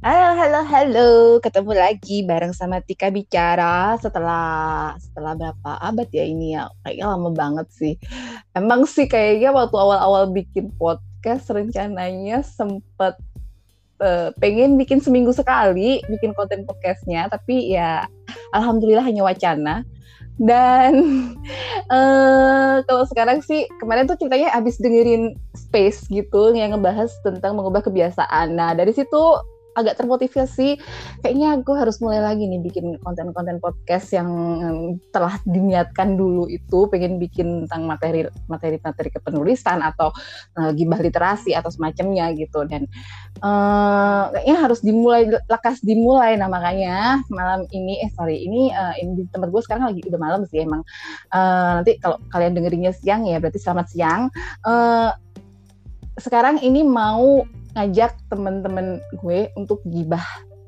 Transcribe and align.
Halo, 0.00 0.32
halo, 0.32 0.60
halo. 0.64 1.10
Ketemu 1.44 1.76
lagi 1.76 2.24
bareng 2.24 2.56
sama 2.56 2.80
Tika 2.80 3.12
Bicara 3.12 4.00
setelah 4.00 4.96
setelah 4.96 5.36
berapa 5.36 5.76
abad 5.76 6.08
ya 6.08 6.24
ini 6.24 6.56
ya? 6.56 6.72
Kayaknya 6.80 7.04
lama 7.04 7.30
banget 7.36 7.68
sih. 7.68 8.00
Emang 8.56 8.88
sih 8.88 9.04
kayaknya 9.04 9.52
waktu 9.52 9.76
awal-awal 9.76 10.32
bikin 10.32 10.72
podcast 10.80 11.52
rencananya 11.52 12.40
sempet 12.40 13.12
uh, 14.00 14.32
pengen 14.40 14.80
bikin 14.80 15.04
seminggu 15.04 15.36
sekali 15.36 16.00
bikin 16.08 16.32
konten 16.32 16.64
podcastnya, 16.64 17.28
tapi 17.28 17.68
ya 17.68 18.08
alhamdulillah 18.56 19.04
hanya 19.04 19.20
wacana. 19.20 19.84
Dan 20.40 20.96
uh, 21.92 22.80
kalau 22.88 23.04
sekarang 23.04 23.44
sih 23.44 23.68
kemarin 23.76 24.08
tuh 24.08 24.16
ceritanya 24.16 24.48
habis 24.48 24.80
dengerin 24.80 25.36
Space 25.52 26.08
gitu 26.08 26.56
yang 26.56 26.72
ngebahas 26.72 27.12
tentang 27.20 27.52
mengubah 27.52 27.84
kebiasaan. 27.84 28.56
Nah 28.56 28.72
dari 28.72 28.96
situ 28.96 29.59
agak 29.78 29.98
termotivasi 30.02 30.82
kayaknya 31.22 31.62
gue 31.62 31.76
harus 31.76 32.02
mulai 32.02 32.18
lagi 32.18 32.46
nih 32.46 32.58
bikin 32.58 32.98
konten-konten 33.02 33.62
podcast 33.62 34.10
yang 34.10 34.28
telah 35.14 35.38
diniatkan 35.46 36.18
dulu 36.18 36.50
itu. 36.50 36.90
Pengen 36.90 37.22
bikin 37.22 37.66
tentang 37.66 37.86
materi 37.86 38.26
materi-materi 38.50 39.10
kepenulisan 39.14 39.78
atau 39.84 40.10
uh, 40.58 40.70
gibah 40.74 40.98
literasi 40.98 41.54
atau 41.54 41.70
semacamnya 41.70 42.34
gitu. 42.34 42.66
Dan 42.66 42.90
uh, 43.44 44.34
kayaknya 44.34 44.56
harus 44.58 44.80
dimulai 44.82 45.30
lekas 45.30 45.82
dimulai 45.84 46.34
nah 46.40 46.48
makanya 46.50 47.20
malam 47.28 47.66
ini 47.70 48.00
eh 48.00 48.10
sorry 48.14 48.42
ini 48.42 48.72
uh, 48.72 48.94
ini 48.98 49.22
di 49.22 49.24
tempat 49.30 49.52
gue 49.52 49.62
sekarang 49.62 49.90
lagi 49.90 50.00
udah 50.06 50.20
malam 50.20 50.40
sih 50.48 50.66
emang. 50.66 50.82
Uh, 51.30 51.80
nanti 51.80 51.98
kalau 52.02 52.18
kalian 52.34 52.58
dengerinnya 52.58 52.92
siang 52.96 53.22
ya 53.28 53.38
berarti 53.38 53.60
selamat 53.62 53.86
siang. 53.92 54.22
Uh, 54.66 55.14
sekarang 56.18 56.60
ini 56.60 56.84
mau 56.84 57.46
ngajak 57.74 58.16
temen-temen 58.30 58.98
gue 59.20 59.50
untuk 59.54 59.82
gibah. 59.86 60.24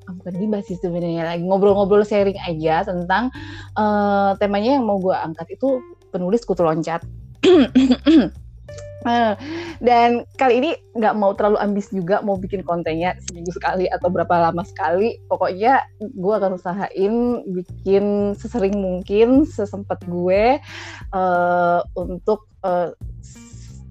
Ah, 0.07 0.13
bukan 0.19 0.35
gibah 0.35 0.61
sih 0.67 0.75
sebenarnya 0.83 1.23
lagi 1.23 1.47
ngobrol-ngobrol 1.47 2.03
sharing 2.03 2.39
aja 2.43 2.83
tentang 2.83 3.31
uh, 3.79 4.35
temanya 4.43 4.79
yang 4.79 4.85
mau 4.87 4.99
gue 4.99 5.15
angkat 5.15 5.55
itu 5.55 5.79
penulis 6.11 6.43
kutu 6.43 6.67
loncat. 6.67 7.07
Uh, 9.03 9.35
dan 9.87 10.27
kali 10.39 10.59
ini 10.59 10.71
nggak 10.99 11.15
mau 11.15 11.35
terlalu 11.39 11.59
ambis 11.63 11.91
juga 11.95 12.19
mau 12.23 12.35
bikin 12.35 12.67
kontennya 12.67 13.15
seminggu 13.31 13.55
sekali 13.55 13.87
atau 13.91 14.11
berapa 14.11 14.51
lama 14.51 14.67
sekali. 14.67 15.23
Pokoknya 15.31 15.87
gue 16.03 16.35
akan 16.35 16.59
usahain 16.59 17.15
bikin 17.47 18.35
sesering 18.35 18.75
mungkin 18.79 19.47
sesempat 19.47 20.03
gue 20.07 20.59
uh, 21.15 21.81
untuk 21.95 22.51
uh, 22.67 22.91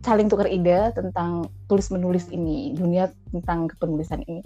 saling 0.02 0.28
tukar 0.28 0.50
ide 0.50 0.90
tentang 0.98 1.46
tulis 1.70 1.88
menulis 1.94 2.26
ini 2.34 2.74
dunia 2.74 3.10
tentang 3.30 3.70
kepenulisan 3.70 4.26
ini. 4.26 4.42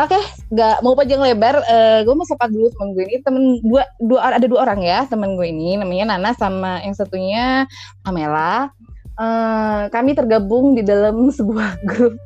Oke 0.00 0.16
okay, 0.16 0.22
nggak 0.52 0.80
mau 0.80 0.96
panjang 0.96 1.20
lebar 1.20 1.60
uh, 1.62 2.00
gue 2.02 2.14
mau 2.16 2.26
sapa 2.26 2.48
dulu 2.48 2.72
temen 2.72 2.88
gue 2.96 3.04
ini. 3.04 3.16
Temen 3.20 3.44
dua 3.60 3.82
dua 4.00 4.18
ada 4.36 4.46
dua 4.48 4.64
orang 4.64 4.80
ya 4.80 5.04
temen 5.04 5.36
gue 5.36 5.46
ini. 5.46 5.76
Namanya 5.76 6.16
Nana 6.16 6.32
sama 6.32 6.80
yang 6.82 6.96
satunya 6.96 7.68
Amela 8.08 8.72
uh, 9.20 9.88
kami 9.92 10.16
tergabung 10.16 10.76
di 10.76 10.82
dalam 10.84 11.28
sebuah 11.28 11.84
grup 11.84 12.16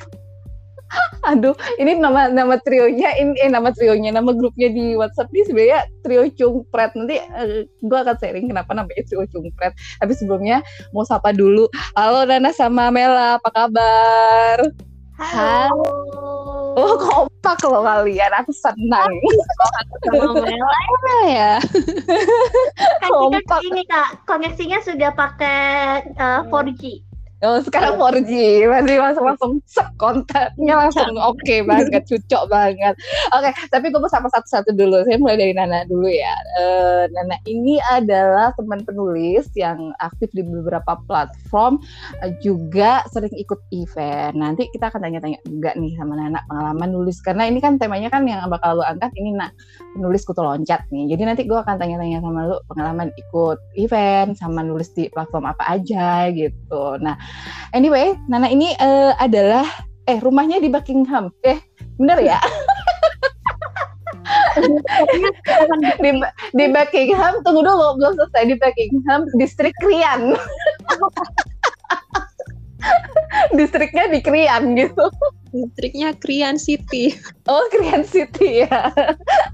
Aduh, 1.31 1.55
ini 1.77 2.01
nama 2.01 2.33
nama 2.33 2.57
trionya 2.59 3.15
ini 3.21 3.37
eh, 3.39 3.51
nama 3.53 3.71
trionya 3.71 4.11
nama 4.11 4.33
grupnya 4.33 4.73
di 4.73 4.97
WhatsApp 4.97 5.31
ini 5.31 5.43
sebenarnya 5.47 5.81
trio 6.03 6.25
cungpret. 6.35 6.91
Nanti 6.97 7.21
uh, 7.21 7.45
eh, 7.45 7.63
gue 7.69 7.99
akan 7.99 8.17
sharing 8.19 8.51
kenapa 8.51 8.73
namanya 8.75 9.05
trio 9.07 9.23
cungpret. 9.31 9.77
Tapi 10.01 10.13
sebelumnya 10.17 10.65
mau 10.91 11.07
sapa 11.07 11.31
dulu. 11.31 11.69
Halo 11.95 12.27
Nana 12.27 12.51
sama 12.51 12.89
Mela, 12.91 13.39
apa 13.39 13.51
kabar? 13.53 14.59
Halo. 15.21 15.93
Oh, 16.81 16.95
kompak 16.97 17.61
loh 17.69 17.85
kalian. 17.85 18.33
Aku 18.41 18.53
senang. 18.57 19.13
Sama 20.09 20.33
Mela 20.49 21.19
ya. 21.29 21.55
Kan 23.05 23.11
kompak. 23.13 23.61
ini 23.69 23.85
Kak, 23.85 24.25
koneksinya 24.25 24.81
sudah 24.81 25.13
pakai 25.13 26.09
uh, 26.17 26.49
4G. 26.49 27.10
Oh, 27.41 27.57
sekarang 27.65 27.97
4G, 27.97 28.69
masih 28.69 29.01
langsung 29.01 29.25
langsung 29.25 29.53
kontennya 29.97 30.77
langsung 30.77 31.17
oke 31.17 31.41
okay 31.41 31.65
banget, 31.65 32.05
cocok 32.05 32.53
banget. 32.53 32.93
Oke, 33.33 33.49
okay, 33.49 33.65
tapi 33.73 33.89
gue 33.89 33.97
mau 33.97 34.13
sama 34.13 34.29
satu-satu 34.29 34.77
dulu. 34.77 35.01
Saya 35.09 35.17
mulai 35.17 35.41
dari 35.41 35.57
Nana 35.57 35.89
dulu 35.89 36.05
ya. 36.05 36.37
Uh, 36.61 37.09
Nana 37.09 37.41
ini 37.49 37.81
adalah 37.97 38.53
teman 38.61 38.85
penulis 38.85 39.49
yang 39.57 39.97
aktif 40.05 40.29
di 40.37 40.45
beberapa 40.45 41.01
platform, 41.09 41.81
uh, 42.21 42.29
juga 42.45 43.09
sering 43.09 43.33
ikut 43.33 43.57
event. 43.73 44.37
Nanti 44.37 44.69
kita 44.77 44.93
akan 44.93 45.01
tanya-tanya 45.01 45.41
juga 45.49 45.73
nih 45.81 45.97
sama 45.97 46.21
Nana 46.21 46.45
pengalaman 46.45 46.93
nulis 46.93 47.25
karena 47.25 47.49
ini 47.49 47.65
kan 47.65 47.81
temanya 47.81 48.13
kan 48.13 48.29
yang 48.29 48.45
bakal 48.53 48.77
lu 48.77 48.85
angkat 48.85 49.17
ini 49.17 49.33
nak 49.33 49.57
penulis 49.97 50.29
kutu 50.29 50.45
loncat 50.45 50.85
nih. 50.93 51.17
Jadi 51.17 51.23
nanti 51.25 51.43
gue 51.49 51.57
akan 51.57 51.81
tanya-tanya 51.81 52.21
sama 52.21 52.53
lu 52.53 52.61
pengalaman 52.69 53.09
ikut 53.17 53.57
event 53.81 54.37
sama 54.37 54.61
nulis 54.61 54.93
di 54.93 55.09
platform 55.09 55.49
apa 55.49 55.65
aja 55.81 56.29
gitu. 56.37 57.01
Nah, 57.01 57.30
Anyway, 57.71 58.19
Nana 58.27 58.51
ini 58.51 58.75
uh, 58.79 59.15
adalah 59.19 59.67
eh 60.11 60.19
rumahnya 60.19 60.59
di 60.59 60.69
Buckingham. 60.69 61.31
Eh, 61.47 61.59
bener 61.99 62.19
ya? 62.19 62.41
di, 66.03 66.11
di 66.55 66.65
Buckingham, 66.71 67.43
tunggu 67.47 67.63
dulu, 67.63 67.95
belum 67.99 68.15
selesai 68.19 68.45
di 68.51 68.57
Buckingham, 68.59 69.27
distrik 69.39 69.75
Krian. 69.79 70.35
Distriknya 73.57 74.09
di 74.09 74.21
Krian 74.25 74.75
gitu. 74.75 75.11
Distriknya 75.51 76.15
Krian 76.15 76.55
City. 76.55 77.11
Oh, 77.51 77.67
Krian 77.75 78.07
City 78.07 78.63
ya. 78.63 78.95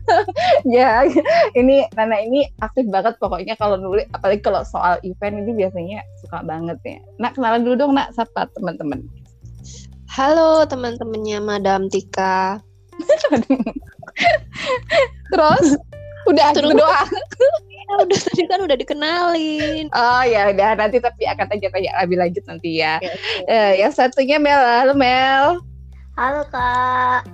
ya, 0.77 1.09
ini 1.57 1.89
Nana 1.97 2.21
ini 2.21 2.45
aktif 2.61 2.85
banget 2.93 3.17
pokoknya 3.17 3.57
kalau 3.57 3.81
nulis, 3.81 4.05
apalagi 4.13 4.45
kalau 4.45 4.61
soal 4.69 5.01
event 5.09 5.41
ini 5.41 5.57
biasanya 5.57 6.05
suka 6.21 6.45
banget 6.45 6.77
ya. 6.85 7.01
Nak 7.17 7.41
kenalan 7.41 7.65
dulu 7.65 7.75
dong, 7.81 7.93
Nak, 7.97 8.13
sapa 8.13 8.45
teman-teman. 8.53 9.01
Halo 10.13 10.69
teman-temannya 10.69 11.41
Madam 11.41 11.89
Tika. 11.89 12.61
Terus 15.33 15.67
udah 16.27 16.47
Terus, 16.53 16.73
gitu 16.73 16.77
doang. 16.77 17.11
Ya, 17.73 17.93
udah 18.05 18.19
tadi 18.21 18.43
kan 18.49 18.61
udah 18.65 18.77
dikenalin. 18.77 19.87
Oh 19.95 20.23
ya 20.27 20.53
udah 20.53 20.71
nanti 20.77 21.01
tapi 21.01 21.25
akan 21.25 21.47
tanya-tanya 21.49 21.91
lebih 22.05 22.19
lanjut 22.21 22.45
nanti 22.45 22.81
ya. 22.81 23.01
Okay, 23.01 23.15
Uh, 23.47 23.73
yang 23.79 23.93
satunya 23.95 24.43
Mel, 24.43 24.59
halo 24.59 24.95
Mel. 24.97 25.63
Halo 26.17 26.49
kak. 26.49 27.29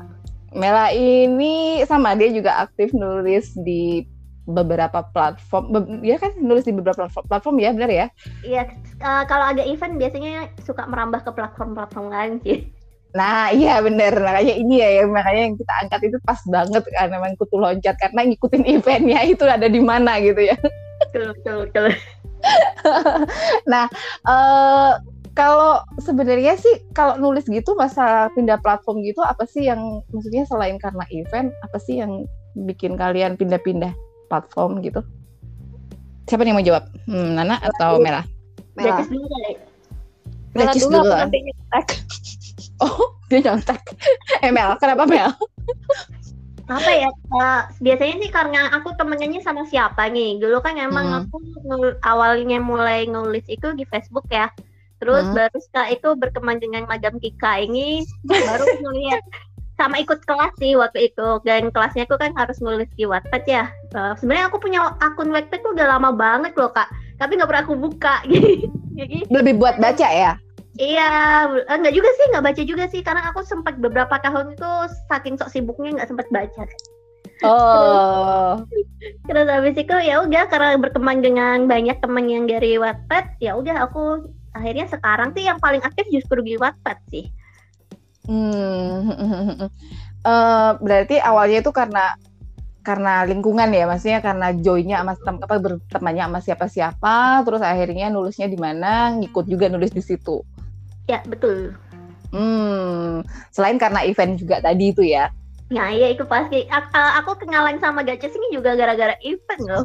Mela 0.59 0.91
ini 0.91 1.87
sama 1.87 2.19
dia 2.19 2.35
juga 2.35 2.67
aktif 2.67 2.91
nulis 2.91 3.55
di 3.63 4.03
beberapa 4.43 5.07
platform, 5.15 5.71
be 5.71 5.79
ya 6.03 6.19
kan 6.19 6.35
nulis 6.43 6.67
di 6.67 6.75
beberapa 6.75 7.07
platform 7.07 7.63
ya 7.63 7.71
benar 7.71 7.87
ya? 7.95 8.07
Iya, 8.43 8.75
uh, 8.99 9.23
kalau 9.31 9.55
ada 9.55 9.63
event 9.63 10.03
biasanya 10.03 10.51
suka 10.67 10.83
merambah 10.91 11.23
ke 11.23 11.31
platform-platform 11.31 12.07
lain 12.11 12.33
sih. 12.43 12.67
Nah 13.15 13.55
iya 13.55 13.79
bener 13.79 14.19
makanya 14.19 14.55
ini 14.59 14.83
ya 14.83 15.07
yang 15.07 15.15
makanya 15.15 15.43
yang 15.47 15.55
kita 15.55 15.73
angkat 15.87 16.01
itu 16.03 16.19
pas 16.27 16.41
banget 16.51 16.83
kan 16.91 17.07
memang 17.07 17.39
kutu 17.39 17.63
loncat 17.63 17.95
karena 18.03 18.27
ngikutin 18.27 18.67
eventnya 18.67 19.21
itu 19.23 19.47
ada 19.47 19.71
di 19.71 19.79
mana 19.79 20.19
gitu 20.19 20.43
ya. 20.43 20.59
Betul 21.07 21.39
betul 21.39 21.57
betul. 21.71 21.87
nah 23.71 23.87
uh, 24.27 24.99
kalau 25.33 25.81
sebenarnya 25.97 26.61
sih 26.61 26.85
kalau 26.93 27.17
nulis 27.17 27.49
gitu 27.49 27.73
masa 27.73 28.29
pindah 28.37 28.61
platform 28.61 29.01
gitu 29.01 29.25
apa 29.25 29.49
sih 29.49 29.65
yang 29.65 30.05
maksudnya 30.13 30.45
selain 30.45 30.77
karena 30.77 31.05
event 31.09 31.49
apa 31.65 31.81
sih 31.81 32.05
yang 32.05 32.29
bikin 32.53 33.01
kalian 33.01 33.41
pindah-pindah 33.41 33.97
platform 34.29 34.85
gitu? 34.85 35.01
Siapa 36.29 36.45
yang 36.45 36.61
mau 36.61 36.65
jawab? 36.65 36.85
Hmm, 37.09 37.37
Nana 37.37 37.57
atau 37.61 37.97
Mela? 38.01 38.25
Mela. 38.77 39.05
dulu 39.05 39.25
kali. 39.25 39.53
Mela 40.53 40.73
dulu, 40.77 41.01
dulu 41.01 41.13
nanti 41.13 41.39
Oh, 42.83 43.15
dia 43.31 43.39
nyontek. 43.41 43.79
eh 44.45 44.51
Mel, 44.51 44.75
kenapa 44.83 45.07
Mel? 45.07 45.33
apa 46.71 46.91
ya 46.95 47.11
uh, 47.11 47.61
biasanya 47.85 48.15
sih 48.23 48.31
karena 48.33 48.71
aku 48.73 48.95
temennya 48.97 49.43
sama 49.45 49.67
siapa 49.69 50.09
nih 50.09 50.41
dulu 50.41 50.63
kan 50.65 50.79
emang 50.79 51.11
hmm. 51.11 51.19
aku 51.27 51.37
awalnya 52.07 52.63
mulai 52.63 53.05
nulis 53.05 53.45
itu 53.51 53.75
di 53.75 53.85
Facebook 53.85 54.25
ya 54.33 54.49
terus 55.03 55.27
hmm. 55.27 55.35
baru 55.35 55.59
setelah 55.59 55.89
itu 55.91 56.09
berkembang 56.15 56.63
dengan 56.63 56.87
Madam 56.87 57.19
Kika 57.19 57.67
ini 57.67 58.07
baru 58.23 58.63
ngeliat. 58.87 59.27
Sama 59.81 59.99
ikut 59.99 60.23
kelas 60.23 60.55
sih 60.63 60.79
waktu 60.79 61.11
itu. 61.11 61.29
Dan 61.43 61.75
kelasnya 61.75 62.07
aku 62.07 62.15
kan 62.15 62.31
harus 62.39 62.63
nulis 62.63 62.87
di 62.95 63.03
Wattpad 63.03 63.43
ya. 63.51 63.67
Uh, 63.91 64.15
sebenarnya 64.15 64.47
aku 64.47 64.63
punya 64.63 64.95
akun 65.03 65.35
Wattpad 65.35 65.59
tuh 65.59 65.75
udah 65.75 65.99
lama 65.99 66.15
banget 66.15 66.55
loh 66.55 66.71
kak. 66.71 66.87
Tapi 67.19 67.35
nggak 67.35 67.51
pernah 67.51 67.65
aku 67.67 67.75
buka. 67.75 68.23
Jadi 68.99 69.27
lebih 69.27 69.59
buat 69.59 69.83
baca 69.83 70.07
ya? 70.07 70.39
Iya, 70.79 71.11
enggak 71.69 71.93
juga 71.99 72.11
sih, 72.15 72.25
enggak 72.31 72.47
baca 72.47 72.63
juga 72.63 72.85
sih. 72.89 73.01
Karena 73.03 73.27
aku 73.27 73.43
sempat 73.43 73.77
beberapa 73.83 74.15
tahun 74.23 74.55
itu 74.55 74.71
saking 75.11 75.35
sok 75.41 75.51
sibuknya 75.51 75.99
enggak 75.99 76.15
sempat 76.15 76.29
baca. 76.31 76.63
Oh. 77.43 78.63
Terus 79.27 79.47
habis 79.51 79.75
itu 79.75 79.95
ya 79.99 80.23
udah 80.23 80.47
karena 80.47 80.79
berkembang 80.79 81.21
dengan 81.21 81.67
banyak 81.67 81.99
teman 81.99 82.31
yang 82.31 82.45
dari 82.47 82.79
Wattpad, 82.79 83.43
ya 83.43 83.59
udah 83.59 83.91
aku 83.91 84.31
akhirnya 84.53 84.87
sekarang 84.89 85.33
sih 85.37 85.45
yang 85.49 85.59
paling 85.59 85.81
aktif 85.85 86.07
justru 86.13 86.41
di 86.45 86.57
Wattpad 86.57 86.99
sih. 87.09 87.27
Hmm. 88.23 89.11
uh, 90.23 90.71
berarti 90.85 91.19
awalnya 91.19 91.59
itu 91.59 91.75
karena 91.75 92.15
karena 92.83 93.23
lingkungan 93.23 93.71
ya, 93.71 93.87
maksudnya 93.87 94.19
karena 94.19 94.51
joinnya 94.59 94.99
sama 95.03 95.15
tem 95.15 95.37
apa 95.39 95.57
bertemannya 95.63 96.25
sama 96.27 96.41
siapa-siapa, 96.43 97.17
terus 97.47 97.63
akhirnya 97.63 98.11
nulisnya 98.11 98.51
di 98.51 98.59
mana, 98.59 99.15
ngikut 99.23 99.47
juga 99.47 99.71
nulis 99.71 99.95
di 99.95 100.03
situ. 100.03 100.43
Ya 101.07 101.23
betul. 101.23 101.79
Hmm, 102.35 103.23
selain 103.55 103.79
karena 103.79 104.03
event 104.03 104.35
juga 104.35 104.59
tadi 104.59 104.91
itu 104.91 105.07
ya. 105.07 105.31
Nah 105.71 105.95
iya 105.95 106.11
itu 106.11 106.27
pasti. 106.27 106.67
Aku 107.23 107.39
kenalan 107.39 107.79
sama 107.79 108.03
Gaces 108.03 108.35
ini 108.35 108.59
juga 108.59 108.75
gara-gara 108.75 109.15
event 109.23 109.63
loh. 109.63 109.85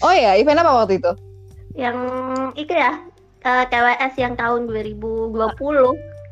Oh 0.00 0.14
ya, 0.14 0.38
event 0.38 0.64
apa 0.64 0.72
waktu 0.84 0.96
itu? 0.96 1.12
Yang 1.76 1.98
itu 2.56 2.72
ya, 2.72 2.92
uh, 3.48 3.64
eh, 3.64 3.72
TWS 3.72 4.14
yang 4.20 4.36
tahun 4.36 4.68
2020. 4.68 5.32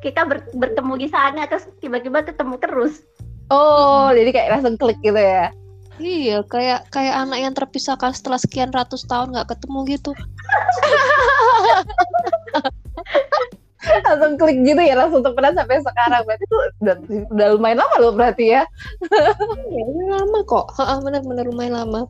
Kita 0.04 0.28
ber 0.28 0.44
bertemu 0.52 0.94
di 1.00 1.08
sana 1.08 1.48
terus 1.48 1.64
tiba-tiba 1.80 2.20
ketemu 2.22 2.60
terus. 2.60 3.00
Oh, 3.48 4.12
jadi 4.12 4.30
kayak 4.34 4.50
langsung 4.58 4.76
klik 4.76 5.00
gitu 5.00 5.16
ya? 5.16 5.48
Iya, 5.96 6.44
kayak 6.44 6.92
kayak 6.92 7.14
anak 7.24 7.38
yang 7.40 7.54
terpisahkan 7.56 8.12
setelah 8.12 8.36
sekian 8.36 8.68
ratus 8.68 9.08
tahun 9.08 9.32
nggak 9.32 9.56
ketemu 9.56 9.96
gitu. 9.96 10.12
langsung 13.86 14.34
klik 14.34 14.58
gitu 14.66 14.82
ya 14.82 14.98
langsung 14.98 15.22
temenan 15.22 15.54
sampai 15.54 15.78
sekarang 15.78 16.22
berarti 16.26 16.42
itu 16.42 16.56
udah, 16.82 16.96
udah 17.30 17.46
lumayan 17.54 17.78
lama 17.78 17.96
loh 18.02 18.12
berarti 18.18 18.44
ya 18.50 18.62
ya 19.70 19.84
lama 20.10 20.42
kok 20.42 20.74
bener-bener 21.06 21.46
lumayan 21.46 21.74
lama 21.78 22.00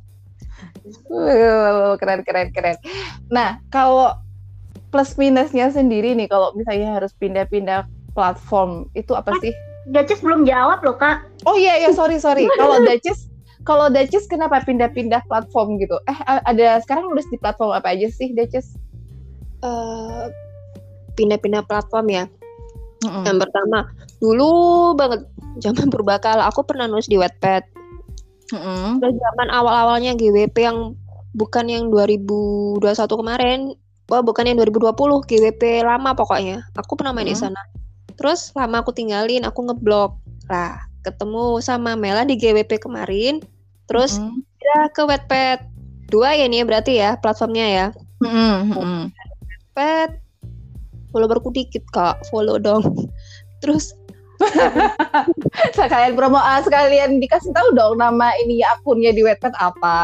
keren 2.00 2.24
keren 2.24 2.48
keren 2.56 2.76
nah 3.28 3.60
kalau 3.68 4.16
plus 4.90 5.18
minusnya 5.18 5.68
sendiri 5.70 6.14
nih 6.14 6.30
kalau 6.30 6.54
misalnya 6.54 6.98
harus 7.00 7.12
pindah-pindah 7.18 7.86
platform 8.14 8.88
itu 8.96 9.12
apa 9.12 9.34
sih 9.42 9.52
Dacis 9.86 10.18
belum 10.18 10.42
jawab 10.48 10.82
loh 10.82 10.96
kak 10.98 11.26
oh 11.46 11.54
iya 11.58 11.78
iya 11.82 11.90
sorry 11.94 12.18
sorry 12.18 12.46
kalau 12.60 12.82
Dacis 12.82 13.30
kalau 13.66 13.90
Dacis 13.90 14.30
kenapa 14.30 14.62
pindah-pindah 14.62 15.26
platform 15.26 15.82
gitu? 15.82 15.98
Eh 16.06 16.18
ada 16.46 16.78
sekarang 16.86 17.10
nulis 17.10 17.26
di 17.28 17.36
platform 17.36 17.74
apa 17.74 17.98
aja 17.98 18.06
sih 18.06 18.30
Dacis? 18.30 18.78
Uh, 19.58 20.30
pindah-pindah 21.18 21.66
platform 21.66 22.06
ya. 22.14 22.24
Mm-hmm. 23.02 23.24
Yang 23.26 23.38
pertama, 23.42 23.78
dulu 24.22 24.50
banget 24.94 25.26
zaman 25.58 25.90
berbakal 25.90 26.38
aku 26.46 26.62
pernah 26.62 26.86
nulis 26.86 27.10
di 27.10 27.18
Wattpad. 27.18 27.66
Mm-hmm. 28.54 29.02
Terus 29.02 29.14
zaman 29.18 29.48
awal-awalnya 29.50 30.14
GWP 30.14 30.56
yang 30.62 30.94
bukan 31.34 31.66
yang 31.66 31.90
2021 31.90 32.86
kemarin, 32.94 33.74
oh 34.10 34.22
bukan 34.22 34.46
yang 34.46 34.58
2020, 34.62 34.94
GWP 35.26 35.82
lama 35.82 36.14
pokoknya. 36.14 36.62
Aku 36.78 36.94
pernah 36.94 37.12
main 37.14 37.26
mm-hmm. 37.26 37.38
di 37.38 37.42
sana. 37.42 37.60
Terus 38.16 38.54
lama 38.54 38.80
aku 38.80 38.94
tinggalin, 38.94 39.44
aku 39.44 39.66
ngeblok. 39.66 40.16
Lah, 40.46 40.78
ketemu 41.02 41.58
sama 41.58 41.98
Mela 41.98 42.22
di 42.22 42.38
GWP 42.38 42.78
kemarin. 42.78 43.42
Terus 43.90 44.18
mm 44.18 44.30
-hmm. 44.30 44.86
ke 44.94 45.02
Wattpad. 45.02 45.60
Dua 46.06 46.38
ya 46.38 46.46
nih 46.46 46.62
berarti 46.62 47.02
ya 47.02 47.18
platformnya 47.18 47.66
ya. 47.66 47.86
Mm 48.22 48.30
-hmm. 48.70 49.00
Wattpad. 49.10 50.10
Followerku 51.10 51.50
dikit 51.50 51.82
kak, 51.90 52.22
follow 52.30 52.60
dong. 52.62 52.82
Terus 53.62 53.96
sekalian 55.78 56.12
promo 56.12 56.36
ah, 56.36 56.60
sekalian 56.60 57.18
dikasih 57.22 57.52
tahu 57.56 57.72
dong 57.72 57.96
nama 57.96 58.32
ini 58.44 58.60
ya 58.60 58.76
akunnya 58.76 59.12
di 59.12 59.24
Wattpad 59.24 59.54
apa. 59.56 60.00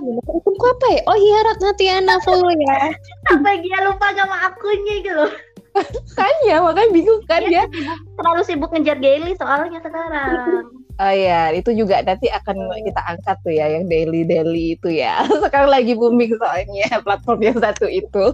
Akunku 0.00 0.64
apa 0.64 0.86
ya? 0.94 1.00
Oh 1.08 1.16
iya 1.18 1.38
Ratna 1.44 1.70
Tiana 1.76 2.14
follow 2.24 2.52
ya. 2.52 2.92
Sampai 3.28 3.60
dia 3.60 3.78
lupa 3.84 4.10
nama 4.16 4.52
akunnya 4.52 4.96
gitu 5.04 5.26
kan 6.18 6.34
ya 6.46 6.62
makanya 6.62 6.90
bingung 6.94 7.22
kan 7.26 7.42
ya, 7.50 7.66
ya. 7.66 7.94
terlalu 8.14 8.42
sibuk 8.46 8.70
ngejar 8.70 8.98
daily 9.02 9.34
soalnya 9.34 9.82
sekarang. 9.82 10.70
Oh 10.94 11.10
iya, 11.10 11.50
itu 11.50 11.74
juga 11.74 11.98
nanti 12.06 12.30
akan 12.30 12.70
kita 12.86 13.02
angkat 13.02 13.36
tuh 13.42 13.50
ya 13.50 13.66
yang 13.66 13.90
daily 13.90 14.22
daily 14.22 14.78
itu 14.78 14.94
ya. 14.94 15.26
Sekarang 15.42 15.74
lagi 15.74 15.98
booming 15.98 16.38
soalnya 16.38 17.02
platform 17.02 17.42
yang 17.42 17.58
satu 17.58 17.90
itu. 17.90 18.30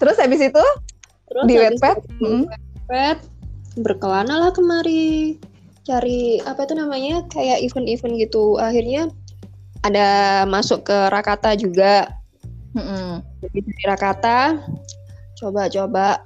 Terus 0.00 0.16
habis 0.16 0.40
itu? 0.40 0.64
Terus 1.28 1.44
di 1.44 1.54
Wattpad, 1.60 1.96
hmm. 2.24 2.42
Wattpad 2.88 3.18
berkelana 3.78 4.48
lah 4.48 4.50
kemari 4.50 5.38
cari 5.86 6.38
apa 6.46 6.66
itu 6.66 6.74
namanya 6.74 7.26
kayak 7.30 7.62
event-event 7.62 8.18
gitu. 8.18 8.58
Akhirnya 8.58 9.10
ada 9.86 10.42
masuk 10.46 10.86
ke 10.86 10.98
Rakata 11.10 11.56
juga. 11.56 12.10
Hmm. 12.74 13.24
Jadi 13.42 13.58
dari 13.66 13.84
Rakata 13.86 14.60
coba-coba 15.40 16.22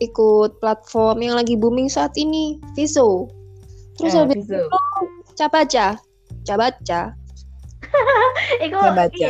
ikut 0.00 0.60
platform 0.60 1.18
yang 1.20 1.34
lagi 1.36 1.56
booming 1.56 1.88
saat 1.88 2.12
ini, 2.16 2.60
Viso. 2.76 3.28
Terus 4.00 4.16
eh, 4.16 4.20
habis 4.20 4.44
itu 4.48 4.60
Cabaca. 5.36 5.96
Cabaca. 6.44 7.00
Iku 8.64 8.76
Cabaca. 8.76 9.28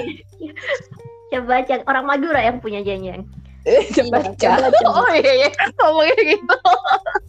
Cabaca 1.30 1.74
orang 1.86 2.04
Madura 2.06 2.40
yang 2.42 2.58
punya 2.62 2.82
janjian. 2.82 3.26
Eh, 3.66 3.86
Cabaca. 3.90 4.70
Oh 4.90 5.10
iya, 5.14 5.46
iya. 5.46 5.50
ngomongnya 5.78 6.16
gitu. 6.22 6.56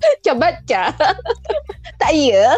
Cabaca. 0.25 0.83
tak 2.01 2.11
iya. 2.11 2.57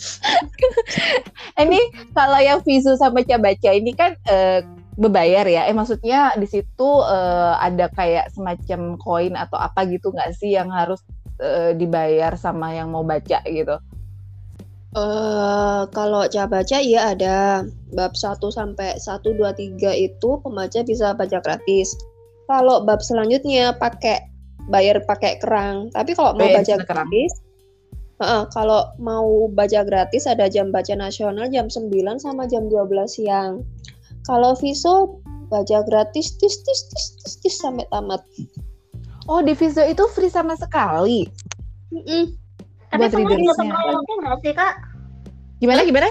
ini 1.62 1.80
kalau 2.16 2.40
yang 2.40 2.60
visu 2.64 2.96
sama 2.96 3.20
Cabaca 3.26 3.70
ini 3.74 3.92
kan 3.92 4.16
uh, 4.30 4.64
berbayar 4.96 5.44
ya. 5.46 5.68
Eh 5.68 5.74
maksudnya 5.76 6.34
di 6.36 6.46
situ 6.48 6.88
uh, 7.04 7.56
ada 7.60 7.88
kayak 7.92 8.32
semacam 8.32 8.96
koin 9.00 9.34
atau 9.36 9.58
apa 9.60 9.86
gitu 9.88 10.12
nggak 10.12 10.32
sih 10.36 10.56
yang 10.56 10.72
harus 10.72 11.00
uh, 11.40 11.72
dibayar 11.76 12.34
sama 12.36 12.72
yang 12.74 12.92
mau 12.92 13.04
baca 13.04 13.40
gitu? 13.44 13.76
Uh, 14.90 15.86
kalau 15.94 16.26
cara 16.26 16.50
baca 16.50 16.82
iya 16.82 17.14
ada 17.14 17.62
bab 17.94 18.18
1 18.18 18.42
sampai 18.42 18.98
1 18.98 19.22
2 19.22 19.38
3 19.78 19.78
itu 19.94 20.30
pembaca 20.42 20.80
bisa 20.82 21.14
baca 21.14 21.38
gratis. 21.38 21.94
Kalau 22.50 22.82
bab 22.82 22.98
selanjutnya 22.98 23.78
pakai 23.78 24.29
bayar 24.70 25.02
pakai 25.04 25.42
kerang. 25.42 25.90
Tapi 25.90 26.14
kalau 26.14 26.38
mau 26.38 26.48
baca 26.48 26.74
gratis 26.80 27.50
uh, 28.20 28.44
kalau 28.52 28.92
mau 29.00 29.48
baca 29.50 29.82
gratis 29.82 30.28
ada 30.28 30.46
jam 30.46 30.68
baca 30.70 30.92
nasional 30.92 31.48
jam 31.48 31.66
9 31.66 31.88
sama 32.20 32.44
jam 32.46 32.68
12 32.68 33.08
siang. 33.08 33.64
Kalau 34.28 34.52
Viso 34.54 35.18
baca 35.48 35.82
gratis 35.88 36.36
tis 36.38 36.62
tis 36.62 36.80
tis 36.86 37.04
tis, 37.18 37.34
tis 37.42 37.54
sampai 37.58 37.88
tamat. 37.90 38.22
Oh, 39.26 39.40
di 39.40 39.56
Viso 39.56 39.82
itu 39.82 40.04
free 40.12 40.30
sama 40.30 40.54
sekali. 40.54 41.26
Mm 41.90 42.02
-mm. 42.04 42.24
Tapi 42.90 43.06
penulisnya 43.10 43.70
dapat 43.70 43.86
royalti 43.86 44.12
nggak 44.20 44.38
sih 44.42 44.52
kak? 44.54 44.74
Gimana 45.62 45.80
gimana? 45.86 46.08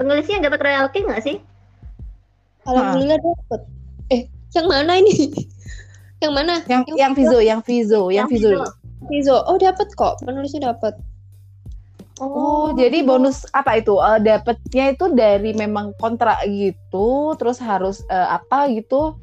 Penulisnya 0.00 0.36
dapat 0.42 0.60
royalti 0.62 0.98
nggak 1.04 1.22
sih? 1.22 1.36
Alhamdulillah 2.66 3.18
dapat. 3.18 3.60
Eh, 4.10 4.22
yang 4.54 4.66
mana 4.66 4.98
ini? 4.98 5.49
Yang 6.20 6.32
mana? 6.36 6.60
Yang 6.68 6.82
yang, 6.92 6.96
yang 6.96 7.12
Viso, 7.16 7.38
yang 7.40 7.60
Viso, 7.64 8.02
yang, 8.12 8.28
Viso. 8.28 8.52
Viso. 9.08 9.36
Oh, 9.48 9.56
dapat 9.56 9.88
kok. 9.96 10.20
Penulisnya 10.24 10.72
dapat. 10.72 10.96
Oh, 12.20 12.28
oh, 12.28 12.66
jadi 12.76 13.00
bonus 13.00 13.48
apa 13.56 13.80
itu? 13.80 13.96
Uh, 13.96 14.20
dapatnya 14.20 14.92
itu 14.92 15.08
dari 15.16 15.56
memang 15.56 15.96
kontrak 15.96 16.44
gitu, 16.44 17.32
terus 17.40 17.56
harus 17.56 18.04
uh, 18.12 18.36
apa 18.36 18.68
gitu? 18.68 19.16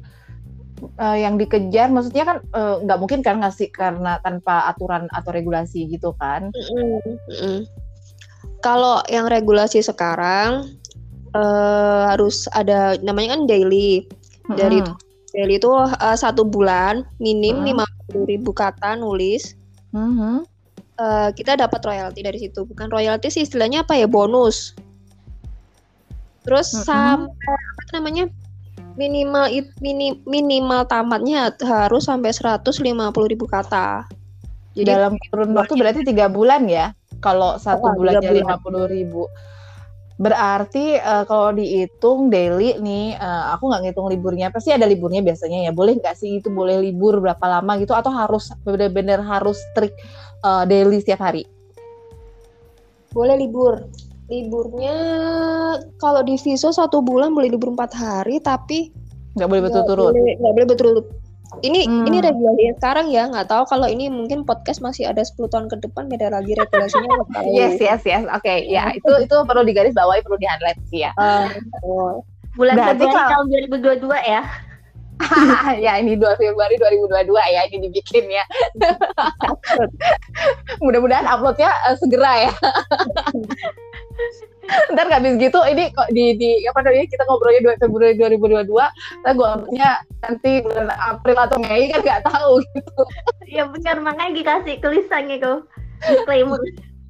uh, 0.98 1.16
yang 1.18 1.38
dikejar 1.38 1.90
maksudnya 1.90 2.24
kan 2.26 2.38
uh, 2.54 2.78
nggak 2.82 2.98
mungkin 2.98 3.20
kan 3.22 3.42
ngasih 3.42 3.70
karena 3.74 4.18
tanpa 4.22 4.70
aturan 4.70 5.10
atau 5.10 5.30
regulasi 5.34 5.88
gitu 5.90 6.14
kan 6.18 6.50
mm 6.54 6.98
-hmm. 7.30 7.58
kalau 8.62 9.02
yang 9.10 9.26
regulasi 9.26 9.82
sekarang 9.82 10.78
uh, 11.34 12.14
harus 12.14 12.46
ada 12.54 12.98
namanya 13.02 13.38
kan 13.38 13.42
daily 13.46 14.06
dari 14.54 14.82
mm 14.82 14.88
-hmm. 14.88 15.07
Daily 15.34 15.60
itu 15.60 15.68
uh, 15.68 16.16
satu 16.16 16.44
bulan 16.46 17.04
minim 17.20 17.64
lima 17.64 17.84
puluh 18.08 18.24
ribu 18.28 18.50
kata 18.54 18.96
nulis 18.96 19.54
-hmm. 19.92 20.44
uh, 21.00 21.28
kita 21.36 21.56
dapat 21.58 21.80
royalti 21.84 22.20
dari 22.24 22.38
situ 22.40 22.64
bukan 22.64 22.88
royalti 22.88 23.28
sih 23.28 23.44
istilahnya 23.44 23.84
apa 23.84 23.96
ya 23.96 24.08
bonus 24.08 24.72
terus 26.44 26.72
mm 26.72 26.78
-hmm. 26.80 26.86
sampai 26.88 27.56
apa 27.76 27.90
namanya 27.98 28.24
minimal 28.98 29.46
mini, 29.78 30.18
minimal 30.26 30.82
tamatnya 30.90 31.54
harus 31.62 32.10
sampai 32.10 32.34
150 32.34 32.82
ribu 33.30 33.46
kata. 33.46 34.04
Jadi 34.74 34.90
dalam 34.90 35.14
kurun 35.30 35.54
waktu 35.54 35.78
berarti 35.78 36.00
tiga 36.02 36.26
bulan 36.26 36.66
ya. 36.66 36.90
Kalau 37.22 37.58
satu 37.58 37.94
bulannya 37.94 38.30
lima 38.42 38.58
puluh 38.62 38.86
ribu, 38.90 39.26
berarti 40.18 40.98
uh, 40.98 41.22
kalau 41.24 41.54
dihitung 41.54 42.28
daily 42.28 42.74
nih, 42.82 43.14
uh, 43.16 43.54
aku 43.54 43.70
nggak 43.70 43.82
ngitung 43.86 44.10
liburnya. 44.10 44.50
Pasti 44.50 44.74
ada 44.74 44.84
liburnya 44.84 45.22
biasanya 45.22 45.70
ya. 45.70 45.72
Boleh 45.72 45.96
nggak 45.96 46.18
sih 46.18 46.42
itu 46.42 46.50
boleh 46.50 46.82
libur 46.82 47.22
berapa 47.22 47.40
lama 47.46 47.78
gitu 47.78 47.94
atau 47.94 48.10
harus 48.10 48.50
benar-benar 48.66 49.22
harus 49.22 49.62
strict 49.72 49.94
uh, 50.42 50.66
daily 50.66 50.98
setiap 50.98 51.22
hari? 51.22 51.46
Boleh 53.14 53.38
libur 53.38 53.86
liburnya 54.28 54.96
kalau 55.96 56.20
di 56.20 56.36
Viso 56.36 56.68
satu 56.68 57.00
bulan 57.00 57.32
boleh 57.32 57.48
libur 57.48 57.72
empat 57.72 57.96
hari 57.96 58.44
tapi 58.44 58.92
nggak 59.40 59.48
boleh 59.48 59.62
betul-betul 59.64 60.12
nggak 60.12 60.52
boleh 60.52 60.68
betul 60.68 60.88
ini 61.64 61.88
hmm. 61.88 62.04
ini 62.04 62.18
regulasi 62.20 62.76
sekarang 62.76 63.08
ya 63.08 63.24
nggak 63.26 63.48
tahu 63.48 63.64
kalau 63.64 63.88
ini 63.88 64.12
mungkin 64.12 64.44
podcast 64.44 64.84
masih 64.84 65.08
ada 65.08 65.24
10 65.24 65.48
tahun 65.48 65.66
ke 65.72 65.80
depan 65.80 66.06
beda 66.06 66.28
lagi 66.28 66.52
regulasinya 66.52 67.24
yes 67.48 67.80
yes 67.80 68.04
yes 68.04 68.24
oke 68.28 68.44
okay. 68.44 68.68
ya 68.68 68.92
itu 68.92 69.12
itu 69.24 69.34
perlu 69.48 69.64
digaris 69.64 69.96
bawahi 69.96 70.20
perlu 70.20 70.36
di 70.36 70.46
highlight 70.46 70.78
sih 70.92 71.08
ya 71.08 71.16
uh, 71.16 71.48
oh. 71.84 72.20
bulan 72.54 72.76
Februari 72.76 73.16
tahun 73.16 73.46
2022 74.04 74.12
ya 74.28 74.42
ya 75.84 75.98
ini 75.98 76.14
2 76.14 76.38
Februari 76.38 76.76
2022 76.78 77.54
ya 77.54 77.62
ini 77.68 77.76
dibikin 77.88 78.26
ya. 78.30 78.44
Mudah-mudahan 80.84 81.26
uploadnya 81.26 81.70
uh, 81.90 81.96
segera 81.98 82.48
ya. 82.48 82.52
Ntar 84.92 85.08
habis 85.08 85.40
gitu 85.40 85.56
ini 85.64 85.88
kok 85.96 86.12
di 86.12 86.36
di 86.36 86.60
apa 86.68 86.84
namanya 86.84 87.08
kita 87.08 87.24
ngobrolnya 87.24 87.72
2 87.72 87.82
Februari 87.82 88.14
2022, 88.20 88.68
ntar 89.24 89.32
gue 89.32 89.48
uploadnya 89.48 89.90
nanti 90.20 90.50
bulan 90.60 90.92
April 90.92 91.36
atau 91.40 91.56
Mei 91.64 91.88
kan 91.88 92.04
gak 92.04 92.28
tahu 92.28 92.60
gitu. 92.76 93.02
ya 93.48 93.64
benar 93.64 93.96
makanya 94.04 94.32
dikasih 94.36 94.76
tulisannya 94.84 95.40
kok 95.40 95.64
disclaimer 96.04 96.60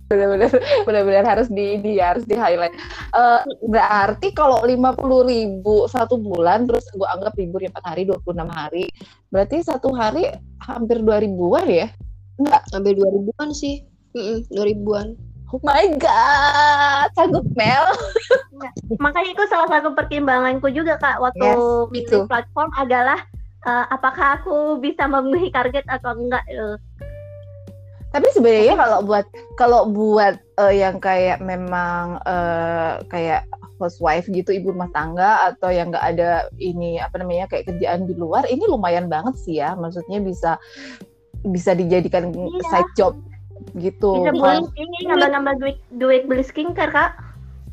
benar-benar 0.09 0.51
benar-benar 0.89 1.25
harus 1.37 1.49
di, 1.53 1.77
di 1.85 2.01
harus 2.01 2.25
di 2.25 2.33
highlight 2.33 2.73
uh, 3.13 3.45
berarti 3.69 4.33
kalau 4.33 4.65
lima 4.65 4.97
puluh 4.97 5.29
ribu 5.29 5.85
satu 5.85 6.17
bulan 6.17 6.65
terus 6.65 6.89
gue 6.97 7.05
anggap 7.05 7.37
libur 7.37 7.61
empat 7.61 7.85
hari 7.85 8.09
26 8.09 8.25
hari 8.49 8.85
berarti 9.29 9.57
satu 9.61 9.93
hari 9.93 10.33
hampir 10.65 11.05
dua 11.05 11.21
ribuan 11.21 11.69
ya 11.69 11.93
enggak 12.41 12.65
hampir 12.73 12.97
dua 12.97 13.11
ribuan 13.13 13.49
sih 13.53 13.85
dua 14.51 14.65
ribuan 14.65 15.13
Oh 15.49 15.61
my 15.65 15.97
god, 15.97 17.09
sanggup 17.17 17.49
Mel. 17.57 17.89
Makanya 19.01 19.33
itu 19.33 19.45
salah 19.49 19.65
satu 19.73 19.97
pertimbanganku 19.97 20.69
juga 20.69 21.01
kak 21.01 21.25
waktu 21.25 21.41
yes, 21.97 22.05
itu. 22.05 22.29
platform 22.29 22.69
adalah 22.77 23.17
uh, 23.65 23.89
apakah 23.89 24.37
aku 24.37 24.77
bisa 24.77 25.09
memenuhi 25.09 25.49
target 25.49 25.89
atau 25.89 26.13
enggak. 26.13 26.45
Uh. 26.53 26.77
Tapi 28.09 28.27
sebenarnya 28.33 28.75
kalau 28.75 28.99
buat 29.05 29.27
kalau 29.61 29.81
buat 29.93 30.41
uh, 30.57 30.73
yang 30.73 30.97
kayak 30.97 31.45
memang 31.45 32.17
uh, 32.25 33.05
kayak 33.13 33.45
housewife 33.79 34.27
gitu 34.29 34.51
ibu 34.51 34.75
rumah 34.75 34.91
tangga 34.91 35.55
atau 35.55 35.71
yang 35.71 35.95
nggak 35.95 36.07
ada 36.17 36.51
ini 36.59 36.99
apa 36.99 37.23
namanya 37.23 37.47
kayak 37.47 37.71
kerjaan 37.71 38.11
di 38.11 38.15
luar 38.19 38.45
ini 38.51 38.67
lumayan 38.67 39.07
banget 39.07 39.39
sih 39.39 39.63
ya 39.63 39.79
maksudnya 39.79 40.19
bisa 40.19 40.59
bisa 41.47 41.73
dijadikan 41.79 42.35
iya. 42.35 42.63
side 42.69 42.93
job 42.99 43.15
gitu 43.79 44.27
bisa 44.27 44.35
beli 44.35 44.67
ini 44.75 44.99
nambah-nambah 45.07 45.55
duit 45.63 45.79
duit 45.95 46.23
beli 46.27 46.45
skincare 46.45 46.91
kak 46.91 47.13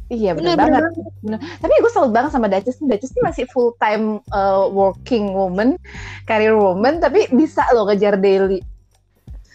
Iya 0.06 0.38
benar 0.38 0.54
banget. 0.54 1.02
Bener. 1.26 1.42
Tapi 1.42 1.74
gue 1.82 1.90
salut 1.90 2.14
banget 2.14 2.30
sama 2.30 2.46
Duchess. 2.46 2.78
Duchess 2.78 3.10
ini 3.18 3.26
masih 3.26 3.46
full 3.50 3.74
time 3.82 4.22
uh, 4.38 4.70
working 4.70 5.34
woman, 5.34 5.82
career 6.30 6.54
woman, 6.54 7.02
tapi 7.02 7.26
bisa 7.34 7.66
loh 7.74 7.90
ngejar 7.90 8.14
daily 8.22 8.62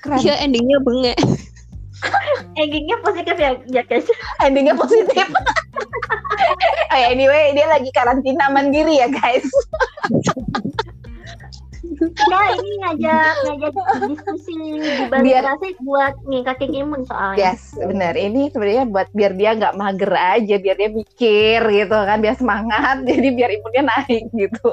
Keren. 0.00 0.19
Iya 0.25 0.35
endingnya 0.40 0.78
bengek. 0.80 1.19
endingnya 2.61 2.97
positif 3.04 3.37
ya, 3.37 3.50
ya 3.69 3.83
guys. 3.85 4.09
endingnya 4.40 4.75
positif. 4.76 5.28
oh 6.92 6.97
ya, 6.97 7.07
anyway, 7.12 7.52
dia 7.52 7.69
lagi 7.69 7.92
karantina 7.92 8.49
mandiri 8.49 8.97
ya 8.97 9.09
guys. 9.12 9.45
Nah 12.00 12.47
ini 12.57 12.71
ngajak 12.80 13.33
ngajak 13.45 13.73
diskusi 14.09 14.57
bubarkasi 15.12 15.69
buat 15.85 16.14
ningkatin 16.25 16.73
imun 16.73 17.04
soalnya. 17.04 17.52
Yes, 17.52 17.76
benar. 17.76 18.16
Ini 18.16 18.49
sebenarnya 18.49 18.85
buat 18.88 19.09
biar 19.12 19.37
dia 19.37 19.52
nggak 19.52 19.76
mager 19.76 20.12
aja, 20.16 20.54
biar 20.57 20.76
dia 20.80 20.88
mikir 20.88 21.61
gitu 21.61 21.92
kan, 21.92 22.25
biar 22.25 22.37
semangat, 22.40 23.04
jadi 23.09 23.28
biar 23.37 23.50
imunnya 23.52 23.83
naik 23.85 24.25
gitu 24.33 24.71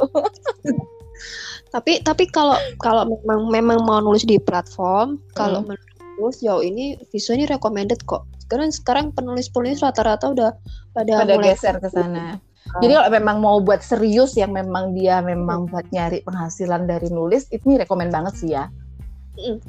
tapi 1.74 2.00
tapi 2.02 2.30
kalau 2.30 2.56
kalau 2.80 3.06
memang 3.08 3.52
memang 3.52 3.80
mau 3.84 4.00
nulis 4.00 4.24
di 4.24 4.40
platform 4.40 5.18
hmm. 5.18 5.36
kalau 5.36 5.64
menurutku 5.66 6.26
sejauh 6.34 6.64
ini 6.64 6.98
Viso 7.12 7.36
ini 7.36 7.46
recommended 7.46 8.02
kok 8.08 8.26
karena 8.48 8.72
sekarang 8.72 9.12
penulis-penulis 9.12 9.84
rata-rata 9.84 10.32
udah 10.32 10.52
pada, 10.96 11.14
pada 11.24 11.36
mulai 11.36 11.54
geser 11.54 11.76
ke 11.84 11.92
sana. 11.92 12.40
Hmm. 12.40 12.82
Jadi 12.84 12.94
kalau 13.00 13.12
memang 13.12 13.38
mau 13.40 13.58
buat 13.64 13.80
serius 13.80 14.36
yang 14.36 14.52
memang 14.52 14.92
dia 14.96 15.24
memang 15.24 15.72
buat 15.72 15.88
nyari 15.92 16.24
penghasilan 16.24 16.88
dari 16.88 17.08
nulis, 17.12 17.48
itu 17.52 17.64
nih 17.64 17.84
rekomend 17.84 18.12
banget 18.12 18.34
sih 18.36 18.50
ya. 18.56 18.68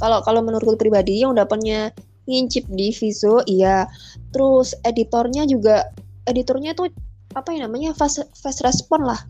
Kalau 0.00 0.25
kalau 0.25 0.40
menurutku 0.40 0.81
pribadi 0.81 1.23
yang 1.23 1.37
udah 1.37 1.47
punya 1.47 1.93
ngincip 2.26 2.67
di 2.71 2.90
Viso, 2.90 3.43
iya. 3.47 3.87
Terus 4.35 4.75
editornya 4.83 5.47
juga 5.47 5.90
editornya 6.26 6.75
tuh 6.75 6.90
apa 7.37 7.55
ya 7.55 7.69
namanya 7.69 7.95
fast 7.95 8.25
fast 8.35 8.64
respon 8.67 9.07
lah. 9.07 9.21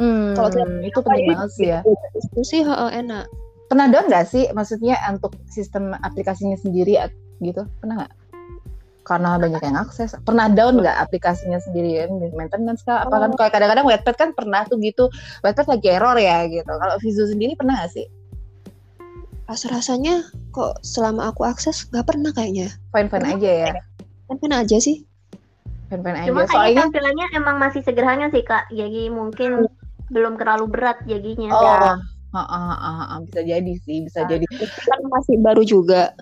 Hmm, 0.00 0.32
kalau 0.32 0.48
itu 0.80 0.98
penting 1.04 1.26
banget 1.28 1.50
sih 1.52 1.68
ya. 1.68 1.80
Diskusi 2.16 2.64
uh, 2.64 2.88
enak. 2.88 3.28
Pernah 3.68 3.86
down 3.92 4.08
nggak 4.08 4.26
sih, 4.26 4.48
maksudnya 4.56 4.96
untuk 5.12 5.36
sistem 5.52 5.92
aplikasinya 6.00 6.56
sendiri 6.56 6.96
gitu? 7.44 7.68
Pernah 7.84 8.02
nggak? 8.02 8.12
Karena 9.04 9.36
banyak 9.36 9.62
yang 9.62 9.76
akses. 9.76 10.16
Pernah 10.24 10.48
down 10.50 10.80
nggak 10.80 10.96
aplikasinya 11.04 11.60
sendiri 11.60 12.00
ya? 12.00 12.04
Maintenance 12.32 12.80
kah? 12.82 13.04
Apa 13.04 13.28
kan? 13.28 13.30
Kalau 13.36 13.50
kadang-kadang 13.52 13.86
Wattpad 13.86 14.16
kan 14.16 14.30
pernah 14.32 14.64
tuh 14.64 14.80
gitu. 14.80 15.12
Wattpad 15.44 15.66
lagi 15.68 15.86
error 15.92 16.16
ya 16.16 16.48
gitu. 16.48 16.66
Kalau 16.66 16.94
Vizu 16.98 17.28
sendiri 17.28 17.52
pernah 17.54 17.78
nggak 17.78 17.92
sih? 17.92 18.06
Pas 19.50 19.60
rasanya 19.66 20.30
kok 20.54 20.78
selama 20.86 21.34
aku 21.34 21.42
akses 21.42 21.90
nggak 21.90 22.06
pernah 22.06 22.30
kayaknya. 22.30 22.70
Fine-fine 22.94 23.26
aja 23.34 23.50
ya. 23.50 23.72
Fine-fine 24.30 24.54
aja 24.62 24.76
sih. 24.78 25.02
Fine-fine 25.90 26.16
aja. 26.22 26.28
Cuma 26.30 26.46
Soalnya 26.46 26.86
tampilannya 26.86 27.26
emang 27.34 27.56
masih 27.58 27.82
sederhana 27.82 28.30
sih 28.30 28.46
kak. 28.46 28.70
Jadi 28.70 29.10
mungkin 29.10 29.66
belum 30.10 30.36
terlalu 30.36 30.66
berat 30.68 30.98
jadinya. 31.06 31.50
Oh, 31.54 31.62
ya. 31.62 31.96
Uh, 32.30 32.38
uh, 32.38 32.74
uh, 32.78 33.02
uh, 33.16 33.18
bisa 33.26 33.40
jadi 33.42 33.72
sih, 33.82 34.06
bisa 34.06 34.22
nah, 34.22 34.28
jadi. 34.36 34.44
Kan 34.86 35.00
masih 35.10 35.36
baru 35.42 35.62
juga. 35.66 36.14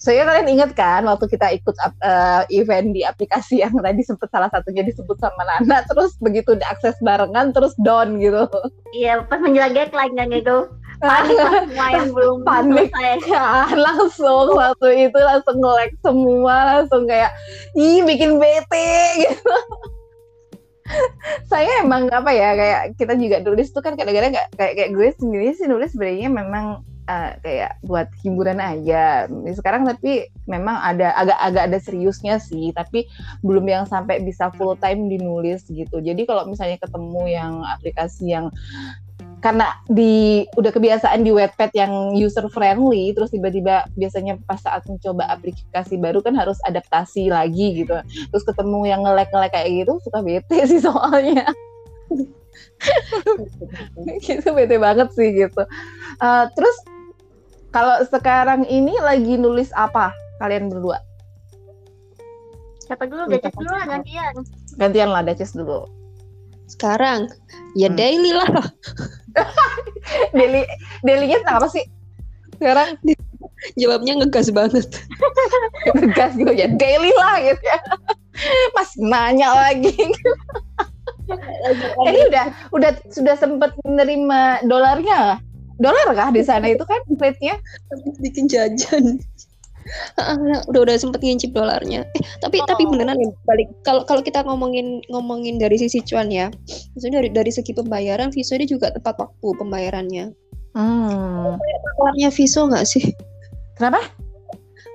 Saya 0.00 0.24
kalian 0.24 0.48
ingat 0.56 0.72
kan 0.72 1.04
waktu 1.04 1.28
kita 1.28 1.60
ikut 1.60 1.76
uh, 2.00 2.48
event 2.48 2.96
di 2.96 3.04
aplikasi 3.04 3.60
yang 3.60 3.76
tadi 3.84 4.00
sempat 4.00 4.32
salah 4.32 4.48
satunya 4.48 4.80
disebut 4.80 5.20
sama 5.20 5.44
Nana, 5.44 5.84
terus 5.84 6.16
begitu 6.24 6.56
diakses 6.56 6.96
barengan 7.04 7.52
terus 7.52 7.76
down 7.84 8.16
gitu. 8.16 8.48
Iya, 8.96 9.28
pas 9.28 9.44
menjelang 9.44 9.76
deadline 9.76 10.16
kan 10.16 10.32
itu 10.32 10.56
panik 11.00 11.36
semua 11.48 11.86
yang 11.96 12.10
belum 12.12 12.38
panik 12.44 12.92
ya 13.24 13.66
langsung 13.72 14.52
waktu 14.52 15.08
itu 15.08 15.18
langsung 15.18 15.56
nge 15.58 15.96
semua 16.04 16.56
langsung 16.76 17.02
kayak 17.08 17.32
ih 17.74 18.04
bikin 18.04 18.36
bete 18.36 19.24
gitu 19.24 19.56
saya 21.50 21.82
emang 21.82 22.10
apa 22.10 22.30
ya 22.30 22.54
kayak 22.54 22.82
kita 22.98 23.14
juga 23.18 23.36
nulis 23.42 23.70
tuh 23.70 23.82
kan 23.82 23.94
kadang-kadang 23.94 24.34
kayak 24.54 24.74
kayak 24.78 24.90
gue 24.94 25.08
sendiri 25.18 25.54
sih 25.54 25.66
nulis 25.66 25.92
sebenarnya 25.94 26.30
memang 26.30 26.82
uh, 27.10 27.30
kayak 27.42 27.78
buat 27.82 28.08
hiburan 28.22 28.62
aja. 28.62 29.26
Sekarang 29.54 29.82
tapi 29.86 30.30
memang 30.46 30.78
ada 30.78 31.14
agak-agak 31.18 31.62
ada 31.70 31.78
seriusnya 31.82 32.38
sih, 32.38 32.70
tapi 32.70 33.10
belum 33.42 33.66
yang 33.66 33.84
sampai 33.90 34.22
bisa 34.22 34.54
full 34.54 34.78
time 34.78 35.10
dinulis 35.10 35.66
gitu. 35.66 35.98
Jadi 35.98 36.22
kalau 36.26 36.46
misalnya 36.46 36.78
ketemu 36.78 37.22
yang 37.26 37.52
aplikasi 37.66 38.30
yang 38.30 38.54
karena 39.40 39.72
di 39.88 40.44
udah 40.54 40.68
kebiasaan 40.68 41.24
di 41.24 41.32
Wattpad 41.32 41.72
yang 41.72 42.12
user 42.12 42.44
friendly 42.52 43.16
terus 43.16 43.32
tiba-tiba 43.32 43.88
biasanya 43.96 44.36
pas 44.44 44.60
saat 44.60 44.84
mencoba 44.84 45.32
aplikasi 45.32 45.96
baru 45.96 46.20
kan 46.20 46.36
harus 46.36 46.60
adaptasi 46.68 47.32
lagi 47.32 47.84
gitu. 47.84 47.96
Terus 48.04 48.44
ketemu 48.44 48.84
yang 48.84 49.00
ngelek-ngelek 49.04 49.52
kayak 49.56 49.68
gitu 49.84 49.96
suka 50.04 50.20
bete 50.20 50.58
sih 50.70 50.80
soalnya. 50.80 51.48
Gitu 54.24 54.48
bete 54.56 54.80
banget 54.80 55.12
sih 55.12 55.36
gitu. 55.36 55.62
Uh, 56.18 56.44
terus 56.56 56.76
kalau 57.70 58.00
sekarang 58.08 58.64
ini 58.66 58.96
lagi 58.98 59.36
nulis 59.36 59.68
apa 59.76 60.16
kalian 60.40 60.72
berdua? 60.72 60.98
Siapa 62.88 63.04
dulu? 63.06 63.30
Daces 63.30 63.54
dulu 63.54 63.70
lah 63.70 63.86
gantian. 63.86 64.34
Gantian 64.80 65.08
lah 65.12 65.22
Daces 65.22 65.52
dulu 65.54 65.99
sekarang 66.70 67.26
ya 67.74 67.90
hmm. 67.90 67.98
daily 67.98 68.32
lah. 68.34 68.50
daily 70.36 70.62
dailynya 71.02 71.42
tentang 71.42 71.58
apa 71.62 71.68
sih? 71.70 71.84
Sekarang 72.56 72.88
jawabnya 73.74 74.12
ngegas 74.22 74.48
banget. 74.54 74.88
ngegas 75.98 76.32
gitu 76.38 76.52
ya. 76.54 76.70
Daily 76.70 77.12
lah 77.18 77.42
gitu 77.42 77.62
ya. 77.62 77.78
Mas 78.72 78.90
nanya 78.96 79.48
lagi. 79.52 79.94
Ini 82.06 82.20
udah 82.30 82.46
udah 82.74 82.90
sudah 83.10 83.34
sempat 83.38 83.74
menerima 83.86 84.66
dolarnya 84.66 85.38
Dolar 85.80 86.12
kah 86.12 86.28
di 86.28 86.44
sana 86.44 86.68
itu 86.68 86.84
kan 86.84 87.00
rate-nya? 87.16 87.56
Bikin 88.20 88.52
jajan 88.52 89.16
udah 90.70 90.80
udah 90.86 90.96
sempet 90.96 91.20
ngincip 91.24 91.52
dolarnya. 91.52 92.06
Eh 92.16 92.22
tapi 92.40 92.62
oh. 92.62 92.66
tapi 92.68 92.86
beneran 92.86 93.18
nih 93.18 93.30
balik. 93.44 93.68
Kalau 93.82 94.04
kalau 94.04 94.22
kita 94.22 94.44
ngomongin 94.44 95.00
ngomongin 95.08 95.56
dari 95.56 95.80
sisi 95.80 96.04
cuan 96.04 96.28
ya 96.28 96.52
maksudnya 96.94 97.22
dari 97.22 97.30
dari 97.32 97.52
segi 97.52 97.72
pembayaran 97.74 98.30
Viso 98.30 98.54
ini 98.56 98.68
juga 98.68 98.92
tepat 98.92 99.18
waktu 99.18 99.48
pembayarannya. 99.58 100.26
Hmm. 100.70 101.58
maklarnya 101.58 102.30
Viso 102.30 102.70
nggak 102.70 102.86
sih? 102.86 103.02
Kenapa? 103.74 104.06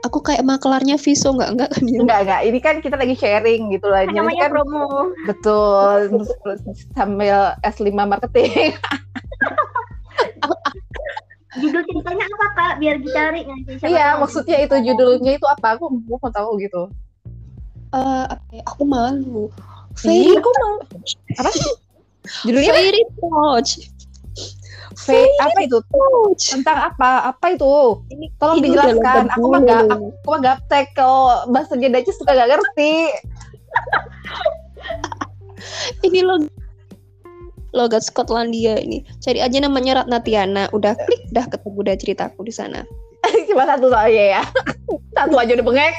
Aku 0.08 0.22
kayak 0.22 0.46
maklarnya 0.46 0.96
Viso 1.01 1.34
nggak? 1.34 1.58
Nggak 1.58 1.70
kan 1.75 1.84
ya? 1.84 2.00
nggak 2.06 2.20
nggak. 2.30 2.42
Ini 2.48 2.60
kan 2.62 2.75
kita 2.80 2.96
lagi 2.96 3.15
sharing 3.18 3.74
gitu 3.74 3.89
lah 3.89 4.08
ini 4.08 4.22
kan 4.22 4.54
promo. 4.54 5.12
Betul. 5.27 6.24
Sambil 6.96 7.58
S5 7.65 7.92
marketing 7.92 8.77
judul 11.59 11.81
ceritanya 11.88 12.25
apa 12.27 12.47
kak? 12.55 12.74
Biar 12.81 12.95
dicari 13.00 13.41
nanti 13.47 13.71
iya 13.88 14.19
maksudnya 14.19 14.57
itu 14.63 14.75
judulnya 14.81 15.31
itu 15.39 15.47
apa? 15.47 15.79
Aku 15.79 15.91
mau 16.07 16.29
tahu 16.31 16.59
gitu. 16.59 16.91
Uh, 17.95 18.25
aku 18.67 18.83
malu. 18.83 19.47
Fairy 19.95 20.35
aku 20.35 20.50
malu. 20.51 20.79
Apa? 21.39 21.50
Judulnya 22.43 22.74
Fairy 22.74 23.01
Touch 23.21 23.71
Fairy 24.95 25.31
apa 25.43 25.59
itu? 25.63 25.77
Tentang 26.39 26.77
apa? 26.91 27.31
Apa 27.31 27.55
itu? 27.55 28.00
Ini, 28.12 28.25
tolong 28.39 28.63
itu 28.63 28.71
dijelaskan. 28.71 29.27
aku 29.31 29.45
mah 29.51 29.62
gak 29.63 29.81
aku 29.91 30.27
mah 30.31 30.39
gaptek 30.41 30.85
kalau 30.95 31.43
bahasa 31.51 31.75
Jedanya 31.75 32.12
suka 32.15 32.31
gak 32.31 32.50
ngerti. 32.55 33.12
Ini 36.07 36.19
lo 36.24 36.35
logat 37.75 38.08
Skotlandia 38.08 38.79
ini. 38.79 39.03
Cari 39.20 39.44
aja 39.44 39.60
namanya 39.60 40.01
Ratnatiana. 40.01 40.72
Udah 40.72 40.96
klik, 40.96 41.22
udah 41.36 41.46
ketemu 41.51 41.77
udah 41.84 41.96
ceritaku 42.00 42.48
di 42.48 42.53
sana. 42.55 42.88
Cuma 43.51 43.67
satu 43.67 43.91
soalnya 43.91 44.39
ya. 44.39 44.44
satu 45.13 45.36
aja 45.36 45.51
udah 45.60 45.65
bengek. 45.67 45.96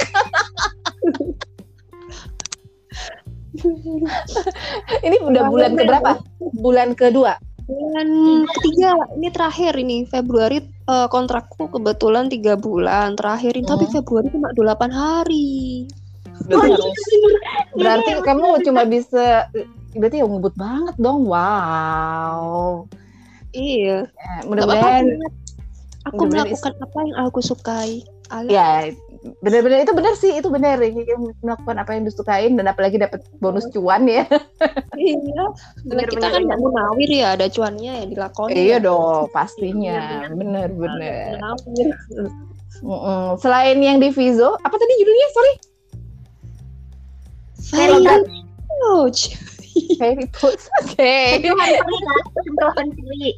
ini 5.06 5.16
udah 5.21 5.49
bulan 5.52 5.76
ke 5.76 5.85
berapa? 5.85 6.21
Bulan 6.56 6.97
kedua. 6.97 7.37
Bulan 7.66 8.09
ketiga, 8.47 8.95
ini 9.18 9.28
terakhir 9.35 9.75
ini 9.75 10.06
Februari 10.06 10.62
uh, 10.87 11.11
kontrakku 11.11 11.66
kebetulan 11.66 12.30
tiga 12.30 12.54
bulan 12.54 13.18
terakhir 13.18 13.59
ini, 13.59 13.66
hmm. 13.66 13.73
tapi 13.75 13.85
Februari 13.90 14.30
cuma 14.30 14.54
8 14.54 14.87
hari. 14.87 15.90
Berarti, 16.47 16.90
berarti 17.75 18.11
kamu 18.23 18.62
cuma 18.62 18.87
bisa 18.87 19.50
berarti 19.99 20.21
ya 20.21 20.26
ngebut 20.26 20.55
banget 20.55 20.97
dong. 21.00 21.26
Wow. 21.26 22.87
Iya. 23.57 24.07
Ya, 24.07 24.35
mudah-mudahan 24.45 25.05
aku 26.07 26.29
mudah 26.29 26.45
melakukan 26.47 26.75
apa 26.81 26.99
yang 27.03 27.17
aku 27.26 27.41
sukai. 27.43 28.05
Alah. 28.26 28.50
ya 28.50 28.71
benar-benar 29.43 29.83
itu 29.83 29.93
benar 29.95 30.15
sih 30.19 30.33
itu 30.38 30.49
benar 30.50 30.79
melakukan 31.43 31.76
apa 31.79 31.99
yang 31.99 32.07
disukain 32.07 32.55
dan 32.55 32.71
apalagi 32.71 32.99
dapat 32.99 33.23
bonus 33.43 33.67
cuan 33.75 34.07
ya. 34.07 34.26
Iya. 34.97 35.45
Karena 35.87 36.05
kita 36.09 36.26
kan 36.31 36.43
nggak 36.47 36.61
munawir 36.62 37.11
ya 37.11 37.38
ada 37.38 37.47
cuannya 37.50 37.93
ya 38.03 38.05
dilakoni 38.07 38.55
iya 38.55 38.79
ya. 38.79 38.87
dong 38.87 39.31
pastinya. 39.31 40.26
Benar-benar 40.31 41.38
mm 41.38 42.87
-mm. 42.87 43.25
selain 43.41 43.79
yang 43.79 43.99
di 44.03 44.11
Vizo 44.11 44.59
apa 44.62 44.75
tadi 44.75 44.93
judulnya? 44.99 45.29
Sorry. 45.35 45.55
Fairy 47.67 47.99
Touch 48.79 49.35
Fairy 49.99 50.26
Toast. 50.33 50.68
Oke. 50.83 51.40
Sentuhan 52.45 52.87
peri. 52.95 53.30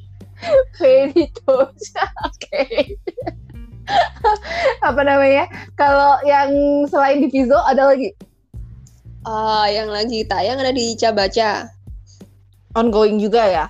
Fairy 0.78 1.24
Toast. 1.44 1.94
Oke. 2.28 2.94
Apa 4.84 5.00
namanya? 5.02 5.48
Kalau 5.74 6.20
yang 6.22 6.84
selain 6.86 7.24
di 7.24 7.28
Vizo 7.32 7.56
ada 7.66 7.90
lagi? 7.90 8.12
Uh, 9.26 9.66
yang 9.68 9.90
lagi 9.90 10.24
tayang 10.24 10.60
ada 10.60 10.72
di 10.72 10.94
Cabaca. 10.94 11.68
Ongoing 12.76 13.18
juga 13.18 13.42
ya? 13.48 13.66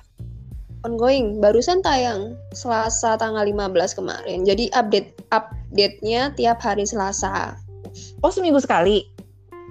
Ongoing, 0.87 1.43
barusan 1.43 1.83
tayang 1.83 2.39
Selasa 2.55 3.19
tanggal 3.19 3.43
15 3.43 3.99
kemarin. 3.99 4.47
Jadi 4.47 4.71
update 4.71 5.11
update-nya 5.35 6.31
tiap 6.39 6.63
hari 6.63 6.87
Selasa. 6.87 7.59
Oh, 8.23 8.31
seminggu 8.31 8.63
sekali? 8.63 9.03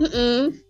Mm 0.02 0.10
-mm. 0.10 0.67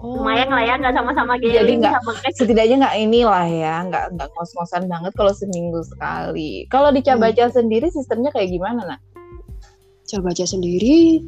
Oh. 0.00 0.20
lumayan 0.20 0.48
lah 0.48 0.64
ya 0.64 0.74
nggak 0.80 0.94
sama-sama 0.96 1.36
gitu 1.36 1.52
jadi 1.52 1.72
nggak 1.76 2.00
setidaknya 2.32 2.76
nggak 2.86 2.96
inilah 2.96 3.46
ya 3.48 3.74
nggak 3.84 4.04
nggak 4.16 4.28
ngos-ngosan 4.32 4.88
banget 4.88 5.12
kalau 5.12 5.32
seminggu 5.36 5.80
sekali. 5.84 6.64
Kalau 6.72 6.90
di 6.92 7.00
Cabaca 7.04 7.44
hmm. 7.48 7.54
sendiri 7.54 7.86
sistemnya 7.92 8.30
kayak 8.32 8.52
gimana 8.52 8.80
nak? 8.84 9.00
Cabaca 10.06 10.44
sendiri 10.46 11.26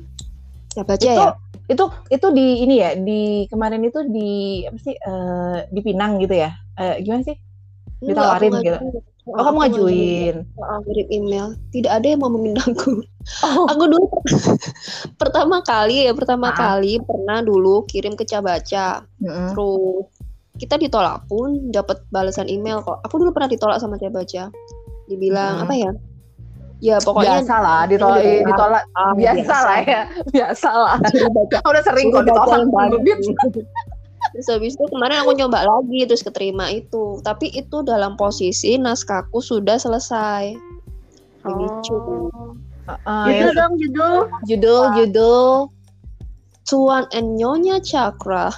Cabaca 0.71 1.03
itu, 1.03 1.11
ya? 1.11 1.35
itu 1.69 1.85
itu 2.09 2.27
di 2.33 2.47
ini 2.63 2.75
ya 2.79 2.91
di 2.95 3.21
kemarin 3.51 3.83
itu 3.83 4.01
di 4.07 4.63
apa 4.65 4.79
sih 4.79 4.95
uh, 4.95 5.57
di 5.69 5.81
Pinang 5.83 6.23
gitu 6.23 6.35
ya? 6.39 6.55
Uh, 6.79 6.97
gimana 7.03 7.27
sih 7.27 7.37
ditawarin 8.03 8.53
gitu 8.63 9.03
Oh, 9.29 9.45
kamu 9.45 9.57
ngajuin? 9.61 10.37
Oh, 10.57 10.81
kirim 10.89 11.09
email. 11.13 11.47
Tidak 11.69 11.93
ada 11.93 12.07
yang 12.09 12.25
mau 12.25 12.33
memindahku. 12.33 13.05
Oh. 13.45 13.69
Aku 13.69 13.85
dulu 13.85 14.09
pertama 15.21 15.61
kali 15.61 16.09
ya, 16.09 16.17
pertama 16.17 16.49
ah. 16.49 16.57
kali 16.57 16.97
pernah 17.05 17.45
dulu 17.45 17.85
kirim 17.85 18.17
ke 18.17 18.25
Cabaca. 18.25 19.05
Mm-hmm. 19.21 19.53
Terus 19.53 20.09
kita 20.57 20.81
ditolak 20.81 21.29
pun 21.29 21.69
dapat 21.69 22.01
balasan 22.09 22.49
email 22.49 22.81
kok. 22.81 23.05
Aku 23.05 23.21
dulu 23.21 23.37
pernah 23.37 23.53
ditolak 23.53 23.77
sama 23.85 24.01
Cabaca. 24.01 24.49
Dibilang 25.13 25.61
mm-hmm. 25.61 25.69
apa 25.69 25.75
ya? 25.77 25.93
Ya 26.79 26.97
pokoknya 27.03 27.43
biasa 27.43 27.57
lah 27.59 27.81
ditolak 27.91 28.23
ditolak 28.23 28.83
ah, 28.95 29.11
biasa, 29.11 29.35
biasa 29.35 29.57
lah 29.67 29.79
ya 29.83 30.03
biasa 30.41 30.71
lah. 30.71 30.97
Udah 31.67 31.83
sering 31.85 32.15
kok 32.15 32.23
ditolak 32.25 32.65
terus 34.35 34.49
habis 34.51 34.75
itu 34.77 34.85
kemarin 34.91 35.23
aku 35.23 35.33
nyoba 35.37 35.65
lagi 35.65 36.09
terus 36.09 36.25
keterima 36.25 36.71
itu. 36.73 37.21
Tapi 37.23 37.53
itu 37.53 37.83
dalam 37.83 38.17
posisi 38.19 38.77
naskahku 38.77 39.41
sudah 39.41 39.81
selesai. 39.81 40.57
Oh. 41.47 42.29
Uh, 42.89 43.29
judul 43.29 43.53
dong 43.53 43.75
judul. 43.77 44.15
Judul 44.49 44.85
judul. 44.97 45.49
Tuan 46.69 47.09
and 47.17 47.41
Nyonya 47.41 47.81
Cakra 47.81 48.53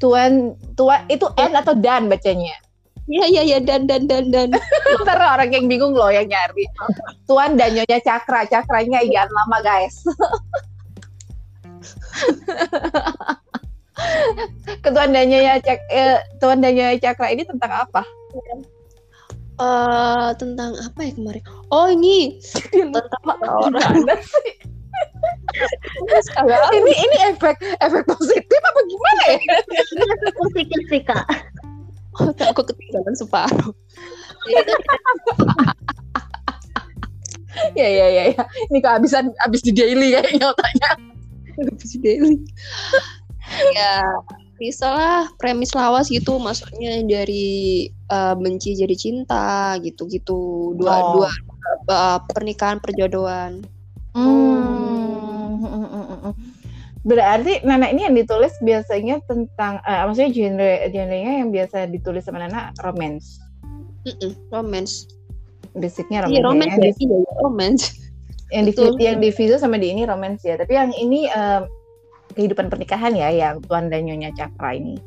Tuan 0.00 0.56
Tuan 0.80 1.04
itu 1.12 1.28
N 1.36 1.52
atau 1.52 1.76
Dan 1.76 2.08
bacanya? 2.08 2.56
Iya 3.04 3.24
iya 3.28 3.42
iya 3.44 3.58
dan 3.60 3.84
dan 3.84 4.08
dan 4.08 4.32
dan. 4.32 4.48
Ntar 5.04 5.20
orang 5.20 5.52
yang 5.52 5.68
bingung 5.68 5.92
loh 5.92 6.08
yang 6.08 6.24
nyari. 6.24 6.64
Tuan 7.28 7.60
dan 7.60 7.76
Nyonya 7.76 8.00
Cakra, 8.00 8.48
cakranya 8.48 9.04
iya 9.04 9.28
lama 9.28 9.60
guys. 9.60 10.08
Ketua 14.84 15.08
Danya 15.08 15.38
ya 15.40 15.54
Cak 15.60 15.80
eh, 15.88 16.20
Tuan 16.40 16.60
Danya 16.60 16.96
Cakra 17.00 17.32
ini 17.32 17.44
tentang 17.44 17.72
apa? 17.72 18.02
Uh, 19.54 20.34
tentang 20.34 20.74
apa 20.82 21.00
ya 21.06 21.12
kemarin? 21.14 21.42
Oh 21.70 21.86
ini 21.86 22.42
tentang 22.74 23.22
orang. 23.22 24.02
ini 26.74 26.92
ini 26.92 27.16
efek 27.30 27.62
efek 27.78 28.02
positif 28.10 28.60
apa 28.60 28.80
gimana 28.82 29.22
ya? 29.30 29.38
positif 30.34 30.80
sih 30.90 31.02
kak. 31.06 31.22
Oh, 32.14 32.30
aku 32.30 32.62
ketinggalan 32.62 33.14
separuh. 33.18 33.74
ya 37.74 37.88
ya 37.90 38.06
ya 38.06 38.22
ya. 38.34 38.44
Ini 38.70 38.78
kehabisan 38.78 39.34
habis 39.42 39.66
di 39.66 39.74
daily 39.74 40.14
kayaknya 40.14 40.46
otaknya. 40.50 40.90
Habis 41.58 41.90
di 41.94 41.98
daily 42.02 42.38
ya 43.76 44.02
bisa 44.54 44.86
lah 44.86 45.22
premis 45.36 45.74
lawas 45.74 46.06
gitu 46.08 46.38
maksudnya 46.38 47.02
dari 47.02 47.90
uh, 48.10 48.38
benci 48.38 48.78
jadi 48.78 48.94
cinta 48.94 49.76
gitu-gitu. 49.82 50.72
Dua 50.78 50.94
oh. 50.94 51.12
dua 51.18 51.30
uh, 51.90 52.18
pernikahan 52.32 52.78
perjodohan. 52.78 53.62
Hmm. 54.14 54.62
berarti 57.04 57.60
Nana 57.68 57.92
ini 57.92 58.08
yang 58.08 58.16
ditulis 58.16 58.54
biasanya 58.64 59.20
tentang 59.28 59.76
uh, 59.84 60.08
maksudnya 60.08 60.32
genre 60.32 60.72
genrenya 60.88 61.44
yang 61.44 61.52
biasa 61.52 61.90
ditulis 61.90 62.24
sama 62.24 62.40
Nana 62.40 62.72
romance? 62.80 63.42
Mm 64.08 64.14
-mm, 64.16 64.32
romance. 64.54 65.10
Basicnya 65.76 66.24
romance 66.24 66.38
iya, 66.38 66.46
romance 66.46 66.74
ya, 66.80 67.10
ya, 67.10 67.32
romance. 67.42 67.84
Yang 68.54 68.64
di 68.70 69.04
yang 69.04 69.18
di 69.20 69.28
sama 69.58 69.76
di 69.76 69.92
ini 69.92 70.06
romance 70.06 70.46
ya. 70.46 70.56
Tapi 70.56 70.72
yang 70.72 70.94
ini 70.96 71.28
uh, 71.28 71.66
kehidupan 72.34 72.68
pernikahan 72.68 73.14
ya 73.14 73.30
yang 73.30 73.62
Tuan 73.64 73.88
dan 73.88 74.04
Nyonya 74.04 74.34
Cakra 74.34 74.76
ini. 74.76 74.98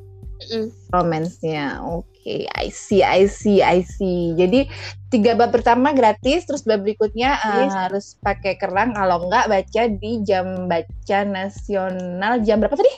Mm. 0.54 0.70
Romansnya, 0.94 1.82
oke, 1.82 2.06
okay. 2.14 2.46
I 2.54 2.70
see, 2.70 3.02
I 3.02 3.26
see, 3.26 3.66
I 3.66 3.82
see. 3.82 4.38
Jadi 4.38 4.70
tiga 5.10 5.34
bab 5.34 5.50
pertama 5.50 5.98
gratis, 5.98 6.46
terus 6.46 6.62
bab 6.62 6.86
berikutnya 6.86 7.42
uh, 7.42 7.66
yes. 7.66 7.74
harus 7.74 8.06
pakai 8.22 8.54
kerang. 8.62 8.94
Kalau 8.94 9.26
enggak 9.26 9.50
baca 9.50 9.82
di 9.90 10.22
jam 10.22 10.70
baca 10.70 11.20
nasional 11.26 12.38
jam 12.46 12.62
berapa 12.62 12.78
tadi? 12.78 12.94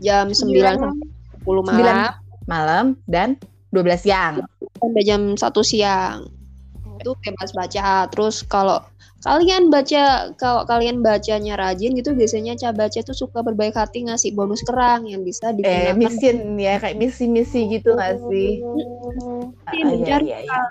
Jam 0.00 0.32
sembilan 0.32 0.96
sepuluh 1.36 1.60
malam. 1.60 2.16
malam 2.48 2.84
dan 3.04 3.36
dua 3.68 3.84
belas 3.84 4.00
siang. 4.08 4.40
Sampai 4.80 5.04
jam 5.04 5.36
satu 5.36 5.60
siang. 5.60 6.24
Itu 6.96 7.12
bebas 7.20 7.52
baca. 7.52 8.08
Terus 8.08 8.40
kalau 8.48 8.80
kalian 9.26 9.74
baca 9.74 10.30
kalau 10.38 10.62
kalian 10.70 11.02
bacanya 11.02 11.58
rajin 11.58 11.98
gitu 11.98 12.14
biasanya 12.14 12.54
baca 12.70 12.94
itu 12.94 13.10
suka 13.10 13.42
berbaik 13.42 13.74
hati 13.74 14.06
ngasih 14.06 14.30
bonus 14.38 14.62
kerang 14.62 15.10
yang 15.10 15.26
bisa 15.26 15.50
digunakan 15.50 15.90
eh 15.90 15.98
misi 15.98 16.30
ya 16.62 16.78
kayak 16.78 16.96
misi-misi 16.96 17.60
gitu 17.66 17.98
nggak 17.98 18.22
sih? 18.30 18.62
Ah, 19.66 19.74
iya, 19.74 20.16
iya, 20.22 20.38
iya. 20.46 20.62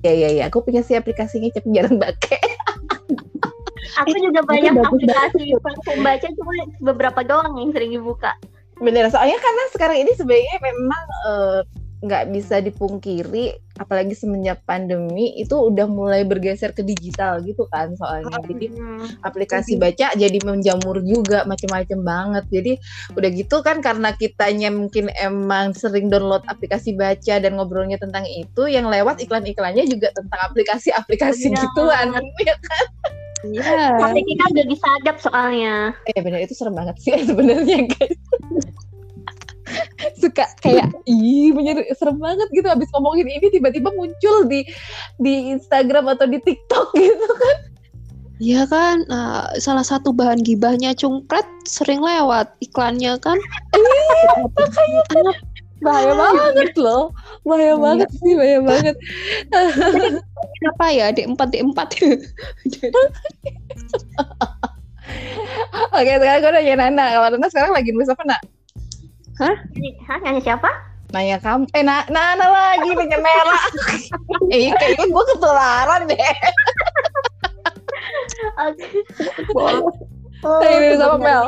ya 0.00 0.12
ya 0.16 0.28
ya 0.40 0.42
aku 0.48 0.64
punya 0.64 0.80
sih 0.80 0.96
aplikasinya 0.96 1.52
tapi 1.52 1.68
jarang 1.76 2.00
pakai 2.00 2.40
aku 4.00 4.16
juga 4.24 4.40
banyak 4.48 4.72
aplikasi 4.80 5.52
baca 6.00 6.26
cuma 6.32 6.52
beberapa 6.80 7.20
doang 7.20 7.60
yang 7.60 7.76
sering 7.76 7.92
dibuka. 7.92 8.32
Bener 8.80 9.12
soalnya 9.12 9.36
karena 9.36 9.64
sekarang 9.76 9.98
ini 10.00 10.12
sebenarnya 10.16 10.56
memang 10.64 11.04
uh, 11.28 11.60
nggak 12.00 12.32
bisa 12.32 12.64
dipungkiri 12.64 13.52
apalagi 13.80 14.12
semenjak 14.12 14.60
pandemi 14.68 15.32
itu 15.40 15.56
udah 15.56 15.88
mulai 15.88 16.28
bergeser 16.28 16.76
ke 16.76 16.84
digital 16.84 17.40
gitu 17.40 17.64
kan 17.72 17.96
soalnya 17.96 18.36
jadi 18.44 18.68
hmm. 18.76 19.24
aplikasi 19.24 19.80
baca 19.80 20.12
jadi 20.12 20.38
menjamur 20.44 21.00
juga 21.00 21.48
macam-macam 21.48 21.98
banget 22.04 22.44
jadi 22.52 22.72
udah 23.16 23.30
gitu 23.32 23.56
kan 23.64 23.80
karena 23.80 24.12
kitanya 24.12 24.68
mungkin 24.68 25.08
emang 25.16 25.72
sering 25.72 26.12
download 26.12 26.44
aplikasi 26.44 26.92
baca 26.92 27.40
dan 27.40 27.56
ngobrolnya 27.56 27.96
tentang 27.96 28.28
itu 28.28 28.68
yang 28.68 28.84
lewat 28.92 29.24
iklan-iklannya 29.24 29.88
juga 29.88 30.12
tentang 30.12 30.40
aplikasi-aplikasi 30.52 31.56
ya. 31.56 31.64
gituan 31.64 32.12
ya 32.44 32.56
kan 32.60 32.86
Iya. 33.40 33.96
Tapi 33.96 34.20
kita 34.20 34.52
udah 34.52 34.66
disadap 34.68 35.16
soalnya. 35.16 35.96
Eh 36.12 36.20
benar 36.20 36.44
itu 36.44 36.52
serem 36.52 36.76
banget 36.76 37.00
sih 37.00 37.16
sebenarnya 37.28 37.88
guys 37.88 38.20
suka 40.20 40.46
kayak 40.60 40.90
ih 41.06 41.54
menyer 41.54 41.84
serem 41.96 42.18
banget 42.18 42.48
gitu 42.52 42.66
habis 42.66 42.88
ngomongin 42.94 43.28
ini 43.28 43.46
tiba-tiba 43.50 43.90
muncul 43.94 44.46
di 44.46 44.66
di 45.20 45.54
Instagram 45.54 46.10
atau 46.16 46.26
di 46.26 46.38
TikTok 46.42 46.94
gitu 47.00 47.28
kan 47.38 47.56
Iya 48.40 48.64
kan, 48.72 49.04
nah, 49.04 49.52
salah 49.60 49.84
satu 49.84 50.16
bahan 50.16 50.40
gibahnya 50.40 50.96
cungkret 50.96 51.44
sering 51.68 52.00
lewat 52.00 52.48
iklannya 52.64 53.20
kan. 53.20 53.36
Iya, 53.76 54.48
makanya 54.56 55.36
bahaya 55.84 56.12
banget 56.16 56.72
loh, 56.80 57.12
bahaya 57.44 57.76
iya. 57.76 57.84
banget 57.84 58.08
sih, 58.16 58.32
bahaya 58.40 58.60
banget. 58.64 58.96
Kenapa 60.56 60.84
ya, 60.88 61.12
di 61.12 61.28
empat 61.28 61.48
di 61.52 61.60
empat. 61.60 61.88
Oke, 66.00 66.12
sekarang 66.16 66.40
gue 66.40 66.52
nanya 66.56 66.74
Nana. 66.80 67.06
Kalau 67.12 67.28
Nana 67.36 67.48
sekarang 67.52 67.72
lagi 67.76 67.92
nulis 67.92 68.08
apa, 68.08 68.24
Nak? 68.24 68.40
Hah? 69.40 69.56
Hah? 70.04 70.18
Nanya 70.20 70.40
siapa? 70.44 70.68
Nanya 71.16 71.40
kamu. 71.40 71.64
Eh, 71.72 71.82
na 71.82 72.04
Nana 72.12 72.46
lagi 72.46 72.92
nanya 72.92 73.18
Mela. 73.18 73.60
eh, 74.54 74.70
kayaknya 74.76 75.04
gue 75.08 75.24
ketularan 75.32 76.00
deh. 76.06 76.34
Oke. 78.60 78.86
Oh, 80.44 80.60
ini 80.60 80.96
sama 80.96 81.16
Mel. 81.16 81.44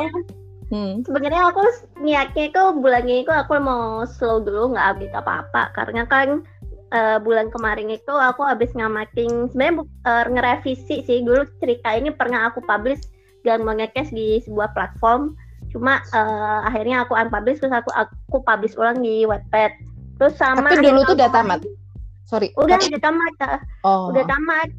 Hmm. 0.73 1.05
Sebenarnya 1.05 1.53
aku 1.53 1.61
niatnya 2.01 2.49
itu 2.49 2.61
bulan 2.81 3.05
ini 3.05 3.21
itu 3.21 3.29
aku 3.29 3.61
mau 3.61 4.09
slow 4.09 4.41
dulu 4.41 4.73
nggak 4.73 4.87
update 4.97 5.15
apa-apa 5.21 5.69
karena 5.77 6.01
kan 6.09 6.41
uh, 6.89 7.17
bulan 7.21 7.53
kemarin 7.53 7.93
itu 7.93 8.09
aku 8.09 8.41
habis 8.41 8.73
ngamatin 8.73 9.53
sebenarnya 9.53 9.85
uh, 10.09 10.25
ngerevisi 10.33 11.05
sih 11.05 11.21
dulu 11.21 11.45
cerita 11.61 11.93
ini 11.93 12.09
pernah 12.09 12.49
aku 12.49 12.65
publish 12.65 13.05
dan 13.45 13.61
mengekes 13.61 14.09
di 14.09 14.41
sebuah 14.41 14.73
platform 14.73 15.37
cuma 15.73 16.05
uh, 16.13 16.61
akhirnya 16.69 17.03
aku 17.03 17.17
unpublish 17.17 17.57
terus 17.57 17.73
aku 17.73 17.89
aku 17.91 18.37
publish 18.45 18.77
ulang 18.77 19.01
di 19.01 19.25
Wattpad. 19.25 19.73
Terus 20.21 20.37
sama 20.37 20.69
tapi 20.69 20.85
dulu 20.85 21.01
tuh 21.09 21.17
udah 21.17 21.31
tamat 21.33 21.59
sorry. 22.29 22.53
Udah 22.55 22.77
udah 22.77 23.01
tamat 23.01 23.33
oh. 23.83 24.13
udah 24.13 24.23
tamat 24.29 24.69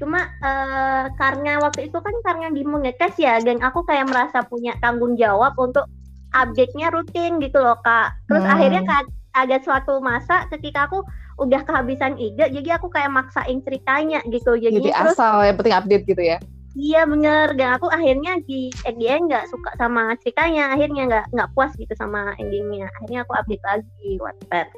cuma 0.00 0.20
uh, 0.42 1.08
karena 1.14 1.62
waktu 1.62 1.86
itu 1.86 1.98
kan 2.00 2.14
karena 2.26 2.50
di 2.50 2.66
mengetes 2.66 3.14
ya 3.16 3.38
dan 3.38 3.62
aku 3.62 3.86
kayak 3.86 4.10
merasa 4.10 4.42
punya 4.42 4.74
tanggung 4.82 5.14
jawab 5.14 5.54
untuk 5.56 5.86
update-nya 6.32 6.92
rutin 6.92 7.40
gitu 7.40 7.60
loh 7.60 7.80
kak. 7.80 8.16
Terus 8.28 8.44
hmm. 8.44 8.52
akhirnya 8.52 8.82
kak, 8.84 9.04
ada 9.32 9.56
suatu 9.64 10.00
masa 10.04 10.48
ketika 10.52 10.88
aku 10.88 11.04
udah 11.40 11.64
kehabisan 11.64 12.20
ide 12.20 12.52
jadi 12.52 12.76
aku 12.76 12.92
kayak 12.92 13.08
maksain 13.08 13.64
ceritanya 13.64 14.20
gitu. 14.28 14.52
Jadi, 14.56 14.80
jadi 14.84 14.90
terus, 14.92 15.16
asal 15.16 15.44
yang 15.44 15.56
penting 15.56 15.76
update 15.76 16.04
gitu 16.04 16.22
ya 16.24 16.38
Iya 16.72 17.04
bener. 17.04 17.52
Dan 17.56 17.76
aku 17.76 17.92
akhirnya 17.92 18.40
di 18.48 18.72
ending 18.88 19.28
nggak 19.28 19.48
suka 19.52 19.76
sama 19.76 20.16
ceritanya. 20.24 20.72
Akhirnya 20.72 21.02
nggak 21.08 21.26
nggak 21.36 21.50
puas 21.52 21.72
gitu 21.76 21.92
sama 21.98 22.32
endingnya 22.40 22.88
akhirnya 22.96 23.24
aku 23.28 23.32
update 23.36 23.64
lagi 23.64 24.10
Wattpad 24.20 24.68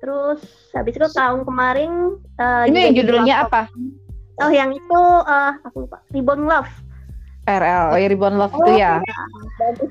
terus 0.00 0.40
habis 0.72 0.96
itu 0.96 1.08
tahun 1.12 1.44
kemarin 1.44 2.16
uh, 2.40 2.64
ini 2.64 2.96
judulnya 2.96 3.46
apa? 3.46 3.68
Oh 4.40 4.48
yang 4.48 4.72
itu 4.72 5.00
uh, 5.28 5.52
aku 5.60 5.84
lupa. 5.84 6.00
Ribbon 6.10 6.48
Love. 6.48 6.72
RL 7.44 7.92
oh 7.92 7.98
ya 8.00 8.08
Ribbon 8.08 8.40
Love 8.40 8.56
oh, 8.56 8.64
itu 8.64 8.80
ya. 8.80 9.04
Iya. 9.04 9.20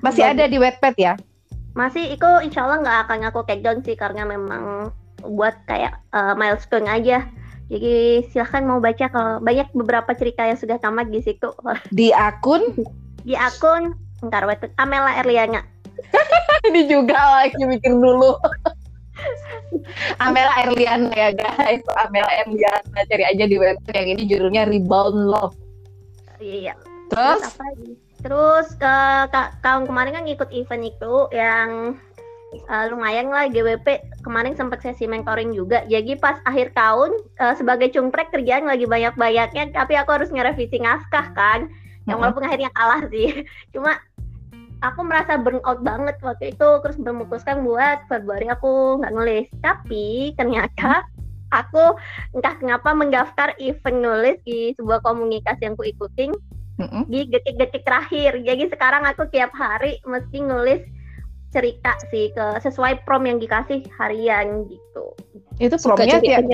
masih 0.01 0.23
ada 0.25 0.49
di 0.49 0.57
Wattpad 0.57 0.95
ya? 0.97 1.13
Masih 1.77 2.17
itu 2.17 2.29
insya 2.41 2.65
Allah 2.65 2.81
nggak 2.81 2.99
akan 3.05 3.19
aku 3.29 3.39
take 3.45 3.61
down 3.61 3.85
sih 3.85 3.93
karena 3.93 4.25
memang 4.25 4.89
buat 5.21 5.53
kayak 5.69 6.01
uh, 6.09 6.33
milestone 6.33 6.89
aja 6.89 7.29
jadi 7.69 8.25
silahkan 8.33 8.65
mau 8.65 8.81
baca 8.81 9.05
kalau 9.13 9.37
banyak 9.45 9.69
beberapa 9.77 10.09
cerita 10.17 10.41
yang 10.41 10.57
sudah 10.57 10.81
tamat 10.81 11.13
di 11.13 11.21
situ. 11.21 11.53
Di 11.97 12.09
akun? 12.09 12.73
Di 13.21 13.37
akun 13.37 13.93
ntar 14.25 14.43
waktu 14.49 14.73
Amela 14.81 15.15
Erliana. 15.21 15.63
Ini 16.67 16.89
juga 16.89 17.15
lagi 17.15 17.61
mikir 17.61 17.93
dulu. 17.93 18.35
Amela 20.17 20.65
Erliana 20.65 21.13
ya 21.13 21.29
guys, 21.31 21.85
Amela 22.01 22.31
Erliana 22.43 22.99
cari 23.05 23.23
aja 23.23 23.45
di 23.45 23.59
web 23.59 23.77
yang 23.91 24.15
ini 24.15 24.23
judulnya 24.27 24.63
Rebound 24.67 25.27
Love. 25.27 25.55
Iya. 26.39 26.73
Terus? 27.11 27.43
Terus, 27.43 27.53
apa 27.53 27.65
Terus 28.19 28.67
uh, 28.83 29.31
tahun 29.63 29.87
kemarin 29.87 30.19
kan 30.19 30.25
ikut 30.27 30.49
event 30.51 30.83
itu 30.83 31.13
yang 31.31 31.95
uh, 32.69 32.85
lumayan 32.89 33.29
lah 33.29 33.47
GWP 33.49 34.19
kemarin 34.25 34.53
sempat 34.57 34.81
sesi 34.81 35.05
mentoring 35.05 35.53
juga. 35.53 35.85
Jadi 35.85 36.17
pas 36.17 36.41
akhir 36.45 36.73
tahun 36.73 37.13
uh, 37.39 37.53
sebagai 37.55 37.93
cungprek 37.93 38.33
kerjaan 38.33 38.65
lagi 38.65 38.89
banyak-banyaknya, 38.89 39.73
tapi 39.73 39.95
aku 39.97 40.19
harus 40.19 40.29
ngerevisi 40.33 40.81
naskah 40.81 41.31
kan. 41.33 41.69
Yang 42.09 42.17
walaupun 42.25 42.43
akhirnya 42.45 42.71
kalah 42.73 43.05
sih. 43.13 43.45
Cuma 43.73 43.97
aku 44.81 45.01
merasa 45.03 45.35
burn 45.37 45.61
out 45.67 45.83
banget 45.83 46.15
waktu 46.23 46.55
itu 46.55 46.69
terus 46.81 46.97
memutuskan 46.97 47.61
buat 47.61 48.07
Februari 48.09 48.49
aku 48.49 49.03
nggak 49.03 49.13
nulis. 49.13 49.47
Tapi 49.61 50.33
ternyata 50.33 51.05
aku 51.53 51.97
entah 52.37 52.55
kenapa 52.57 52.93
mendaftar 52.93 53.53
event 53.61 53.99
nulis 53.99 54.37
di 54.45 54.73
sebuah 54.77 55.01
komunikasi 55.01 55.65
yang 55.65 55.75
ku 55.77 55.85
ikutin 55.85 56.31
mm-hmm. 56.81 57.03
di 57.09 57.29
detik-detik 57.29 57.83
terakhir. 57.85 58.41
Jadi 58.41 58.69
sekarang 58.69 59.05
aku 59.05 59.29
tiap 59.29 59.53
hari 59.53 59.97
mesti 60.05 60.39
nulis 60.41 60.81
cerita 61.49 61.97
sih 62.13 62.29
ke 62.29 62.45
sesuai 62.61 63.05
prom 63.05 63.25
yang 63.25 63.41
dikasih 63.41 63.81
harian 63.97 64.69
gitu. 64.69 65.05
Itu 65.57 65.75
promnya 65.81 66.21
tiap 66.21 66.45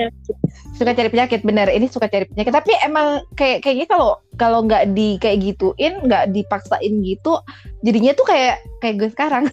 suka 0.74 0.92
cari 0.96 1.08
penyakit 1.12 1.40
bener. 1.44 1.68
Ini 1.68 1.86
suka 1.92 2.08
cari 2.08 2.26
penyakit. 2.26 2.52
Tapi 2.52 2.72
emang 2.82 3.22
kayak 3.36 3.62
kayaknya 3.62 3.86
kalau 3.92 4.18
kalau 4.40 4.64
nggak 4.64 4.96
di 4.96 5.20
kayak 5.20 5.44
gituin 5.44 6.00
nggak 6.04 6.32
dipaksain 6.32 6.92
gitu 7.04 7.40
jadinya 7.84 8.12
tuh 8.16 8.26
kayak 8.26 8.60
kayak 8.80 8.94
gue 9.00 9.10
sekarang. 9.12 9.44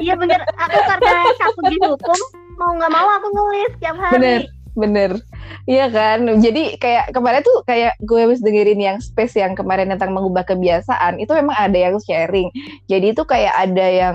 Iya 0.00 0.14
bener. 0.16 0.40
Aku 0.44 0.78
karena 0.84 1.12
aku 1.50 1.60
di 1.72 1.76
hukum 1.80 2.18
mau 2.60 2.70
nggak 2.78 2.92
mau 2.92 3.08
aku 3.18 3.28
nulis 3.32 3.72
tiap 3.80 3.96
hari. 3.98 4.14
Bener 4.20 4.42
bener 4.74 5.18
Iya 5.64 5.88
kan, 5.88 6.28
jadi 6.44 6.76
kayak 6.76 7.16
kemarin 7.16 7.40
tuh 7.40 7.64
kayak 7.64 7.96
gue 8.04 8.20
habis 8.20 8.44
dengerin 8.44 8.76
yang 8.76 8.98
space 9.00 9.40
yang 9.40 9.56
kemarin 9.56 9.88
tentang 9.88 10.12
mengubah 10.12 10.44
kebiasaan 10.44 11.16
itu 11.16 11.32
memang 11.32 11.56
ada 11.56 11.78
yang 11.88 11.96
sharing. 12.04 12.52
Jadi 12.84 13.16
itu 13.16 13.24
kayak 13.24 13.56
ada 13.56 13.86
yang 13.88 14.14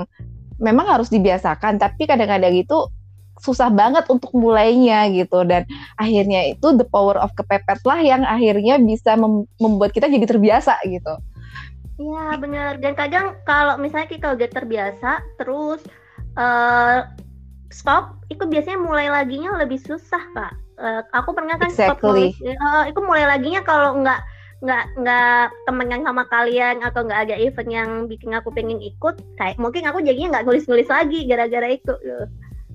memang 0.62 0.86
harus 0.86 1.10
dibiasakan, 1.10 1.82
tapi 1.82 2.06
kadang-kadang 2.06 2.54
itu 2.54 2.86
susah 3.39 3.72
banget 3.72 4.06
untuk 4.12 4.30
mulainya 4.36 5.08
gitu 5.10 5.48
dan 5.48 5.63
akhirnya 5.95 6.54
itu 6.54 6.76
the 6.76 6.86
power 6.86 7.15
of 7.17 7.32
kepepet 7.39 7.80
lah 7.88 7.98
yang 8.04 8.22
akhirnya 8.28 8.78
bisa 8.78 9.15
mem 9.15 9.48
membuat 9.58 9.95
kita 9.95 10.12
jadi 10.12 10.28
terbiasa 10.28 10.76
gitu. 10.86 11.17
Iya 12.00 12.36
benar 12.39 12.80
dan 12.84 12.93
kadang 12.95 13.26
kalau 13.48 13.80
misalnya 13.80 14.12
kita 14.12 14.28
udah 14.36 14.50
terbiasa 14.52 15.24
terus 15.39 15.82
uh, 16.36 17.08
stop 17.69 18.17
itu 18.34 18.43
biasanya 18.45 18.79
mulai 18.82 19.08
laginya 19.10 19.58
lebih 19.58 19.77
susah 19.82 20.21
kak. 20.34 20.53
Uh, 20.79 21.01
aku 21.12 21.36
pernah 21.36 21.60
kan 21.60 21.69
exactly. 21.69 22.34
stop 22.34 22.58
uh, 22.63 22.84
itu 22.88 22.99
mulai 23.03 23.27
laginya 23.27 23.62
kalau 23.62 23.99
nggak 23.99 24.21
nggak 24.60 24.84
nggak 24.99 25.45
temen 25.63 25.88
yang 25.88 26.03
sama 26.03 26.23
kalian 26.27 26.84
atau 26.84 27.08
nggak 27.08 27.32
ada 27.32 27.36
event 27.39 27.71
yang 27.71 27.89
bikin 28.12 28.36
aku 28.36 28.51
pengen 28.51 28.79
ikut 28.84 29.15
kayak 29.39 29.55
mungkin 29.55 29.88
aku 29.88 30.03
jadinya 30.03 30.36
nggak 30.36 30.45
nulis-nulis 30.51 30.91
lagi 30.91 31.23
gara-gara 31.23 31.67
itu 31.71 31.95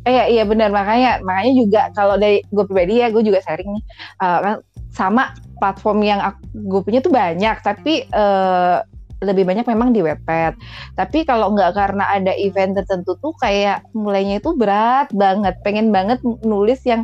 Eh 0.04 0.37
iya 0.37 0.44
benar. 0.44 0.68
Makanya 0.68 1.24
makanya 1.24 1.52
juga 1.57 1.83
kalau 1.96 2.20
dari 2.20 2.44
gue 2.44 2.64
pribadi 2.68 3.00
ya 3.00 3.09
gue 3.09 3.24
juga 3.24 3.40
sharing 3.40 3.68
nih 3.72 3.85
uh, 4.20 4.61
sama 4.92 5.33
platform 5.59 6.04
yang 6.04 6.20
aku, 6.20 6.40
gue 6.52 6.80
punya 6.85 7.00
tuh 7.00 7.12
banyak. 7.12 7.57
Tapi 7.64 8.04
uh, 8.12 8.85
lebih 9.24 9.48
banyak 9.48 9.66
memang 9.66 9.90
di 9.90 10.04
webpad. 10.04 10.54
Tapi 10.94 11.24
kalau 11.24 11.52
nggak 11.56 11.72
karena 11.74 12.04
ada 12.12 12.32
event 12.37 12.76
tertentu 12.76 13.16
tuh 13.18 13.32
kayak 13.40 13.84
mulainya 13.96 14.38
itu 14.38 14.52
berat 14.54 15.08
banget. 15.10 15.56
Pengen 15.64 15.90
banget 15.90 16.20
nulis 16.44 16.80
yang 16.84 17.02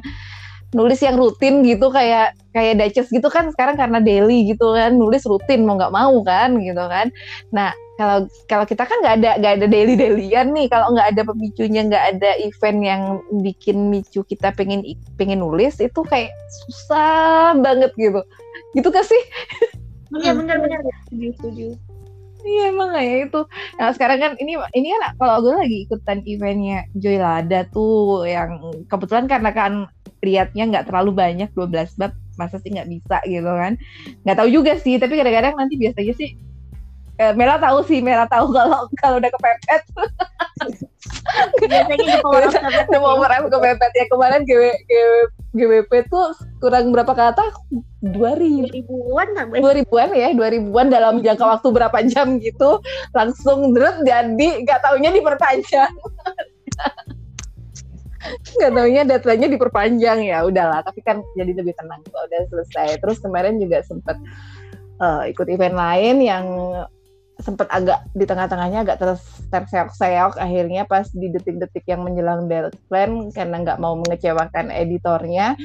nulis 0.70 1.02
yang 1.02 1.18
rutin 1.18 1.66
gitu 1.66 1.90
kayak 1.90 2.38
kayak 2.54 2.78
Duchess 2.78 3.10
gitu 3.10 3.26
kan 3.26 3.50
sekarang 3.50 3.74
karena 3.74 3.98
daily 3.98 4.46
gitu 4.46 4.70
kan 4.74 4.94
nulis 4.94 5.26
rutin 5.26 5.66
mau 5.66 5.74
nggak 5.74 5.90
mau 5.90 6.14
kan 6.22 6.54
gitu 6.62 6.84
kan. 6.86 7.10
Nah 7.50 7.74
kalau 7.98 8.30
kalau 8.46 8.64
kita 8.64 8.86
kan 8.86 8.96
nggak 9.02 9.14
ada 9.20 9.30
nggak 9.42 9.54
ada 9.60 9.66
daily 9.66 9.94
dailyan 9.98 10.54
nih. 10.54 10.70
Kalau 10.70 10.94
nggak 10.94 11.08
ada 11.10 11.22
pemicunya 11.26 11.82
nggak 11.90 12.04
ada 12.16 12.30
event 12.38 12.80
yang 12.86 13.02
bikin 13.42 13.90
micu 13.90 14.22
kita 14.22 14.54
pengen 14.54 14.86
pengen 15.18 15.42
nulis 15.42 15.82
itu 15.82 16.00
kayak 16.06 16.30
susah 16.66 17.58
banget 17.58 17.90
gitu. 17.98 18.22
Gitu 18.78 18.88
kan 18.94 19.02
sih? 19.02 19.22
Iya 20.22 20.34
benar 20.34 20.58
benar 20.58 20.82
setuju 21.06 21.28
setuju 21.38 21.66
Iya 22.40 22.62
emang 22.72 22.90
ya 22.96 23.26
itu. 23.26 23.40
Nah 23.76 23.88
sekarang 23.92 24.18
kan 24.20 24.32
ini 24.40 24.56
ini 24.76 24.88
kan 24.96 25.02
kalau 25.20 25.44
gue 25.44 25.54
lagi 25.56 25.76
ikutan 25.88 26.24
eventnya 26.24 26.88
Joy 26.96 27.20
Lada 27.20 27.68
tuh 27.68 28.24
yang 28.24 28.60
kebetulan 28.88 29.26
karena 29.28 29.50
kan 29.52 29.72
liatnya 30.20 30.68
nggak 30.68 30.86
terlalu 30.92 31.16
banyak 31.16 31.48
12 31.56 31.96
bab 31.96 32.12
masa 32.36 32.56
sih 32.60 32.72
nggak 32.72 32.88
bisa 32.88 33.16
gitu 33.28 33.50
kan. 33.50 33.76
Nggak 34.24 34.36
tahu 34.36 34.48
juga 34.48 34.72
sih 34.80 34.96
tapi 34.96 35.16
kadang-kadang 35.20 35.54
nanti 35.56 35.74
biasanya 35.76 36.14
sih 36.16 36.30
eh, 37.20 37.32
Mela 37.36 37.60
tahu 37.60 37.84
sih 37.84 38.00
Mela 38.00 38.24
tahu 38.24 38.52
kalau 38.56 38.88
kalau 38.96 39.16
udah 39.20 39.30
kepepet. 39.32 39.82
Biasanya 41.60 42.16
kepepet 42.24 42.86
mau 43.00 43.20
merem 43.20 43.48
kepepet. 43.48 43.92
Ya 43.96 44.04
kemarin 44.08 44.42
GW, 44.48 44.62
GW, 44.88 45.12
GWP 45.50 46.06
tuh 46.06 46.30
kurang 46.62 46.94
berapa 46.94 47.10
kata 47.10 47.42
dua 48.00 48.38
ribu. 48.38 48.70
Ribuan 48.70 49.34
dua 49.34 49.72
ribuan 49.74 50.08
ya 50.14 50.30
dua 50.30 50.48
ribuan 50.48 50.86
dalam 50.88 51.18
jangka 51.20 51.58
waktu 51.58 51.68
berapa 51.74 51.98
jam 52.06 52.38
gitu. 52.38 52.78
Langsung 53.10 53.74
drut 53.74 54.06
jadi 54.06 54.62
nggak 54.62 54.80
taunya 54.82 55.10
diperpanjang. 55.10 55.90
Nggak 58.60 58.72
taunya 58.76 59.02
deadline-nya 59.08 59.48
diperpanjang 59.48 60.18
ya 60.28 60.44
udahlah. 60.44 60.84
Tapi 60.84 61.00
kan 61.00 61.24
jadi 61.34 61.56
lebih 61.56 61.72
tenang 61.72 62.04
kalau 62.04 62.28
udah 62.28 62.42
selesai. 62.52 63.00
Terus 63.00 63.16
kemarin 63.18 63.56
juga 63.56 63.80
sempet 63.80 64.20
uh, 65.00 65.24
ikut 65.24 65.48
event 65.48 65.74
lain 65.74 66.20
yang 66.20 66.44
sempat 67.42 67.68
agak 67.72 68.04
di 68.12 68.24
tengah-tengahnya 68.24 68.84
agak 68.84 68.96
terseok-seok 69.50 70.36
akhirnya 70.38 70.84
pas 70.84 71.08
di 71.10 71.32
detik-detik 71.32 71.84
yang 71.88 72.04
menjelang 72.04 72.46
deadline 72.46 73.32
karena 73.32 73.56
nggak 73.64 73.80
mau 73.80 73.96
mengecewakan 73.98 74.72
editornya 74.72 75.56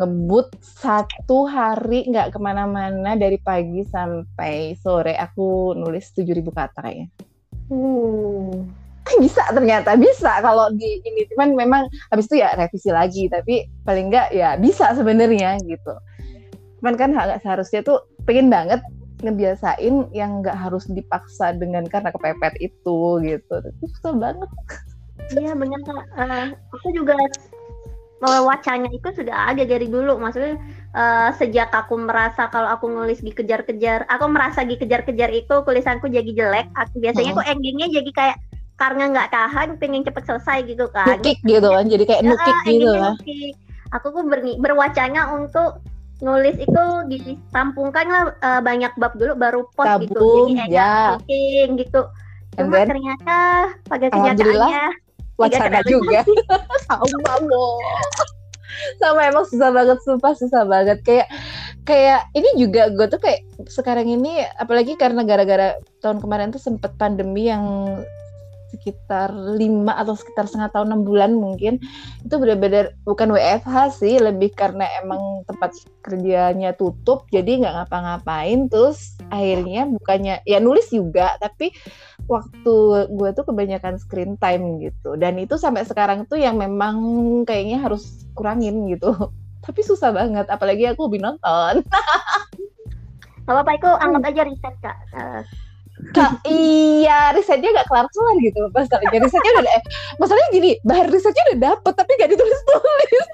ngebut 0.00 0.56
satu 0.60 1.44
hari 1.44 2.08
nggak 2.08 2.32
ke 2.32 2.38
mana-mana 2.40 3.18
dari 3.18 3.36
pagi 3.36 3.84
sampai 3.84 4.78
sore 4.78 5.18
aku 5.18 5.76
nulis 5.76 6.08
7000 6.16 6.40
kata 6.48 6.80
kayaknya. 6.80 7.08
Hmm. 7.68 8.70
Bisa 9.18 9.42
ternyata 9.50 9.98
bisa 9.98 10.38
kalau 10.38 10.70
di 10.70 11.02
ini 11.02 11.26
cuman 11.34 11.58
memang 11.58 11.82
habis 12.14 12.30
itu 12.30 12.38
ya 12.38 12.54
revisi 12.54 12.94
lagi 12.94 13.26
tapi 13.26 13.66
paling 13.82 14.06
nggak 14.08 14.28
ya 14.32 14.54
bisa 14.56 14.94
sebenarnya 14.94 15.58
gitu. 15.66 15.94
Cuman 16.80 16.94
kan 16.96 17.10
agak 17.18 17.42
seharusnya 17.42 17.82
tuh 17.82 18.06
pengen 18.22 18.48
banget 18.48 18.80
ngebiasain 19.20 20.10
yang 20.10 20.40
nggak 20.44 20.56
harus 20.56 20.88
dipaksa 20.90 21.56
dengan 21.56 21.86
karena 21.86 22.10
kepepet 22.12 22.56
itu 22.60 22.98
gitu. 23.22 23.54
Itu 23.60 23.84
susah 23.96 24.14
banget. 24.16 24.50
Iya 25.36 25.52
benar 25.54 25.80
kak. 25.84 26.04
Uh, 26.16 26.46
aku 26.74 26.88
juga 26.96 27.14
wacanya 28.20 28.90
itu 28.92 29.08
sudah 29.16 29.52
ada 29.52 29.62
dari 29.64 29.86
dulu. 29.88 30.20
Maksudnya 30.20 30.60
uh, 30.92 31.30
sejak 31.36 31.72
aku 31.72 31.96
merasa 31.96 32.50
kalau 32.52 32.68
aku 32.68 32.90
nulis 32.90 33.22
dikejar-kejar 33.24 34.04
aku 34.10 34.24
merasa 34.28 34.66
dikejar-kejar 34.66 35.30
itu 35.32 35.54
tulisanku 35.64 36.10
jadi 36.10 36.30
jelek 36.34 36.68
aku 36.76 37.00
biasanya 37.00 37.32
hmm. 37.36 37.52
endingnya 37.56 37.88
jadi 37.88 38.10
kayak 38.12 38.36
karena 38.80 39.12
nggak 39.12 39.28
tahan 39.28 39.68
pengen 39.76 40.04
cepet 40.04 40.24
selesai 40.24 40.58
gitu 40.64 40.88
kan. 40.88 41.20
Nukik 41.20 41.38
gitu 41.44 41.68
kan 41.68 41.84
jadi 41.84 42.04
kayak 42.08 42.22
nukik 42.24 42.56
uh, 42.56 42.64
gitu 42.66 42.88
kan. 42.96 43.14
aku 43.90 44.06
tuh 44.14 44.22
ber 44.24 44.40
berwacanya 44.56 45.34
untuk 45.34 45.82
nulis 46.20 46.56
itu 46.60 46.84
ditampungkan 47.08 48.06
lah 48.06 48.24
uh, 48.44 48.60
banyak 48.60 48.92
bab 49.00 49.16
dulu 49.16 49.32
baru 49.36 49.60
post 49.74 50.04
gitu. 50.04 50.52
Jadi 50.52 50.72
ya. 50.72 51.16
bikin 51.20 51.80
gitu. 51.80 52.06
Cuma 52.56 52.84
then, 52.84 52.88
ternyata 52.92 53.38
pada 53.88 54.06
kenyataannya 54.12 54.84
wacana 55.40 55.80
juga. 55.88 56.20
sama 56.88 57.34
lo 57.44 57.80
sama 58.96 59.28
emang 59.28 59.44
susah 59.48 59.70
banget 59.72 59.98
sumpah 60.04 60.32
susah 60.36 60.62
banget. 60.68 60.98
Kayak 61.04 61.28
kayak 61.88 62.28
ini 62.36 62.48
juga 62.60 62.92
gue 62.92 63.06
tuh 63.08 63.20
kayak 63.20 63.40
sekarang 63.68 64.08
ini 64.08 64.44
apalagi 64.60 64.94
karena 64.94 65.24
gara-gara 65.24 65.76
tahun 66.04 66.20
kemarin 66.20 66.52
tuh 66.52 66.62
sempet 66.62 66.94
pandemi 67.00 67.48
yang 67.48 67.64
sekitar 68.70 69.34
lima 69.34 69.92
atau 69.98 70.14
sekitar 70.14 70.46
setengah 70.46 70.70
tahun 70.70 70.86
enam 70.94 71.02
bulan 71.02 71.30
mungkin. 71.34 71.82
Itu 72.22 72.38
benar-benar 72.38 72.94
bukan 73.04 73.34
WFH 73.34 73.98
sih 73.98 74.16
lebih 74.22 74.54
karena 74.54 74.86
emang 75.02 75.42
tempat 75.44 75.74
kerjanya 76.00 76.72
tutup 76.78 77.26
jadi 77.34 77.60
nggak 77.60 77.74
ngapa-ngapain. 77.84 78.70
Terus 78.70 79.18
akhirnya 79.28 79.90
bukannya 79.90 80.42
ya 80.46 80.58
nulis 80.62 80.88
juga 80.88 81.36
tapi 81.42 81.74
waktu 82.30 82.74
gue 83.10 83.30
tuh 83.34 83.44
kebanyakan 83.44 83.98
screen 83.98 84.38
time 84.38 84.78
gitu. 84.78 85.18
Dan 85.18 85.36
itu 85.42 85.58
sampai 85.58 85.82
sekarang 85.82 86.30
tuh 86.30 86.38
yang 86.38 86.56
memang 86.56 86.96
kayaknya 87.42 87.82
harus 87.82 88.26
kurangin 88.38 88.86
gitu. 88.86 89.12
Tapi 89.66 89.84
susah 89.84 90.08
banget 90.14 90.48
apalagi 90.48 90.88
aku 90.88 91.10
lebih 91.10 91.20
nonton. 91.20 91.84
Gak 93.44 93.54
apa-apa 93.58 93.72
itu 93.76 93.90
anggap 93.98 94.22
aja 94.30 94.42
riset 94.46 94.74
kak. 94.78 94.96
Uh, 95.10 95.42
Kak, 96.10 96.42
iya 96.48 97.30
risetnya 97.36 97.70
gak 97.70 97.86
kelar 97.86 98.06
kelar 98.10 98.36
gitu 98.42 98.60
masalahnya 98.74 99.18
risetnya 99.22 99.50
udah 99.62 99.72
eh, 99.72 99.82
masalahnya 100.18 100.50
gini 100.50 100.70
bahan 100.82 101.06
risetnya 101.12 101.42
udah 101.52 101.58
dapet 101.72 101.92
tapi 101.94 102.10
gak 102.18 102.30
ditulis 102.32 102.60
tulis. 102.66 103.26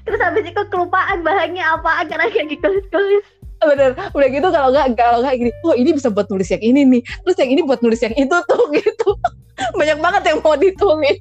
Terus 0.00 0.20
habis 0.20 0.44
itu 0.48 0.62
kelupaan 0.72 1.22
bahannya 1.24 1.64
apa 1.64 2.04
karena 2.08 2.28
gak 2.28 2.48
ditulis 2.52 2.84
tulis 2.92 3.24
bener 3.60 3.92
udah 4.16 4.28
gitu 4.32 4.48
kalau 4.48 4.72
nggak 4.72 4.96
kalau 4.96 5.20
nggak 5.20 5.36
gini 5.36 5.52
oh 5.68 5.76
ini 5.76 5.92
bisa 5.92 6.08
buat 6.08 6.24
nulis 6.32 6.48
yang 6.48 6.64
ini 6.64 6.80
nih 6.80 7.02
terus 7.04 7.36
yang 7.36 7.50
ini 7.52 7.60
buat 7.60 7.84
nulis 7.84 8.00
yang 8.00 8.16
itu 8.16 8.36
tuh 8.48 8.64
gitu. 8.80 9.08
Banyak 9.76 10.00
banget 10.00 10.22
yang 10.32 10.38
mau 10.40 10.56
ditulis. 10.56 11.20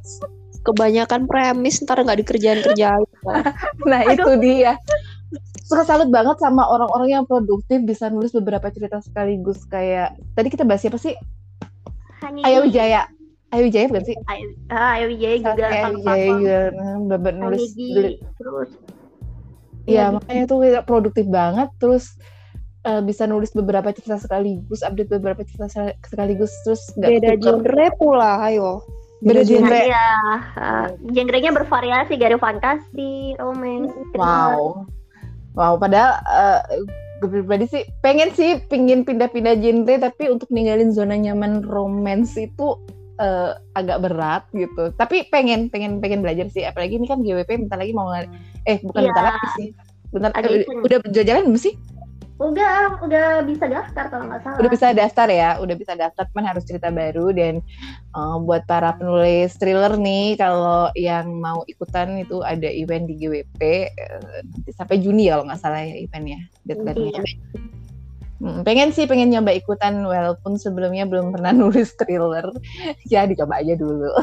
Kebanyakan 0.63 1.27
premis 1.27 1.83
ntar 1.83 1.99
nggak 1.99 2.23
dikerjain 2.23 2.59
kerjain 2.63 3.03
nah 3.83 4.03
itu 4.07 4.31
dia 4.39 4.75
suka 5.69 5.85
salut 5.85 6.09
banget 6.09 6.41
sama 6.41 6.65
orang-orang 6.65 7.21
yang 7.21 7.25
produktif 7.29 7.85
bisa 7.85 8.09
nulis 8.09 8.33
beberapa 8.33 8.73
cerita 8.73 8.97
sekaligus 9.05 9.69
kayak 9.69 10.17
tadi 10.33 10.49
kita 10.49 10.65
bahas 10.65 10.81
siapa 10.81 10.97
sih? 10.97 11.13
Ayo 12.41 12.65
Wijaya. 12.65 13.05
Ayo 13.53 13.69
Wijaya 13.69 13.85
bukan 13.85 14.05
sih? 14.09 14.17
Ayo, 14.25 14.45
ah, 14.73 14.97
Wijaya 15.05 15.37
juga 15.37 15.65
Ayo 15.69 15.85
Wijaya 16.01 16.25
juga 16.33 16.59
beber 17.05 17.33
nulis 17.37 17.69
terus. 18.41 18.69
Iya, 19.85 20.09
makanya 20.09 20.43
tuh 20.49 20.57
produktif 20.89 21.25
banget 21.29 21.69
terus 21.77 22.17
uh, 22.89 23.01
bisa 23.05 23.29
nulis 23.29 23.53
beberapa 23.53 23.93
cerita 23.93 24.17
sekaligus, 24.17 24.81
update 24.81 25.09
beberapa 25.21 25.45
cerita 25.45 25.69
sekaligus 26.01 26.53
terus 26.65 26.81
gak 26.97 27.13
beda 27.13 27.37
genre 27.37 27.87
pula, 27.97 28.41
ayo. 28.49 28.81
Beda 29.21 29.45
genre. 29.45 29.85
Iya, 29.85 30.09
uh, 30.57 30.87
genrenya 31.13 31.53
bervariasi 31.53 32.17
dari 32.17 32.37
fantasi, 32.37 33.37
romance. 33.37 33.93
Wow. 34.17 34.89
Wow, 35.59 35.75
padahal 35.75 36.23
uh, 36.23 36.63
gue 37.19 37.27
pribadi 37.27 37.67
sih 37.67 37.83
pengen 37.99 38.31
sih 38.31 38.63
pingin 38.71 39.03
pindah-pindah 39.03 39.59
genre 39.59 39.95
tapi 39.99 40.31
untuk 40.31 40.47
ninggalin 40.55 40.95
zona 40.95 41.19
nyaman 41.19 41.67
romance 41.67 42.39
itu 42.39 42.79
uh, 43.19 43.59
agak 43.75 44.07
berat 44.07 44.47
gitu. 44.55 44.95
Tapi 44.95 45.27
pengen 45.27 45.67
pengen 45.67 45.99
pengen 45.99 46.23
belajar 46.23 46.47
sih 46.47 46.63
apalagi 46.63 46.95
ini 46.95 47.11
kan 47.11 47.19
GWP 47.19 47.67
bentar 47.67 47.75
lagi 47.75 47.91
mau 47.91 48.07
eh 48.15 48.79
bukan 48.79 49.03
ya. 49.03 49.07
bentar 49.11 49.23
lagi 49.35 49.47
sih. 49.59 49.67
Bentar 50.15 50.31
eh, 50.39 50.63
udah 50.63 50.97
jalan 51.27 51.51
belum 51.51 51.59
sih? 51.59 51.75
Udah, 52.39 52.95
udah 53.03 53.43
bisa 53.43 53.67
daftar 53.67 54.07
kalau 54.07 54.31
nggak 54.31 54.41
salah. 54.47 54.57
Udah 54.63 54.71
bisa 54.71 54.87
daftar 54.95 55.27
ya, 55.27 55.49
udah 55.59 55.75
bisa 55.75 55.93
daftar, 55.99 56.23
cuman 56.31 56.45
harus 56.47 56.63
cerita 56.63 56.87
baru 56.87 57.35
dan 57.35 57.59
uh, 58.15 58.39
buat 58.39 58.63
para 58.63 58.95
penulis 58.95 59.59
thriller 59.59 59.99
nih, 59.99 60.39
kalau 60.39 60.87
yang 60.95 61.35
mau 61.35 61.67
ikutan 61.67 62.15
itu 62.15 62.39
ada 62.39 62.71
event 62.71 63.11
di 63.11 63.19
GWP 63.19 63.61
uh, 63.91 64.39
nanti 64.55 64.71
sampai 64.71 65.03
Juni 65.03 65.27
ya 65.27 65.35
kalau 65.35 65.51
nggak 65.51 65.59
salah 65.59 65.83
ya 65.83 65.99
eventnya, 65.99 66.39
deadline-nya. 66.63 67.27
Hmm, 68.39 68.63
pengen 68.63 68.95
sih 68.95 69.03
pengen 69.03 69.35
nyoba 69.35 69.51
ikutan 69.51 69.99
walaupun 69.99 70.55
sebelumnya 70.55 71.03
belum 71.03 71.35
pernah 71.35 71.51
nulis 71.59 71.91
thriller. 71.99 72.47
Ya 73.11 73.27
dicoba 73.27 73.59
aja 73.59 73.75
dulu. 73.75 74.15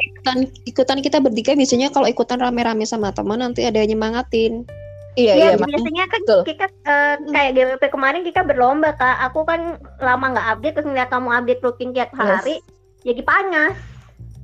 Ikutan 0.00 0.48
ikutan 0.64 0.98
kita 1.04 1.20
bertiga 1.20 1.52
biasanya 1.52 1.92
kalau 1.92 2.08
ikutan 2.08 2.40
rame-rame 2.40 2.88
sama 2.88 3.12
teman 3.12 3.44
nanti 3.44 3.68
ada 3.68 3.76
yang 3.84 3.92
nyemangatin 3.92 4.64
Iya, 5.12 5.32
ya, 5.36 5.44
iya, 5.52 5.60
biasanya 5.60 6.04
kan 6.08 6.20
betul. 6.24 6.40
kita 6.48 6.66
uh, 6.88 7.16
kayak 7.28 7.50
GWP 7.52 7.82
kemarin 7.92 8.24
kita 8.24 8.40
berlomba 8.48 8.96
kak. 8.96 9.28
Aku 9.28 9.44
kan 9.44 9.76
lama 10.00 10.32
nggak 10.32 10.48
update 10.56 10.74
terus 10.80 10.88
ngeliat 10.88 11.12
kamu 11.12 11.28
update 11.28 11.60
routine 11.60 11.92
tiap 11.92 12.10
hari, 12.16 12.64
yes. 12.64 13.04
jadi 13.04 13.20
panas. 13.20 13.76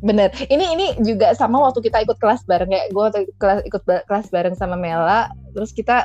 Bener. 0.05 0.29
Ini 0.37 0.65
ini 0.77 0.87
juga 1.01 1.33
sama 1.33 1.57
waktu 1.65 1.89
kita 1.89 2.05
ikut 2.05 2.21
kelas 2.21 2.45
bareng 2.45 2.69
ya. 2.69 2.85
Gue 2.93 3.03
waktu 3.09 3.33
kelas 3.41 3.65
ikut 3.65 3.83
kelas 3.83 4.29
bareng 4.29 4.55
sama 4.61 4.77
Mela, 4.77 5.33
terus 5.57 5.73
kita 5.73 6.05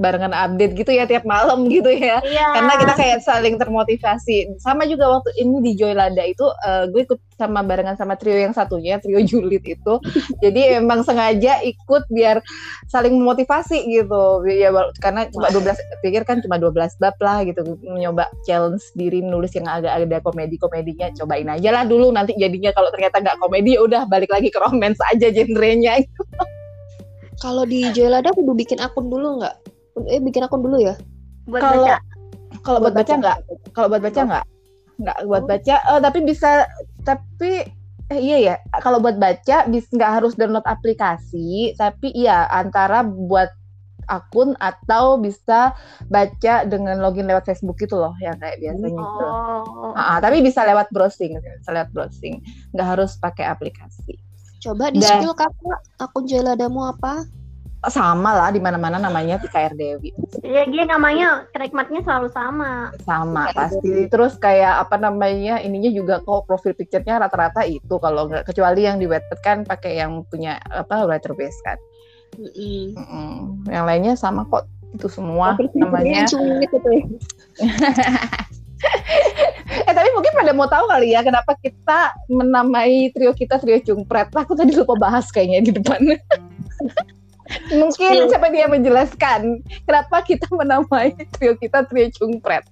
barengan 0.00 0.32
update 0.32 0.72
gitu 0.80 0.90
ya 0.96 1.04
tiap 1.04 1.28
malam 1.28 1.68
gitu 1.68 1.92
ya. 1.92 2.24
Iya. 2.24 2.46
Karena 2.56 2.72
kita 2.80 2.94
kayak 2.96 3.18
saling 3.20 3.60
termotivasi. 3.60 4.56
Sama 4.56 4.88
juga 4.88 5.12
waktu 5.12 5.36
ini 5.36 5.60
di 5.60 5.72
Joy 5.76 5.92
Lada 5.92 6.24
itu 6.24 6.48
uh, 6.48 6.88
gue 6.88 7.04
ikut 7.04 7.20
sama 7.36 7.60
barengan 7.60 8.00
sama 8.00 8.16
trio 8.16 8.40
yang 8.40 8.56
satunya, 8.56 8.96
trio 8.96 9.20
Julit 9.28 9.62
itu. 9.68 9.94
Jadi 10.40 10.80
emang 10.80 11.04
sengaja 11.04 11.60
ikut 11.60 12.08
biar 12.08 12.40
saling 12.88 13.12
memotivasi 13.12 13.84
gitu. 13.92 14.48
Ya 14.48 14.72
karena 15.04 15.28
cuma 15.28 15.52
12 15.52 15.76
pikir 16.00 16.24
kan 16.24 16.40
cuma 16.40 16.56
12 16.56 16.96
bab 16.96 17.16
lah 17.20 17.44
gitu. 17.44 17.76
Nyoba 17.84 18.32
challenge 18.48 18.82
diri 18.96 19.20
nulis 19.20 19.52
yang 19.52 19.68
agak 19.68 20.00
ada 20.00 20.18
komedi-komedinya. 20.24 21.12
Cobain 21.20 21.46
aja 21.52 21.68
lah 21.70 21.84
dulu 21.84 22.08
nanti 22.08 22.32
jadinya 22.40 22.72
kalau 22.72 22.88
ternyata 22.88 23.20
nggak 23.20 23.36
komedi 23.36 23.76
ya 23.76 23.84
udah 23.84 24.02
balik 24.08 24.32
lagi 24.32 24.48
ke 24.48 24.56
romance 24.56 24.98
aja 25.12 25.28
genrenya 25.28 26.00
Kalau 27.40 27.64
di 27.64 27.88
Joylada 27.96 28.36
kudu 28.36 28.52
bikin 28.52 28.84
akun 28.84 29.08
dulu 29.08 29.40
nggak? 29.40 29.56
Eh 30.08 30.20
bikin 30.22 30.46
akun 30.46 30.62
dulu 30.62 30.78
ya 30.78 30.94
buat 31.48 31.62
kalau, 31.62 31.84
baca 31.84 31.96
kalau 32.62 32.78
buat, 32.82 32.94
baca 32.94 33.12
enggak 33.16 33.38
kalau 33.72 33.88
buat 33.88 34.02
baca 34.02 34.20
enggak 34.22 34.44
enggak 35.00 35.18
buat 35.24 35.44
oh. 35.44 35.48
baca 35.48 35.74
uh, 35.88 36.00
tapi 36.00 36.18
bisa 36.24 36.50
tapi 37.02 37.52
eh, 38.10 38.20
iya 38.20 38.38
ya 38.38 38.54
kalau 38.84 39.00
buat 39.00 39.16
baca 39.16 39.66
bis 39.70 39.88
nggak 39.90 40.12
harus 40.20 40.36
download 40.36 40.66
aplikasi 40.68 41.72
tapi 41.78 42.12
iya 42.12 42.46
antara 42.52 43.02
buat 43.02 43.48
akun 44.10 44.58
atau 44.58 45.22
bisa 45.22 45.72
baca 46.10 46.54
dengan 46.66 46.98
login 46.98 47.30
lewat 47.30 47.46
Facebook 47.46 47.78
itu 47.78 47.94
loh 47.94 48.12
yang 48.18 48.34
kayak 48.42 48.58
biasanya 48.58 48.90
oh. 48.90 48.98
gitu. 48.98 49.24
Nah, 49.94 50.18
tapi 50.18 50.42
bisa 50.42 50.66
lewat 50.66 50.90
browsing, 50.90 51.38
bisa 51.38 51.70
lewat 51.70 51.90
browsing, 51.94 52.42
nggak 52.74 52.88
harus 52.98 53.14
pakai 53.22 53.46
aplikasi. 53.46 54.18
Coba 54.60 54.90
di 54.90 55.00
spill 55.00 55.32
kakak 55.32 55.80
akun 56.02 56.26
Jeladamu 56.26 56.90
apa? 56.90 57.24
Sama 57.88 58.36
lah 58.36 58.52
di 58.52 58.60
mana-mana 58.60 59.00
namanya 59.00 59.40
Tika 59.40 59.72
Dewi. 59.72 60.12
Iya 60.44 60.68
dia 60.68 60.84
namanya 60.84 61.48
trademarknya 61.56 62.04
selalu 62.04 62.28
sama. 62.28 62.92
Sama 63.08 63.48
pasti. 63.56 64.04
Terus 64.12 64.36
kayak 64.36 64.84
apa 64.84 65.00
namanya 65.00 65.64
ininya 65.64 65.88
juga 65.88 66.20
kok 66.20 66.44
profil 66.44 66.76
picture-nya 66.76 67.24
rata-rata 67.24 67.64
itu 67.64 67.96
kalau 67.96 68.28
nggak 68.28 68.44
kecuali 68.44 68.84
yang 68.84 69.00
di 69.00 69.08
Wattpad 69.08 69.40
kan 69.40 69.58
pakai 69.64 69.96
yang 69.96 70.20
punya 70.28 70.60
apa 70.68 71.08
writer 71.08 71.32
base 71.32 71.56
kan. 71.64 71.80
Mm 72.36 72.52
-mm. 72.52 72.80
Mm 72.92 73.06
-mm. 73.08 73.32
Yang 73.72 73.84
lainnya 73.88 74.12
sama 74.20 74.44
kok 74.52 74.68
itu 74.92 75.08
semua 75.08 75.56
namanya. 75.72 76.28
eh 79.60 79.92
tapi 79.92 80.08
mungkin 80.16 80.32
pada 80.32 80.56
mau 80.56 80.64
tahu 80.64 80.88
kali 80.88 81.12
ya 81.12 81.20
kenapa 81.20 81.52
kita 81.60 82.16
menamai 82.28 83.08
trio 83.16 83.32
kita 83.32 83.56
trio 83.56 83.80
cungpret. 83.80 84.28
Aku 84.36 84.52
tadi 84.52 84.76
lupa 84.76 85.00
bahas 85.00 85.32
kayaknya 85.32 85.64
di 85.64 85.72
depan. 85.80 86.00
Mungkin 87.70 88.30
siapa 88.30 88.48
dia 88.54 88.70
menjelaskan 88.70 89.62
kenapa 89.86 90.22
kita 90.22 90.46
menamai 90.54 91.14
trio 91.34 91.58
kita 91.58 91.86
trio 91.90 92.06
cungpret. 92.14 92.62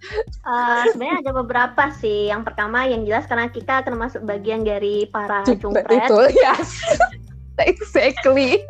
Uh, 0.47 0.87
sebenarnya 0.95 1.27
ada 1.27 1.33
beberapa 1.35 1.85
sih. 1.99 2.31
Yang 2.31 2.43
pertama 2.53 2.87
yang 2.87 3.03
jelas 3.03 3.27
karena 3.27 3.51
kita 3.51 3.83
termasuk 3.83 4.23
bagian 4.23 4.62
dari 4.62 5.07
para 5.11 5.43
cungpret. 5.47 6.07
Itu, 6.07 6.19
yes. 6.31 6.71
exactly. 7.71 8.62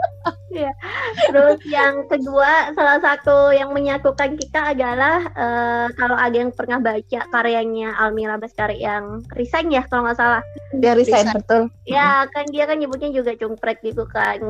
ya. 0.49 0.73
Terus 1.29 1.61
yang 1.69 2.09
kedua, 2.09 2.73
salah 2.73 2.99
satu 3.05 3.53
yang 3.53 3.77
menyatukan 3.77 4.41
kita 4.41 4.73
adalah 4.73 5.29
uh, 5.37 5.87
kalau 5.93 6.17
ada 6.17 6.33
yang 6.33 6.53
pernah 6.57 6.81
baca 6.81 7.21
karyanya 7.29 7.93
Almira 8.01 8.41
Baskari 8.41 8.81
yang 8.81 9.21
resign 9.37 9.69
ya 9.69 9.85
kalau 9.93 10.09
nggak 10.09 10.17
salah. 10.17 10.41
Dia 10.73 10.97
resign, 10.97 11.29
resign. 11.29 11.37
betul. 11.37 11.63
Ya, 11.85 12.25
kan 12.33 12.49
dia 12.49 12.65
kan 12.65 12.81
nyebutnya 12.81 13.13
juga 13.13 13.37
cungpret 13.37 13.85
gitu 13.85 14.09
kan 14.09 14.41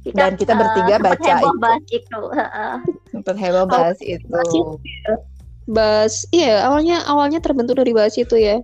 kita, 0.00 0.16
dan 0.16 0.32
kita 0.36 0.52
bertiga 0.56 0.94
uh, 0.96 1.00
baca 1.02 1.32
heboh 1.36 1.52
itu. 1.52 1.60
bahas 1.60 1.84
itu 1.92 2.20
sempat 3.12 3.36
heboh 3.36 3.64
bahas 3.68 3.98
oh, 4.00 4.06
itu 4.08 4.62
bahas 5.70 6.14
iya 6.32 6.66
awalnya 6.66 7.04
awalnya 7.06 7.38
terbentuk 7.38 7.78
dari 7.78 7.92
bahas 7.92 8.16
itu 8.16 8.34
ya 8.34 8.58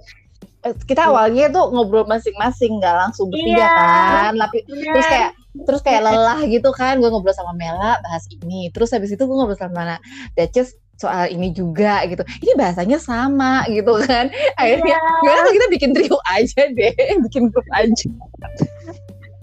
eh, 0.65 0.75
kita 0.89 1.13
awalnya 1.13 1.53
tuh 1.53 1.71
ngobrol 1.71 2.09
masing-masing 2.09 2.81
nggak 2.81 2.95
langsung 2.97 3.31
bertiga 3.31 3.63
yeah. 3.63 3.75
kan 3.77 4.33
tapi 4.41 4.59
yeah. 4.67 4.93
terus 4.95 5.07
kayak 5.07 5.31
terus 5.65 5.81
kayak 5.81 6.03
lelah 6.05 6.41
gitu 6.45 6.69
kan 6.75 7.01
gue 7.01 7.09
ngobrol 7.09 7.33
sama 7.33 7.57
Mela 7.57 7.97
bahas 8.05 8.29
ini 8.29 8.69
terus 8.75 8.93
habis 8.93 9.13
itu 9.13 9.23
gue 9.23 9.37
ngobrol 9.37 9.57
sama 9.57 9.97
Daces 10.37 10.77
soal 10.97 11.29
ini 11.29 11.53
juga 11.53 12.01
gitu 12.09 12.25
ini 12.41 12.57
bahasanya 12.57 12.97
sama 12.97 13.69
gitu 13.69 14.01
kan 14.09 14.33
akhirnya 14.61 14.97
yeah. 14.97 15.53
kita 15.53 15.67
bikin 15.69 15.91
trio 15.93 16.17
aja 16.33 16.73
deh 16.73 16.95
bikin 17.29 17.53
grup 17.53 17.69
aja 17.77 18.09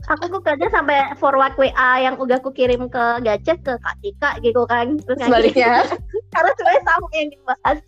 aku 0.08 0.24
tuh 0.28 0.42
kerja 0.44 0.68
sampai 0.72 1.16
forward 1.16 1.56
WA 1.56 1.92
yang 2.04 2.16
udah 2.20 2.40
aku 2.40 2.52
kirim 2.52 2.92
ke 2.92 3.06
Gacet 3.24 3.64
ke 3.64 3.74
Kak 3.80 3.96
Tika 4.04 4.32
gitu 4.44 4.68
kan. 4.68 5.00
Terus 5.00 5.20
sebaliknya. 5.24 5.88
karena 6.34 6.52
sebenarnya 6.58 6.84
sama 6.84 7.08
yang 7.14 7.30
dibahas. 7.32 7.80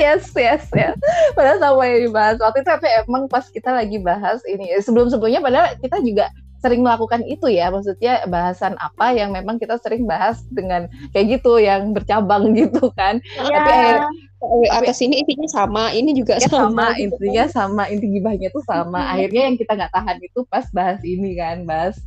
Yes 0.00 0.32
yes 0.32 0.64
ya 0.72 0.96
padahal 1.36 1.58
sama 1.60 1.82
yang 1.84 2.02
dibahas. 2.08 2.36
Waktu 2.40 2.64
itu 2.64 2.70
tapi 2.72 2.88
emang 3.04 3.28
pas 3.28 3.46
kita 3.52 3.70
lagi 3.70 3.98
bahas 4.00 4.40
ini 4.48 4.72
sebelum 4.80 5.12
sebelumnya 5.12 5.44
padahal 5.44 5.66
kita 5.78 6.00
juga 6.00 6.32
sering 6.58 6.82
melakukan 6.82 7.22
itu 7.26 7.46
ya 7.50 7.70
maksudnya 7.70 8.26
bahasan 8.26 8.74
apa 8.82 9.14
yang 9.14 9.30
memang 9.30 9.62
kita 9.62 9.78
sering 9.78 10.04
bahas 10.10 10.42
dengan 10.50 10.90
kayak 11.14 11.38
gitu 11.38 11.62
yang 11.62 11.94
bercabang 11.94 12.50
gitu 12.58 12.90
kan. 12.98 13.22
Ya. 13.38 13.50
tapi 13.58 13.70
akhirnya 13.70 14.70
atas 14.70 14.98
ini 15.02 15.18
intinya 15.22 15.48
sama 15.50 15.90
ini 15.90 16.14
juga 16.14 16.38
ya, 16.38 16.46
sama, 16.46 16.70
sama 16.70 16.86
intinya 16.94 17.44
sama 17.50 17.82
inti 17.90 18.06
gibahnya 18.06 18.48
tuh 18.54 18.62
sama. 18.66 19.02
Hmm. 19.02 19.10
akhirnya 19.18 19.42
yang 19.50 19.56
kita 19.58 19.72
nggak 19.74 19.92
tahan 19.94 20.18
itu 20.22 20.40
pas 20.46 20.66
bahas 20.70 21.00
ini 21.02 21.30
kan 21.38 21.66
bahas 21.66 21.98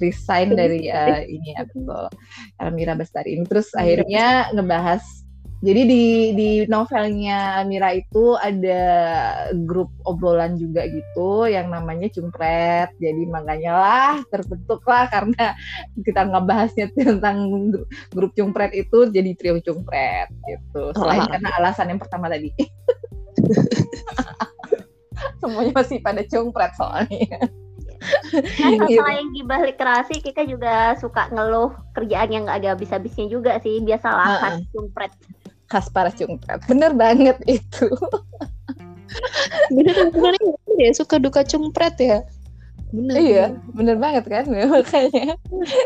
resign 0.00 0.56
dari 0.56 0.88
uh, 0.90 1.22
ini 1.26 1.54
ya 1.54 1.62
betul. 1.66 2.06
Almira 2.62 2.94
Bestari 2.98 3.38
ini. 3.38 3.44
Terus 3.46 3.70
akhirnya 3.74 4.50
ngebahas 4.54 5.25
jadi 5.64 5.88
di 5.88 6.04
di 6.36 6.50
novelnya 6.68 7.64
Mira 7.64 7.96
itu 7.96 8.36
ada 8.36 8.84
grup 9.64 9.88
obrolan 10.04 10.60
juga 10.60 10.84
gitu 10.84 11.48
yang 11.48 11.72
namanya 11.72 12.12
Cumpret. 12.12 12.92
Jadi 13.00 13.24
makanya 13.24 13.72
lah 13.72 14.14
terbentuk 14.28 14.84
lah 14.84 15.08
karena 15.08 15.56
kita 16.06 16.28
ngebahasnya 16.28 16.92
tentang 16.92 17.72
grup 18.12 18.36
Cumpret 18.36 18.76
itu 18.76 19.08
jadi 19.08 19.32
trio 19.32 19.56
Cumpret 19.64 20.28
gitu. 20.44 20.92
Selain 20.92 21.24
oh. 21.24 21.28
karena 21.32 21.48
alasan 21.56 21.88
yang 21.88 22.00
pertama 22.04 22.28
tadi. 22.28 22.52
Semuanya 25.40 25.72
masih 25.72 26.04
pada 26.04 26.20
Cumpret 26.28 26.76
soalnya. 26.76 27.48
Nah, 28.60 28.88
selain 28.92 29.32
gibah 29.32 29.64
literasi, 29.64 30.20
kita 30.20 30.44
juga 30.44 30.92
suka 31.00 31.32
ngeluh 31.32 31.72
kerjaan 31.96 32.28
yang 32.28 32.44
gak 32.44 32.60
ada 32.60 32.76
habis-habisnya 32.76 33.32
juga 33.32 33.56
sih. 33.64 33.80
Biasalah 33.80 34.28
uh 34.28 34.34
-uh. 34.36 34.42
kan, 34.42 34.54
cumpret 34.70 35.12
khas 35.66 35.90
para 35.90 36.10
cungpret. 36.14 36.62
Bener 36.66 36.92
banget 36.94 37.38
itu. 37.46 37.86
bener 39.72 39.96
bener 40.12 40.34
ya 40.76 40.90
suka 40.92 41.16
duka 41.16 41.42
cungpret 41.46 41.96
ya. 41.98 42.18
Bener, 42.94 43.18
iya, 43.18 43.46
bener. 43.74 43.98
banget 43.98 44.30
kan 44.30 44.46
makanya. 44.70 45.34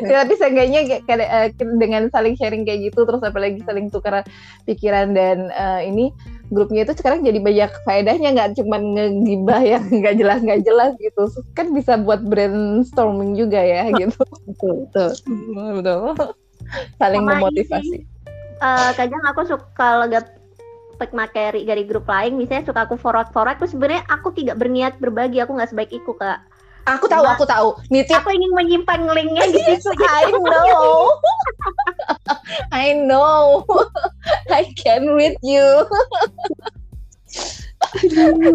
ya, 0.04 0.14
tapi 0.20 0.36
seenggaknya 0.36 1.00
kayak 1.08 1.30
uh, 1.32 1.48
dengan 1.80 2.12
saling 2.12 2.36
sharing 2.36 2.68
kayak 2.68 2.92
gitu, 2.92 3.08
terus 3.08 3.24
apalagi 3.24 3.64
saling 3.64 3.88
tukar 3.88 4.20
pikiran 4.68 5.16
dan 5.16 5.48
uh, 5.56 5.80
ini 5.80 6.12
grupnya 6.52 6.84
itu 6.84 6.92
sekarang 7.00 7.24
jadi 7.24 7.40
banyak 7.40 7.72
faedahnya 7.88 8.36
nggak 8.36 8.52
cuma 8.60 8.76
ngegibah 8.78 9.64
yang 9.64 9.84
nggak 10.04 10.16
jelas 10.20 10.38
nggak 10.44 10.62
jelas 10.62 10.92
gitu. 11.00 11.24
Kan 11.56 11.72
bisa 11.72 11.96
buat 11.96 12.20
brainstorming 12.20 13.32
juga 13.32 13.64
ya 13.64 13.88
gitu. 13.96 14.20
Betul 14.44 14.84
betul. 14.84 15.10
Betul 15.80 16.30
saling 16.98 17.24
memotivasi 17.26 18.06
uh, 18.60 18.90
kadang 18.94 19.22
aku 19.26 19.40
suka 19.48 20.06
lihat 20.06 20.36
pack 21.00 21.16
materi 21.16 21.64
dari 21.64 21.88
grup 21.88 22.04
lain 22.04 22.36
misalnya 22.36 22.68
suka 22.68 22.84
aku 22.84 23.00
forward 23.00 23.32
forward 23.32 23.56
terus 23.56 23.72
sebenarnya 23.72 24.04
aku 24.12 24.36
tidak 24.36 24.60
berniat 24.60 25.00
berbagi 25.00 25.40
aku 25.40 25.56
nggak 25.56 25.72
sebaik 25.72 25.92
itu 25.96 26.12
kak. 26.20 26.44
Aku 26.88 27.06
tahu 27.12 27.24
aku 27.28 27.44
tahu. 27.44 27.76
Nitip. 27.92 28.16
aku 28.16 28.32
ingin 28.32 28.52
menyimpan 28.56 29.04
linknya 29.12 29.44
di 29.52 29.60
situ 29.68 29.90
I 30.00 30.32
know. 30.32 31.12
I 32.72 32.86
know. 32.96 33.68
I 34.52 34.64
can 34.80 35.12
read 35.12 35.36
you. 35.44 35.84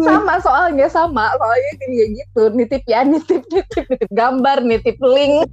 Sama 0.02 0.42
soalnya 0.42 0.90
sama. 0.90 1.38
Soalnya 1.38 1.72
kayak 1.78 2.08
gitu. 2.18 2.42
Nitip 2.50 2.82
ya 2.90 3.06
nitip 3.06 3.46
nitip 3.46 3.86
nitip 3.94 4.10
gambar 4.10 4.58
nitip 4.66 4.98
link 5.00 5.46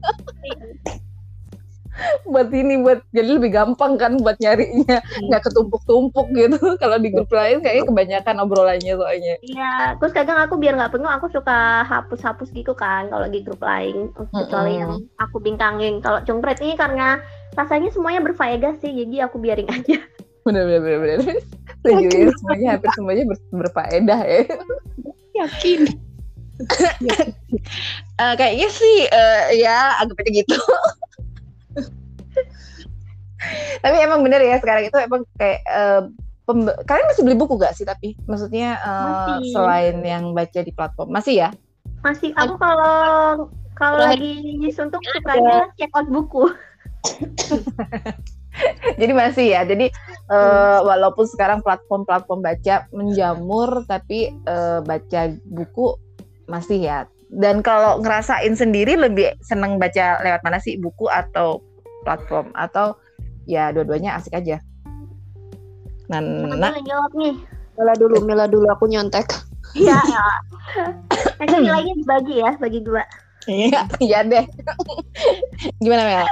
buat 2.31 2.49
ini 2.49 2.81
buat 2.81 3.05
jadi 3.13 3.37
lebih 3.37 3.53
gampang 3.53 3.95
kan 3.97 4.17
buat 4.19 4.37
nyarinya. 4.41 4.99
Hmm. 4.99 5.27
nggak 5.29 5.43
ketumpuk-tumpuk 5.49 6.27
gitu. 6.33 6.57
Kalau 6.81 6.97
di 6.97 7.09
grup 7.13 7.29
lain 7.29 7.61
kayaknya 7.61 7.83
kebanyakan 7.89 8.35
obrolannya 8.43 8.93
soalnya. 8.97 9.35
Iya 9.45 9.97
terus 9.99 10.13
kadang 10.13 10.39
aku 10.41 10.57
biar 10.57 10.75
nggak 10.77 10.93
penuh 10.93 11.09
aku 11.09 11.29
suka 11.29 11.85
hapus-hapus 11.85 12.49
gitu 12.53 12.73
kan 12.73 13.07
kalau 13.09 13.27
di 13.29 13.39
grup 13.45 13.61
lain. 13.61 14.09
Kecuali 14.13 14.81
yang 14.81 15.05
aku 15.21 15.37
bingkangin. 15.39 16.01
Kalau 16.01 16.21
cungpret 16.25 16.59
ini 16.63 16.75
karena 16.75 17.21
rasanya 17.53 17.93
semuanya 17.93 18.21
berfaedah 18.25 18.73
sih 18.81 18.91
jadi 18.91 19.29
aku 19.29 19.37
biarin 19.37 19.69
aja. 19.69 20.01
Bener 20.43 20.63
bener 20.67 20.81
bener 20.81 20.99
bener. 21.01 21.19
Setuju 21.83 22.07
ya 22.15 22.31
semuanya 22.39 22.67
hampir 22.75 22.89
semuanya 22.95 23.23
ber, 23.27 23.37
berfaedah 23.51 24.19
ya. 24.23 24.41
Yakin. 25.33 25.81
Uh, 28.21 28.33
kayaknya 28.37 28.69
sih 28.69 28.95
uh, 29.09 29.51
ya 29.57 29.97
agak 29.99 30.21
aja 30.21 30.31
gitu 30.45 30.57
tapi 33.83 33.95
emang 33.99 34.23
bener 34.23 34.41
ya 34.41 34.55
sekarang 34.59 34.87
itu 34.87 34.97
emang 34.97 35.27
kayak 35.35 35.61
uh, 35.67 36.07
kalian 36.87 37.07
masih 37.07 37.23
beli 37.23 37.37
buku 37.39 37.55
gak 37.55 37.75
sih 37.75 37.87
tapi? 37.87 38.19
Maksudnya 38.27 38.79
uh, 38.83 39.39
selain 39.55 40.03
yang 40.03 40.35
baca 40.35 40.59
di 40.59 40.71
platform 40.75 41.15
masih 41.15 41.47
ya? 41.47 41.49
Masih. 42.03 42.35
Aku 42.35 42.59
kalau 42.59 43.47
kalau 43.79 43.97
lagi 44.03 44.59
suntuk 44.75 44.99
sukanya 45.01 45.71
check 45.79 45.91
out 45.95 46.07
buku. 46.11 46.51
Jadi 49.01 49.13
masih 49.15 49.45
ya? 49.55 49.65
Jadi 49.65 49.89
uh, 50.29 50.83
walaupun 50.85 51.25
sekarang 51.25 51.63
platform-platform 51.65 52.43
baca 52.43 52.85
menjamur 52.93 53.87
tapi 53.87 54.35
uh, 54.45 54.83
baca 54.83 55.33
buku 55.47 55.95
masih 56.45 56.85
ya 56.85 57.07
dan 57.41 57.65
kalau 57.65 57.97
ngerasain 58.01 58.53
sendiri 58.53 58.93
lebih 58.93 59.33
seneng 59.41 59.81
baca 59.81 60.21
lewat 60.21 60.41
mana 60.45 60.61
sih 60.61 60.77
buku 60.77 61.09
atau 61.09 61.61
platform 62.05 62.53
atau 62.53 62.93
ya 63.49 63.73
dua-duanya 63.73 64.19
asik 64.19 64.37
aja. 64.37 64.61
Nah, 66.11 66.21
jawab 66.83 67.11
nih. 67.17 67.33
Mela 67.73 67.93
dulu, 67.97 68.17
Mela 68.21 68.45
dulu 68.45 68.69
aku 68.69 68.85
nyontek. 68.85 69.25
Iya, 69.73 69.97
ya. 69.97 70.25
Nanti 71.41 71.55
nilainya 71.57 71.93
dibagi 71.97 72.35
ya, 72.37 72.51
bagi 72.61 72.79
dua. 72.85 73.01
Iya, 73.49 73.81
iya 73.97 74.19
deh. 74.21 74.45
Gimana 75.81 76.03
Mel? 76.05 76.27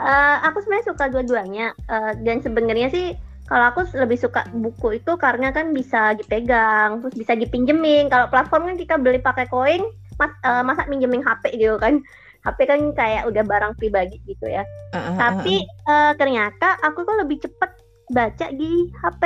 Uh, 0.00 0.36
aku 0.46 0.62
sebenarnya 0.62 0.86
suka 0.90 1.04
dua-duanya 1.10 1.66
uh, 1.90 2.14
dan 2.22 2.38
sebenarnya 2.38 2.88
sih 2.90 3.18
kalau 3.46 3.70
aku 3.70 3.86
lebih 3.94 4.18
suka 4.18 4.46
buku 4.50 4.98
itu 4.98 5.14
karena 5.18 5.54
kan 5.54 5.70
bisa 5.70 6.18
dipegang, 6.18 6.98
terus 6.98 7.14
bisa 7.14 7.38
dipinjemin. 7.38 8.10
Kalau 8.10 8.26
platform 8.26 8.74
kan 8.74 8.76
kita 8.78 8.94
beli 8.98 9.22
pakai 9.22 9.46
koin, 9.46 9.86
mas, 10.16 10.32
uh, 10.44 10.62
masa 10.64 10.88
minjemin 10.88 11.24
HP 11.24 11.56
gitu 11.60 11.76
kan. 11.80 12.00
HP 12.46 12.58
kan 12.70 12.80
kayak 12.94 13.26
udah 13.26 13.42
barang 13.42 13.74
pribadi 13.74 14.22
gitu 14.24 14.46
ya. 14.46 14.62
Uh, 14.94 14.98
uh, 14.98 15.16
Tapi 15.18 15.66
uh, 15.90 16.12
ternyata 16.14 16.78
aku 16.86 17.02
kok 17.02 17.18
lebih 17.18 17.42
cepet 17.42 17.70
baca 18.14 18.46
di 18.54 18.90
HP. 19.02 19.22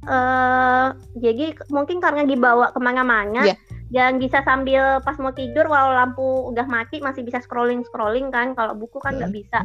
Uh, 0.00 0.96
jadi 1.20 1.52
mungkin 1.68 2.00
karena 2.00 2.24
dibawa 2.24 2.72
ke 2.72 2.80
mana-mana, 2.80 3.44
yeah. 3.44 3.58
dan 3.92 4.16
bisa 4.16 4.40
sambil 4.48 4.96
pas 5.04 5.20
mau 5.20 5.28
tidur 5.28 5.68
walau 5.68 5.92
lampu 5.92 6.48
udah 6.48 6.64
mati 6.64 7.04
masih 7.04 7.20
bisa 7.20 7.42
scrolling 7.44 7.84
scrolling 7.84 8.32
kan. 8.32 8.56
Kalau 8.56 8.72
buku 8.72 8.96
kan 9.02 9.20
nggak 9.20 9.28
uh, 9.28 9.36
bisa. 9.36 9.60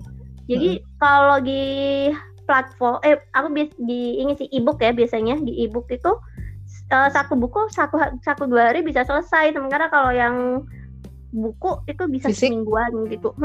Jadi 0.51 0.83
uh, 0.83 0.83
kalau 0.99 1.37
di 1.39 1.63
platform, 2.45 2.99
eh 3.01 3.15
aku 3.31 3.47
bias 3.53 3.71
di 3.79 4.21
ini 4.21 4.35
sih 4.35 4.51
ebook 4.51 4.83
ya 4.83 4.91
biasanya 4.91 5.39
di 5.39 5.65
ebook 5.65 5.87
itu 5.89 6.11
uh, 6.91 7.09
satu 7.09 7.33
buku 7.37 7.69
satu 7.73 7.97
satu 8.21 8.43
dua 8.49 8.73
hari 8.73 8.85
bisa 8.85 9.05
selesai. 9.05 9.53
Sementara 9.55 9.89
kalau 9.89 10.11
yang 10.13 10.65
buku 11.35 11.83
itu 11.89 12.03
bisa 12.07 12.27
Fisik? 12.31 12.51
semingguan 12.51 13.09
gitu. 13.11 13.35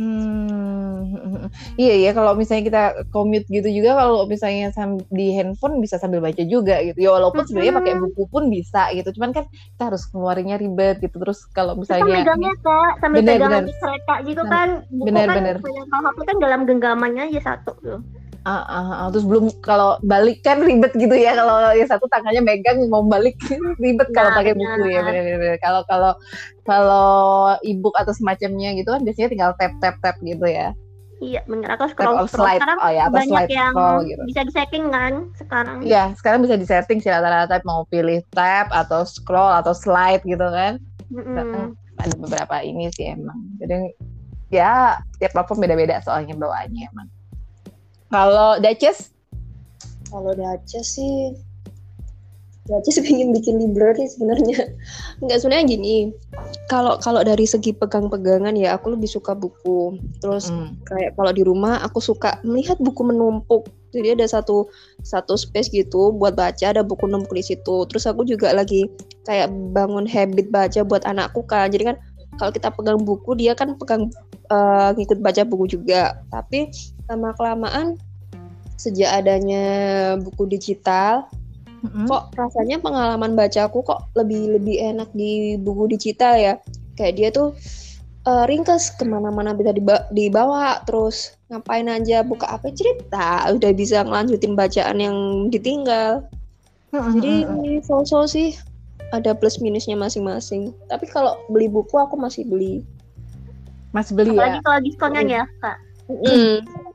Hmm, 0.00 1.12
iya 1.82 2.08
ya 2.08 2.10
kalau 2.16 2.32
misalnya 2.32 2.64
kita 2.64 2.82
commute 3.12 3.44
gitu 3.52 3.68
juga 3.68 4.00
kalau 4.00 4.24
misalnya 4.24 4.72
di 5.12 5.36
handphone 5.36 5.76
bisa 5.84 6.00
sambil 6.00 6.24
baca 6.24 6.40
juga 6.40 6.80
gitu. 6.80 7.04
Ya 7.04 7.12
walaupun 7.12 7.44
sebenarnya 7.44 7.76
pakai 7.76 7.94
buku 8.00 8.24
pun 8.32 8.48
bisa 8.48 8.88
gitu. 8.96 9.12
Cuman 9.20 9.36
kan 9.36 9.44
kita 9.52 9.92
harus 9.92 10.08
keluarinnya 10.08 10.56
ribet 10.56 11.04
gitu. 11.04 11.20
Terus 11.20 11.44
kalau 11.52 11.76
misalnya 11.76 12.08
sambil 12.08 12.16
megangnya 12.24 12.54
kak, 12.64 12.92
sambil 13.04 13.18
bener, 13.20 13.36
pegang 13.36 13.52
bener. 13.52 13.76
kereta 13.76 14.14
gitu 14.24 14.42
nah, 14.42 14.50
kan. 14.50 14.68
Buku 14.88 15.06
bener, 15.06 15.26
kan 15.28 15.36
bener. 15.36 15.56
kalau 15.92 16.10
kan 16.24 16.36
dalam 16.40 16.60
genggamannya 16.64 17.22
aja 17.28 17.40
satu 17.52 17.72
tuh. 17.84 18.00
Uh, 18.40 18.64
uh, 18.64 18.88
uh, 19.04 19.08
terus 19.12 19.28
belum 19.28 19.52
kalau 19.60 20.00
balik 20.00 20.40
kan 20.40 20.64
ribet 20.64 20.96
gitu 20.96 21.12
ya 21.12 21.36
kalau 21.36 21.60
yang 21.76 21.84
satu 21.84 22.08
tangannya 22.08 22.40
megang 22.40 22.80
mau 22.88 23.04
balik 23.04 23.36
ribet 23.84 24.08
kalau 24.16 24.32
nah, 24.32 24.36
pakai 24.40 24.56
buku 24.56 24.88
ya 24.88 25.04
bener-bener 25.04 25.60
kalau 25.60 25.84
kalau 25.84 26.16
kalau 26.64 27.52
ebook 27.60 27.92
atau 28.00 28.16
semacamnya 28.16 28.72
gitu 28.80 28.96
kan 28.96 29.04
biasanya 29.04 29.28
tinggal 29.28 29.52
tap 29.60 29.76
tap 29.84 30.00
tap 30.00 30.16
gitu 30.24 30.48
ya. 30.48 30.72
Iya 31.20 31.44
benar. 31.44 31.76
Atau 31.76 31.92
scroll, 31.92 32.16
scroll. 32.24 32.32
slide. 32.32 32.60
sekarang 32.64 32.78
oh 32.80 32.90
ya 32.96 33.02
atau 33.04 33.12
banyak 33.20 33.28
slide 33.28 33.52
yang 33.52 33.74
scroll 33.76 33.98
gitu. 34.08 34.22
bisa 34.24 34.40
di 34.40 34.52
setting 34.56 34.84
kan 34.88 35.12
sekarang. 35.36 35.76
Iya 35.84 36.04
sekarang 36.16 36.38
bisa 36.40 36.56
di 36.56 36.66
setting 36.66 36.98
sih 37.04 37.12
rata-rata 37.12 37.60
mau 37.68 37.84
pilih 37.92 38.24
tap 38.32 38.72
atau 38.72 39.04
scroll 39.04 39.52
atau 39.52 39.76
slide 39.76 40.24
gitu 40.24 40.48
kan. 40.48 40.80
Mm 41.12 41.22
-hmm. 41.28 41.64
ada 42.00 42.14
beberapa 42.16 42.56
ini 42.64 42.88
sih 42.96 43.12
emang. 43.12 43.36
Jadi 43.60 43.92
ya 44.48 44.96
tiap 45.20 45.36
platform 45.36 45.60
beda-beda 45.60 46.00
soalnya 46.00 46.32
bawaannya 46.40 46.88
emang 46.88 47.08
kalau 48.10 48.58
Duchess? 48.58 49.14
Kalau 50.10 50.34
Duchess 50.34 50.98
sih 50.98 51.34
Duchess 52.70 53.02
pengen 53.02 53.34
bikin 53.34 53.58
library 53.58 54.06
sebenarnya. 54.06 54.70
Enggak 55.18 55.42
sebenarnya 55.42 55.66
gini. 55.66 55.96
Kalau 56.70 57.02
kalau 57.02 57.26
dari 57.26 57.42
segi 57.42 57.74
pegang-pegangan 57.74 58.54
ya 58.54 58.78
aku 58.78 58.94
lebih 58.94 59.10
suka 59.10 59.34
buku. 59.34 59.98
Terus 60.22 60.54
hmm. 60.54 60.86
kayak 60.86 61.10
kalau 61.18 61.32
di 61.34 61.42
rumah 61.42 61.82
aku 61.82 61.98
suka 61.98 62.38
melihat 62.46 62.78
buku 62.78 63.02
menumpuk. 63.02 63.66
Jadi 63.90 64.14
ada 64.14 64.26
satu 64.30 64.70
satu 65.02 65.34
space 65.34 65.66
gitu 65.74 66.14
buat 66.14 66.38
baca, 66.38 66.70
ada 66.70 66.86
buku 66.86 67.10
numpuk 67.10 67.34
di 67.34 67.42
situ. 67.42 67.88
Terus 67.90 68.06
aku 68.06 68.22
juga 68.22 68.54
lagi 68.54 68.86
kayak 69.26 69.50
bangun 69.74 70.06
habit 70.06 70.46
baca 70.54 70.86
buat 70.86 71.02
anakku 71.02 71.42
kan. 71.50 71.74
Jadi 71.74 71.90
kan 71.90 71.96
kalau 72.38 72.50
kita 72.54 72.68
pegang 72.70 73.00
buku 73.02 73.34
dia 73.34 73.56
kan 73.58 73.74
pegang 73.74 74.12
uh, 74.52 74.94
ngikut 74.94 75.18
baca 75.18 75.42
buku 75.42 75.78
juga. 75.78 76.20
Tapi 76.30 76.70
lama 77.10 77.34
kelamaan 77.34 77.98
sejak 78.80 79.12
adanya 79.12 79.64
buku 80.16 80.48
digital 80.48 81.28
mm-hmm. 81.84 82.08
kok 82.08 82.32
rasanya 82.32 82.80
pengalaman 82.80 83.36
bacaku 83.36 83.84
kok 83.84 84.08
lebih 84.16 84.56
lebih 84.56 84.80
enak 84.80 85.12
di 85.12 85.60
buku 85.60 85.92
digital 85.92 86.32
ya 86.40 86.54
kayak 86.96 87.20
dia 87.20 87.28
tuh 87.28 87.52
uh, 88.24 88.48
ringkes 88.48 88.96
ke 88.96 89.04
mana-mana 89.04 89.52
bisa 89.52 89.76
dibawa, 89.76 90.08
dibawa 90.12 90.80
terus 90.88 91.36
ngapain 91.52 91.92
aja 91.92 92.24
buka 92.24 92.48
apa 92.48 92.72
cerita 92.72 93.52
udah 93.52 93.70
bisa 93.76 94.00
ngelanjutin 94.00 94.56
bacaan 94.56 94.96
yang 94.96 95.16
ditinggal 95.52 96.24
mm-hmm. 96.96 97.20
jadi 97.20 97.34
so-so 97.84 98.24
sih 98.24 98.56
ada 99.10 99.34
plus 99.34 99.58
minusnya 99.58 99.98
masing-masing. 99.98 100.74
Tapi 100.86 101.06
kalau 101.10 101.38
beli 101.50 101.66
buku 101.66 101.94
aku 101.98 102.14
masih 102.18 102.46
beli. 102.46 102.86
Masih 103.90 104.14
beli 104.14 104.34
Apalagi 104.34 104.58
ya 104.58 104.62
kalau 104.62 104.78
diskonnya 104.82 105.22
ya 105.26 105.44
kak? 105.58 105.76
Mm 106.10 106.90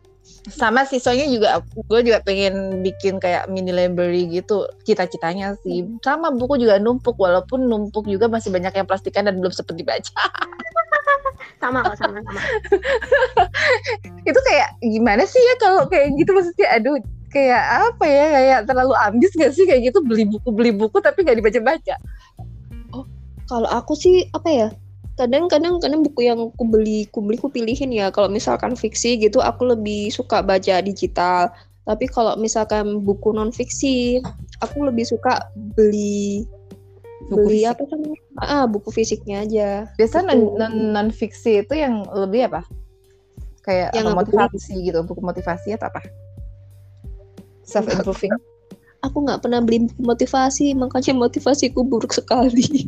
sama 0.45 0.85
sih 0.85 1.01
soalnya 1.01 1.25
juga 1.25 1.49
gue 1.73 1.99
juga 2.05 2.21
pengen 2.21 2.85
bikin 2.85 3.17
kayak 3.17 3.49
mini 3.49 3.73
library 3.73 4.29
gitu 4.29 4.69
cita-citanya 4.85 5.57
sih. 5.65 5.85
Sama 6.05 6.29
buku 6.29 6.61
juga 6.61 6.77
numpuk 6.77 7.17
walaupun 7.17 7.65
numpuk 7.65 8.05
juga 8.05 8.29
masih 8.29 8.53
banyak 8.53 8.73
yang 8.73 8.85
plastikan 8.85 9.25
dan 9.25 9.41
belum 9.41 9.53
sempat 9.53 9.73
dibaca. 9.77 10.13
Sama 11.55 11.81
kok 11.81 11.97
sama 11.97 12.21
sama. 12.21 12.41
Itu 14.29 14.37
kayak 14.43 14.69
gimana 14.85 15.23
sih 15.25 15.39
ya 15.39 15.55
kalau 15.57 15.87
kayak 15.89 16.13
gitu 16.13 16.29
maksudnya? 16.35 16.67
Aduh 16.77 17.01
kayak 17.33 17.63
apa 17.93 18.05
ya 18.07 18.25
kayak 18.31 18.59
terlalu 18.69 18.93
ambis 18.97 19.31
gak 19.35 19.51
sih? 19.53 19.65
Kayak 19.67 19.91
gitu 19.93 19.99
beli 20.01 20.25
buku 20.25 20.49
beli 20.49 20.71
buku 20.71 20.97
tapi 20.99 21.25
gak 21.25 21.37
dibaca 21.37 21.59
baca 21.61 21.95
oh 22.95 23.05
kalau 23.45 23.69
aku 23.69 23.93
sih 23.93 24.25
apa 24.33 24.49
ya 24.49 24.67
kadang-kadang 25.15 25.79
kadang 25.79 26.03
buku 26.03 26.27
yang 26.27 26.39
aku 26.51 26.63
beli 26.67 27.07
aku 27.07 27.19
beli 27.23 27.37
aku 27.39 27.49
pilihin 27.51 27.91
ya. 27.95 28.11
Kalau 28.11 28.27
misalkan 28.27 28.75
fiksi 28.75 29.15
gitu 29.15 29.39
aku 29.39 29.71
lebih 29.71 30.11
suka 30.11 30.43
baca 30.43 30.83
digital. 30.83 31.51
Tapi 31.87 32.05
kalau 32.11 32.35
misalkan 32.35 32.99
buku 33.05 33.31
non 33.31 33.53
fiksi 33.53 34.19
aku 34.59 34.83
lebih 34.83 35.07
suka 35.07 35.47
beli 35.77 36.43
buku 37.31 37.47
beli 37.47 37.63
fisik. 37.63 37.71
apa 37.71 37.83
namanya? 37.95 38.19
Ah 38.43 38.65
buku 38.67 38.89
fisiknya 38.91 39.47
aja. 39.47 39.69
Biasa 39.95 40.19
non, 40.27 40.59
non 40.59 40.73
non 40.91 41.07
fiksi 41.15 41.63
itu 41.63 41.73
yang 41.79 42.03
lebih 42.11 42.51
apa? 42.51 42.67
Kayak 43.63 43.95
yang 43.95 44.11
motivasi 44.11 44.83
gitu 44.83 44.99
buku 45.07 45.23
motivasi 45.23 45.73
atau 45.79 45.89
apa 45.89 46.03
self 47.65 47.89
improving 47.89 48.31
aku 49.03 49.17
nggak 49.21 49.41
pernah 49.41 49.61
beli 49.61 49.85
motivasi 50.01 50.73
makanya 50.73 51.13
motivasiku 51.13 51.85
buruk 51.85 52.13
sekali 52.13 52.65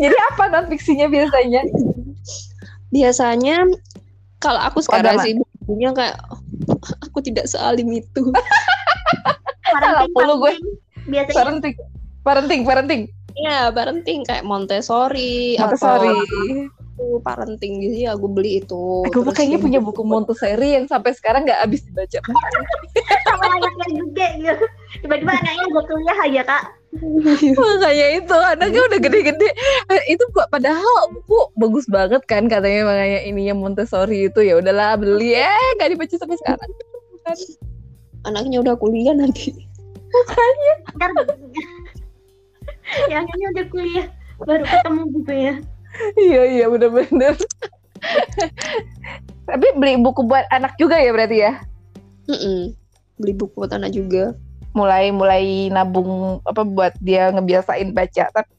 Jadi 0.00 0.16
apa 0.32 0.44
non 0.50 0.66
fiksinya 0.66 1.06
biasanya? 1.06 1.62
Biasanya 2.90 3.56
kalau 4.42 4.60
aku 4.60 4.82
sekarang 4.84 5.20
sih 5.22 5.32
bukunya 5.64 5.90
kayak 5.94 6.16
aku 7.04 7.18
tidak 7.22 7.46
sealim 7.48 7.88
itu. 7.92 8.32
Salah 9.66 10.08
puluh 10.12 10.36
gue. 10.42 10.54
Biasanya 11.06 11.36
parenting, 11.36 11.74
parenting, 12.26 12.60
parenting. 12.66 13.02
Iya, 13.36 13.68
parenting 13.68 14.24
kayak 14.24 14.48
Montessori, 14.48 15.60
Montessori. 15.60 16.08
Atau 16.08 16.75
parenting 17.20 17.84
gitu 17.84 18.08
ya, 18.08 18.16
gue 18.16 18.30
beli 18.30 18.64
itu. 18.64 19.04
Aku 19.12 19.20
kayaknya 19.32 19.60
punya 19.60 19.80
buku 19.84 20.00
Montessori 20.00 20.80
yang 20.80 20.88
sampai 20.88 21.12
sekarang 21.12 21.44
nggak 21.44 21.60
habis 21.60 21.84
dibaca. 21.84 22.18
Sama 23.28 23.46
anaknya 23.60 23.88
juga 24.00 24.26
gitu. 24.40 24.64
Tiba-tiba 25.04 25.32
anaknya 25.36 25.66
gue 25.68 25.82
kuliah 25.84 26.18
aja 26.24 26.42
kak. 26.48 26.62
Makanya 27.60 28.06
itu 28.16 28.36
anaknya 28.36 28.80
udah 28.88 28.98
gede-gede. 29.04 29.48
Eh, 29.92 30.02
itu 30.16 30.24
padahal 30.32 30.96
buku 31.12 31.38
bagus 31.60 31.84
banget 31.86 32.24
kan 32.24 32.48
katanya 32.48 32.88
makanya 32.88 33.20
ininya 33.28 33.54
Montessori 33.56 34.32
itu. 34.32 34.40
Ya 34.40 34.56
udahlah 34.56 34.96
beli. 34.96 35.36
Eh 35.36 35.68
nggak 35.76 35.92
dibaca 35.92 36.14
sampai 36.16 36.40
sekarang. 36.40 36.70
Anaknya 38.24 38.64
udah 38.64 38.74
kuliah 38.80 39.12
nanti. 39.12 39.52
Makanya. 40.08 40.74
Ya 43.12 43.20
anaknya 43.20 43.46
udah 43.52 43.66
kuliah 43.68 44.06
baru 44.36 44.64
ketemu 44.68 45.02
buku 45.16 45.32
ya 45.32 45.54
iya 46.16 46.42
iya 46.46 46.66
bener-bener. 46.68 47.34
Tapi 49.48 49.66
beli 49.78 50.02
buku 50.02 50.26
buat 50.26 50.44
anak 50.50 50.74
juga 50.76 50.98
ya 50.98 51.10
berarti 51.14 51.36
ya? 51.42 51.52
Mm 52.26 52.38
-mm. 52.38 52.60
beli 53.22 53.32
buku 53.32 53.54
buat 53.56 53.72
anak 53.72 53.94
juga. 53.94 54.34
Mulai 54.76 55.08
mulai 55.14 55.72
nabung 55.72 56.42
apa 56.44 56.66
buat 56.66 56.92
dia 57.00 57.32
ngebiasain 57.32 57.96
baca 57.96 58.28
tapi 58.34 58.52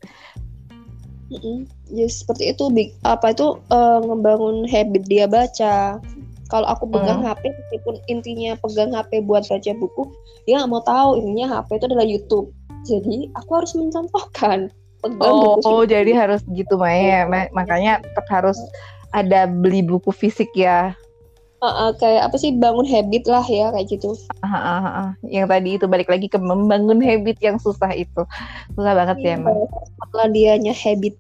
ya 1.92 2.08
seperti 2.08 2.56
itu 2.56 2.72
apa 3.04 3.36
itu 3.36 3.60
uh, 3.70 4.00
ngebangun 4.02 4.66
habit 4.68 5.04
dia 5.06 5.28
baca. 5.28 6.00
Kalau 6.48 6.64
aku 6.64 6.88
pegang 6.88 7.28
hmm. 7.28 7.28
HP 7.28 7.52
meskipun 7.52 7.96
intinya 8.08 8.56
pegang 8.64 8.96
HP 8.96 9.28
buat 9.28 9.44
baca 9.52 9.72
buku 9.76 10.08
dia 10.48 10.64
nggak 10.64 10.72
mau 10.72 10.80
tahu 10.80 11.20
intinya 11.20 11.60
HP 11.60 11.76
itu 11.76 11.86
adalah 11.92 12.08
YouTube. 12.08 12.48
Jadi 12.88 13.28
aku 13.36 13.52
harus 13.52 13.76
mencontohkan 13.76 14.72
oh, 15.20 15.58
buku 15.60 15.68
oh 15.68 15.84
jadi 15.88 16.12
harus 16.14 16.44
gitu 16.52 16.76
Maya 16.76 17.24
ya. 17.26 17.48
makanya 17.56 18.04
tetap 18.04 18.26
harus 18.28 18.60
ada 19.16 19.48
beli 19.48 19.82
buku 19.82 20.12
fisik 20.12 20.52
ya 20.54 20.94
uh, 21.62 21.68
uh, 21.68 21.90
kayak 21.98 22.30
apa 22.30 22.36
sih 22.38 22.54
bangun 22.54 22.86
habit 22.86 23.26
lah 23.26 23.46
ya 23.46 23.74
kayak 23.74 23.88
gitu. 23.90 24.14
Uh, 24.42 24.48
uh, 24.48 24.58
uh, 24.58 24.86
uh. 24.86 25.10
Yang 25.26 25.48
tadi 25.50 25.70
itu 25.78 25.86
balik 25.90 26.10
lagi 26.10 26.28
ke 26.30 26.38
membangun 26.38 27.02
habit 27.02 27.38
yang 27.42 27.58
susah 27.58 27.90
itu, 27.94 28.22
susah 28.78 28.94
banget 28.94 29.18
ya 29.26 29.32
emang. 29.38 29.66
Setelah 30.06 30.28
dianya 30.32 30.74
habit. 30.74 31.16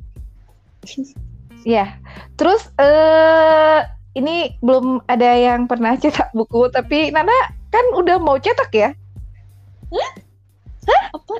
Ya, 1.65 1.99
terus 2.39 2.63
uh, 2.79 3.83
ini 4.15 4.55
belum 4.63 5.03
ada 5.11 5.35
yang 5.35 5.67
pernah 5.67 5.99
cetak 5.99 6.31
buku, 6.31 6.71
tapi 6.71 7.11
Nana 7.11 7.33
kan 7.75 7.83
udah 7.91 8.23
mau 8.23 8.39
cetak 8.39 8.71
ya? 8.71 8.89
Apa? 11.14 11.34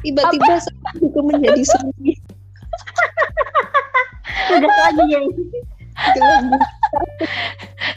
Tiba-tiba 0.00 0.54
buku 1.00 1.20
menjadi 1.24 1.62
seni. 1.64 2.14
Udah 4.50 4.72
lagi 4.88 5.04
ya 5.10 5.20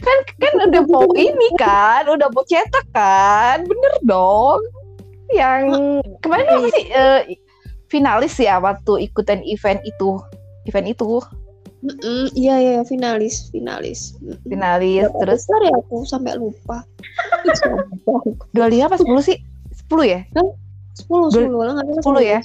kan 0.03 0.17
kan 0.39 0.53
udah 0.69 0.83
mau 0.91 1.07
ini 1.15 1.47
kan, 1.55 2.03
udah 2.07 2.27
mau 2.31 2.43
cetak 2.43 2.85
kan, 2.91 3.63
bener 3.63 3.93
dong. 4.03 4.59
Yang 5.31 5.63
kemarin 6.19 6.45
apa 6.51 6.67
sih 6.75 6.85
uh, 6.93 7.21
finalis 7.87 8.35
ya 8.37 8.59
waktu 8.59 9.07
ikutan 9.09 9.39
event 9.47 9.79
itu, 9.87 10.19
event 10.67 10.87
itu. 10.91 11.23
Mm 11.83 11.95
-mm, 11.99 12.23
iya 12.39 12.55
iya 12.59 12.81
finalis 12.87 13.51
finalis. 13.51 14.15
Finalis 14.47 15.03
Berapa 15.03 15.19
terus? 15.19 15.43
besar 15.43 15.59
ya 15.67 15.73
aku 15.75 15.95
sampai 16.07 16.33
lupa. 16.39 16.77
Dua 18.55 18.67
lima 18.71 18.87
apa 18.87 18.95
sepuluh 18.95 19.19
sih? 19.19 19.39
Sepuluh 19.75 20.07
ya 20.07 20.23
sepuluh 20.93 21.27
sepuluh 21.29 21.73
sepuluh 21.99 22.23
ya? 22.23 22.39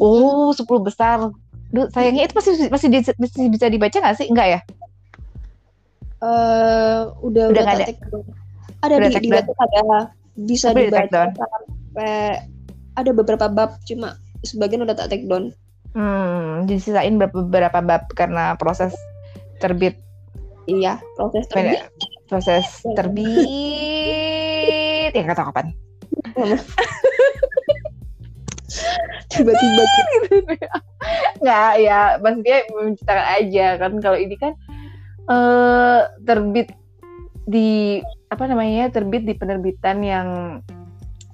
oh 0.00 0.52
sepuluh 0.52 0.84
besar. 0.84 1.32
Duh, 1.72 1.90
sayangnya 1.90 2.30
itu 2.30 2.34
masih 2.36 2.52
masih, 2.70 2.88
masih 3.18 3.48
bisa 3.50 3.66
dibaca 3.66 3.96
nggak 3.98 4.16
sih? 4.16 4.28
Enggak 4.30 4.48
ya? 4.48 4.60
Uh, 6.22 7.12
udah 7.20 7.52
udah, 7.52 7.62
udah 7.64 7.74
ada? 7.76 7.84
ada 8.84 8.94
udah 8.96 9.10
di, 9.12 9.28
di 9.28 9.30
ada 9.36 10.12
bisa 10.36 10.72
Tapi 10.72 10.88
dibaca 10.88 11.32
sampai 11.32 12.44
ada 12.96 13.10
beberapa 13.12 13.48
bab 13.48 13.76
cuma 13.84 14.16
sebagian 14.44 14.84
udah 14.84 14.96
tak 14.96 15.08
take 15.12 15.28
down. 15.28 15.52
Hmm 15.96 16.68
disisain 16.68 17.16
beberapa 17.16 17.80
bab 17.80 18.08
karena 18.12 18.56
proses 18.56 18.92
terbit. 19.60 19.96
Iya 20.68 21.00
proses 21.16 21.48
terbit. 21.48 21.88
Proses 22.28 22.66
terbit. 22.96 23.44
Ya 25.14 25.22
kata 25.24 25.48
kapan 25.48 25.72
tiba-tiba 29.32 29.82
gitu 30.12 30.54
nggak 31.42 31.72
ya 31.82 32.16
maksudnya 32.20 32.58
menciptakan 32.72 33.26
aja 33.40 33.66
kan. 33.78 33.92
Kalau 34.00 34.18
ini 34.18 34.36
kan 34.36 34.52
uh, 35.30 36.00
terbit 36.24 36.72
di 37.46 38.00
apa 38.26 38.44
namanya 38.50 38.90
terbit 38.90 39.22
di 39.22 39.34
penerbitan 39.38 40.02
yang 40.02 40.28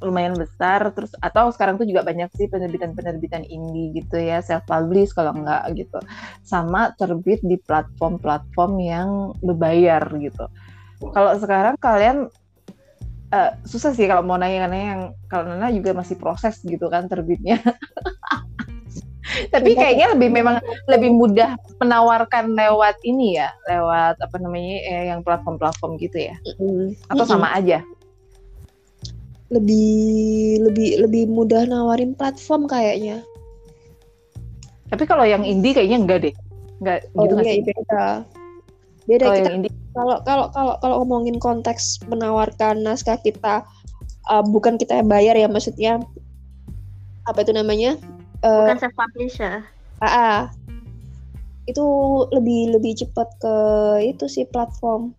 lumayan 0.03 0.35
besar. 0.35 0.91
Terus 0.93 1.15
atau 1.23 1.49
sekarang 1.55 1.79
tuh 1.79 1.87
juga 1.87 2.03
banyak 2.03 2.29
sih 2.35 2.51
penerbitan-penerbitan 2.51 3.47
indie 3.47 3.95
gitu 3.97 4.19
ya 4.19 4.43
self 4.43 4.67
publish 4.67 5.15
kalau 5.15 5.33
enggak 5.33 5.63
gitu. 5.79 5.99
Sama 6.43 6.93
terbit 6.99 7.41
di 7.47 7.57
platform-platform 7.63 8.73
yang 8.83 9.09
berbayar 9.41 10.03
gitu. 10.19 10.45
Kalau 11.03 11.35
sekarang 11.39 11.75
kalian 11.83 12.31
uh, 13.33 13.51
susah 13.65 13.97
sih 13.97 14.07
kalau 14.07 14.23
mau 14.23 14.37
nanya 14.37 14.69
karena 14.69 14.79
yang 14.79 15.03
kalau 15.27 15.45
Nana 15.49 15.73
juga 15.73 15.97
masih 15.97 16.21
proses 16.21 16.61
gitu 16.63 16.87
kan 16.93 17.09
terbitnya. 17.09 17.59
Tapi 19.33 19.73
kayaknya 19.73 20.13
lebih 20.13 20.29
memang 20.29 20.61
lebih 20.85 21.09
mudah 21.09 21.57
menawarkan 21.81 22.53
lewat 22.53 23.01
ini 23.01 23.41
ya 23.41 23.49
lewat 23.65 24.21
apa 24.21 24.37
namanya 24.37 24.77
eh, 24.85 25.05
yang 25.09 25.25
platform-platform 25.25 25.97
gitu 25.97 26.29
ya. 26.29 26.37
Mm-hmm. 26.61 27.09
atau 27.09 27.25
sama 27.25 27.49
aja? 27.57 27.81
Lebih 29.49 30.69
lebih 30.69 30.89
lebih 31.09 31.25
mudah 31.33 31.65
nawarin 31.65 32.13
platform 32.13 32.69
kayaknya. 32.69 33.25
Tapi 34.93 35.09
kalau 35.09 35.25
yang 35.25 35.49
indie 35.49 35.73
kayaknya 35.73 35.99
enggak 36.05 36.19
deh. 36.29 36.35
Enggak 36.85 36.99
oh, 37.17 37.25
gitu 37.25 37.35
iya, 37.41 37.65
beda. 37.65 38.05
Beda 39.09 39.25
kalau 39.25 39.37
kita 39.41 39.82
kalau 39.93 40.17
kalau 40.25 40.47
kalau 40.53 40.75
kalau 40.81 40.95
ngomongin 41.05 41.37
konteks 41.37 42.01
menawarkan 42.09 42.81
naskah 42.81 43.21
kita 43.21 43.65
uh, 44.33 44.45
bukan 44.45 44.81
kita 44.81 45.01
yang 45.01 45.09
bayar 45.09 45.35
ya 45.37 45.49
maksudnya 45.49 46.01
apa 47.29 47.45
itu 47.47 47.53
namanya? 47.55 48.01
Uh, 48.43 48.67
bukan 48.67 48.89
self 48.89 48.95
publisher 48.99 49.63
ah, 50.03 50.07
ah 50.07 50.39
itu 51.71 51.87
lebih 52.35 52.75
lebih 52.75 52.93
cepat 52.99 53.29
ke 53.39 53.55
itu 54.03 54.27
sih 54.27 54.47
platform. 54.51 55.15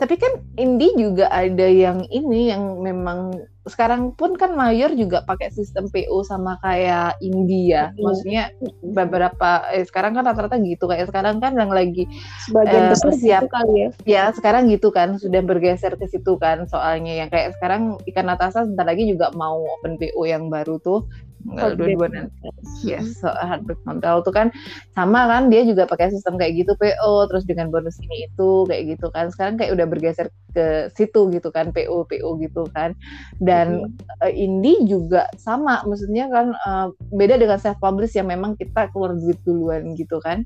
Tapi 0.00 0.14
kan 0.16 0.40
indie 0.56 0.92
juga 0.96 1.28
ada 1.32 1.68
yang 1.68 2.04
ini 2.08 2.52
yang 2.52 2.80
memang 2.80 3.36
sekarang 3.70 4.12
pun 4.18 4.34
kan 4.34 4.58
mayor 4.58 4.90
juga 4.98 5.22
pakai 5.22 5.54
sistem 5.54 5.86
PO 5.86 6.26
sama 6.26 6.58
kayak 6.60 7.16
India. 7.22 7.94
Hmm. 7.94 8.10
Maksudnya 8.10 8.50
beberapa 8.82 9.70
eh, 9.70 9.86
sekarang 9.86 10.18
kan 10.18 10.26
rata-rata 10.26 10.58
gitu 10.58 10.90
kayak 10.90 11.08
sekarang 11.08 11.38
kan 11.38 11.54
yang 11.54 11.70
lagi 11.70 12.10
sebagian 12.50 12.84
eh, 12.84 12.90
besar 12.90 13.10
siap 13.14 13.42
gitu 13.46 13.54
kali 13.54 13.74
ya. 13.78 13.88
Ya, 14.04 14.24
sekarang 14.34 14.66
gitu 14.68 14.90
kan 14.90 15.16
sudah 15.16 15.40
bergeser 15.40 15.94
ke 15.94 16.10
situ 16.10 16.34
kan 16.36 16.66
soalnya 16.66 17.24
yang 17.24 17.30
kayak 17.30 17.54
sekarang 17.56 17.96
ikan 18.10 18.26
Natasa 18.26 18.66
sebentar 18.66 18.84
lagi 18.90 19.06
juga 19.06 19.30
mau 19.32 19.62
open 19.78 19.96
PO 19.96 20.22
yang 20.26 20.50
baru 20.50 20.82
tuh 20.82 21.06
tanggal 21.46 21.72
dua-dua 21.76 22.06
nanti. 22.12 22.48
Yes, 22.84 23.20
so 23.20 23.32
Heartbreak 23.32 23.80
Motel 23.84 24.20
tuh 24.24 24.32
kan 24.32 24.48
sama 24.96 25.28
kan 25.28 25.52
dia 25.52 25.64
juga 25.64 25.84
pakai 25.84 26.12
sistem 26.12 26.40
kayak 26.40 26.64
gitu 26.64 26.72
PO 26.76 27.28
terus 27.28 27.44
dengan 27.44 27.68
bonus 27.68 27.96
ini 28.00 28.28
itu 28.28 28.64
kayak 28.68 28.96
gitu 28.96 29.06
kan. 29.12 29.28
Sekarang 29.32 29.54
kayak 29.60 29.76
udah 29.76 29.86
bergeser 29.88 30.28
ke 30.52 30.90
situ 30.94 31.30
gitu 31.32 31.48
kan 31.52 31.72
PO 31.72 32.06
PO 32.08 32.28
gitu 32.40 32.64
kan. 32.72 32.96
Dan 33.40 33.84
mm-hmm. 33.84 34.24
uh, 34.24 34.32
indie 34.32 34.80
juga 34.84 35.28
sama 35.36 35.82
maksudnya 35.84 36.28
kan 36.28 36.52
uh, 36.64 36.88
beda 37.12 37.40
dengan 37.40 37.58
self 37.60 37.78
publish 37.80 38.16
yang 38.16 38.28
memang 38.28 38.56
kita 38.56 38.88
keluar 38.92 39.16
duit 39.16 39.38
duluan 39.44 39.96
gitu 39.96 40.20
kan. 40.20 40.44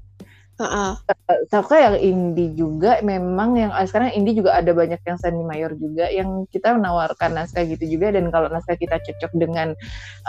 Uh-uh. 0.55 0.95
Uh, 1.51 1.75
yang 1.75 1.99
indie 1.99 2.55
juga 2.55 3.03
memang 3.03 3.59
yang 3.59 3.75
uh, 3.75 3.83
sekarang 3.83 4.15
indie 4.15 4.39
juga 4.39 4.55
ada 4.55 4.71
banyak 4.71 5.03
yang 5.03 5.19
semi 5.19 5.43
mayor 5.43 5.75
juga 5.75 6.07
yang 6.07 6.47
kita 6.55 6.79
menawarkan 6.79 7.35
naskah 7.35 7.67
gitu 7.67 7.99
juga. 7.99 8.15
Dan 8.15 8.31
kalau 8.31 8.47
naskah 8.47 8.79
kita 8.79 9.03
cocok 9.03 9.35
dengan 9.35 9.75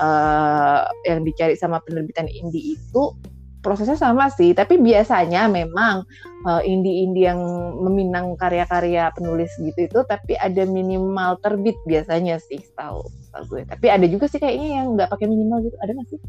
uh, 0.01 0.89
yang 1.05 1.21
dicari 1.21 1.53
sama 1.53 1.77
penerbitan 1.85 2.25
indie 2.25 2.73
itu 2.73 3.13
prosesnya 3.61 4.01
sama 4.01 4.33
sih. 4.33 4.57
Tapi 4.57 4.81
biasanya 4.81 5.45
memang 5.45 6.01
uh, 6.49 6.61
indie-indie 6.65 7.29
yang 7.29 7.41
meminang 7.85 8.33
karya-karya 8.41 9.13
penulis 9.13 9.53
gitu 9.61 9.85
itu 9.85 9.99
tapi 10.09 10.33
ada 10.41 10.65
minimal 10.65 11.37
terbit 11.45 11.77
biasanya 11.85 12.41
sih 12.41 12.65
tahu 12.73 13.05
tahu 13.29 13.43
gue. 13.53 13.61
Tapi 13.69 13.93
ada 13.93 14.05
juga 14.09 14.25
sih 14.25 14.41
kayaknya 14.41 14.81
yang 14.81 14.97
nggak 14.97 15.09
pakai 15.13 15.29
minimal 15.29 15.69
gitu. 15.69 15.77
Ada 15.85 15.93
nggak 15.93 16.09
sih 16.09 16.21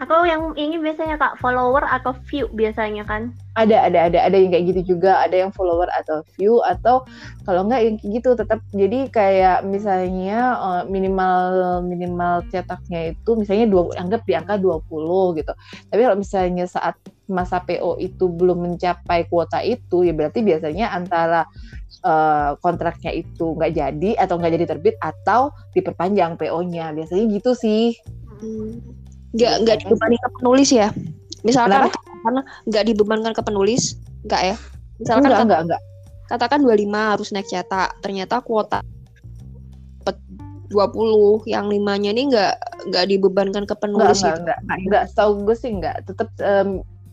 Aku 0.00 0.24
yang 0.24 0.56
ini 0.56 0.80
biasanya 0.80 1.20
kak 1.20 1.36
follower 1.44 1.84
atau 1.84 2.16
view 2.24 2.48
biasanya 2.56 3.04
kan? 3.04 3.36
Ada 3.60 3.84
ada 3.84 4.08
ada 4.08 4.18
ada 4.24 4.36
yang 4.40 4.48
kayak 4.48 4.72
gitu 4.72 4.96
juga 4.96 5.20
ada 5.20 5.36
yang 5.36 5.52
follower 5.52 5.92
atau 5.92 6.24
view 6.40 6.56
atau 6.64 7.04
kalau 7.44 7.68
enggak 7.68 7.84
yang 7.84 7.96
kayak 8.00 8.12
gitu 8.16 8.30
tetap 8.32 8.64
jadi 8.72 9.12
kayak 9.12 9.58
misalnya 9.68 10.56
uh, 10.56 10.82
minimal 10.88 11.84
minimal 11.84 12.40
cetaknya 12.48 13.12
itu 13.12 13.30
misalnya 13.36 13.68
dua 13.68 13.92
anggap 14.00 14.24
di 14.24 14.32
angka 14.32 14.56
20 14.56 15.36
gitu. 15.36 15.52
Tapi 15.92 16.00
kalau 16.00 16.16
misalnya 16.16 16.64
saat 16.64 16.96
masa 17.28 17.60
PO 17.60 18.00
itu 18.00 18.24
belum 18.24 18.72
mencapai 18.72 19.28
kuota 19.28 19.60
itu 19.60 20.08
ya 20.08 20.16
berarti 20.16 20.40
biasanya 20.40 20.96
antara 20.96 21.44
uh, 22.08 22.56
kontraknya 22.64 23.12
itu 23.12 23.52
nggak 23.52 23.76
jadi 23.76 24.10
atau 24.16 24.40
nggak 24.40 24.52
jadi 24.56 24.64
terbit 24.64 24.96
atau 24.96 25.52
diperpanjang 25.76 26.40
PO-nya 26.40 26.96
biasanya 26.96 27.24
gitu 27.36 27.52
sih. 27.52 28.00
Hmm 28.40 28.99
nggak 29.34 29.54
nggak 29.66 29.76
dibebani 29.84 30.16
ke 30.18 30.28
penulis 30.40 30.68
ya. 30.74 30.88
Misalkan 31.46 31.88
Kenapa? 31.88 32.20
karena 32.20 32.40
nggak 32.68 32.84
dibebankan 32.90 33.32
ke 33.32 33.42
penulis 33.42 33.96
nggak 34.26 34.42
ya? 34.54 34.56
Misalkan 35.00 35.32
enggak, 35.32 35.44
enggak, 35.46 35.60
enggak. 35.66 35.82
katakan 36.30 36.62
25 36.62 36.94
harus 36.94 37.28
naik 37.34 37.48
cetak 37.50 37.90
ternyata 38.06 38.38
kuota 38.38 38.86
20 40.70 41.50
yang 41.50 41.66
limanya 41.66 42.14
ini 42.14 42.30
nggak 42.30 42.54
nggak 42.94 43.04
dibebankan 43.10 43.66
ke 43.66 43.74
penulis 43.74 44.22
enggak, 44.22 44.38
enggak, 44.38 44.58
enggak, 44.62 44.78
enggak, 44.86 45.02
enggak, 45.10 45.42
gue 45.42 45.56
sih 45.58 45.70
enggak 45.74 45.96
tetap 46.06 46.28
um, 46.40 46.68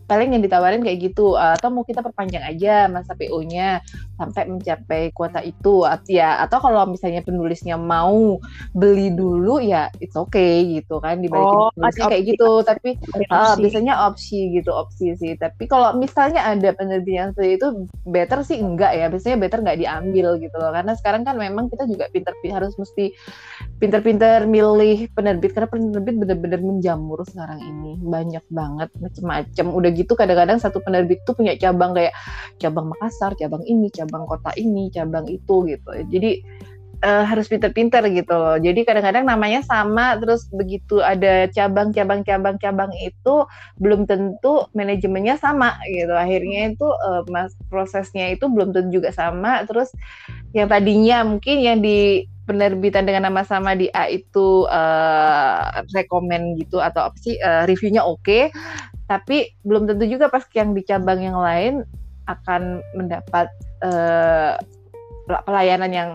paling 0.08 0.32
yang 0.32 0.40
ditawarin 0.40 0.80
kayak 0.80 1.12
gitu 1.12 1.36
atau 1.36 1.68
mau 1.68 1.84
kita 1.84 2.00
perpanjang 2.00 2.40
aja 2.48 2.88
masa 2.88 3.12
PO-nya 3.12 3.84
sampai 4.16 4.48
mencapai 4.48 5.12
kuota 5.12 5.44
itu. 5.44 5.84
Ya 6.08 6.40
atau 6.40 6.58
kalau 6.64 6.88
misalnya 6.88 7.20
penulisnya 7.20 7.76
mau 7.76 8.40
beli 8.72 9.12
dulu 9.12 9.60
ya 9.60 9.92
it's 10.00 10.16
okay 10.16 10.80
gitu 10.80 10.98
kan 11.04 11.20
dibalikin 11.20 11.60
oh, 11.60 11.70
penulisnya 11.76 12.06
kayak 12.08 12.24
gitu. 12.24 12.50
tapi 12.64 12.96
uh, 13.28 13.54
biasanya 13.60 13.94
opsi 14.08 14.56
gitu 14.56 14.72
opsi 14.72 15.12
sih. 15.20 15.36
Tapi 15.36 15.68
kalau 15.68 15.92
misalnya 16.00 16.48
ada 16.48 16.72
penerbit 16.72 17.12
yang 17.12 17.28
seperti 17.36 17.60
itu 17.60 17.68
better 18.08 18.40
sih 18.40 18.56
enggak 18.58 18.96
ya. 18.96 19.12
Biasanya 19.12 19.36
better 19.36 19.60
nggak 19.60 19.78
diambil 19.84 20.40
gitu 20.40 20.56
loh. 20.56 20.72
Karena 20.72 20.96
sekarang 20.96 21.22
kan 21.28 21.36
memang 21.36 21.68
kita 21.68 21.84
juga 21.84 22.08
pinter 22.08 22.32
harus 22.48 22.72
mesti 22.80 23.12
pinter-pinter 23.76 24.48
milih 24.48 25.12
penerbit. 25.12 25.52
Karena 25.52 25.68
penerbit 25.68 26.16
bener-bener 26.16 26.60
menjamur 26.64 27.20
sekarang 27.28 27.60
ini. 27.60 28.00
Banyak 28.00 28.48
banget 28.48 28.88
macem-macem 28.96 29.68
udah 29.68 29.92
gitu 29.98 30.14
kadang-kadang 30.14 30.62
satu 30.62 30.78
penerbit 30.78 31.26
tuh 31.26 31.34
punya 31.34 31.58
cabang 31.58 31.90
kayak 31.98 32.14
cabang 32.62 32.86
Makassar, 32.94 33.34
cabang 33.34 33.66
ini, 33.66 33.90
cabang 33.90 34.22
kota 34.30 34.54
ini, 34.54 34.86
cabang 34.94 35.26
itu 35.26 35.66
gitu. 35.66 35.90
Jadi 36.06 36.46
uh, 37.04 37.24
harus 37.26 37.46
pinter-pinter 37.46 38.02
gitu 38.10 38.34
loh. 38.34 38.56
Jadi 38.58 38.82
kadang-kadang 38.82 39.26
namanya 39.26 39.62
sama, 39.62 40.18
terus 40.18 40.46
begitu 40.50 41.02
ada 41.02 41.46
cabang-cabang 41.50 42.26
cabang-cabang 42.26 42.90
itu 43.02 43.46
belum 43.78 44.06
tentu 44.08 44.66
manajemennya 44.74 45.38
sama 45.38 45.78
gitu. 45.90 46.14
Akhirnya 46.14 46.74
itu 46.74 46.86
uh, 46.86 47.22
mas 47.30 47.54
prosesnya 47.70 48.34
itu 48.34 48.46
belum 48.50 48.74
tentu 48.74 49.02
juga 49.02 49.10
sama. 49.14 49.62
Terus 49.66 49.92
yang 50.54 50.70
tadinya 50.70 51.22
mungkin 51.26 51.56
yang 51.62 51.78
di 51.82 52.26
penerbitan 52.48 53.04
dengan 53.04 53.28
nama 53.28 53.44
sama 53.44 53.76
di 53.76 53.92
A 53.92 54.08
itu 54.08 54.64
uh, 54.64 55.84
rekomend 55.92 56.56
gitu 56.56 56.80
atau 56.80 57.12
apa 57.12 57.16
sih 57.20 57.36
uh, 57.44 57.68
reviewnya 57.68 58.00
oke, 58.00 58.24
okay, 58.24 58.48
tapi 59.08 59.56
belum 59.64 59.88
tentu 59.88 60.04
juga 60.04 60.28
pas 60.28 60.44
yang 60.52 60.76
di 60.76 60.84
cabang 60.84 61.24
yang 61.24 61.40
lain 61.40 61.82
akan 62.28 62.84
mendapat 62.92 63.48
uh, 63.80 64.60
pelayanan 65.48 65.90
yang 65.90 66.10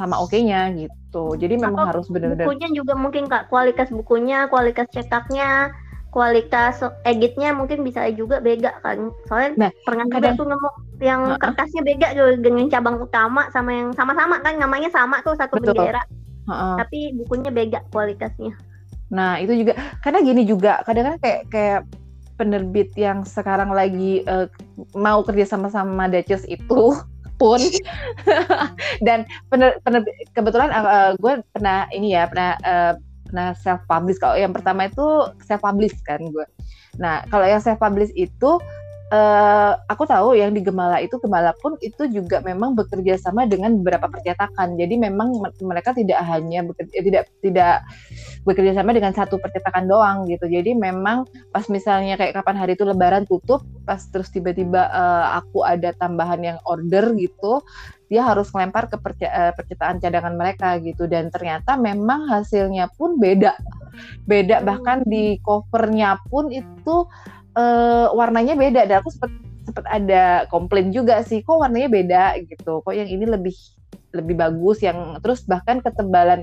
sama 0.00 0.16
oke-nya 0.16 0.72
gitu. 0.72 1.36
Jadi 1.36 1.60
memang 1.60 1.84
Atau 1.84 1.88
harus 1.92 2.06
benar-benar 2.08 2.48
bukunya 2.48 2.68
juga 2.72 2.96
mungkin 2.96 3.28
Kak, 3.28 3.52
kualitas 3.52 3.92
bukunya, 3.92 4.48
kualitas 4.48 4.88
cetaknya, 4.88 5.76
kualitas 6.08 6.80
editnya 7.04 7.52
mungkin 7.52 7.84
bisa 7.84 8.08
juga 8.16 8.40
beda 8.40 8.80
kan. 8.80 9.12
Soalnya 9.28 9.68
nah, 9.68 9.70
pernah 9.84 10.08
juga 10.08 10.32
tuh 10.32 10.48
nemu 10.48 10.70
yang 11.04 11.20
uh 11.28 11.36
-uh. 11.36 11.40
kertasnya 11.44 11.82
beda 11.84 12.06
dengan 12.40 12.66
cabang 12.72 12.96
utama 13.04 13.52
sama 13.52 13.70
yang 13.76 13.88
sama-sama 13.92 14.40
kan 14.40 14.56
namanya 14.56 14.88
sama 14.88 15.20
tuh 15.20 15.36
satu 15.36 15.60
Betul. 15.60 15.76
bendera. 15.76 16.00
Uh 16.48 16.52
-uh. 16.52 16.74
Tapi 16.80 17.20
bukunya 17.20 17.52
beda 17.52 17.84
kualitasnya. 17.92 18.56
Nah, 19.12 19.36
itu 19.42 19.52
juga 19.52 19.76
karena 20.00 20.18
gini 20.24 20.42
juga 20.48 20.80
kadang-kadang 20.88 21.20
kayak 21.20 21.42
kayak 21.52 21.80
penerbit 22.40 22.96
yang 22.96 23.28
sekarang 23.28 23.68
lagi 23.68 24.24
uh, 24.24 24.48
mau 24.96 25.20
kerja 25.20 25.44
sama-sama 25.44 26.08
Duchess 26.08 26.48
itu 26.48 26.96
pun. 27.36 27.60
Dan 29.06 29.28
pener, 29.52 29.76
pener, 29.84 30.00
kebetulan 30.32 30.72
uh, 30.72 31.12
gue 31.20 31.44
pernah 31.52 31.84
ini 31.92 32.16
ya 32.16 32.24
pernah 32.24 32.56
uh, 32.64 32.96
pernah 33.30 33.54
self 33.54 33.86
publish 33.86 34.18
kalau 34.18 34.34
yang 34.34 34.50
pertama 34.50 34.90
itu 34.90 35.30
self 35.46 35.62
publish 35.62 35.94
kan 36.02 36.18
gue 36.18 36.46
nah 36.98 37.22
kalau 37.30 37.46
yang 37.46 37.62
self 37.62 37.78
publish 37.78 38.10
itu 38.18 38.58
uh, 39.10 39.72
aku 39.90 40.06
tahu 40.06 40.38
yang 40.38 40.54
di 40.54 40.62
Gemala 40.62 41.02
itu 41.02 41.18
Gemala 41.18 41.52
pun 41.58 41.76
itu 41.82 42.06
juga 42.08 42.40
memang 42.40 42.78
bekerja 42.78 43.18
sama 43.18 43.44
dengan 43.44 43.76
beberapa 43.82 44.06
percetakan. 44.06 44.78
Jadi 44.78 44.94
memang 44.96 45.36
mereka 45.60 45.92
tidak 45.92 46.22
hanya 46.24 46.64
bekerja, 46.64 46.94
eh, 46.94 47.04
tidak 47.04 47.24
tidak 47.42 47.74
bekerja 48.46 48.72
sama 48.80 48.94
dengan 48.94 49.12
satu 49.12 49.36
percetakan 49.36 49.90
doang 49.90 50.18
gitu. 50.30 50.46
Jadi 50.46 50.72
memang 50.78 51.26
pas 51.50 51.66
misalnya 51.68 52.16
kayak 52.16 52.40
kapan 52.40 52.56
hari 52.56 52.72
itu 52.78 52.86
Lebaran 52.86 53.26
tutup, 53.26 53.66
pas 53.84 54.00
terus 54.00 54.30
tiba-tiba 54.30 54.88
uh, 54.88 55.42
aku 55.42 55.66
ada 55.66 55.92
tambahan 55.98 56.40
yang 56.40 56.58
order 56.64 57.12
gitu, 57.18 57.60
dia 58.08 58.24
harus 58.24 58.48
melempar 58.54 58.88
ke 58.88 58.96
perce 58.96 59.26
percetakan 59.58 59.98
cadangan 59.98 60.34
mereka 60.38 60.78
gitu. 60.80 61.10
Dan 61.10 61.28
ternyata 61.28 61.74
memang 61.76 62.30
hasilnya 62.30 62.88
pun 62.94 63.18
beda, 63.18 63.58
beda 64.24 64.62
bahkan 64.62 65.02
di 65.04 65.36
covernya 65.42 66.16
pun 66.30 66.48
itu 66.54 67.04
uh, 67.56 68.12
warnanya 68.14 68.54
beda. 68.54 68.86
Dan 68.86 69.02
aku 69.02 69.10
sempat 69.14 69.32
sempat 69.64 69.86
ada 69.86 70.50
komplain 70.50 70.90
juga 70.90 71.22
sih 71.22 71.42
kok 71.42 71.60
warnanya 71.62 71.88
beda? 71.90 72.22
Gitu. 72.44 72.72
Kok 72.82 72.94
yang 72.94 73.08
ini 73.08 73.24
lebih 73.26 73.54
lebih 74.10 74.34
bagus 74.34 74.82
yang 74.82 75.22
terus 75.22 75.46
bahkan 75.46 75.78
ketebalan 75.78 76.42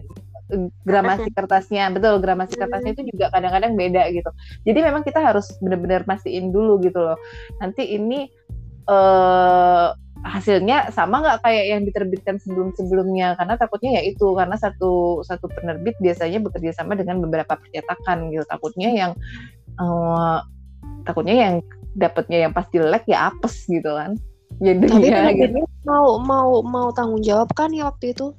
eh, 0.51 0.72
gramasi 0.88 1.30
kertasnya. 1.36 1.91
Betul 1.91 2.24
gramasi 2.24 2.55
hmm. 2.55 2.62
kertasnya 2.64 2.91
itu 2.95 3.03
juga 3.12 3.32
kadang-kadang 3.32 3.76
beda 3.76 4.08
gitu. 4.16 4.32
Jadi 4.64 4.80
memang 4.80 5.03
kita 5.03 5.20
harus 5.20 5.51
benar-benar 5.60 6.08
mastiin 6.08 6.55
dulu 6.55 6.80
gitu 6.84 6.99
loh. 7.03 7.20
Nanti 7.60 7.84
ini 7.91 8.32
uh, 8.88 9.91
hasilnya 10.26 10.89
sama 10.89 11.22
nggak 11.22 11.39
kayak 11.45 11.66
yang 11.78 11.82
diterbitkan 11.84 12.36
sebelum-sebelumnya? 12.41 13.38
Karena 13.38 13.55
takutnya 13.60 14.01
ya 14.01 14.03
itu 14.08 14.34
karena 14.34 14.55
satu 14.58 15.22
satu 15.22 15.45
penerbit 15.51 15.99
biasanya 16.01 16.39
bekerja 16.41 16.72
sama 16.74 16.95
dengan 16.97 17.22
beberapa 17.22 17.60
percetakan 17.60 18.34
gitu. 18.34 18.43
Takutnya 18.47 18.89
yang 18.91 19.12
uh, 19.78 20.41
takutnya 21.07 21.35
yang 21.35 21.55
dapatnya 21.97 22.47
yang 22.47 22.53
pasti 22.53 22.77
jelek 22.77 23.09
ya 23.09 23.33
apes 23.33 23.65
gitu 23.65 23.89
kan. 23.95 24.15
Jadi 24.57 24.85
Tapi 24.89 25.09
ya 25.09 25.29
gitu. 25.33 25.65
mau 25.85 26.17
mau 26.17 26.61
mau 26.65 26.88
tanggung 26.93 27.21
jawab 27.21 27.51
kan 27.53 27.69
ya 27.73 27.89
waktu 27.89 28.13
itu? 28.13 28.33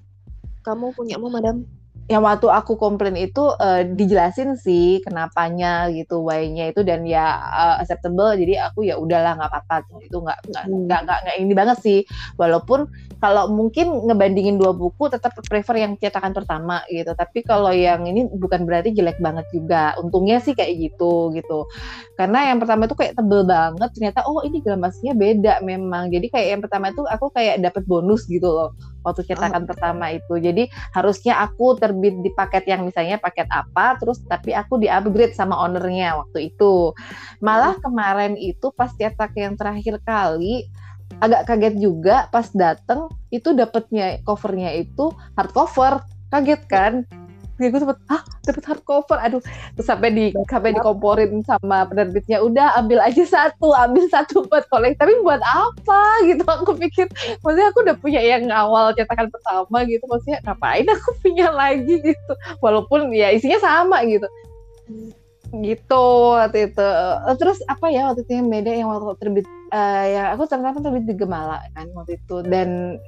Kamu 0.66 0.94
punya 0.94 1.18
mau 1.18 1.30
madam? 1.30 1.62
Yang 2.09 2.22
waktu 2.24 2.49
aku 2.49 2.72
komplain 2.80 3.20
itu 3.20 3.53
uh, 3.61 3.84
dijelasin 3.84 4.57
sih 4.57 5.05
kenapanya 5.05 5.92
gitu 5.92 6.24
why-nya 6.24 6.72
itu 6.72 6.80
dan 6.80 7.05
ya 7.05 7.36
uh, 7.36 7.76
acceptable. 7.78 8.32
Jadi 8.32 8.57
aku 8.57 8.88
ya 8.88 8.96
udahlah 8.96 9.36
nggak 9.36 9.51
apa-apa. 9.53 9.84
Itu 10.01 10.24
nggak 10.24 10.38
nggak 10.49 10.64
hmm. 10.66 10.88
nggak 10.88 11.01
nggak 11.05 11.36
ini 11.36 11.53
banget 11.53 11.78
sih. 11.84 11.99
Walaupun 12.40 12.88
kalau 13.19 13.51
mungkin 13.51 14.07
ngebandingin 14.07 14.57
dua 14.59 14.71
buku 14.71 15.11
tetap 15.11 15.35
prefer 15.47 15.83
yang 15.83 15.99
cetakan 15.99 16.31
pertama 16.31 16.83
gitu 16.91 17.11
tapi 17.19 17.43
kalau 17.43 17.75
yang 17.75 18.07
ini 18.07 18.31
bukan 18.31 18.62
berarti 18.62 18.95
jelek 18.95 19.19
banget 19.19 19.47
juga 19.51 19.99
untungnya 19.99 20.39
sih 20.39 20.55
kayak 20.55 20.79
gitu 20.79 21.35
gitu 21.35 21.66
karena 22.14 22.55
yang 22.55 22.59
pertama 22.62 22.87
itu 22.87 22.95
kayak 22.95 23.14
tebel 23.19 23.43
banget 23.47 23.91
ternyata 23.95 24.23
oh 24.27 24.43
ini 24.47 24.62
gramasinya 24.62 25.14
beda 25.19 25.55
memang 25.66 26.11
jadi 26.14 26.27
kayak 26.31 26.49
yang 26.57 26.62
pertama 26.62 26.95
itu 26.95 27.03
aku 27.07 27.27
kayak 27.35 27.59
dapat 27.62 27.83
bonus 27.87 28.27
gitu 28.31 28.47
loh 28.47 28.71
waktu 29.09 29.25
cetakan 29.25 29.64
oh. 29.64 29.69
pertama 29.69 30.12
itu. 30.12 30.35
Jadi 30.37 30.69
harusnya 30.93 31.41
aku 31.41 31.81
terbit 31.81 32.21
di 32.21 32.31
paket 32.37 32.69
yang 32.69 32.85
misalnya 32.85 33.16
paket 33.16 33.49
apa, 33.49 33.97
terus 33.97 34.21
tapi 34.29 34.53
aku 34.53 34.77
di 34.77 34.93
upgrade 34.93 35.33
sama 35.33 35.57
ownernya 35.57 36.21
waktu 36.21 36.53
itu. 36.53 36.93
Malah 37.41 37.81
kemarin 37.81 38.37
itu 38.37 38.69
pas 38.77 38.93
cetak 38.93 39.33
yang 39.39 39.57
terakhir 39.57 39.97
kali 40.05 40.69
agak 41.19 41.51
kaget 41.51 41.75
juga 41.81 42.31
pas 42.31 42.47
dateng 42.53 43.11
itu 43.35 43.53
dapetnya 43.57 44.23
covernya 44.23 44.77
itu 44.79 45.11
hardcover 45.35 46.05
kaget 46.31 46.63
kan? 46.69 46.95
Ya 47.59 47.75
gue 47.75 47.81
sempet 47.83 47.99
ah 48.07 48.23
dapet 48.47 48.63
hardcover 48.71 49.19
aduh. 49.19 49.43
Terus 49.75 49.87
sampai 49.91 50.15
di 50.15 50.25
sampai 50.47 50.79
dikomporin 50.79 51.43
sama 51.43 51.91
penerbitnya 51.91 52.39
udah 52.39 52.79
ambil 52.79 53.03
aja 53.03 53.27
satu 53.27 53.75
ambil 53.75 54.07
satu 54.07 54.47
buat 54.47 54.71
kolek. 54.71 54.95
Tapi 54.95 55.19
buat 55.27 55.43
apa? 55.43 56.03
Gitu 56.23 56.47
aku 56.47 56.79
pikir. 56.79 57.11
Maksudnya 57.43 57.75
aku 57.75 57.83
udah 57.83 57.97
punya 57.99 58.23
yang 58.23 58.47
awal 58.55 58.95
cetakan 58.95 59.27
pertama 59.35 59.83
gitu 59.91 60.07
maksudnya 60.07 60.39
ngapain 60.47 60.87
aku 60.87 61.11
punya 61.19 61.51
lagi 61.51 61.99
gitu. 61.99 62.33
Walaupun 62.63 63.11
ya 63.11 63.35
isinya 63.35 63.59
sama 63.59 64.07
gitu 64.07 64.31
gitu 65.53 66.05
waktu 66.36 66.72
itu. 66.72 66.88
Terus 67.40 67.59
apa 67.64 67.86
ya 67.88 68.12
waktu 68.12 68.24
itu 68.24 68.32
yang 68.36 68.49
beda 68.53 68.72
yang 68.72 68.88
waktu 68.92 69.16
terbit 69.16 69.46
uh, 69.72 70.05
ya 70.05 70.22
aku 70.36 70.44
ternyata 70.44 70.84
terbit 70.84 71.05
di 71.09 71.14
Gemala 71.16 71.64
kan 71.72 71.88
waktu 71.96 72.20
itu. 72.20 72.44
Dan 72.44 73.01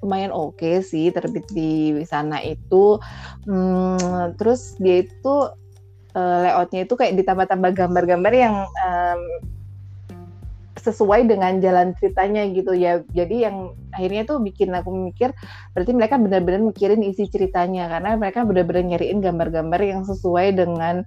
lumayan 0.00 0.32
oke 0.32 0.56
okay 0.56 0.80
sih 0.80 1.12
terbit 1.12 1.44
di 1.52 1.96
sana 2.08 2.40
itu. 2.44 2.96
Hmm, 3.44 4.32
terus 4.40 4.76
dia 4.80 5.04
itu 5.04 5.34
uh, 6.16 6.38
layoutnya 6.44 6.88
itu 6.88 6.94
kayak 6.96 7.16
ditambah-tambah 7.20 7.70
gambar-gambar 7.76 8.32
yang 8.32 8.54
um, 8.64 9.22
sesuai 10.80 11.28
dengan 11.28 11.60
jalan 11.60 11.92
ceritanya 12.00 12.48
gitu 12.48 12.72
ya. 12.72 13.04
Jadi 13.12 13.44
yang 13.44 13.76
akhirnya 13.92 14.24
tuh 14.24 14.40
bikin 14.40 14.72
aku 14.72 14.88
mikir 15.12 15.36
berarti 15.76 15.92
mereka 15.92 16.16
benar-benar 16.16 16.64
mikirin 16.64 17.04
isi 17.04 17.28
ceritanya. 17.28 17.92
Karena 17.92 18.16
mereka 18.16 18.48
benar-benar 18.48 18.96
nyariin 18.96 19.20
gambar-gambar 19.20 19.80
yang 19.84 20.02
sesuai 20.08 20.56
dengan 20.56 21.04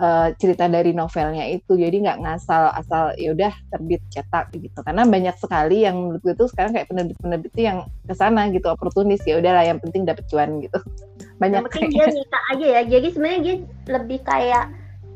uh, 0.00 0.28
cerita 0.38 0.66
dari 0.66 0.90
novelnya 0.94 1.46
itu. 1.50 1.74
Jadi 1.78 2.02
nggak 2.02 2.18
ngasal 2.22 2.72
asal 2.74 3.14
ya 3.18 3.34
udah 3.34 3.52
terbit 3.74 4.02
cetak 4.10 4.50
gitu. 4.56 4.78
Karena 4.82 5.06
banyak 5.06 5.36
sekali 5.38 5.86
yang 5.86 5.96
menurut 5.98 6.22
gue 6.22 6.34
tuh 6.34 6.48
sekarang 6.50 6.74
kayak 6.74 6.88
penerbit-penerbit 6.90 7.54
yang 7.58 7.86
ke 8.06 8.14
sana 8.14 8.50
gitu 8.50 8.66
oportunis 8.70 9.22
ya 9.26 9.38
udahlah 9.38 9.64
yang 9.66 9.78
penting 9.78 10.06
dapet 10.06 10.24
cuan 10.30 10.62
gitu. 10.62 10.78
Banyak 11.42 11.66
yang 11.66 11.68
penting 11.70 11.90
dia 11.90 12.06
minta 12.10 12.40
aja 12.54 12.66
ya. 12.80 12.82
Jadi 12.86 13.06
sebenarnya 13.10 13.40
dia 13.42 13.56
lebih 13.90 14.18
kayak 14.22 14.64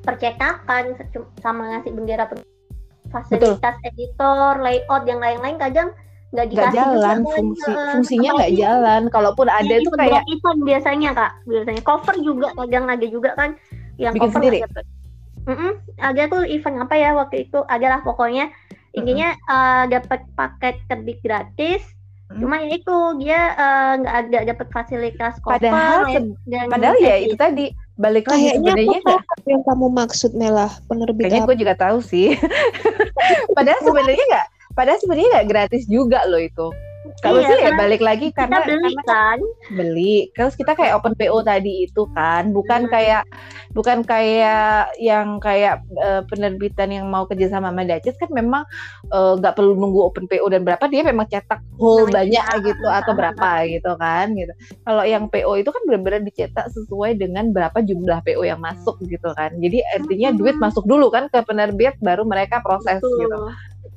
percetakan 0.02 0.84
sama 1.42 1.62
ngasih 1.76 1.92
bendera 1.92 2.24
fasilitas 3.08 3.60
Betul. 3.60 3.88
editor 3.92 4.52
layout 4.60 5.04
yang 5.08 5.20
lain-lain 5.20 5.56
kadang 5.56 5.88
nggak 6.28 6.46
dikasih 6.52 6.76
jalan 6.76 7.18
juga, 7.24 7.32
fungsi 7.40 7.70
uh, 7.72 7.88
fungsinya 7.96 8.30
nggak 8.36 8.54
jalan. 8.60 9.02
Kalaupun 9.08 9.48
ada 9.48 9.74
itu 9.80 9.90
kayak 9.96 10.22
event 10.28 10.60
biasanya 10.60 11.10
kak. 11.16 11.32
Biasanya 11.48 11.82
cover 11.88 12.16
juga 12.20 12.48
kadang 12.52 12.84
ada 12.84 13.06
juga 13.08 13.30
kan 13.32 13.56
yang 13.98 14.14
bikin 14.14 14.32
sendiri? 14.32 14.58
mm 15.48 15.56
-mm, 15.56 15.72
ada 15.98 16.22
tuh 16.30 16.42
event 16.46 16.86
apa 16.86 16.94
ya 16.96 17.10
waktu 17.18 17.50
itu? 17.50 17.60
Adalah 17.66 18.00
pokoknya. 18.06 18.48
Intinya 18.96 19.34
mm 19.34 19.38
-hmm. 19.38 19.54
uh, 19.54 19.84
dapat 19.90 20.20
paket 20.32 20.74
terbit 20.88 21.18
gratis. 21.20 21.82
Hmm. 22.28 22.44
Cuma 22.44 22.60
ya 22.60 22.76
itu 22.76 22.96
dia 23.24 23.40
eh, 23.56 23.92
nggak 24.04 24.12
uh, 24.12 24.20
ada 24.20 24.38
dapat 24.52 24.66
fasilitas 24.68 25.40
cover 25.40 25.64
padahal 25.64 26.12
dan 26.44 26.68
padahal 26.68 27.00
ya 27.00 27.16
itu 27.24 27.32
tadi 27.40 27.72
balik 27.96 28.28
lagi 28.28 28.52
sebenarnya 28.52 29.00
nggak. 29.00 29.48
yang 29.48 29.64
kamu 29.64 29.86
maksud 29.96 30.36
Melah 30.36 30.68
penerbit 30.92 31.24
kayaknya 31.24 31.48
gue 31.48 31.56
juga 31.56 31.74
tahu 31.80 32.04
sih. 32.04 32.36
Padahal 33.56 33.80
sebenarnya 33.80 34.24
nggak 34.28 34.46
padahal 34.78 34.98
sebenarnya 35.02 35.28
nggak 35.34 35.48
gratis 35.50 35.84
juga 35.90 36.22
loh 36.30 36.38
itu 36.38 36.68
Kalau 37.22 37.40
iya, 37.40 37.48
sih 37.48 37.58
ya 37.62 37.70
balik 37.78 38.02
lagi 38.02 38.26
karena 38.34 38.62
kita 38.62 38.68
beli 38.68 38.82
karena 38.82 39.02
kan. 39.06 39.38
Beli. 39.72 40.16
Terus 40.34 40.54
kita 40.58 40.72
kayak 40.74 40.98
open 40.98 41.14
PO 41.14 41.38
tadi 41.46 41.86
itu 41.86 42.02
kan, 42.12 42.50
bukan 42.50 42.86
hmm. 42.86 42.92
kayak 42.92 43.22
bukan 43.76 44.02
kayak 44.02 44.90
yang 44.98 45.38
kayak 45.38 45.84
uh, 46.00 46.24
penerbitan 46.26 46.88
yang 46.90 47.06
mau 47.06 47.28
kerja 47.28 47.52
sama 47.52 47.68
sama 47.68 47.84
Dacis 47.84 48.16
kan 48.16 48.32
memang 48.32 48.64
eh, 49.12 49.32
nggak 49.38 49.52
uh, 49.52 49.56
perlu 49.56 49.76
nunggu 49.76 50.00
open 50.08 50.24
PO 50.24 50.48
dan 50.48 50.64
berapa 50.64 50.80
dia 50.88 51.04
memang 51.04 51.28
cetak 51.28 51.60
whole 51.76 52.08
nah, 52.08 52.24
banyak 52.24 52.42
ya. 52.42 52.64
gitu 52.64 52.86
atau 52.88 53.12
berapa 53.12 53.48
gitu 53.68 53.92
kan 54.00 54.32
gitu. 54.32 54.52
Kalau 54.82 55.04
yang 55.04 55.28
PO 55.28 55.52
itu 55.60 55.70
kan 55.70 55.82
benar-benar 55.84 56.24
dicetak 56.24 56.66
sesuai 56.72 57.20
dengan 57.20 57.52
berapa 57.52 57.78
jumlah 57.84 58.24
PO 58.24 58.42
yang 58.42 58.58
masuk 58.58 58.96
gitu 59.04 59.28
kan. 59.36 59.52
Jadi 59.60 59.84
artinya 59.94 60.32
hmm. 60.32 60.38
duit 60.40 60.56
masuk 60.56 60.88
dulu 60.88 61.12
kan 61.12 61.28
ke 61.28 61.44
penerbit 61.44 61.94
baru 62.00 62.24
mereka 62.24 62.64
proses 62.64 62.98
Betul. 63.04 63.20
gitu 63.28 63.36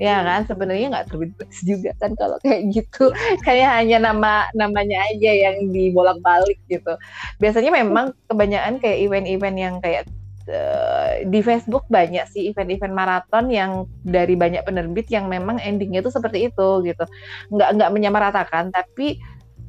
ya 0.01 0.25
kan 0.25 0.41
sebenarnya 0.49 0.87
nggak 0.89 1.07
terbit 1.13 1.31
juga 1.61 1.93
kan 2.01 2.11
kalau 2.17 2.37
kayak 2.41 2.73
gitu. 2.73 3.13
Kayak 3.45 3.69
hanya 3.81 4.11
nama 4.11 4.49
namanya 4.57 4.97
aja 5.13 5.29
yang 5.29 5.69
dibolak 5.69 6.17
balik 6.25 6.57
gitu. 6.65 6.97
Biasanya 7.37 7.69
memang 7.69 8.17
kebanyakan 8.25 8.81
kayak 8.81 8.97
event-event 9.05 9.57
yang 9.61 9.75
kayak 9.77 10.09
uh, 10.49 11.21
di 11.29 11.39
Facebook 11.45 11.85
banyak 11.93 12.25
sih 12.33 12.49
event-event 12.49 12.97
maraton 12.97 13.53
yang 13.53 13.85
dari 14.01 14.33
banyak 14.33 14.65
penerbit 14.65 15.05
yang 15.13 15.29
memang 15.29 15.61
endingnya 15.61 16.01
itu 16.01 16.09
seperti 16.09 16.49
itu 16.49 16.69
gitu. 16.81 17.05
Nggak 17.53 17.69
nggak 17.77 17.91
menyamaratakan 17.93 18.73
tapi 18.73 19.21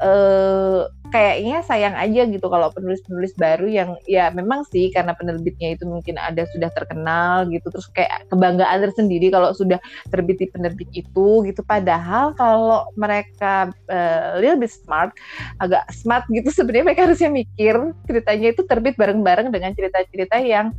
uh, 0.03 0.91
kayaknya 1.13 1.61
sayang 1.61 1.93
aja 1.93 2.25
gitu 2.25 2.49
kalau 2.49 2.73
penulis-penulis 2.73 3.37
baru 3.37 3.69
yang 3.69 3.91
ya 4.09 4.33
memang 4.33 4.65
sih 4.73 4.89
karena 4.89 5.13
penerbitnya 5.13 5.77
itu 5.77 5.85
mungkin 5.85 6.17
ada 6.17 6.49
sudah 6.57 6.73
terkenal 6.73 7.45
gitu 7.53 7.69
terus 7.69 7.87
kayak 7.93 8.25
kebanggaan 8.33 8.81
tersendiri 8.81 9.29
kalau 9.29 9.53
sudah 9.53 9.77
terbit 10.09 10.41
di 10.41 10.49
penerbit 10.49 10.89
itu 10.97 11.45
gitu. 11.45 11.61
Padahal 11.63 12.33
kalau 12.35 12.89
mereka 12.97 13.71
uh, 13.93 14.41
little 14.41 14.59
bit 14.59 14.73
smart 14.73 15.13
agak 15.61 15.85
smart 15.93 16.25
gitu 16.33 16.49
sebenarnya 16.59 16.85
mereka 16.89 17.05
harusnya 17.07 17.31
mikir 17.31 17.77
ceritanya 18.09 18.49
itu 18.57 18.63
terbit 18.65 18.97
bareng-bareng 18.97 19.53
dengan 19.53 19.77
cerita-cerita 19.77 20.41
yang 20.41 20.73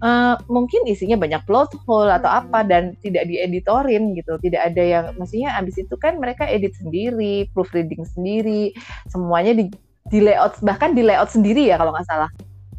uh, 0.00 0.34
mungkin 0.48 0.84
isinya 0.88 1.16
banyak 1.16 1.40
plot 1.44 1.76
hole 1.84 2.10
atau 2.10 2.28
apa 2.28 2.64
hmm. 2.64 2.68
dan 2.68 2.82
tidak 3.04 3.28
dieditorin 3.28 4.16
gitu 4.16 4.36
tidak 4.40 4.72
ada 4.72 4.82
yang 4.82 5.04
maksudnya 5.16 5.54
abis 5.56 5.80
itu 5.80 5.94
kan 6.00 6.18
mereka 6.18 6.48
edit 6.48 6.74
sendiri 6.76 7.48
proofreading 7.52 8.02
sendiri 8.04 8.74
semuanya 9.08 9.56
di, 9.56 9.64
di 10.08 10.18
layout 10.20 10.58
bahkan 10.64 10.96
di 10.96 11.04
layout 11.04 11.30
sendiri 11.30 11.68
ya 11.68 11.76
kalau 11.78 11.92
nggak 11.94 12.08
salah 12.08 12.30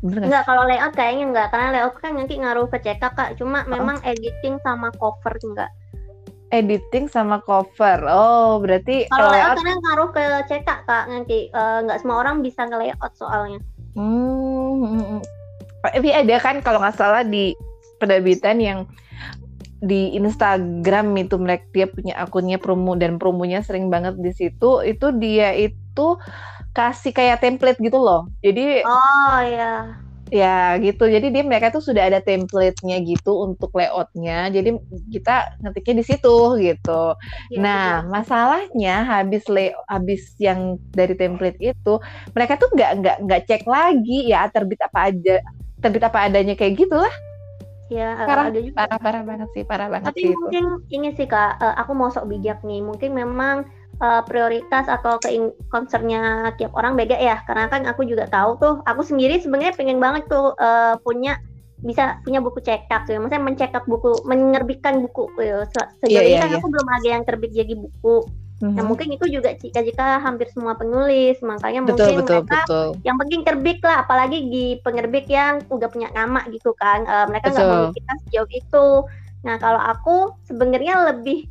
Enggak, 0.01 0.49
kalau 0.49 0.65
layout 0.65 0.97
kayaknya 0.97 1.30
enggak 1.30 1.47
karena 1.53 1.67
layout 1.78 1.95
kan 2.01 2.17
nanti 2.17 2.34
ngaruh 2.41 2.65
ke 2.74 2.82
cetak 2.82 3.13
kak 3.13 3.38
cuma 3.38 3.61
oh. 3.61 3.69
memang 3.69 4.01
editing 4.01 4.57
sama 4.65 4.89
cover 4.97 5.38
enggak 5.45 5.69
editing 6.51 7.07
sama 7.07 7.39
cover. 7.47 8.03
Oh, 8.11 8.59
berarti 8.59 9.07
kalau 9.07 9.32
layout 9.32 9.55
karena 9.55 9.76
ngaruh 9.88 10.09
ke 10.11 10.26
cetak 10.51 10.84
kak 10.84 11.07
nanti 11.07 11.47
uh, 11.55 11.80
nggak 11.88 12.03
semua 12.03 12.19
orang 12.19 12.43
bisa 12.43 12.67
nge-layout 12.67 13.13
soalnya. 13.15 13.63
Hmm, 13.95 14.84
hmm, 14.84 15.03
hmm 15.15 15.41
tapi 15.82 16.09
ada 16.13 16.36
kan 16.38 16.61
kalau 16.61 16.79
nggak 16.79 16.97
salah 16.97 17.25
di 17.25 17.57
penerbitan 17.97 18.57
yang 18.61 18.79
di 19.82 20.13
Instagram 20.13 21.17
itu 21.17 21.41
mereka 21.41 21.65
dia 21.73 21.89
punya 21.89 22.13
akunnya 22.21 22.61
promo 22.61 22.93
dan 22.93 23.17
promonya 23.17 23.65
sering 23.65 23.89
banget 23.89 24.13
di 24.21 24.29
situ 24.29 24.86
itu 24.86 25.09
dia 25.17 25.57
itu 25.57 26.07
kasih 26.71 27.11
kayak 27.11 27.41
template 27.41 27.82
gitu 27.82 27.97
loh. 27.97 28.29
Jadi 28.45 28.86
oh 28.86 29.39
ya 29.41 29.97
ya 30.32 30.79
gitu. 30.79 31.03
Jadi 31.11 31.27
dia 31.34 31.43
mereka 31.43 31.73
tuh 31.75 31.84
sudah 31.84 32.07
ada 32.07 32.23
template-nya 32.23 33.03
gitu 33.03 33.43
untuk 33.43 33.75
layoutnya. 33.75 34.47
Jadi 34.53 34.79
kita 35.11 35.59
ngetiknya 35.59 35.95
di 35.99 36.05
situ 36.07 36.38
gitu. 36.61 37.03
Ya, 37.51 37.59
nah 37.59 37.86
ya. 37.99 38.07
masalahnya 38.07 38.95
habis 39.03 39.43
lay 39.51 39.75
habis 39.91 40.32
yang 40.39 40.79
dari 40.95 41.13
template 41.19 41.59
itu 41.59 41.99
mereka 42.32 42.55
tuh 42.55 42.71
nggak 42.71 42.91
nggak 43.03 43.17
nggak 43.27 43.41
cek 43.49 43.63
lagi 43.67 44.32
ya 44.32 44.47
terbit 44.47 44.79
apa 44.79 45.11
aja 45.11 45.43
terbit 45.82 46.03
apa 46.05 46.29
adanya 46.29 46.53
kayak 46.55 46.77
gitulah 46.77 47.11
ya 47.91 48.15
parah, 48.23 48.47
ada 48.47 48.59
juga 48.63 48.75
parah 48.79 48.99
parah 49.03 49.21
banget 49.27 49.49
sih 49.51 49.63
parah 49.67 49.88
banget 49.91 50.15
tapi 50.15 50.21
sih 50.23 50.32
mungkin 50.32 50.63
itu. 50.79 50.95
ini 50.95 51.09
sih 51.19 51.27
kak 51.27 51.59
uh, 51.59 51.75
aku 51.75 51.91
mau 51.91 52.07
sok 52.07 52.32
bijak 52.32 52.63
nih 52.63 52.79
mungkin 52.79 53.11
memang 53.11 53.67
uh, 53.99 54.23
prioritas 54.23 54.88
atau 54.88 55.19
ke 55.19 55.36
concernnya 55.67 56.55
tiap 56.55 56.71
orang 56.79 56.95
beda 56.95 57.19
ya 57.19 57.43
karena 57.43 57.67
kan 57.67 57.84
aku 57.84 58.07
juga 58.07 58.32
tahu 58.32 58.55
tuh 58.63 58.73
aku 58.88 59.03
sendiri 59.03 59.43
sebenarnya 59.43 59.75
pengen 59.75 59.99
banget 59.99 60.23
tuh 60.32 60.55
uh, 60.55 60.95
punya 61.03 61.36
bisa 61.82 62.21
punya 62.21 62.39
buku 62.39 62.61
cetak 62.61 63.09
tuh, 63.09 63.17
maksudnya 63.17 63.41
mencetak 63.41 63.84
buku, 63.89 64.13
menerbitkan 64.29 65.01
buku 65.01 65.34
tuh. 65.34 65.65
Sejauh 66.05 66.13
yeah, 66.13 66.21
ini 66.21 66.34
yeah, 66.38 66.41
kan 66.45 66.49
yeah. 66.53 66.59
aku 66.61 66.67
belum 66.69 66.88
ada 66.88 67.07
yang 67.09 67.23
terbit 67.25 67.51
jadi 67.57 67.73
buku. 67.73 68.15
Mm-hmm. 68.62 68.78
Nah 68.78 68.84
mungkin 68.86 69.09
itu 69.09 69.26
juga 69.26 69.57
jika-jika 69.57 70.22
hampir 70.22 70.45
semua 70.53 70.78
penulis, 70.78 71.41
makanya 71.41 71.82
betul, 71.82 71.97
mungkin 71.97 72.18
betul, 72.22 72.39
mereka 72.45 72.59
betul. 72.62 72.88
yang 73.01 73.18
penting 73.18 73.41
terbit 73.41 73.80
lah, 73.82 74.05
apalagi 74.05 74.38
di 74.53 74.66
penerbit 74.86 75.26
yang 75.26 75.66
udah 75.74 75.89
punya 75.89 76.14
nama 76.14 76.45
gitu 76.53 76.78
kan, 76.78 77.01
uh, 77.09 77.26
mereka 77.26 77.49
nggak 77.49 77.66
mau 77.66 77.89
kita 77.89 78.14
sejauh 78.30 78.49
itu. 78.53 78.88
Nah 79.41 79.57
kalau 79.57 79.82
aku 79.82 80.38
sebenarnya 80.45 81.09
lebih 81.09 81.49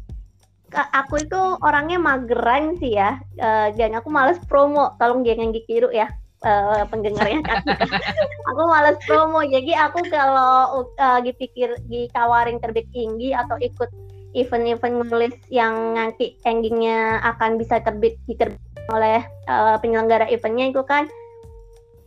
aku 0.71 1.19
itu 1.19 1.43
orangnya 1.67 1.99
mageran 1.99 2.79
sih 2.79 2.95
ya, 2.95 3.19
uh, 3.43 3.75
dan 3.75 3.99
aku 3.99 4.07
males 4.07 4.39
promo, 4.47 4.95
tolong 5.03 5.27
jangan 5.27 5.51
ditiru 5.51 5.91
ya 5.91 6.07
uh, 6.47 6.87
pendengarnya 6.87 7.43
kan. 7.43 7.59
aku 8.55 8.63
males 8.71 8.99
promo, 9.03 9.43
jadi 9.43 9.91
aku 9.91 10.07
kalau 10.07 10.87
uh, 10.95 11.21
dipikir 11.27 11.75
ditawarin 11.91 12.63
terbit 12.63 12.87
tinggi 12.95 13.35
atau 13.35 13.59
ikut 13.59 13.91
event-event 14.35 15.11
nulis 15.11 15.35
yang 15.51 15.99
nanti 15.99 16.39
endingnya 16.47 17.19
akan 17.23 17.59
bisa 17.59 17.83
terbit 17.83 18.17
diterbit 18.31 18.61
oleh 18.91 19.23
uh, 19.51 19.79
penyelenggara 19.79 20.27
eventnya 20.31 20.71
itu 20.71 20.83
kan. 20.87 21.07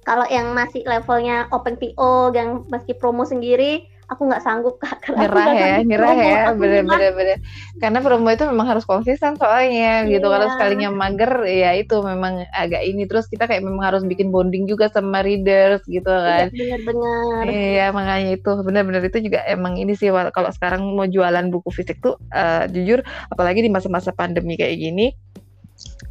Kalau 0.03 0.27
yang 0.27 0.51
masih 0.51 0.83
levelnya 0.83 1.47
open 1.55 1.79
PO 1.79 2.35
yang 2.35 2.67
meski 2.67 2.91
promo 2.91 3.23
sendiri 3.23 3.87
aku 4.13 4.29
nggak 4.29 4.43
sanggup 4.45 4.75
kak 4.79 5.01
nyerah 5.09 5.47
ya 5.53 5.75
nyerah 5.83 6.13
ya 6.15 6.41
bener 6.53 6.83
bener 6.87 7.37
karena 7.81 7.99
promo 7.99 8.29
itu 8.29 8.45
memang 8.45 8.67
harus 8.69 8.85
konsisten 8.85 9.33
soalnya 9.35 10.05
gitu. 10.05 10.29
Kalau 10.29 10.45
iya. 10.45 10.53
sekalinya 10.53 10.89
mager 10.93 11.31
ya 11.47 11.71
itu 11.73 11.95
memang 11.99 12.45
agak 12.53 12.81
ini. 12.85 13.09
Terus 13.09 13.25
kita 13.27 13.49
kayak 13.49 13.65
memang 13.65 13.81
harus 13.81 14.05
bikin 14.05 14.29
bonding 14.29 14.69
juga 14.69 14.87
sama 14.93 15.25
readers 15.25 15.81
gitu 15.89 16.09
iya, 16.09 16.47
kan. 16.47 16.47
bener 16.53 16.79
bener 16.85 17.43
iya 17.49 17.85
makanya 17.89 18.29
itu. 18.37 18.51
Bener 18.61 18.83
bener 18.85 19.01
itu 19.03 19.19
juga 19.25 19.41
emang 19.49 19.75
ini 19.81 19.97
sih 19.97 20.13
kalau 20.31 20.49
sekarang 20.53 20.85
mau 20.93 21.09
jualan 21.09 21.49
buku 21.49 21.69
fisik 21.73 21.99
tuh 21.99 22.15
uh, 22.31 22.69
jujur 22.69 23.01
apalagi 23.33 23.65
di 23.65 23.71
masa-masa 23.73 24.13
pandemi 24.13 24.55
kayak 24.55 24.77
gini 24.77 25.11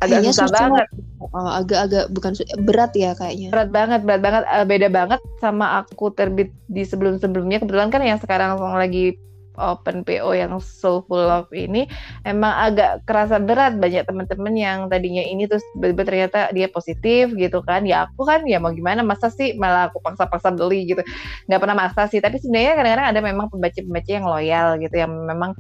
agak 0.02 0.18
Kayaknya 0.18 0.32
susah, 0.34 0.46
susah 0.50 0.58
banget. 0.58 0.86
Oh, 1.22 1.48
agak-agak 1.48 2.04
bukan 2.10 2.32
berat 2.66 2.92
ya 2.98 3.10
kayaknya. 3.14 3.48
Berat 3.54 3.70
banget, 3.70 4.00
berat 4.02 4.20
banget. 4.20 4.42
Uh, 4.50 4.66
beda 4.66 4.88
banget 4.90 5.20
sama 5.38 5.80
aku 5.80 6.10
terbit 6.10 6.50
di 6.66 6.82
sebelum-sebelumnya. 6.82 7.62
Kebetulan 7.62 7.88
kan 7.94 8.02
yang 8.02 8.18
sekarang 8.18 8.58
lagi 8.58 9.14
open 9.56 10.04
PO 10.04 10.32
yang 10.32 10.56
so 10.60 11.04
full 11.04 11.28
of 11.28 11.48
ini 11.52 11.84
emang 12.24 12.52
agak 12.72 13.04
kerasa 13.04 13.36
berat 13.36 13.76
banyak 13.76 14.08
teman-teman 14.08 14.54
yang 14.56 14.78
tadinya 14.88 15.20
ini 15.20 15.44
terus 15.44 15.64
tiba-tiba 15.76 16.02
ternyata 16.08 16.38
dia 16.56 16.68
positif 16.72 17.32
gitu 17.36 17.60
kan 17.60 17.84
ya 17.84 18.08
aku 18.08 18.24
kan 18.24 18.44
ya 18.48 18.56
mau 18.56 18.72
gimana 18.72 19.04
masa 19.04 19.28
sih 19.28 19.52
malah 19.56 19.92
aku 19.92 20.00
paksa-paksa 20.00 20.56
beli 20.56 20.88
gitu 20.88 21.04
nggak 21.48 21.60
pernah 21.60 21.76
maksa 21.76 22.08
sih 22.08 22.20
tapi 22.24 22.40
sebenarnya 22.40 22.72
kadang-kadang 22.80 23.08
ada 23.12 23.20
memang 23.20 23.46
pembaca-pembaca 23.52 24.10
yang 24.10 24.26
loyal 24.26 24.68
gitu 24.80 24.94
yang 24.96 25.12
memang 25.12 25.52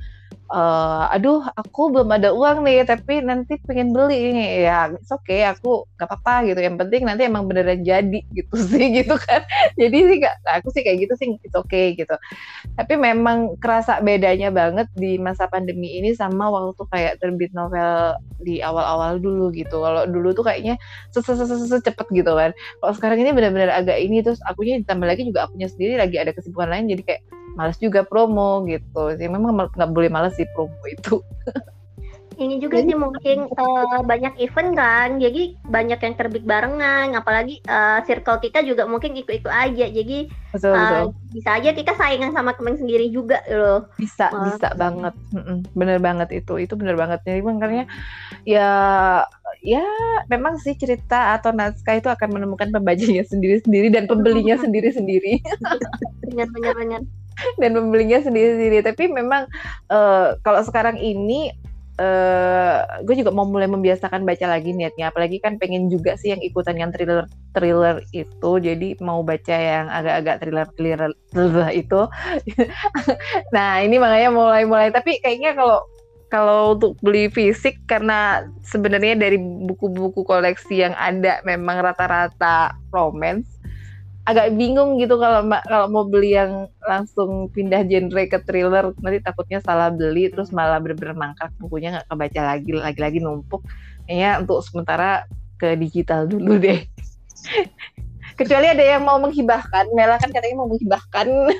uh, 0.50 1.08
aduh 1.12 1.44
aku 1.54 1.92
belum 1.92 2.08
ada 2.12 2.32
uang 2.34 2.64
nih 2.66 2.84
tapi 2.84 3.20
nanti 3.22 3.58
pengen 3.64 3.92
beli 3.94 4.32
ini. 4.32 4.66
Ya 4.66 4.90
oke 4.90 5.06
okay 5.08 5.46
aku 5.46 5.84
gak 5.96 6.08
apa-apa 6.08 6.48
gitu. 6.50 6.60
Yang 6.60 6.76
penting 6.86 7.02
nanti 7.08 7.22
emang 7.28 7.48
beneran 7.48 7.84
jadi 7.84 8.20
gitu 8.32 8.56
sih 8.70 8.86
gitu 9.02 9.14
kan. 9.16 9.44
Jadi 9.76 9.98
sih 10.08 10.16
gak 10.20 10.34
nah, 10.44 10.58
aku 10.60 10.68
sih 10.74 10.82
kayak 10.82 10.98
gitu 11.08 11.14
sih 11.18 11.28
oke 11.34 11.68
okay 11.68 11.94
gitu. 11.94 12.14
Tapi 12.76 12.94
memang 12.96 13.58
kerasa 13.60 14.00
bedanya 14.00 14.48
banget 14.48 14.88
di 14.96 15.20
masa 15.20 15.46
pandemi 15.46 15.98
ini 16.00 16.16
sama 16.16 16.48
waktu 16.48 16.82
kayak 16.88 17.14
terbit 17.20 17.52
novel 17.52 18.16
di 18.42 18.58
awal-awal 18.60 19.22
dulu 19.22 19.52
gitu. 19.52 19.80
Kalau 19.80 20.08
dulu 20.08 20.32
tuh 20.32 20.44
kayaknya 20.46 20.80
cepet 21.12 22.06
gitu 22.12 22.32
kan. 22.34 22.50
Kalau 22.80 22.92
sekarang 22.96 23.18
ini 23.22 23.30
benar-benar 23.36 23.70
agak 23.72 23.98
ini 24.00 24.24
terus 24.24 24.40
akunya 24.48 24.80
ditambah 24.82 25.06
lagi 25.06 25.22
juga 25.28 25.46
akunya 25.46 25.68
sendiri 25.68 25.94
lagi 26.00 26.16
ada 26.18 26.32
kesibukan 26.32 26.68
lain 26.70 26.86
jadi 26.90 27.02
kayak 27.04 27.22
males 27.54 27.78
juga 27.78 28.04
promo 28.06 28.64
gitu. 28.68 29.12
Sih 29.16 29.28
memang 29.28 29.56
nggak 29.72 29.90
boleh 29.92 30.10
males 30.12 30.34
sih 30.36 30.48
promo 30.54 30.76
itu. 30.94 31.20
Ini 32.32 32.58
juga 32.64 32.80
sih 32.80 32.96
mungkin 32.96 33.44
uh, 33.54 34.00
banyak 34.02 34.40
event 34.40 34.72
kan. 34.72 35.20
Jadi 35.20 35.56
banyak 35.68 36.00
yang 36.00 36.14
terbit 36.16 36.44
barengan. 36.48 37.12
Apalagi 37.12 37.60
uh, 37.68 38.00
circle 38.08 38.40
kita 38.40 38.64
juga 38.64 38.88
mungkin 38.88 39.12
ikut-ikut 39.12 39.52
aja. 39.52 39.86
Jadi 39.86 40.32
betul, 40.50 40.72
uh, 40.72 40.80
betul. 40.80 41.06
bisa 41.36 41.50
aja 41.60 41.70
kita 41.76 41.92
saingan 41.94 42.32
sama 42.32 42.56
teman 42.56 42.80
sendiri 42.80 43.12
juga 43.12 43.44
loh. 43.52 43.86
Bisa 44.00 44.32
uh. 44.32 44.48
bisa 44.48 44.72
banget. 44.74 45.14
Bener 45.76 45.98
banget 46.00 46.42
itu. 46.42 46.56
Itu 46.56 46.74
bener 46.74 46.96
banget. 46.96 47.20
Jadi 47.22 47.40
makanya 47.44 47.84
ya 48.48 48.70
ya 49.62 49.84
memang 50.26 50.58
sih 50.58 50.74
cerita 50.74 51.36
atau 51.38 51.52
naskah 51.52 52.00
itu 52.00 52.08
akan 52.08 52.28
menemukan 52.32 52.72
pembacanya 52.72 53.22
sendiri-sendiri 53.28 53.92
dan 53.92 54.08
pembelinya 54.08 54.56
sendiri-sendiri. 54.58 55.44
Benar 56.32 56.48
benar 56.48 56.74
benar 56.80 57.02
dan 57.60 57.76
membelinya 57.76 58.20
sendiri-sendiri. 58.22 58.84
Tapi 58.84 59.10
memang 59.10 59.48
uh, 59.92 60.36
kalau 60.42 60.60
sekarang 60.64 60.98
ini 60.98 61.52
uh, 62.00 63.02
gue 63.04 63.14
juga 63.18 63.34
mau 63.34 63.44
mulai 63.44 63.68
membiasakan 63.68 64.24
baca 64.24 64.46
lagi 64.48 64.72
niatnya. 64.72 65.12
Apalagi 65.12 65.42
kan 65.42 65.58
pengen 65.60 65.92
juga 65.92 66.16
sih 66.16 66.32
yang 66.32 66.40
ikutan 66.40 66.78
yang 66.78 66.90
thriller 66.94 67.28
thriller 67.52 68.00
itu. 68.14 68.50
Jadi 68.62 68.96
mau 69.02 69.20
baca 69.20 69.56
yang 69.56 69.86
agak-agak 69.92 70.36
thriller 70.40 70.66
thriller, 70.76 71.12
itu. 71.72 72.00
Nah 73.54 73.82
ini 73.84 74.00
makanya 74.00 74.30
mulai-mulai. 74.32 74.88
Tapi 74.94 75.20
kayaknya 75.20 75.52
kalau 75.52 75.80
kalau 76.32 76.72
untuk 76.72 76.96
beli 77.04 77.28
fisik 77.28 77.76
karena 77.84 78.48
sebenarnya 78.64 79.20
dari 79.20 79.36
buku-buku 79.36 80.24
koleksi 80.24 80.80
yang 80.80 80.96
ada 80.96 81.44
memang 81.44 81.84
rata-rata 81.84 82.72
romance 82.88 83.60
agak 84.22 84.54
bingung 84.54 85.02
gitu 85.02 85.18
kalau 85.18 85.42
kalau 85.66 85.86
mau 85.90 86.04
beli 86.06 86.38
yang 86.38 86.70
langsung 86.86 87.50
pindah 87.50 87.82
genre 87.82 88.22
ke 88.30 88.38
thriller 88.46 88.94
nanti 89.02 89.18
takutnya 89.18 89.58
salah 89.58 89.90
beli 89.90 90.30
terus 90.30 90.54
malah 90.54 90.78
bener-bener 90.78 91.18
mangkrak 91.18 91.50
bukunya 91.58 91.98
nggak 91.98 92.06
kebaca 92.06 92.40
lagi 92.54 92.70
lagi-lagi 92.70 93.18
numpuk. 93.18 93.66
Kayaknya 94.06 94.30
untuk 94.46 94.58
sementara 94.62 95.26
ke 95.58 95.74
digital 95.74 96.30
dulu 96.30 96.58
deh. 96.58 96.86
Kecuali 98.38 98.66
ada 98.70 98.82
yang 98.82 99.02
mau 99.02 99.18
menghibahkan 99.18 99.90
Mela 99.92 100.16
kan 100.16 100.30
katanya 100.30 100.56
mau 100.58 100.70
menghibahkan. 100.70 101.26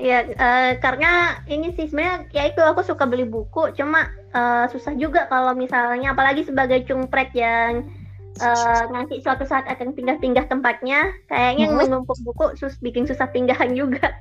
Ya 0.00 0.24
uh, 0.24 0.80
karena 0.80 1.44
ini 1.44 1.76
sih 1.76 1.92
sebenarnya 1.92 2.32
ya 2.32 2.48
itu 2.48 2.64
aku 2.64 2.80
suka 2.80 3.04
beli 3.04 3.28
buku 3.28 3.76
cuma 3.76 4.08
uh, 4.32 4.64
susah 4.72 4.96
juga 4.96 5.28
kalau 5.28 5.52
misalnya 5.52 6.16
apalagi 6.16 6.40
sebagai 6.40 6.88
cungpret 6.88 7.28
yang 7.36 7.84
uh, 8.38 8.84
nanti 8.94 9.18
suatu 9.18 9.42
saat 9.42 9.66
akan 9.66 9.92
pindah-pindah 9.96 10.46
tempatnya 10.46 11.10
kayaknya 11.26 11.66
hmm. 11.70 11.76
menumpuk 11.76 12.18
buku 12.22 12.54
sus 12.54 12.78
bikin 12.78 13.04
susah 13.04 13.26
pinggahan 13.34 13.74
juga 13.74 14.14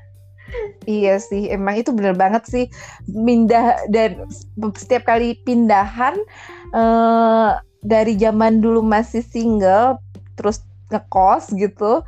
Iya 0.90 1.22
sih, 1.22 1.46
emang 1.54 1.78
itu 1.78 1.94
bener 1.94 2.18
banget 2.18 2.44
sih. 2.50 2.66
Pindah 3.06 3.86
dan 3.94 4.26
setiap 4.74 5.06
kali 5.06 5.38
pindahan 5.46 6.18
uh, 6.74 7.62
dari 7.86 8.18
zaman 8.18 8.58
dulu 8.58 8.82
masih 8.82 9.22
single, 9.22 10.02
terus 10.34 10.66
ngekos 10.90 11.54
gitu, 11.54 12.02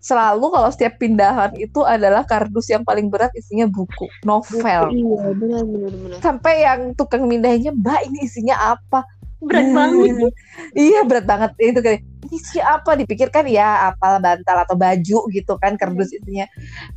selalu 0.00 0.54
kalau 0.54 0.70
setiap 0.70 0.96
pindahan 0.96 1.52
itu 1.58 1.82
adalah 1.82 2.24
kardus 2.24 2.70
yang 2.70 2.86
paling 2.86 3.10
berat 3.10 3.34
isinya 3.34 3.66
buku, 3.66 4.06
novel. 4.22 4.94
Iya, 4.94 5.34
benar 5.36 5.62
benar 5.66 5.92
benar. 5.92 6.18
Sampai 6.22 6.62
yang 6.62 6.94
tukang 6.94 7.26
mindahnya, 7.26 7.74
"Mbak, 7.74 8.00
ini 8.06 8.18
isinya 8.24 8.78
apa?" 8.78 9.02
Berat 9.40 9.68
banget. 9.72 10.32
iya. 10.76 11.00
Berat 11.04 11.24
banget. 11.24 11.50
Itu 11.56 11.80
kayak 11.80 12.00
ini 12.28 12.38
siapa? 12.40 12.96
Dipikirkan 12.96 13.44
ya 13.48 13.92
apal 13.92 14.20
bantal 14.20 14.56
atau 14.64 14.76
baju 14.76 15.18
gitu 15.32 15.52
kan 15.58 15.74
kardus 15.80 16.12
isinya. 16.12 16.46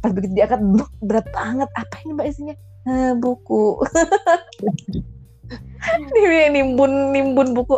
Pas 0.04 0.12
begitu 0.12 0.36
diangkat 0.36 0.62
berat 1.04 1.28
banget. 1.32 1.70
Apa 1.74 1.96
ini 2.04 2.12
mbak 2.16 2.28
isinya? 2.30 2.56
Eh, 2.84 3.12
buku. 3.16 3.80
Ini 6.16 6.48
nimbun 6.52 7.12
nimbun 7.12 7.52
buku. 7.52 7.76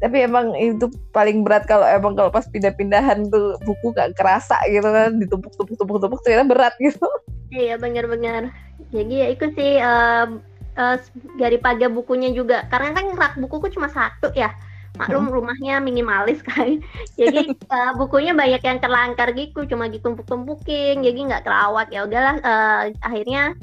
Tapi 0.00 0.24
emang 0.24 0.56
itu 0.56 0.88
paling 1.14 1.44
berat 1.46 1.68
kalau 1.68 1.86
emang 1.86 2.16
kalau 2.18 2.32
pas 2.32 2.48
pindah-pindahan 2.48 3.28
tuh 3.28 3.60
buku 3.62 3.94
gak 3.94 4.16
kerasa 4.18 4.56
gitu 4.66 4.88
kan 4.88 5.20
ditumpuk 5.20 5.52
tumpuk 5.54 5.76
tumpuk 5.78 5.98
tumpuk 6.00 6.20
ternyata 6.24 6.48
berat 6.48 6.74
gitu. 6.80 7.06
Iya 7.52 7.76
benar-benar. 7.76 8.50
Jadi 8.90 9.14
ya 9.14 9.26
itu 9.30 9.46
sih 9.54 9.78
uh, 9.78 10.40
uh, 10.76 10.96
daripada 11.36 11.88
bukunya 11.88 12.32
juga. 12.32 12.68
Karena 12.68 12.96
kan 12.96 13.06
rak 13.16 13.34
bukuku 13.40 13.72
cuma 13.74 13.88
satu 13.88 14.32
ya. 14.36 14.52
Maklum 15.00 15.28
hmm. 15.28 15.34
rumahnya 15.34 15.74
minimalis 15.80 16.44
kan. 16.48 16.80
Jadi 17.16 17.56
uh, 17.72 17.92
bukunya 17.96 18.36
banyak 18.36 18.60
yang 18.60 18.78
terlangkar 18.80 19.32
gitu. 19.32 19.64
Cuma 19.64 19.88
ditumpuk-tumpukin. 19.88 21.00
Jadi 21.00 21.18
nggak 21.28 21.44
terawat. 21.48 21.88
Ya 21.88 22.04
udahlah 22.04 22.36
uh, 22.44 22.80
akhirnya 23.00 23.56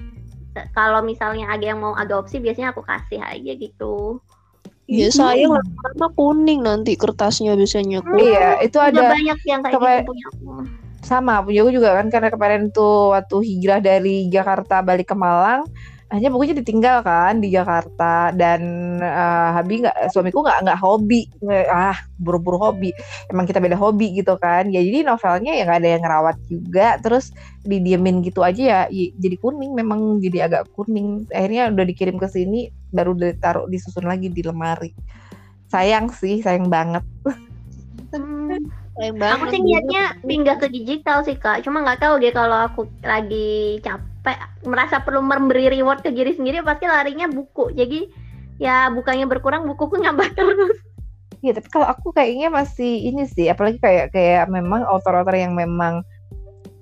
kalau 0.74 1.06
misalnya 1.06 1.48
ada 1.48 1.62
yang 1.62 1.80
mau 1.80 1.94
adopsi 1.94 2.42
biasanya 2.42 2.74
aku 2.74 2.82
kasih 2.82 3.22
aja 3.22 3.52
gitu. 3.54 4.20
Iya 4.90 5.14
sayang 5.14 5.54
lama 5.54 6.08
kuning 6.18 6.66
nanti 6.66 6.98
kertasnya 6.98 7.54
biasanya. 7.54 8.02
Hmm, 8.02 8.18
iya 8.18 8.58
itu 8.66 8.82
ada 8.82 9.14
banyak 9.14 9.38
yang 9.46 9.62
kayak 9.62 9.78
gitu 9.78 10.10
punya 10.10 10.26
aku. 10.34 10.50
Sama 11.06 11.46
punya 11.46 11.62
aku 11.62 11.72
juga 11.78 11.94
kan. 11.94 12.10
Karena 12.10 12.34
kemarin 12.34 12.74
tuh 12.74 13.14
waktu 13.14 13.38
hijrah 13.46 13.86
dari 13.86 14.34
Jakarta 14.34 14.82
balik 14.82 15.14
ke 15.14 15.16
Malang 15.16 15.70
hanya 16.10 16.34
bukunya 16.34 16.58
ditinggal 16.58 17.06
kan 17.06 17.38
di 17.38 17.54
Jakarta 17.54 18.34
dan 18.34 18.62
uh, 18.98 19.54
Habi 19.54 19.86
nggak 19.86 20.10
suamiku 20.10 20.42
nggak 20.42 20.66
nggak 20.66 20.80
hobi. 20.82 21.30
Ah 21.70 22.02
buru-buru 22.18 22.58
hobi. 22.58 22.90
Emang 23.30 23.46
kita 23.46 23.62
beda 23.62 23.78
hobi 23.78 24.18
gitu 24.18 24.34
kan. 24.42 24.74
Ya 24.74 24.82
jadi 24.82 25.06
novelnya 25.06 25.54
ya 25.54 25.70
nggak 25.70 25.80
ada 25.86 25.90
yang 25.94 26.02
ngerawat 26.02 26.38
juga. 26.50 26.98
Terus 26.98 27.30
didiemin 27.62 28.26
gitu 28.26 28.42
aja 28.42 28.90
ya 28.90 29.12
jadi 29.22 29.36
kuning 29.38 29.78
memang 29.78 30.18
jadi 30.18 30.50
agak 30.50 30.74
kuning. 30.74 31.30
Akhirnya 31.30 31.70
udah 31.70 31.86
dikirim 31.86 32.18
ke 32.18 32.26
sini 32.26 32.74
baru 32.90 33.14
ditaruh 33.14 33.70
disusun 33.70 34.10
lagi 34.10 34.34
di 34.34 34.42
lemari. 34.42 34.90
Sayang 35.70 36.10
sih 36.10 36.42
sayang 36.42 36.74
banget. 36.74 37.06
Hmm, 38.18 38.58
sayang 38.98 39.18
banget 39.22 39.38
aku 39.38 39.46
sih 39.54 39.62
niatnya 39.62 40.04
pindah 40.26 40.58
ke 40.58 40.74
digital 40.74 41.22
sih 41.22 41.38
kak. 41.38 41.62
Cuma 41.62 41.86
nggak 41.86 42.02
tahu 42.02 42.18
deh 42.18 42.34
kalau 42.34 42.66
aku 42.66 42.90
lagi 43.06 43.78
capek 43.86 44.10
merasa 44.66 45.02
perlu 45.02 45.24
memberi 45.24 45.72
reward 45.72 46.04
ke 46.04 46.12
diri 46.12 46.36
sendiri 46.36 46.62
pasti 46.66 46.86
larinya 46.86 47.30
buku. 47.30 47.72
Jadi 47.74 48.10
ya 48.60 48.92
bukannya 48.92 49.26
berkurang 49.26 49.66
bukuku 49.66 49.98
nambah 50.04 50.30
terus. 50.36 50.78
Iya 51.40 51.56
tapi 51.56 51.72
kalau 51.72 51.88
aku 51.88 52.12
kayaknya 52.12 52.52
masih 52.52 53.08
ini 53.08 53.24
sih 53.24 53.48
apalagi 53.48 53.80
kayak 53.80 54.12
kayak 54.12 54.52
memang 54.52 54.84
author-author 54.84 55.40
yang 55.40 55.56
memang 55.56 56.04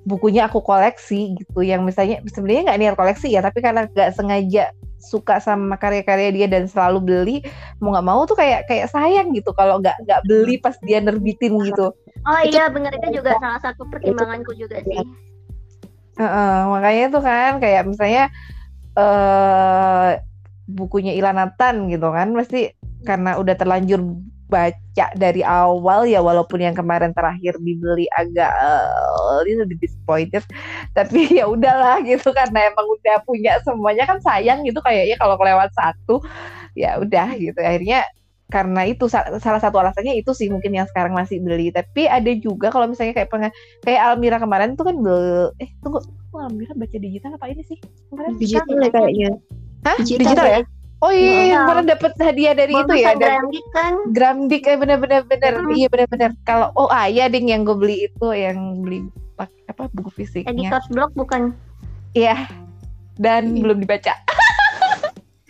bukunya 0.08 0.50
aku 0.50 0.64
koleksi 0.64 1.38
gitu 1.38 1.62
yang 1.62 1.86
misalnya 1.86 2.24
sebenarnya 2.32 2.72
nggak 2.72 2.80
niat 2.80 2.95
koleksi 2.98 3.28
ya 3.30 3.43
tapi 3.43 3.62
karena 3.62 3.86
nggak 3.91 4.16
sengaja 4.18 4.72
suka 4.98 5.38
sama 5.38 5.78
karya-karya 5.78 6.34
dia 6.34 6.48
dan 6.50 6.66
selalu 6.66 7.00
beli 7.06 7.38
mau 7.78 7.93
nggak 7.93 8.08
mau 8.08 8.26
tuh 8.26 8.34
kayak 8.34 8.66
kayak 8.66 8.89
sayang 8.89 9.30
gitu 9.38 9.54
kalau 9.54 9.78
nggak 9.78 9.93
nggak 10.10 10.26
beli 10.26 10.58
pas 10.58 10.74
dia 10.82 10.98
nerbitin 10.98 11.54
gitu. 11.62 11.93
Oh 12.26 12.39
itu, 12.41 12.58
iya 12.58 12.66
benar 12.72 12.98
itu 12.98 13.22
juga 13.22 13.38
salah 13.38 13.62
satu 13.62 13.86
pertimbanganku 13.93 14.58
juga 14.58 14.82
sih 14.82 14.98
Uh, 16.18 16.74
makanya 16.74 17.05
tuh 17.13 17.22
kan 17.22 17.61
kayak 17.61 17.86
misalnya 17.86 18.34
uh, 18.97 20.18
bukunya 20.65 21.13
Ilanatan 21.13 21.93
gitu 21.93 22.09
kan 22.09 22.34
pasti 22.34 22.74
karena 23.05 23.38
udah 23.38 23.55
terlanjur 23.55 24.01
baca 24.47 25.05
dari 25.13 25.43
awal 25.43 26.07
ya 26.07 26.24
walaupun 26.24 26.63
yang 26.63 26.74
kemarin 26.74 27.11
terakhir 27.11 27.59
dibeli 27.59 28.07
agak 28.15 28.49
uh, 28.49 29.43
lebih 29.43 29.76
disappointed 29.78 30.41
tapi 30.95 31.28
ya 31.39 31.45
udahlah 31.51 31.99
gitu 32.01 32.32
karena 32.32 32.72
emang 32.72 32.88
udah 32.88 33.22
punya 33.28 33.59
semuanya 33.61 34.07
kan 34.07 34.18
sayang 34.24 34.63
gitu 34.63 34.80
kayaknya 34.82 35.20
kalau 35.20 35.36
kelewat 35.36 35.70
satu 35.76 36.24
ya 36.78 37.01
udah 37.01 37.34
gitu. 37.36 37.57
Akhirnya 37.57 38.05
karena 38.48 38.88
itu 38.88 39.12
salah 39.12 39.60
satu 39.60 39.76
alasannya 39.76 40.16
itu 40.16 40.32
sih 40.32 40.48
mungkin 40.48 40.72
yang 40.72 40.88
sekarang 40.88 41.12
masih 41.12 41.43
beli 41.43 41.68
tapi 41.68 42.08
ada 42.08 42.32
juga 42.39 42.72
kalau 42.72 42.88
misalnya 42.88 43.12
kayak 43.12 43.28
pengen 43.28 43.52
kayak 43.84 44.00
Almira 44.00 44.39
kemarin 44.39 44.80
tuh 44.80 44.88
kan 44.88 44.95
bel 45.04 45.52
eh 45.60 45.68
tunggu 45.84 46.00
oh, 46.32 46.39
Almira 46.39 46.72
baca 46.72 46.95
digital 46.95 47.36
apa 47.36 47.52
ini 47.52 47.64
sih 47.68 47.76
kemarin 48.08 48.39
digital 48.39 48.76
ya 48.80 48.89
kayaknya 48.91 49.32
Hah? 49.84 49.98
digital, 50.00 50.24
digital 50.24 50.48
ya? 50.48 50.62
Oh 50.98 51.14
iya, 51.14 51.54
iya. 51.54 51.62
kemarin 51.62 51.86
dapat 51.93 52.12
hadiah 52.18 52.54
dari 52.58 52.74
itu 52.74 52.93
ya 52.98 53.14
dan 53.14 53.45
Gramdik 53.45 53.66
kan. 53.70 53.93
Gramdik 54.18 54.64
eh 54.66 54.78
benar-benar 54.82 55.22
benar. 55.30 55.54
Hmm. 55.62 55.78
Iya 55.78 55.88
benar-benar. 55.93 56.32
Kalau 56.41 56.74
oh 56.74 56.89
ah 56.89 57.06
iya 57.06 57.30
ding 57.30 57.45
yang 57.45 57.62
gue 57.62 57.78
beli 57.78 58.10
itu 58.10 58.28
yang 58.34 58.82
beli 58.82 59.06
apa 59.38 59.93
buku 59.93 60.10
fisiknya. 60.10 60.50
Editor 60.50 60.82
blog 60.89 61.14
bukan? 61.14 61.54
Iya. 62.18 62.50
Dan 63.22 63.54
hmm. 63.54 63.62
belum 63.62 63.78
dibaca. 63.86 64.18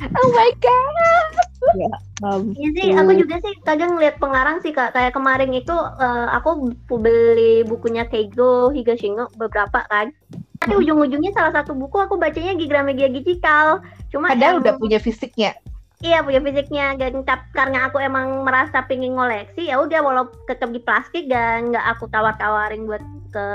Oh 0.01 0.29
my 0.33 0.51
god. 0.61 1.33
Ya, 1.75 1.91
um, 2.23 2.53
iya 2.53 2.69
sih, 2.77 2.87
aku 2.93 3.11
juga 3.17 3.41
sih 3.41 3.53
kadang 3.65 3.97
ngeliat 3.97 4.21
pengarang 4.21 4.61
sih 4.61 4.71
kak. 4.71 4.93
Kayak 4.93 5.17
kemarin 5.17 5.51
itu 5.51 5.73
uh, 5.73 6.29
aku 6.31 6.71
beli 6.87 7.65
bukunya 7.65 8.05
Keigo 8.07 8.69
Higashino 8.71 9.27
beberapa 9.35 9.83
kan. 9.89 10.13
Tapi 10.61 10.73
hmm. 10.73 10.81
ujung-ujungnya 10.85 11.31
salah 11.33 11.53
satu 11.53 11.73
buku 11.73 11.97
aku 11.97 12.15
bacanya 12.15 12.55
di 12.55 12.65
Gramedia 12.69 13.09
Digital. 13.09 13.81
Cuma 14.13 14.31
padahal 14.31 14.61
udah 14.61 14.77
punya 14.77 15.01
fisiknya. 15.01 15.57
Iya 15.97 16.21
punya 16.21 16.45
fisiknya 16.45 16.93
dan 16.93 17.25
karena 17.57 17.89
aku 17.89 17.97
emang 17.97 18.45
merasa 18.45 18.85
pingin 18.85 19.17
ngoleksi 19.17 19.73
ya 19.73 19.81
udah 19.81 19.97
walaupun 20.05 20.37
tetap 20.45 20.69
di 20.69 20.77
plastik 20.77 21.25
dan 21.25 21.73
nggak 21.73 21.97
aku 21.97 22.05
tawar-tawarin 22.13 22.85
buat 22.85 23.01
ke 23.33 23.45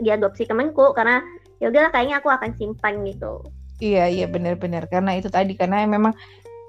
diadopsi 0.00 0.48
kemenku 0.48 0.96
karena 0.96 1.20
ya 1.60 1.68
udahlah 1.68 1.92
kayaknya 1.92 2.24
aku 2.24 2.32
akan 2.32 2.56
simpan 2.56 3.04
gitu. 3.04 3.44
Iya 3.76 4.08
iya 4.08 4.26
benar-benar 4.26 4.88
karena 4.88 5.16
itu 5.20 5.28
tadi 5.28 5.52
karena 5.52 5.84
memang 5.84 6.16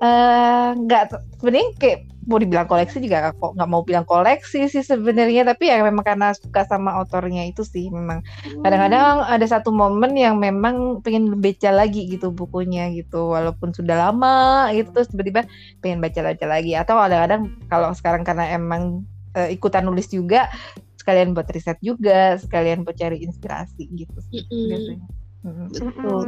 eh, 0.04 0.70
nggak 0.76 1.04
uh, 1.14 1.22
sebenarnya 1.40 1.70
kayak 1.80 2.00
mau 2.28 2.36
dibilang 2.44 2.68
koleksi 2.68 3.00
juga 3.00 3.32
kok 3.32 3.56
nggak 3.56 3.70
mau 3.72 3.88
bilang 3.88 4.04
koleksi 4.04 4.68
sih 4.68 4.84
sebenarnya 4.84 5.48
tapi 5.48 5.72
ya 5.72 5.80
memang 5.80 6.04
karena 6.04 6.36
suka 6.36 6.68
sama 6.68 6.92
autornya 7.00 7.48
itu 7.48 7.64
sih 7.64 7.88
memang 7.88 8.20
kadang-kadang 8.68 9.24
ada 9.24 9.48
satu 9.48 9.72
momen 9.72 10.12
yang 10.20 10.36
memang 10.36 11.00
pengen 11.00 11.40
baca 11.40 11.72
lagi 11.72 12.04
gitu 12.12 12.36
bukunya 12.36 12.92
gitu 12.92 13.32
walaupun 13.32 13.72
sudah 13.72 14.12
lama 14.12 14.68
gitu 14.76 14.92
terus 14.92 15.08
tiba-tiba 15.08 15.48
pengen 15.80 16.04
baca-baca 16.04 16.46
lagi 16.52 16.76
atau 16.76 17.00
kadang-kadang 17.00 17.42
kalau 17.72 17.90
sekarang 17.96 18.28
karena 18.28 18.52
emang 18.52 19.08
uh, 19.40 19.48
ikutan 19.48 19.88
nulis 19.88 20.12
juga 20.12 20.52
sekalian 21.00 21.32
buat 21.32 21.48
riset 21.48 21.80
juga 21.80 22.36
sekalian 22.36 22.84
buat 22.84 23.00
cari 23.00 23.24
inspirasi 23.24 23.88
gitu 23.96 24.20
sih 24.28 24.44
mm 24.44 24.52
-hmm. 24.52 24.68
biasanya. 24.68 25.08
Mm 25.48 25.52
-hmm. 25.56 25.68
Betul. 25.72 26.28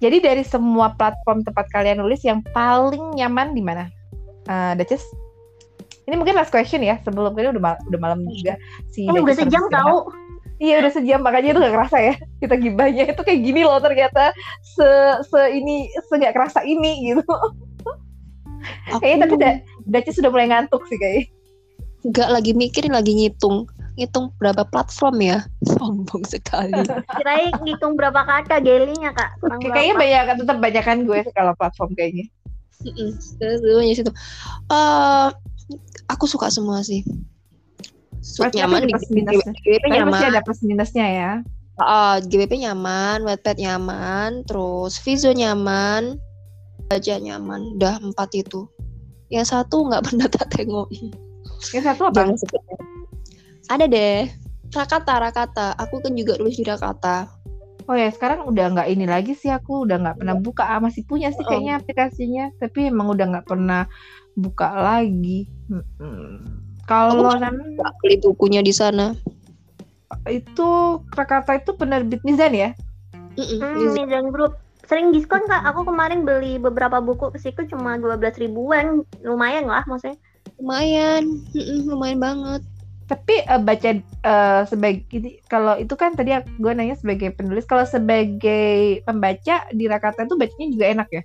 Jadi 0.00 0.16
dari 0.18 0.42
semua 0.42 0.96
platform 0.96 1.44
tempat 1.44 1.68
kalian 1.76 2.00
nulis 2.00 2.24
yang 2.24 2.40
paling 2.56 3.20
nyaman 3.20 3.52
di 3.52 3.60
mana? 3.60 3.92
Uh, 4.48 4.72
Daces? 4.80 5.04
Ini 6.08 6.16
mungkin 6.16 6.34
last 6.34 6.50
question 6.50 6.80
ya 6.80 6.96
sebelum 7.04 7.36
ini 7.36 7.52
udah 7.54 7.62
mal 7.62 7.76
udah 7.86 8.00
malam 8.00 8.24
juga 8.26 8.56
si. 8.90 9.04
Ini 9.06 9.20
udah 9.20 9.36
sejam 9.36 9.68
tahu. 9.68 10.10
Iya 10.60 10.84
udah 10.84 10.92
sejam 10.92 11.24
makanya 11.24 11.56
itu 11.56 11.60
gak 11.64 11.72
kerasa 11.72 11.96
ya 12.04 12.14
kita 12.44 12.60
gibahnya 12.60 13.08
itu 13.08 13.22
kayak 13.24 13.40
gini 13.40 13.64
loh 13.64 13.80
ternyata 13.80 14.28
se 14.60 14.84
se 15.24 15.40
ini 15.56 15.88
se 15.88 16.14
gak 16.20 16.36
kerasa 16.36 16.60
ini 16.64 17.12
gitu. 17.12 17.24
Kayaknya 19.00 19.18
tapi 19.24 19.36
Dacis 19.88 20.20
sudah 20.20 20.28
mulai 20.28 20.52
ngantuk 20.52 20.84
sih 20.88 21.00
kayaknya. 21.00 21.24
Enggak 22.04 22.28
lagi 22.28 22.52
mikirin 22.52 22.92
lagi 22.92 23.12
ngitung 23.16 23.68
ngitung 24.00 24.32
berapa 24.40 24.64
platform 24.64 25.20
ya? 25.20 25.38
Sombong 25.76 26.24
sekali. 26.24 26.72
Kirain 27.20 27.52
ngitung 27.60 27.94
berapa 28.00 28.24
kakak 28.24 28.64
gelinya 28.64 29.12
kak. 29.12 29.36
Kayaknya 29.60 29.94
banyak 29.94 30.22
tetap 30.40 30.56
banyak 30.56 30.84
kan 30.84 30.98
gue 31.04 31.20
kalau 31.36 31.52
platform 31.60 31.92
kayaknya. 31.92 32.26
Semuanya 32.80 33.94
situ. 33.94 34.12
Uh, 34.72 35.28
aku 36.08 36.24
suka 36.24 36.48
semua 36.48 36.80
sih. 36.80 37.04
Suka 38.24 38.48
nyaman 38.56 38.88
di 38.88 38.96
GBP 38.96 39.84
nyaman 39.92 40.16
masih. 40.16 40.28
Ada 40.32 40.40
plus 40.40 40.60
minusnya 40.64 41.06
ya. 41.06 41.32
Uh, 41.80 42.20
GBP 42.24 42.60
nyaman 42.64 43.24
Wattpad 43.24 43.56
nyaman 43.56 44.44
terus 44.44 45.00
Vizo 45.04 45.30
nyaman 45.36 46.16
aja 46.88 47.20
nyaman. 47.20 47.76
Udah 47.76 48.00
empat 48.00 48.32
itu. 48.32 48.64
Yang 49.28 49.52
satu 49.52 49.84
nggak 49.84 50.02
pernah 50.08 50.26
tak 50.32 50.48
tengoki 50.48 51.12
yang 51.76 51.84
satu 51.84 52.08
apa 52.08 52.32
ada 53.70 53.86
deh. 53.86 54.26
Rakata 54.74 55.14
Rakata. 55.22 55.68
Aku 55.78 56.02
kan 56.02 56.14
juga 56.18 56.34
tulis 56.34 56.58
di 56.58 56.66
Rakata. 56.66 57.30
Oh 57.90 57.96
ya 57.98 58.06
sekarang 58.10 58.46
udah 58.46 58.70
nggak 58.74 58.88
ini 58.90 59.06
lagi 59.06 59.32
sih 59.34 59.50
aku. 59.50 59.86
Udah 59.86 59.98
nggak 60.02 60.18
pernah 60.22 60.36
buka. 60.38 60.66
Ah, 60.66 60.82
masih 60.82 61.06
punya 61.06 61.30
sih 61.30 61.46
kayaknya 61.46 61.78
oh. 61.78 61.80
aplikasinya. 61.82 62.44
Tapi 62.58 62.90
emang 62.90 63.14
udah 63.14 63.26
nggak 63.34 63.46
pernah 63.46 63.86
buka 64.34 64.68
lagi. 64.74 65.46
Hmm. 65.70 66.66
Kalau 66.86 67.30
nanti 67.38 67.78
beli 68.02 68.16
bukunya 68.18 68.62
di 68.62 68.74
sana? 68.74 69.14
Itu 70.26 71.02
Rakata 71.14 71.62
itu 71.62 71.74
penerbit 71.78 72.22
Mizan 72.26 72.54
ya? 72.54 72.70
Hmm, 73.38 73.74
Mizan. 73.78 74.30
Group. 74.34 74.58
Sering 74.90 75.14
diskon 75.14 75.46
kak. 75.46 75.62
Aku 75.70 75.86
kemarin 75.86 76.26
beli 76.26 76.58
beberapa 76.58 76.98
buku. 76.98 77.30
Ke 77.34 77.38
situ 77.38 77.62
cuma 77.70 77.98
dua 77.98 78.18
belas 78.18 78.34
ribuan. 78.38 79.06
Lumayan 79.22 79.70
lah 79.70 79.86
maksudnya. 79.86 80.18
Lumayan. 80.58 81.42
Lumayan 81.86 82.18
banget 82.18 82.62
tapi 83.10 83.42
uh, 83.50 83.58
baca 83.58 83.90
uh, 84.22 84.62
sebagai 84.70 85.42
kalau 85.50 85.74
itu 85.82 85.98
kan 85.98 86.14
tadi 86.14 86.30
gue 86.38 86.70
nanya 86.70 86.94
sebagai 86.94 87.34
penulis 87.34 87.66
kalau 87.66 87.82
sebagai 87.82 89.02
pembaca 89.02 89.66
di 89.74 89.90
Rakata 89.90 90.30
itu 90.30 90.38
bacanya 90.38 90.66
juga 90.70 90.86
enak 90.94 91.08
ya? 91.10 91.22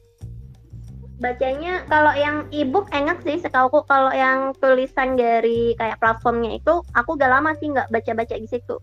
Bacanya 1.21 1.85
kalau 1.85 2.11
yang 2.17 2.49
ebook 2.49 2.89
enak 2.89 3.21
sih 3.21 3.37
setahu 3.37 3.85
kalau 3.85 4.09
yang 4.09 4.57
tulisan 4.57 5.13
dari 5.13 5.77
kayak 5.77 6.01
platformnya 6.01 6.57
itu 6.57 6.81
aku 6.97 7.13
udah 7.13 7.29
lama 7.37 7.53
sih 7.61 7.69
nggak 7.69 7.93
baca-baca 7.93 8.33
di 8.33 8.49
situ. 8.49 8.81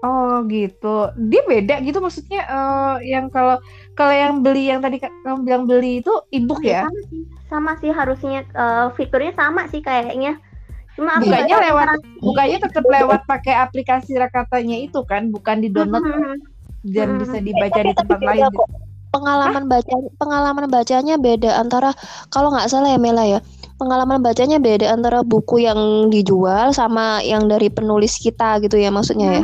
Oh 0.00 0.40
gitu, 0.48 1.12
dia 1.28 1.44
beda 1.44 1.84
gitu 1.84 2.00
maksudnya 2.00 2.48
uh, 2.48 2.96
yang 3.04 3.28
kalau 3.28 3.60
kalau 3.92 4.16
yang 4.16 4.40
beli 4.40 4.72
yang 4.72 4.80
tadi 4.80 4.96
kamu 4.96 5.44
bilang 5.44 5.68
beli 5.68 6.00
itu 6.00 6.16
ebook 6.32 6.64
ya? 6.64 6.88
Sama 6.88 7.00
sih, 7.12 7.22
sama 7.52 7.72
sih 7.84 7.90
harusnya 7.92 8.40
uh, 8.56 8.88
fiturnya 8.96 9.36
sama 9.36 9.68
sih 9.68 9.84
kayaknya. 9.84 10.40
Cuma 11.00 11.16
bukanya 11.16 11.56
lewat 11.64 11.88
bukanya 12.20 12.56
tetap 12.60 12.84
lewat 12.84 13.24
pakai 13.24 13.56
aplikasi 13.56 14.20
Rakatanya 14.20 14.84
itu 14.84 15.00
kan, 15.08 15.32
bukan 15.32 15.64
di 15.64 15.72
download 15.72 16.04
hmm. 16.04 16.36
dan 16.92 17.16
hmm. 17.16 17.18
bisa 17.24 17.36
dibaca 17.40 17.80
di 17.80 17.92
tempat 17.96 18.20
lain. 18.20 18.44
Gitu. 18.52 18.64
Pengalaman 19.10 19.64
Hah? 19.64 19.70
baca 19.80 19.94
pengalaman 20.20 20.66
bacanya 20.68 21.16
beda 21.16 21.56
antara 21.56 21.96
kalau 22.28 22.52
nggak 22.52 22.68
salah 22.68 22.92
ya 22.92 23.00
Mela 23.00 23.24
ya. 23.24 23.40
Pengalaman 23.80 24.20
bacanya 24.20 24.60
beda 24.60 24.92
antara 24.92 25.24
buku 25.24 25.64
yang 25.64 26.12
dijual 26.12 26.76
sama 26.76 27.24
yang 27.24 27.48
dari 27.48 27.72
penulis 27.72 28.20
kita 28.20 28.60
gitu 28.60 28.76
ya 28.76 28.92
maksudnya 28.92 29.40
ya. 29.40 29.42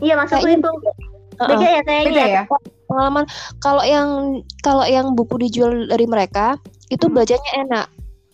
Iya 0.00 0.14
maksudku 0.16 0.48
itu 0.48 0.70
beda 1.36 1.66
ya 1.76 1.80
kayaknya. 1.84 2.08
Beda 2.08 2.24
ya. 2.24 2.42
Pengalaman 2.88 3.24
kalau 3.60 3.84
yang 3.84 4.40
kalau 4.64 4.88
yang 4.88 5.12
buku 5.12 5.44
dijual 5.44 5.92
dari 5.92 6.08
mereka 6.08 6.56
itu 6.88 7.04
hmm. 7.04 7.14
bacanya 7.20 7.50
enak 7.68 7.86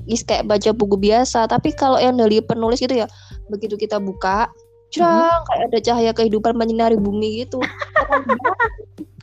is 0.07 0.23
kayak 0.27 0.49
baca 0.49 0.71
buku 0.75 0.97
biasa. 0.99 1.47
Tapi 1.47 1.75
kalau 1.75 1.99
yang 1.99 2.19
dari 2.19 2.43
penulis 2.43 2.83
gitu 2.83 2.95
ya 2.95 3.07
begitu 3.51 3.77
kita 3.77 4.01
buka 4.01 4.49
cerang 4.93 5.41
hmm. 5.41 5.47
kayak 5.49 5.65
ada 5.73 5.79
cahaya 5.81 6.13
kehidupan 6.13 6.55
menyinari 6.55 6.97
bumi 7.01 7.45
gitu. 7.47 7.59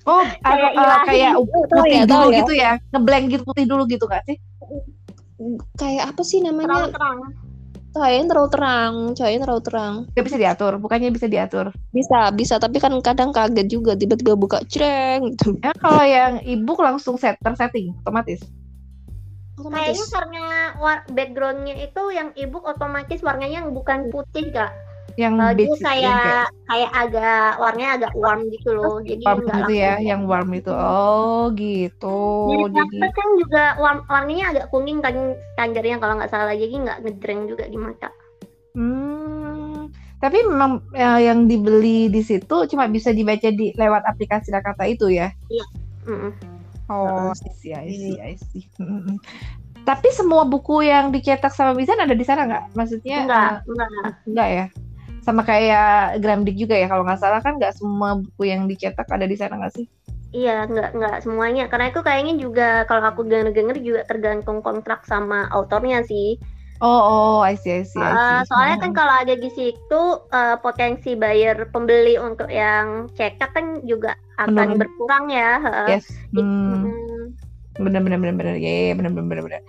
Oh 0.07 0.25
kayak 0.41 0.73
uh, 0.73 1.05
kayak 1.05 1.37
putih 1.69 2.01
ya, 2.01 2.05
dulu 2.09 2.27
ya. 2.33 2.39
gitu 2.41 2.53
ya? 2.57 2.71
Ngeblank 2.95 3.25
gitu 3.29 3.43
putih 3.45 3.65
dulu 3.69 3.83
gitu 3.85 4.09
gak 4.09 4.25
sih? 4.25 4.41
Kayak 5.77 6.15
apa 6.15 6.21
sih 6.25 6.41
namanya? 6.41 6.89
Terang. 6.89 7.19
Cahayanya 7.93 8.27
terlalu 8.31 8.49
terang 8.49 8.93
cahayanya 9.13 9.43
terlalu 9.45 9.63
terang. 9.69 9.93
Gak 10.17 10.25
bisa 10.25 10.37
diatur 10.41 10.71
bukannya 10.81 11.13
bisa 11.13 11.27
diatur? 11.29 11.69
Bisa 11.93 12.33
bisa 12.33 12.57
tapi 12.57 12.81
kan 12.81 12.95
kadang 13.05 13.29
kaget 13.29 13.67
juga 13.69 13.93
tiba-tiba 13.93 14.33
buka 14.33 14.65
cereng 14.65 15.29
gitu. 15.35 15.61
Ya 15.61 15.77
kalau 15.77 16.01
yang 16.01 16.41
ibu 16.41 16.73
langsung 16.79 17.19
set 17.19 17.37
tersetting 17.45 17.93
otomatis 18.01 18.41
Kayaknya 19.67 20.05
karena 20.07 20.45
backgroundnya 21.11 21.75
itu 21.83 22.03
yang 22.15 22.31
ebook 22.39 22.63
otomatis 22.63 23.19
warnanya 23.19 23.63
yang 23.63 23.75
bukan 23.75 24.07
putih 24.07 24.55
kak. 24.55 24.71
Yang 25.19 25.35
uh, 25.35 25.51
kayak 25.83 26.47
kayak 26.71 26.91
agak 26.95 27.59
warnanya 27.59 27.89
agak 27.99 28.13
warm 28.15 28.47
gitu 28.55 28.71
loh. 28.71 29.03
Jadi 29.03 29.19
warm 29.27 29.43
gitu 29.43 29.73
ya, 29.75 29.99
yang 29.99 30.23
warm 30.23 30.49
itu. 30.55 30.71
Oh 30.71 31.51
gitu. 31.59 32.19
Jadi, 32.71 32.95
jadi... 32.95 33.09
kan 33.11 33.29
juga 33.35 33.63
warm, 33.83 33.99
warnanya 34.07 34.45
agak 34.55 34.65
kuning 34.71 35.03
kan 35.03 35.35
standarnya 35.59 35.99
kalau 35.99 36.15
nggak 36.15 36.31
salah. 36.31 36.55
Jadi 36.55 36.71
nggak 36.71 36.99
ngedreng 37.03 37.41
juga 37.51 37.67
di 37.67 37.75
mata. 37.75 38.09
Hmm. 38.79 39.91
Tapi 40.19 40.37
memang 40.43 40.83
ya, 40.95 41.19
yang 41.19 41.47
dibeli 41.47 42.07
di 42.11 42.19
situ 42.23 42.67
cuma 42.71 42.87
bisa 42.87 43.11
dibaca 43.11 43.51
di 43.51 43.75
lewat 43.75 44.03
aplikasi 44.07 44.51
Rakata 44.55 44.87
itu 44.87 45.11
ya? 45.11 45.31
Iya. 45.51 45.65
Mm 46.07 46.15
-mm. 46.15 46.58
Oh, 46.89 47.29
I 47.29 47.53
see, 47.53 47.71
I 47.73 47.87
see, 47.93 48.17
I 48.17 48.33
see. 48.35 48.65
Tapi 49.85 50.09
semua 50.13 50.45
buku 50.45 50.85
yang 50.85 51.13
dicetak 51.13 51.53
sama 51.53 51.77
Bizan 51.77 52.01
ada 52.01 52.13
di 52.17 52.25
sana 52.25 52.49
nggak? 52.49 52.65
Maksudnya 52.73 53.25
enggak, 53.25 53.41
uh, 53.45 53.69
enggak, 53.69 53.89
enggak 54.25 54.49
ya? 54.49 54.65
Sama 55.21 55.41
kayak 55.45 56.17
Gramdik 56.21 56.57
juga 56.57 56.73
ya 56.73 56.89
kalau 56.89 57.05
nggak 57.05 57.21
salah 57.21 57.41
kan 57.45 57.61
nggak 57.61 57.77
semua 57.77 58.17
buku 58.17 58.49
yang 58.49 58.65
dicetak 58.65 59.05
ada 59.09 59.25
di 59.29 59.37
sana 59.37 59.61
nggak 59.61 59.73
sih? 59.77 59.85
Iya, 60.29 60.69
nggak 60.69 60.89
nggak 60.93 61.17
semuanya. 61.25 61.65
Karena 61.69 61.89
itu 61.89 62.01
kayaknya 62.05 62.33
juga 62.37 62.69
kalau 62.85 63.01
aku 63.05 63.25
denger-denger 63.25 63.77
juga 63.81 64.01
tergantung 64.05 64.61
kontrak 64.61 65.05
sama 65.05 65.49
autornya 65.49 66.05
sih. 66.05 66.37
Oh, 66.79 67.01
oh, 67.03 67.37
I 67.43 67.59
see, 67.59 67.75
I 67.75 67.83
see, 67.83 67.99
I 67.99 68.07
see. 68.15 68.23
Uh, 68.23 68.41
soalnya 68.47 68.77
kan 68.79 68.91
kalau 68.95 69.11
ada 69.11 69.35
di 69.35 69.51
situ 69.51 70.01
uh, 70.31 70.55
potensi 70.63 71.11
bayar 71.11 71.67
pembeli 71.75 72.15
untuk 72.15 72.47
yang 72.47 73.11
cetak 73.19 73.51
kan 73.51 73.83
juga 73.83 74.15
akan 74.39 74.55
Menurut. 74.55 74.87
berkurang 74.87 75.27
ya. 75.27 75.59
Yes. 75.91 76.07
Hmm. 76.31 76.87
hmm. 76.87 77.23
Bener, 77.83 77.99
bener, 77.99 78.19
bener, 78.23 78.35
bener. 78.35 78.55
Ya, 78.55 78.91
yeah, 78.91 78.95
bener, 78.95 79.11
bener, 79.11 79.27
bener, 79.27 79.43
bener. 79.51 79.63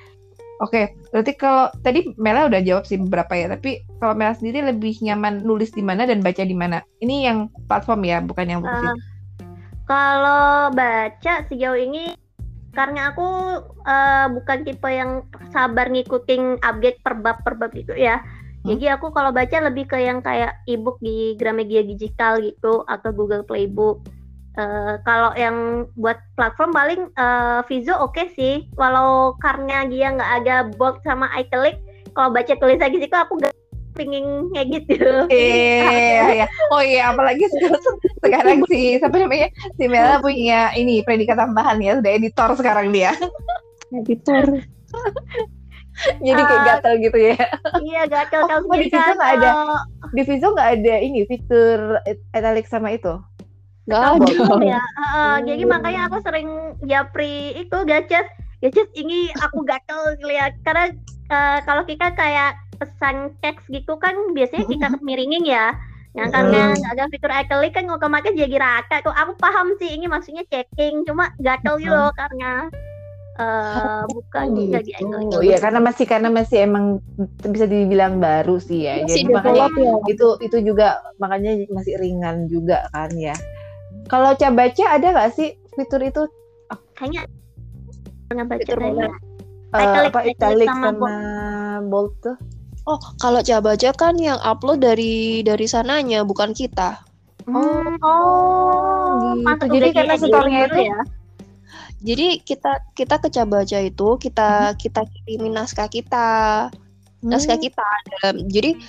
Oke, 0.60 0.70
okay, 0.70 0.84
berarti 1.10 1.32
kalau 1.34 1.72
tadi 1.82 2.12
Mela 2.20 2.46
udah 2.46 2.60
jawab 2.60 2.84
sih 2.84 3.00
beberapa 3.00 3.32
ya, 3.32 3.48
tapi 3.48 3.80
kalau 3.98 4.12
Mela 4.14 4.36
sendiri 4.36 4.60
lebih 4.60 4.92
nyaman 5.02 5.42
nulis 5.42 5.72
di 5.72 5.80
mana 5.80 6.06
dan 6.06 6.20
baca 6.22 6.44
di 6.46 6.52
mana? 6.52 6.84
Ini 7.02 7.16
yang 7.26 7.38
platform 7.66 8.06
ya, 8.06 8.20
bukan 8.22 8.46
yang 8.46 8.60
buku. 8.60 8.86
Uh, 8.86 8.98
kalau 9.88 10.70
baca 10.70 11.34
sejauh 11.50 11.80
ini 11.80 12.14
karena 12.70 13.10
aku 13.10 13.28
uh, 13.82 14.26
bukan 14.30 14.62
tipe 14.62 14.86
yang 14.86 15.26
sabar 15.50 15.90
ngikutin 15.90 16.62
update 16.62 17.02
per 17.02 17.18
bab 17.18 17.42
per 17.42 17.58
bab 17.58 17.74
gitu 17.74 17.94
ya. 17.98 18.22
Hmm. 18.62 18.76
Jadi 18.76 18.92
aku 18.92 19.10
kalau 19.10 19.34
baca 19.34 19.56
lebih 19.58 19.88
ke 19.90 19.98
yang 19.98 20.22
kayak 20.22 20.60
ebook 20.70 21.00
di 21.02 21.34
Gramedia 21.34 21.82
digital 21.82 22.38
gitu 22.38 22.86
atau 22.86 23.10
Google 23.10 23.42
Playbook. 23.42 24.06
Uh, 24.58 24.98
kalau 25.06 25.30
yang 25.38 25.86
buat 25.94 26.18
platform 26.34 26.74
paling 26.74 27.00
uh, 27.14 27.62
Vizo 27.66 27.94
oke 27.96 28.14
okay 28.14 28.26
sih. 28.34 28.54
Walau 28.78 29.34
karena 29.40 29.86
dia 29.88 30.12
nggak 30.14 30.32
ada 30.44 30.56
bold 30.76 31.00
sama 31.02 31.30
italic, 31.38 31.78
kalau 32.12 32.34
baca 32.34 32.54
tulisan 32.58 32.92
gitu 32.92 33.16
aku 33.16 33.38
gak 33.40 33.54
pingin 33.96 34.50
kayak 34.54 34.66
gitu. 34.80 35.28
Iya, 35.28 36.22
iya. 36.42 36.46
Oh 36.70 36.82
iya, 36.82 37.10
apalagi 37.10 37.44
sekarang 38.22 38.64
si 38.70 38.96
siapa 38.98 39.16
namanya 39.18 39.48
si 39.76 39.84
Mela 39.90 40.22
punya 40.22 40.70
ini 40.76 41.02
predikat 41.02 41.36
tambahan 41.38 41.78
ya, 41.82 41.98
sudah 41.98 42.12
editor 42.14 42.50
sekarang 42.56 42.94
dia. 42.94 43.12
Editor. 43.90 44.62
Jadi 46.00 46.40
kayak 46.40 46.62
uh, 46.62 46.64
gatel 46.64 46.94
gitu 47.02 47.18
ya. 47.20 47.36
Iya 47.84 48.02
gatel 48.08 48.42
oh, 48.48 48.72
oh, 48.72 48.76
di 48.78 48.88
Vizo 48.88 49.12
nggak 49.12 49.32
ada 49.36 49.50
di 50.16 50.22
Vizo 50.24 50.46
nggak 50.56 50.70
ada 50.80 50.94
ini 50.96 51.20
fitur 51.28 52.00
italic 52.32 52.64
sama 52.64 52.96
itu. 52.96 53.20
Gak 53.90 54.00
ada. 54.16 54.26
Ya. 54.62 54.80
Uh, 54.80 55.02
uh, 55.02 55.34
jadi 55.42 55.62
makanya 55.66 56.06
aku 56.08 56.22
sering 56.22 56.78
japri 56.86 57.52
itu 57.58 57.76
gacet. 57.84 58.26
Gacet 58.62 58.88
ini 58.94 59.28
aku 59.40 59.66
gatel 59.66 60.16
lihat 60.24 60.56
karena 60.62 60.94
uh, 61.32 61.58
kalau 61.68 61.82
kita 61.84 62.12
kayak 62.14 62.54
pesan 62.80 63.36
teks 63.44 63.68
gitu 63.68 64.00
kan 64.00 64.16
biasanya 64.32 64.64
kita 64.64 64.86
miringin 65.06 65.44
ya. 65.44 65.76
yang 66.10 66.26
karena 66.34 66.74
hmm. 66.74 66.90
ada 66.90 67.06
fitur 67.06 67.30
iconic 67.30 67.70
kan 67.70 67.86
nggak 67.86 68.02
kemarin 68.02 68.34
jadi 68.34 68.56
raka 68.58 68.98
kok 68.98 69.14
aku 69.14 69.38
paham 69.38 69.78
sih 69.78 69.94
ini 69.94 70.10
maksudnya 70.10 70.42
checking 70.50 71.06
cuma 71.06 71.30
gatel 71.38 71.78
gitu 71.78 71.94
loh 71.94 72.10
karena 72.18 72.66
uh, 73.38 74.02
bukan 74.18 74.46
oh, 74.50 74.68
jadi 74.74 74.90
gitu. 74.90 75.38
Oh 75.38 75.42
iya 75.42 75.62
karena 75.62 75.78
masih 75.78 76.04
karena 76.10 76.28
masih 76.28 76.66
emang 76.66 76.98
bisa 77.46 77.70
dibilang 77.70 78.18
baru 78.18 78.58
sih 78.60 78.90
ya. 78.90 79.06
Masih 79.06 79.22
jadi 79.22 79.38
makanya 79.38 79.66
ya. 79.70 79.94
itu 80.10 80.26
itu 80.42 80.56
juga 80.66 80.88
makanya 81.22 81.62
masih 81.70 81.94
ringan 82.02 82.50
juga 82.50 82.90
kan 82.90 83.10
ya. 83.14 83.34
Kalau 84.10 84.34
baca 84.34 84.84
ada 84.90 85.06
nggak 85.14 85.30
sih 85.38 85.54
fitur 85.78 86.02
itu? 86.02 86.26
Oh. 86.74 86.80
Kayaknya 86.98 87.22
nggak 88.30 88.46
baca 88.46 88.72
uh, 89.74 90.06
apa 90.10 90.20
italic 90.26 90.66
sama, 90.66 90.90
sama 90.90 91.14
bold 91.86 92.12
tuh? 92.22 92.36
Oh, 92.88 92.98
kalau 93.20 93.44
Cabaja 93.44 93.92
kan 93.92 94.16
yang 94.16 94.40
upload 94.40 94.80
dari 94.80 95.44
dari 95.44 95.66
sananya, 95.68 96.24
bukan 96.24 96.56
kita. 96.56 97.00
Oh, 97.48 97.84
oh 98.00 99.36
gitu. 99.36 99.64
Jadi 99.68 99.88
karena 99.92 100.14
setornya 100.16 100.60
itu 100.68 100.80
ya. 100.88 101.00
Jadi 102.00 102.26
kita 102.40 102.72
kita 102.96 103.20
ke 103.20 103.28
Cabaja 103.28 103.78
itu 103.84 104.16
kita 104.16 104.72
hmm. 104.72 104.76
kita 104.80 105.00
kirimin 105.04 105.52
naskah 105.56 105.88
kita. 105.88 106.68
Hmm. 107.20 107.28
Naskah 107.28 107.60
kita. 107.60 107.84
Jadi 108.48 108.80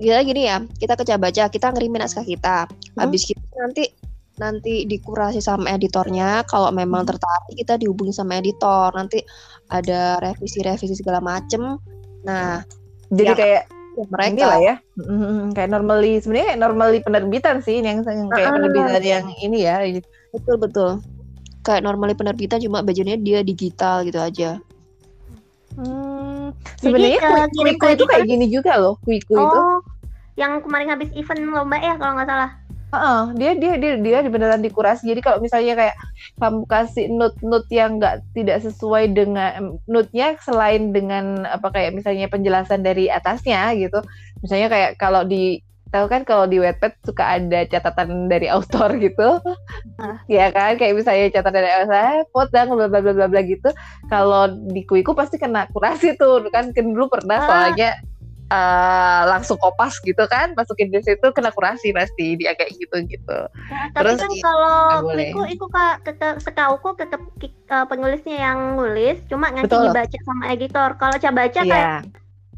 kita 0.00 0.20
gini 0.24 0.48
ya, 0.48 0.64
kita 0.80 0.96
ke 0.96 1.04
Cabaja, 1.04 1.52
kita 1.52 1.68
ngirimin 1.76 2.00
naskah 2.00 2.24
kita. 2.24 2.64
Hmm. 2.64 2.98
Habis 3.04 3.28
kita 3.28 3.44
nanti 3.60 3.84
nanti 4.34 4.82
dikurasi 4.82 5.38
sama 5.38 5.70
editornya 5.70 6.42
kalau 6.50 6.74
memang 6.74 7.06
hmm. 7.06 7.10
tertarik 7.14 7.54
kita 7.54 7.78
dihubungi 7.78 8.10
sama 8.10 8.42
editor 8.42 8.90
nanti 8.90 9.22
ada 9.70 10.18
revisi-revisi 10.18 10.98
segala 10.98 11.22
macem 11.22 11.78
nah 12.26 12.58
jadi 13.12 13.32
ya, 13.32 13.36
kayak 13.36 13.62
ya 13.94 14.04
mereka. 14.10 14.44
lah 14.48 14.60
ya. 14.60 14.74
Mm, 14.98 15.54
kayak 15.54 15.70
normally 15.70 16.12
sebenarnya 16.18 16.50
normally 16.58 16.98
penerbitan 17.04 17.62
sih 17.62 17.78
yang, 17.82 18.02
yang 18.02 18.28
kayak 18.32 18.48
uh, 18.50 18.54
penerbitan 18.58 19.02
yang 19.02 19.26
ini 19.42 19.58
ya 19.66 19.82
betul 20.32 20.56
betul. 20.60 20.90
Kayak 21.64 21.84
normally 21.84 22.12
penerbitan 22.16 22.60
cuma 22.60 22.84
bajunya 22.84 23.16
dia 23.16 23.40
digital 23.40 24.04
gitu 24.04 24.20
aja. 24.20 24.60
Hmm, 25.74 26.54
sebenarnya 26.78 27.50
kuiku 27.50 27.86
itu 27.98 28.04
kayak 28.06 28.24
gini 28.30 28.46
juga 28.46 28.78
loh 28.78 28.94
kuiku 29.02 29.34
oh, 29.34 29.42
itu 29.42 29.60
yang 30.38 30.62
kemarin 30.62 30.94
habis 30.94 31.10
event 31.18 31.50
lomba 31.50 31.78
ya 31.82 31.98
kalau 31.98 32.14
nggak 32.14 32.30
salah 32.30 32.50
Uh, 32.94 33.24
dia 33.34 33.52
dia 33.58 33.74
dia 33.76 33.98
dia 33.98 34.30
beneran 34.30 34.62
dikurasi. 34.62 35.10
Jadi 35.10 35.20
kalau 35.20 35.38
misalnya 35.42 35.74
kayak 35.74 35.96
kamu 36.38 36.62
kasih 36.70 37.06
note-note 37.10 37.68
yang 37.70 37.98
nggak 37.98 38.22
tidak 38.34 38.62
sesuai 38.62 39.12
dengan 39.12 39.78
note-nya 39.90 40.38
selain 40.40 40.94
dengan 40.94 41.44
apa 41.46 41.70
kayak 41.74 41.94
misalnya 41.98 42.30
penjelasan 42.30 42.86
dari 42.86 43.10
atasnya 43.10 43.74
gitu. 43.74 43.98
Misalnya 44.40 44.68
kayak 44.70 44.90
kalau 44.96 45.26
di 45.26 45.62
tahu 45.94 46.10
kan 46.10 46.26
kalau 46.26 46.50
di 46.50 46.58
Wattpad 46.58 47.06
suka 47.06 47.38
ada 47.38 47.62
catatan 47.70 48.26
dari 48.26 48.50
autor 48.50 48.98
gitu. 49.06 49.38
Uh. 49.94 50.18
ya 50.26 50.50
kan 50.50 50.74
kayak 50.74 50.98
misalnya 50.98 51.30
catatan 51.30 51.62
dari 51.62 51.70
author, 51.70 52.26
potong 52.34 52.68
bla 52.74 52.90
bla 52.90 53.00
bla 53.14 53.26
bla 53.30 53.40
gitu. 53.46 53.70
Kalau 54.10 54.50
di 54.74 54.82
Kuiku 54.82 55.14
pasti 55.14 55.38
kena 55.38 55.70
kurasi 55.70 56.18
tuh 56.18 56.42
kan 56.50 56.74
kan 56.74 56.84
dulu 56.90 57.06
pernah 57.06 57.38
uh. 57.38 57.46
soalnya 57.46 57.94
uh, 57.94 58.13
langsung 59.24 59.56
kopas 59.58 59.98
gitu 60.04 60.20
kan 60.28 60.52
masukin 60.54 60.92
di 60.92 61.00
situ 61.00 61.32
kena 61.32 61.50
kurasi 61.50 61.90
pasti 61.96 62.38
dia 62.38 62.52
kayak 62.54 62.76
gitu 62.76 62.96
gitu 63.08 63.38
nah, 63.50 63.88
tapi 63.96 64.14
Terus, 64.14 64.20
kan 64.20 64.30
kalau 64.44 64.76
aku 65.00 65.42
itu 65.48 65.66
kak 65.72 66.04
setauku 66.38 66.94
tetap 66.94 67.24
uh, 67.70 67.86
penulisnya 67.88 68.36
yang 68.50 68.76
nulis 68.76 69.18
cuma 69.28 69.50
nanti 69.50 69.72
Betul. 69.72 69.90
dibaca 69.90 70.18
sama 70.24 70.44
editor. 70.52 70.88
Kalau 71.00 71.16
coba 71.18 71.34
baca 71.44 71.60
yeah. 71.60 71.70
kayak 71.70 71.90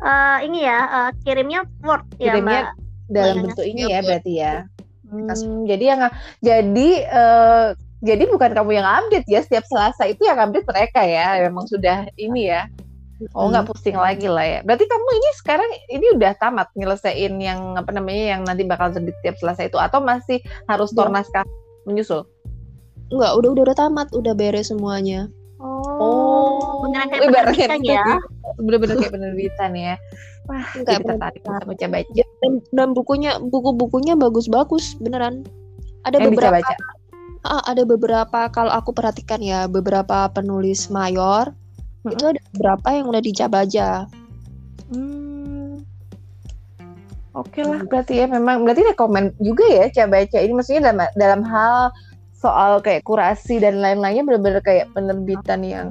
uh, 0.03 0.39
ini 0.43 0.59
ya 0.67 0.79
uh, 0.87 1.11
kirimnya 1.23 1.61
word 1.83 2.05
ya, 2.19 2.37
kirimnya 2.37 2.61
ya 2.61 2.65
mbak? 2.65 2.75
dalam 3.07 3.37
bentuk 3.47 3.67
ini 3.67 3.83
ya 3.89 3.99
berarti 4.03 4.33
ya. 4.37 4.55
Hmm, 5.07 5.63
jadi 5.71 5.85
yang 5.95 6.01
jadi 6.43 6.89
uh, 7.15 7.69
jadi 8.03 8.23
bukan 8.27 8.51
kamu 8.53 8.83
yang 8.83 8.87
update 8.87 9.27
ya 9.31 9.41
setiap 9.41 9.65
Selasa 9.71 10.11
itu 10.11 10.27
yang 10.27 10.39
update 10.43 10.67
mereka 10.67 11.01
ya. 11.07 11.47
Memang 11.47 11.71
sudah 11.71 12.11
ini 12.19 12.51
ya 12.51 12.67
Oh 13.33 13.49
nggak 13.49 13.73
pusing 13.73 13.97
lagi 13.97 14.29
lah 14.29 14.45
ya. 14.45 14.61
Berarti 14.61 14.85
kamu 14.85 15.09
ini 15.17 15.29
sekarang 15.41 15.71
ini 15.89 16.07
udah 16.21 16.33
tamat 16.37 16.69
nyelesain 16.77 17.33
yang 17.41 17.73
apa 17.81 17.89
namanya 17.89 18.37
yang 18.37 18.41
nanti 18.45 18.69
bakal 18.69 18.93
terbit 18.93 19.17
tiap 19.25 19.41
selesai 19.41 19.73
itu 19.73 19.81
atau 19.81 20.05
masih 20.05 20.45
harus 20.69 20.93
tor 20.93 21.09
naskah 21.09 21.45
menyusul? 21.89 22.29
Enggak, 23.09 23.33
udah 23.41 23.49
udah 23.57 23.63
udah 23.73 23.77
tamat, 23.79 24.09
udah 24.13 24.35
beres 24.37 24.69
semuanya. 24.69 25.33
Oh, 25.63 26.85
beneran 26.85 27.09
kayak 27.09 27.23
penerbitan 27.33 27.81
ya? 27.81 28.05
Bener-bener 28.61 28.95
kayak 29.01 29.15
penerbitan 29.17 29.71
ya. 29.73 29.95
Wah, 30.51 30.67
Enggak, 30.77 31.01
kita 31.01 31.15
tarik 31.17 31.41
kita 31.41 31.65
baca 31.65 31.87
baca. 31.89 32.25
Dan, 32.45 32.53
dan 32.77 32.89
bukunya 32.93 33.41
buku-bukunya 33.41 34.13
bagus-bagus 34.13 34.99
beneran. 35.01 35.49
Ada 36.05 36.21
yang 36.21 36.37
beberapa. 36.37 36.61
Baca. 36.61 36.75
Ah, 37.47 37.63
ada 37.65 37.87
beberapa 37.87 38.51
kalau 38.51 38.75
aku 38.75 38.91
perhatikan 38.91 39.39
ya 39.39 39.71
beberapa 39.71 40.27
penulis 40.35 40.91
mayor 40.91 41.55
hmm. 42.11 42.15
itu 42.17 42.25
ada 42.31 42.41
beberapa 42.55 42.89
yang 42.95 43.07
udah 43.11 43.23
dijab 43.23 43.53
aja 43.57 43.89
hmm. 44.93 45.83
oke 47.35 47.51
okay 47.51 47.63
lah 47.67 47.81
berarti 47.87 48.23
ya 48.23 48.27
memang 48.31 48.63
berarti 48.63 48.83
rekomend 48.87 49.35
juga 49.43 49.67
ya 49.67 49.87
coba 49.91 50.23
baca 50.23 50.39
ini 50.39 50.53
maksudnya 50.55 50.83
dalam 50.91 50.99
dalam 51.19 51.43
hal 51.43 51.91
soal 52.37 52.79
kayak 52.85 53.03
kurasi 53.03 53.59
dan 53.59 53.81
lain-lainnya 53.81 54.23
benar-benar 54.23 54.63
kayak 54.63 54.93
penerbitan 54.93 55.65
yang 55.65 55.87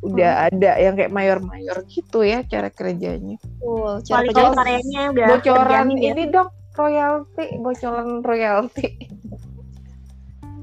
udah 0.00 0.32
hmm. 0.32 0.46
ada 0.48 0.70
yang 0.80 0.94
kayak 0.96 1.12
mayor-mayor 1.12 1.84
gitu 1.92 2.24
ya 2.24 2.40
cara 2.48 2.72
kerjanya. 2.72 3.36
Oh, 3.60 4.00
cara 4.00 4.24
kerjanya 4.32 5.12
udah 5.12 5.26
bocoran 5.36 5.86
ya. 6.00 6.16
ini 6.16 6.24
dok 6.32 6.48
royalti, 6.72 7.44
bocoran 7.60 8.24
royalti 8.24 8.96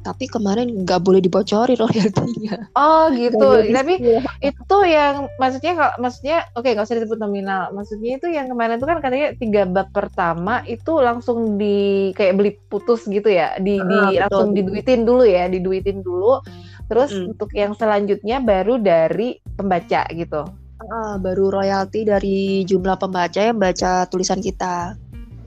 tapi 0.08 0.32
kemarin 0.32 0.88
nggak 0.88 1.04
boleh 1.04 1.20
dibocori 1.20 1.76
royaltinya. 1.76 2.72
Oh 2.80 3.12
gitu. 3.12 3.68
tapi 3.76 4.00
itu 4.40 4.78
yang 4.88 5.28
maksudnya 5.36 5.76
kalau 5.76 5.94
maksudnya 6.00 6.38
oke 6.56 6.64
okay, 6.64 6.72
nggak 6.72 6.88
usah 6.88 6.98
disebut 7.04 7.20
nominal. 7.20 7.76
Maksudnya 7.76 8.16
itu 8.16 8.32
yang 8.32 8.48
kemarin 8.48 8.80
itu 8.80 8.88
kan 8.88 9.04
katanya 9.04 9.36
tiga 9.36 9.68
bab 9.68 9.92
pertama 9.92 10.64
itu 10.64 10.96
langsung 11.04 11.60
di 11.60 12.16
kayak 12.16 12.40
beli 12.40 12.52
putus 12.72 13.04
gitu 13.04 13.28
ya, 13.28 13.60
di, 13.60 13.76
uh, 13.76 13.84
di 13.84 14.24
langsung 14.24 14.56
diduitin 14.56 15.04
dulu 15.04 15.28
ya, 15.28 15.52
diduitin 15.52 16.00
dulu. 16.00 16.40
Terus 16.88 17.12
hmm. 17.12 17.36
untuk 17.36 17.52
yang 17.52 17.76
selanjutnya 17.76 18.40
baru 18.40 18.80
dari 18.80 19.44
pembaca 19.60 20.08
gitu. 20.16 20.48
Uh, 20.78 21.20
baru 21.20 21.52
royalti 21.52 22.08
dari 22.08 22.64
jumlah 22.64 22.96
pembaca 22.96 23.44
yang 23.44 23.60
baca 23.60 24.08
tulisan 24.08 24.40
kita. 24.40 24.96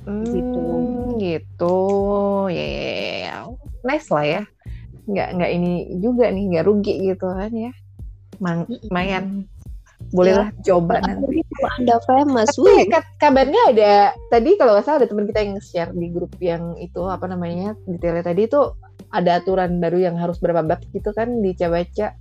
Hmm, 0.04 0.28
gitu. 0.28 0.62
Gitu. 1.16 1.78
Ya. 2.52 2.68
Yeah 3.24 3.59
nice 3.86 4.08
lah 4.12 4.24
ya. 4.24 4.42
Nggak 5.10 5.28
nggak 5.36 5.50
ini 5.50 5.72
juga 5.98 6.30
nih 6.30 6.44
nggak 6.54 6.66
rugi 6.66 6.94
gitu 7.12 7.26
kan 7.30 7.52
ya. 7.52 7.72
Mang, 8.40 8.64
lumayan 8.88 9.44
bolehlah 10.10 10.48
ya, 10.50 10.74
coba 10.74 11.04
nanti. 11.04 11.44
anda 11.76 12.00
famous 12.08 12.56
tapi 12.56 12.88
kabarnya 13.20 13.62
ada 13.70 13.92
tadi 14.32 14.56
kalau 14.56 14.74
nggak 14.74 14.84
salah 14.88 14.98
ada 15.04 15.08
teman 15.12 15.28
kita 15.28 15.40
yang 15.44 15.60
share 15.60 15.92
di 15.92 16.08
grup 16.10 16.32
yang 16.40 16.74
itu 16.80 17.04
apa 17.04 17.28
namanya 17.28 17.76
detailnya 17.84 18.24
tadi 18.24 18.48
itu 18.48 18.74
ada 19.12 19.38
aturan 19.38 19.78
baru 19.78 20.00
yang 20.00 20.16
harus 20.16 20.40
berapa 20.40 20.64
bab 20.64 20.80
gitu 20.90 21.12
kan 21.12 21.44
dicabaca 21.44 22.16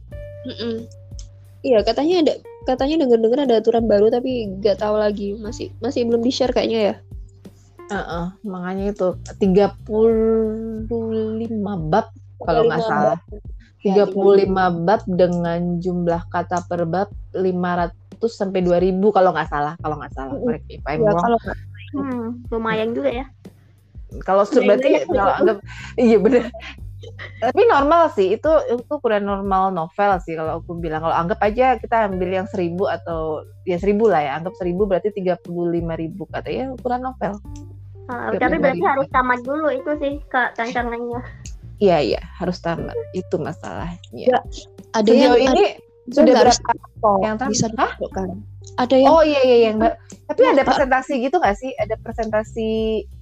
iya 1.65 1.79
katanya 1.81 2.15
ada 2.27 2.33
katanya 2.67 3.07
dengar-dengar 3.07 3.39
ada 3.47 3.55
aturan 3.57 3.85
baru 3.89 4.11
tapi 4.13 4.59
nggak 4.59 4.77
tahu 4.83 4.95
lagi 4.99 5.39
masih 5.39 5.73
masih 5.81 6.05
belum 6.05 6.21
di 6.21 6.31
share 6.35 6.53
kayaknya 6.53 6.93
ya 6.93 6.95
Uh, 7.89 7.97
uh, 7.97 8.25
makanya 8.45 8.93
itu 8.93 9.17
35 9.41 10.85
bab 11.89 12.05
kalau 12.45 12.61
nggak 12.69 12.85
salah. 12.85 13.19
35 13.79 14.11
ya, 14.11 14.67
bab 14.75 15.01
dengan 15.07 15.79
jumlah 15.79 16.21
kata 16.29 16.67
per 16.67 16.83
bab 16.83 17.09
500 17.31 17.89
sampai 18.27 18.59
2000 18.61 18.99
kalau 19.15 19.31
nggak 19.31 19.49
salah, 19.49 19.73
kalau 19.79 19.95
nggak 19.97 20.13
salah. 20.13 20.35
Correct 20.35 20.67
if 20.67 20.83
I'm 20.83 21.01
ya, 21.01 21.15
Kalau, 21.15 21.39
hmm, 21.95 22.25
lumayan 22.51 22.91
juga 22.91 23.09
ya. 23.23 23.25
Kalau 24.25 24.43
berarti 24.43 25.05
kalau 25.05 25.33
anggap 25.37 25.57
iya 25.95 26.17
benar. 26.19 26.49
Tapi 27.39 27.61
normal 27.71 28.11
sih 28.11 28.35
itu 28.35 28.51
itu 28.67 28.91
ukuran 28.91 29.23
normal 29.23 29.71
novel 29.71 30.19
sih 30.19 30.35
kalau 30.35 30.59
aku 30.59 30.75
bilang 30.75 30.99
kalau 30.99 31.15
anggap 31.15 31.39
aja 31.39 31.79
kita 31.79 32.11
ambil 32.11 32.27
yang 32.27 32.47
seribu 32.51 32.91
atau 32.91 33.47
ya 33.63 33.79
seribu 33.79 34.11
lah 34.11 34.19
ya 34.19 34.31
anggap 34.35 34.51
seribu 34.59 34.83
berarti 34.83 35.15
tiga 35.15 35.39
puluh 35.39 35.71
lima 35.71 35.95
ribu 35.95 36.27
katanya 36.27 36.75
ukuran 36.75 37.07
novel. 37.07 37.39
Uh, 38.09 38.33
tapi 38.41 38.57
berarti 38.57 38.81
harus 38.81 39.07
tamat 39.13 39.39
dulu 39.45 39.69
itu 39.69 39.91
sih 40.01 40.13
kak 40.33 40.57
tantangannya. 40.57 41.21
Iya 41.77 41.97
iya 42.01 42.21
harus 42.41 42.57
tamat 42.57 42.97
itu 43.13 43.37
masalahnya. 43.37 44.01
Ya, 44.09 44.41
ada 44.97 45.05
Sejauh 45.13 45.37
yang 45.37 45.53
ini 45.53 45.63
ada, 45.77 46.09
sudah 46.09 46.33
berapa 46.41 47.09
yang 47.21 47.37
tamat? 47.37 47.51
bisa 47.53 47.67
kan? 48.09 48.29
Ada 48.81 48.95
yang 48.97 49.09
Oh 49.13 49.21
iya 49.21 49.41
iya 49.45 49.57
yang 49.69 49.77
tapi 50.25 50.41
ada 50.41 50.65
presentasi 50.65 51.21
gitu 51.21 51.37
nggak 51.37 51.57
sih? 51.61 51.69
Ada 51.77 52.01
presentasi 52.01 52.69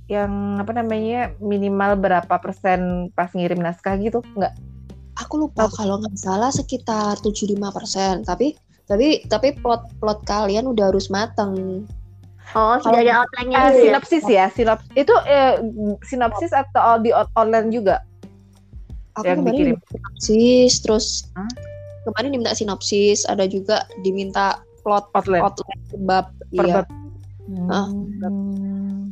yang 0.07 0.55
apa 0.55 0.71
namanya 0.71 1.35
minimal 1.43 1.99
berapa 1.99 2.35
persen 2.39 3.11
pas 3.11 3.27
ngirim 3.35 3.59
naskah 3.59 3.99
gitu 3.99 4.23
nggak? 4.39 4.55
Aku 5.19 5.35
lupa 5.35 5.67
oh. 5.67 5.71
kalau 5.75 5.99
nggak 5.99 6.15
salah 6.15 6.47
sekitar 6.47 7.19
75 7.19 7.59
persen. 7.75 8.23
Tapi 8.23 8.55
tapi 8.87 9.27
tapi 9.27 9.51
plot 9.59 9.99
plot 9.99 10.23
kalian 10.23 10.71
udah 10.71 10.95
harus 10.95 11.11
matang 11.11 11.83
Oh, 12.55 12.79
sudah 12.79 13.03
ada 13.03 13.13
outline-nya 13.25 13.57
uh, 13.57 13.65
gitu 13.67 13.75
ya? 13.75 13.83
sinopsis 13.83 14.25
ya, 14.25 14.45
sinopsis. 14.47 14.91
Itu 14.95 15.13
eh, 15.27 15.59
sinopsis 16.05 16.51
atau 16.55 17.01
di 17.01 17.11
online 17.35 17.69
juga? 17.69 17.99
Aku 19.19 19.27
Yang 19.27 19.37
kemarin 19.41 19.51
dikirim. 19.51 19.75
diminta 19.75 19.87
sinopsis, 19.91 20.71
terus 20.79 21.05
Hah? 21.35 21.49
kemarin 22.07 22.29
diminta 22.31 22.53
sinopsis, 22.55 23.27
ada 23.27 23.43
juga 23.49 23.83
diminta 24.05 24.61
plot 24.85 25.11
Outline. 25.11 25.43
outline 25.43 25.81
bab. 26.05 26.31
Per 26.55 26.63
Iya. 26.63 26.73
bab. 26.79 26.87
Hmm. 27.47 29.11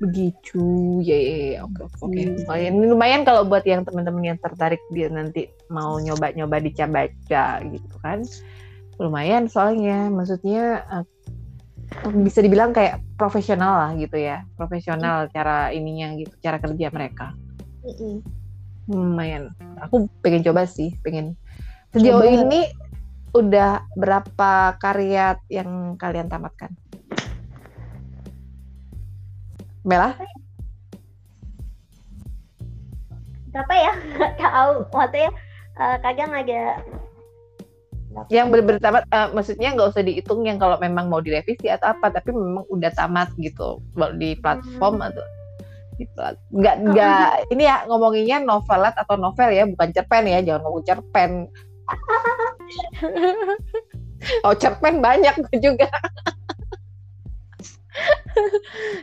Begitu, 0.00 0.64
ya, 1.04 1.12
ya, 1.12 1.36
ya. 1.36 1.58
oke, 1.68 1.80
oke, 1.84 2.08
oke. 2.08 2.20
Lumayan, 2.40 2.72
ini 2.72 2.86
lumayan 2.88 3.20
kalau 3.20 3.44
buat 3.44 3.68
yang 3.68 3.84
teman-teman 3.84 4.32
yang 4.32 4.38
tertarik 4.40 4.80
dia 4.88 5.12
nanti 5.12 5.52
mau 5.68 6.00
nyoba-nyoba 6.00 6.56
dica-baca 6.58 7.60
gitu 7.68 7.96
kan. 8.00 8.24
Lumayan 8.96 9.44
soalnya, 9.44 10.08
maksudnya 10.08 10.88
eh, 10.88 11.04
bisa 12.24 12.40
dibilang 12.40 12.72
kayak 12.72 13.02
profesional 13.18 13.76
lah 13.76 13.90
gitu 13.98 14.16
ya, 14.16 14.46
profesional 14.54 15.28
cara 15.28 15.74
ininya 15.74 16.14
gitu, 16.16 16.32
cara 16.40 16.56
kerja 16.62 16.88
mereka. 16.88 17.34
Mm-mm. 17.84 18.22
Lumayan. 18.90 19.54
Aku 19.86 20.10
pengen 20.24 20.42
coba 20.42 20.66
sih, 20.66 20.98
pengen. 21.04 21.38
Sejauh 21.94 22.22
Coba. 22.22 22.30
ini 22.46 22.60
udah 23.30 23.86
berapa 23.94 24.74
karya 24.78 25.38
yang 25.46 25.94
kalian 25.94 26.26
tamatkan? 26.26 26.70
Bella? 29.86 30.14
Berapa 33.50 33.74
ya? 33.74 33.92
Nggak 34.18 34.34
tahu. 34.38 34.74
Maksudnya 34.94 35.30
eh, 35.78 35.96
kadang 36.02 36.30
ada 36.34 36.60
Yang 38.26 38.46
bener-bener 38.50 38.80
tamat, 38.82 39.04
eh, 39.06 39.28
maksudnya 39.30 39.70
nggak 39.74 39.88
usah 39.94 40.02
dihitung 40.02 40.42
yang 40.42 40.58
kalau 40.58 40.76
memang 40.82 41.06
mau 41.06 41.22
direvisi 41.22 41.70
atau 41.70 41.94
apa, 41.94 42.10
tapi 42.10 42.34
memang 42.34 42.66
udah 42.66 42.90
tamat 42.90 43.30
gitu 43.38 43.78
Kalau 43.78 44.10
di 44.18 44.34
platform 44.38 44.98
atau 44.98 45.22
di 45.94 46.04
plat- 46.16 46.40
nggak 46.50 46.76
nggak 46.90 47.28
ini 47.54 47.62
ya 47.68 47.86
ngomonginnya 47.86 48.42
novelat 48.42 48.96
atau 48.98 49.14
novel 49.14 49.50
ya 49.52 49.64
bukan 49.68 49.88
cerpen 49.94 50.26
ya 50.26 50.42
jangan 50.42 50.60
ngomong 50.66 50.84
cerpen. 50.86 51.30
Oh 54.44 54.52
cerpen 54.52 55.00
banyak 55.00 55.32
juga. 55.64 55.88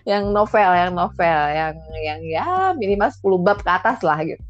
Yang 0.06 0.30
novel 0.30 0.72
yang 0.78 0.94
novel 0.94 1.42
yang 1.58 1.74
yang 2.06 2.22
ya 2.22 2.46
minimal 2.78 3.10
10 3.10 3.42
bab 3.42 3.58
ke 3.66 3.68
atas 3.68 4.06
lah 4.06 4.22
gitu 4.22 4.47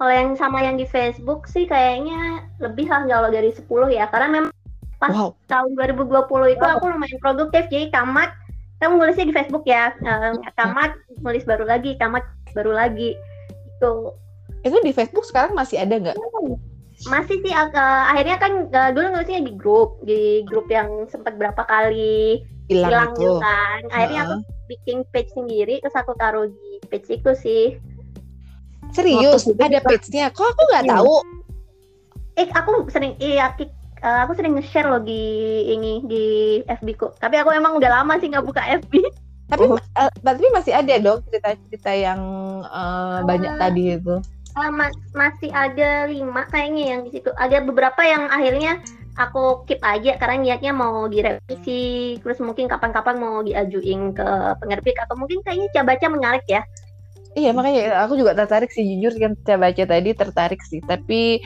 kalau 0.00 0.12
yang 0.16 0.32
sama 0.32 0.64
yang 0.64 0.80
di 0.80 0.88
Facebook 0.88 1.44
sih 1.44 1.68
kayaknya 1.68 2.48
lebih 2.56 2.88
lah 2.88 3.04
kalau 3.04 3.28
dari 3.28 3.52
10 3.52 3.68
ya. 3.92 4.08
Karena 4.08 4.40
memang 4.40 4.52
Pas- 4.96 5.12
wow 5.12 5.36
tahun 5.44 5.76
2020 5.76 6.56
itu 6.56 6.64
aku 6.64 6.84
lumayan 6.88 7.20
produktif. 7.20 7.68
Jadi 7.68 7.92
tamat, 7.92 8.32
kamu 8.80 8.96
nulisnya 8.96 9.28
di 9.28 9.36
Facebook 9.36 9.68
ya. 9.68 9.92
Tamat, 10.56 10.96
nulis 11.20 11.44
baru 11.44 11.68
lagi, 11.68 12.00
tamat 12.00 12.24
baru 12.56 12.72
lagi. 12.72 13.12
Itu 13.76 14.16
itu 14.60 14.76
di 14.84 14.92
Facebook 14.92 15.24
sekarang 15.24 15.56
masih 15.56 15.80
ada 15.80 15.96
nggak 15.96 16.16
masih 17.08 17.40
sih 17.40 17.48
eh, 17.48 18.04
akhirnya 18.12 18.36
kan 18.36 18.52
eh, 18.68 18.90
dulu 18.92 19.06
nulisnya 19.08 19.40
di 19.40 19.52
grup, 19.56 20.04
di 20.04 20.44
grup 20.44 20.68
yang 20.68 21.08
sempat 21.08 21.40
berapa 21.40 21.64
kali 21.64 22.44
hilang 22.68 22.92
hilang 22.92 23.10
itu 23.16 23.20
gitu 23.24 23.32
kan. 23.40 23.80
Akhirnya 23.88 24.20
aku 24.28 24.36
bikin 24.68 24.98
page 25.08 25.32
sendiri 25.32 25.80
terus 25.80 25.96
aku 25.96 26.12
taruh 26.20 26.52
di 26.52 26.70
page 26.92 27.08
itu 27.08 27.32
sih. 27.32 27.64
Serius 28.92 29.42
Waktu 29.46 29.62
ada 29.62 29.80
page-nya 29.80 30.24
kok 30.30 30.46
aku 30.46 30.62
nggak 30.66 30.84
Iya. 30.84 30.92
tahu 30.96 31.14
Eh 32.36 32.48
aku 32.48 32.70
sering 32.88 33.14
iya 33.18 33.52
eh, 34.00 34.18
aku 34.24 34.32
sering 34.32 34.56
nge-share 34.56 34.88
loh 34.88 34.98
di 34.98 35.20
ini 35.68 36.00
di 36.02 36.24
FB 36.64 36.88
ku. 36.96 37.12
Tapi 37.12 37.36
aku 37.36 37.52
emang 37.52 37.76
udah 37.76 38.00
lama 38.00 38.16
sih 38.16 38.28
nggak 38.28 38.46
buka 38.46 38.62
FB. 38.80 38.92
tapi 39.46 39.66
Oh. 39.66 39.74
eh, 39.76 40.10
tapi 40.22 40.46
masih 40.54 40.72
ada 40.72 40.94
dong 40.96 41.20
cerita-cerita 41.26 41.90
yang 41.90 42.20
eh, 42.64 43.18
banyak 43.22 43.52
Ah. 43.52 43.58
tadi 43.60 43.82
itu 43.92 44.16
Eh, 44.50 44.70
ma- 44.70 44.90
masih 45.12 45.50
ada 45.50 46.06
lima 46.06 46.42
kayaknya 46.46 46.84
yang 46.88 47.00
di 47.02 47.10
situ. 47.12 47.30
Ada 47.34 47.62
beberapa 47.62 48.02
yang 48.02 48.26
akhirnya 48.26 48.82
aku 49.14 49.62
keep 49.62 49.78
aja 49.80 50.16
karena 50.16 50.36
niatnya 50.40 50.72
mau 50.72 51.06
direvisi, 51.06 52.16
terus 52.18 52.38
mungkin 52.40 52.66
kapan-kapan 52.66 53.14
mau 53.14 53.42
diajuin 53.42 54.10
ke 54.10 54.26
penerbit 54.58 54.96
atau 54.98 55.14
mungkin 55.14 55.38
kayaknya 55.42 55.82
baca 55.84 56.06
menarik 56.08 56.42
ya. 56.46 56.62
Iya 57.38 57.54
makanya 57.54 58.02
aku 58.02 58.18
juga 58.18 58.34
tertarik 58.34 58.74
sih 58.74 58.82
jujur 58.82 59.14
yang 59.14 59.34
saya 59.46 59.58
baca 59.58 59.84
tadi 59.86 60.10
tertarik 60.18 60.60
sih 60.66 60.82
tapi 60.82 61.38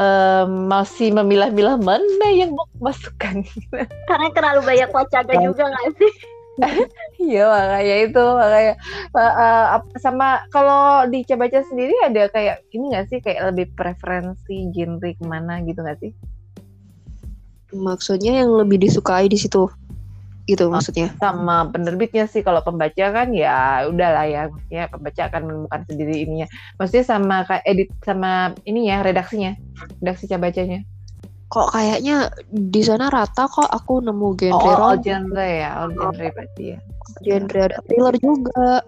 em, 0.00 0.50
masih 0.64 1.12
memilah-milah 1.12 1.76
mana 1.76 2.28
yang 2.32 2.56
mau 2.56 2.64
masukkan. 2.80 3.44
Karena 4.08 4.28
terlalu 4.32 4.60
banyak 4.64 4.90
wacana 4.90 5.32
juga 5.44 5.64
nggak 5.68 5.88
sih? 6.00 6.12
Iya 7.24 7.50
makanya 7.50 7.96
itu 8.06 8.22
makanya 8.22 8.74
ap- 9.74 9.90
sama 9.98 10.38
kalau 10.54 11.02
di 11.10 11.26
baca 11.26 11.60
sendiri 11.66 11.94
ada 12.06 12.30
kayak 12.30 12.62
ini 12.70 12.94
nggak 12.94 13.06
sih 13.10 13.18
kayak 13.18 13.50
lebih 13.50 13.66
preferensi 13.74 14.70
genre 14.70 15.10
ke 15.14 15.24
mana 15.24 15.58
gitu 15.66 15.82
nggak 15.82 15.98
sih? 15.98 16.12
Maksudnya 17.74 18.44
yang 18.44 18.54
lebih 18.54 18.78
disukai 18.78 19.26
di 19.26 19.34
situ. 19.34 19.66
Gitu 20.44 20.68
maksudnya. 20.68 21.08
sama 21.16 21.72
penerbitnya 21.72 22.28
sih. 22.28 22.44
Kalau 22.44 22.60
pembaca 22.60 23.06
kan 23.12 23.32
ya 23.32 23.88
udahlah 23.88 24.28
ya. 24.28 24.42
Maksudnya 24.52 24.84
pembaca 24.92 25.22
akan 25.32 25.42
menemukan 25.48 25.80
sendiri 25.88 26.14
ininya. 26.28 26.46
Maksudnya 26.76 27.04
sama 27.04 27.36
kayak 27.48 27.64
edit 27.64 27.88
sama 28.04 28.52
ini 28.68 28.92
ya 28.92 29.00
redaksinya. 29.00 29.56
Redaksi 30.04 30.28
bacanya. 30.36 30.80
Kok 31.48 31.70
kayaknya 31.70 32.28
di 32.50 32.82
sana 32.82 33.08
rata 33.08 33.46
kok 33.46 33.68
aku 33.68 34.02
nemu 34.02 34.28
genre 34.34 34.72
oh, 34.74 34.84
all 34.90 34.98
genre 34.98 35.44
ya 35.44 35.70
all 35.80 35.92
genre 35.92 36.26
berarti 36.34 36.76
ya. 36.76 36.78
Genre 37.22 37.60
ada 37.64 37.78
thriller 37.84 38.16
juga. 38.20 38.82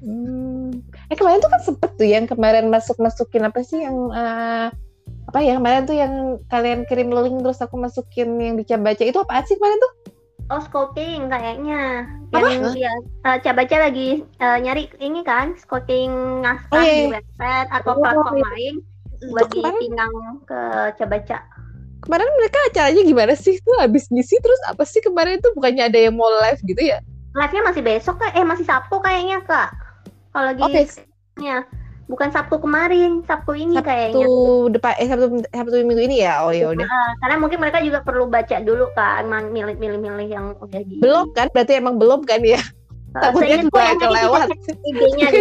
Hmm. 0.00 0.70
eh 1.10 1.16
kemarin 1.18 1.42
tuh 1.42 1.50
kan 1.50 1.62
sempet 1.66 1.90
tuh 1.98 2.06
yang 2.06 2.24
kemarin 2.30 2.70
masuk 2.70 2.94
masukin 3.02 3.42
apa 3.42 3.58
sih 3.66 3.82
yang 3.82 3.96
eh, 4.14 4.70
apa 5.30 5.38
ya 5.42 5.58
kemarin 5.58 5.82
tuh 5.86 5.96
yang 5.98 6.14
kalian 6.46 6.86
kirim 6.86 7.10
link 7.10 7.42
terus 7.42 7.58
aku 7.62 7.74
masukin 7.74 8.38
yang 8.38 8.54
dicabaca 8.54 9.02
itu 9.02 9.18
apa 9.18 9.42
sih 9.46 9.58
kemarin 9.58 9.78
tuh 9.82 9.92
Oh 10.50 10.58
scouting 10.58 11.30
kayaknya. 11.30 12.10
Apa? 12.34 12.42
Yang 12.42 12.74
ya, 12.74 12.92
eh, 13.26 13.38
Cabaca 13.38 13.76
lagi 13.78 14.08
eh, 14.26 14.58
nyari 14.58 14.90
ini 14.98 15.22
kan 15.22 15.54
scouting 15.54 16.42
naskah 16.42 16.82
Oh, 16.82 16.82
iya, 16.82 16.94
di 16.94 17.02
iya. 17.06 17.10
website 17.22 17.68
atau 17.70 17.92
Oh, 17.94 18.02
platform 18.02 18.34
iya. 18.34 18.46
lain 18.50 18.74
buat 19.30 19.48
dipinang 19.52 20.14
ke 20.48 20.60
Cabaca. 20.98 21.38
kemarin 22.00 22.32
mereka 22.32 22.58
acaranya 22.72 23.02
gimana 23.04 23.34
sih 23.36 23.60
tuh 23.60 23.76
habis 23.76 24.08
ngisi 24.08 24.40
terus 24.40 24.56
apa 24.64 24.88
sih 24.88 25.04
kemarin 25.04 25.36
itu 25.36 25.52
bukannya 25.52 25.84
ada 25.92 26.00
yang 26.00 26.16
mau 26.16 26.32
live 26.32 26.56
gitu 26.64 26.80
ya 26.80 26.98
Live-nya 27.36 27.62
masih 27.62 27.82
besok 27.86 28.18
kak? 28.18 28.32
Eh 28.34 28.42
masih 28.42 28.66
Sabtu 28.66 28.98
kayaknya 28.98 29.38
kak. 29.46 29.70
Kalau 30.34 30.50
lagi 30.50 30.64
Oke, 30.66 30.82
nya 31.38 31.62
bukan 32.10 32.34
Sabtu 32.34 32.58
kemarin, 32.58 33.22
Sabtu 33.22 33.54
ini 33.54 33.78
Sabtu 33.78 33.86
kayaknya. 33.86 34.26
depan 34.74 34.92
eh 34.98 35.06
Sabtu 35.06 35.26
Sabtu 35.46 35.74
minggu 35.86 36.02
ini 36.02 36.16
ya. 36.26 36.42
Oh 36.42 36.50
ya 36.50 36.74
udah. 36.74 36.82
Nah, 36.82 37.08
karena 37.22 37.36
mungkin 37.38 37.58
mereka 37.62 37.78
juga 37.78 38.02
perlu 38.02 38.26
baca 38.26 38.58
dulu 38.58 38.90
kan, 38.92 39.30
man- 39.30 39.54
milih-milih 39.54 40.26
yang 40.26 40.46
udah 40.58 40.82
di. 40.82 40.98
Belum 40.98 41.30
kan? 41.32 41.46
Berarti 41.54 41.78
emang 41.78 41.96
belum 41.96 42.26
kan 42.26 42.42
ya? 42.42 42.58
Eh, 43.10 43.18
Takutnya 43.18 43.58
gue 43.66 43.74
tadi 43.74 43.96
kelewat. 43.98 44.48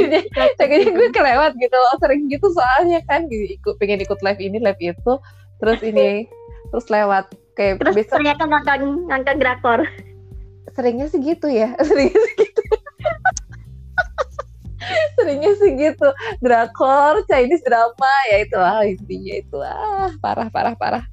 deh. 0.09 0.23
Takutnya 0.57 0.89
gue 0.89 1.07
kelewat 1.09 1.51
gitu 1.57 1.75
loh. 1.75 1.93
Sering 2.01 2.21
gitu 2.29 2.47
soalnya 2.49 3.01
kan 3.05 3.25
gitu, 3.29 3.57
ikut 3.57 3.75
pengen 3.77 4.01
ikut 4.01 4.17
live 4.21 4.41
ini 4.41 4.57
live 4.57 4.81
itu 4.81 5.13
terus 5.59 5.79
ini 5.83 6.23
terus 6.71 6.87
lewat 6.87 7.29
kayak 7.53 7.77
Terus 7.83 7.93
besok 7.93 8.17
ternyata 8.17 8.47
nonton 8.47 9.05
nonton 9.05 9.35
drakor. 9.37 9.81
seringnya 10.73 11.09
sih 11.09 11.19
gitu 11.19 11.45
ya. 11.49 11.73
Seringnya 11.87 12.13
sih 12.15 12.33
gitu. 12.39 12.61
Seringnya 15.17 15.51
sih 15.59 15.71
gitu. 15.75 16.07
Drakor 16.43 17.23
Chinese 17.27 17.65
drama 17.65 18.13
ya 18.31 18.37
itu 18.43 18.57
ah 18.57 18.81
intinya 18.85 19.33
itu 19.35 19.57
ah 19.61 20.09
parah 20.19 20.47
parah 20.49 20.75
parah. 20.75 21.03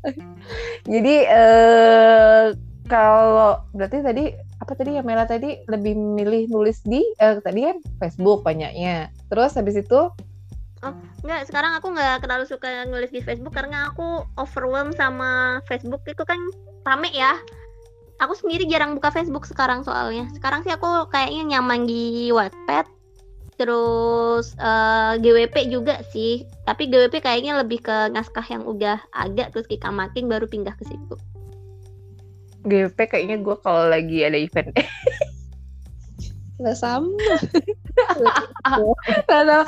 Jadi 0.87 1.15
eh 1.27 2.55
kalau 2.87 3.59
berarti 3.75 3.99
tadi 3.99 4.25
apa 4.63 4.73
tadi 4.73 4.97
ya 4.97 5.03
Mela 5.03 5.27
tadi? 5.27 5.59
Lebih 5.67 5.95
milih 5.95 6.49
nulis 6.49 6.81
di 6.87 7.03
eh, 7.19 7.39
tadi 7.43 7.67
kan 7.67 7.79
Facebook 7.99 8.47
banyaknya. 8.47 9.11
Terus 9.29 9.59
habis 9.59 9.77
itu? 9.77 10.11
Enggak, 11.25 11.51
sekarang 11.51 11.73
aku 11.75 11.91
nggak 11.91 12.23
terlalu 12.23 12.45
suka 12.47 12.87
nulis 12.87 13.11
di 13.11 13.19
Facebook 13.19 13.57
karena 13.57 13.91
aku 13.91 14.23
overwhelmed 14.39 14.95
sama 14.95 15.59
Facebook. 15.67 16.07
Itu 16.07 16.23
kan 16.23 16.39
rame 16.87 17.11
ya. 17.11 17.35
Aku 18.23 18.33
sendiri 18.33 18.65
jarang 18.71 18.97
buka 18.97 19.13
Facebook 19.13 19.45
sekarang 19.45 19.85
soalnya. 19.85 20.31
Sekarang 20.33 20.65
sih 20.65 20.73
aku 20.73 21.11
kayaknya 21.13 21.59
nyaman 21.59 21.85
di 21.85 22.31
Wattpad. 22.33 22.96
Terus 23.57 24.53
eh, 24.57 25.13
GWP 25.21 25.73
juga 25.73 26.01
sih. 26.13 26.45
Tapi 26.65 26.89
GWP 26.93 27.25
kayaknya 27.25 27.61
lebih 27.61 27.85
ke 27.85 28.13
naskah 28.13 28.45
yang 28.49 28.65
udah 28.69 29.01
ada 29.13 29.49
terus 29.53 29.69
kita 29.69 29.89
makin 29.89 30.29
baru 30.29 30.45
pindah 30.49 30.77
ke 30.77 30.85
situ. 30.89 31.17
GP 32.67 32.99
kayaknya 32.99 33.39
gue 33.39 33.57
kalau 33.63 33.87
lagi 33.87 34.27
ada 34.27 34.35
event 34.35 34.75
Nggak 36.59 36.77
sama. 36.77 37.15
kalau 39.27 39.65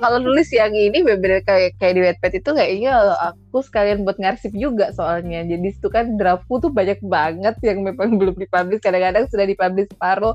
kalau 0.00 0.18
nulis 0.18 0.48
yang 0.54 0.72
ini 0.74 1.02
bener 1.02 1.42
kayak 1.42 1.74
kayak 1.78 1.94
di 1.94 2.02
Wattpad 2.04 2.32
itu 2.38 2.50
kayaknya 2.54 2.92
aku 3.30 3.62
sekalian 3.64 4.06
buat 4.06 4.18
ngarsip 4.18 4.52
juga 4.54 4.90
soalnya. 4.94 5.44
Jadi 5.46 5.74
itu 5.74 5.88
kan 5.88 6.18
draftku 6.18 6.60
tuh 6.62 6.70
banyak 6.70 6.98
banget 7.04 7.56
yang 7.64 7.82
memang 7.86 8.18
belum 8.18 8.36
dipublish. 8.38 8.82
Kadang-kadang 8.82 9.26
sudah 9.30 9.44
dipublish 9.46 9.88
separuh 9.90 10.34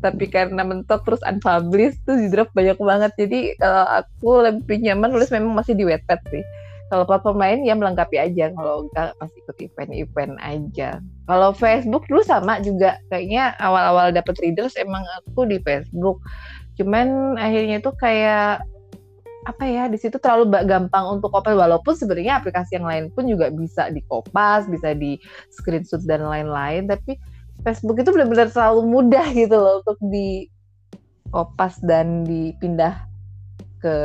tapi 0.00 0.32
karena 0.32 0.64
mentok 0.64 1.04
terus 1.04 1.20
unpublish 1.28 1.96
tuh 2.08 2.16
di 2.16 2.32
draft 2.32 2.52
banyak 2.56 2.80
banget. 2.80 3.12
Jadi 3.20 3.38
kalau 3.60 3.84
aku 3.84 4.30
lebih 4.48 4.80
nyaman 4.80 5.12
nulis 5.12 5.28
memang 5.28 5.52
masih 5.52 5.76
di 5.76 5.84
Wattpad 5.84 6.20
sih. 6.32 6.44
Kalau 6.90 7.06
platform 7.06 7.38
lain 7.38 7.62
ya 7.62 7.78
melengkapi 7.78 8.18
aja. 8.18 8.50
Kalau 8.50 8.82
enggak 8.82 9.14
pasti 9.22 9.38
ikut 9.38 9.56
event-event 9.62 10.34
aja. 10.42 10.98
Kalau 11.30 11.54
Facebook 11.54 12.02
dulu 12.10 12.26
sama 12.26 12.58
juga. 12.58 12.98
Kayaknya 13.14 13.54
awal-awal 13.62 14.10
dapet 14.10 14.34
readers 14.42 14.74
emang 14.74 15.06
aku 15.22 15.46
di 15.46 15.62
Facebook 15.62 16.18
cuman 16.80 17.36
akhirnya 17.36 17.84
tuh 17.84 17.92
kayak 18.00 18.64
apa 19.48 19.64
ya 19.64 19.88
di 19.88 19.96
situ 19.96 20.20
terlalu 20.20 20.52
gampang 20.68 21.16
untuk 21.16 21.32
kopas 21.32 21.56
walaupun 21.56 21.96
sebenarnya 21.96 22.40
aplikasi 22.40 22.76
yang 22.76 22.88
lain 22.88 23.08
pun 23.12 23.24
juga 23.24 23.48
bisa 23.48 23.88
di 23.88 24.04
kopas 24.04 24.68
bisa 24.68 24.92
di 24.92 25.16
screenshot 25.48 26.00
dan 26.04 26.24
lain-lain 26.24 26.88
tapi 26.88 27.16
Facebook 27.60 28.00
itu 28.00 28.12
benar-benar 28.12 28.52
terlalu 28.52 28.84
mudah 28.88 29.26
gitu 29.32 29.56
loh 29.56 29.84
untuk 29.84 30.00
di 30.08 30.48
kopas 31.32 31.80
dan 31.84 32.24
dipindah 32.24 33.04
ke 33.80 33.96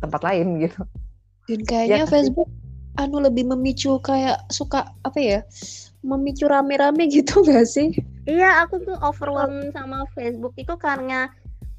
tempat 0.00 0.20
lain 0.24 0.60
gitu 0.60 0.84
dan 1.46 1.60
kayaknya 1.62 2.04
ya, 2.04 2.06
Facebook 2.08 2.50
anu 2.98 3.20
lebih 3.22 3.46
memicu 3.46 4.00
kayak 4.00 4.42
suka 4.50 4.90
apa 5.04 5.18
ya? 5.20 5.40
Memicu 6.02 6.48
rame-rame 6.50 7.06
gitu 7.12 7.40
gak 7.48 7.68
sih? 7.68 7.94
Iya, 8.26 8.66
aku 8.66 8.82
tuh 8.82 8.98
overwhelmed 9.04 9.70
sama 9.70 10.02
Facebook 10.16 10.56
itu 10.58 10.74
karena 10.80 11.30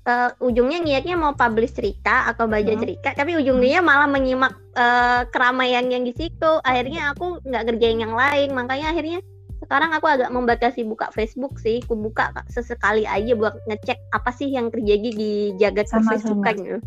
uh, 0.07 0.31
ujungnya 0.39 0.79
niatnya 0.79 1.19
mau 1.19 1.35
publish 1.35 1.75
cerita 1.75 2.31
atau 2.31 2.47
baca 2.47 2.71
hmm. 2.71 2.81
cerita, 2.81 3.09
tapi 3.13 3.35
ujungnya 3.35 3.83
malah 3.83 4.07
menyimak 4.07 4.55
uh, 4.79 5.27
keramaian 5.29 5.85
yang 5.91 6.07
di 6.07 6.15
situ. 6.15 6.51
Akhirnya 6.63 7.11
aku 7.11 7.43
nggak 7.43 7.75
kerjain 7.75 7.99
yang 7.99 8.15
lain, 8.15 8.55
makanya 8.55 8.95
akhirnya 8.95 9.19
sekarang 9.57 9.91
aku 9.91 10.07
agak 10.07 10.31
membatasi 10.31 10.87
buka 10.87 11.11
Facebook 11.11 11.59
sih. 11.59 11.83
Aku 11.83 11.99
buka 11.99 12.31
sesekali 12.47 13.03
aja 13.03 13.35
buat 13.35 13.59
ngecek 13.67 13.99
apa 14.15 14.31
sih 14.31 14.47
yang 14.47 14.71
terjadi 14.71 15.09
di 15.11 15.31
jagat 15.59 15.91
Facebook 15.91 16.41
kan. 16.41 16.55
Gitu 16.55 16.79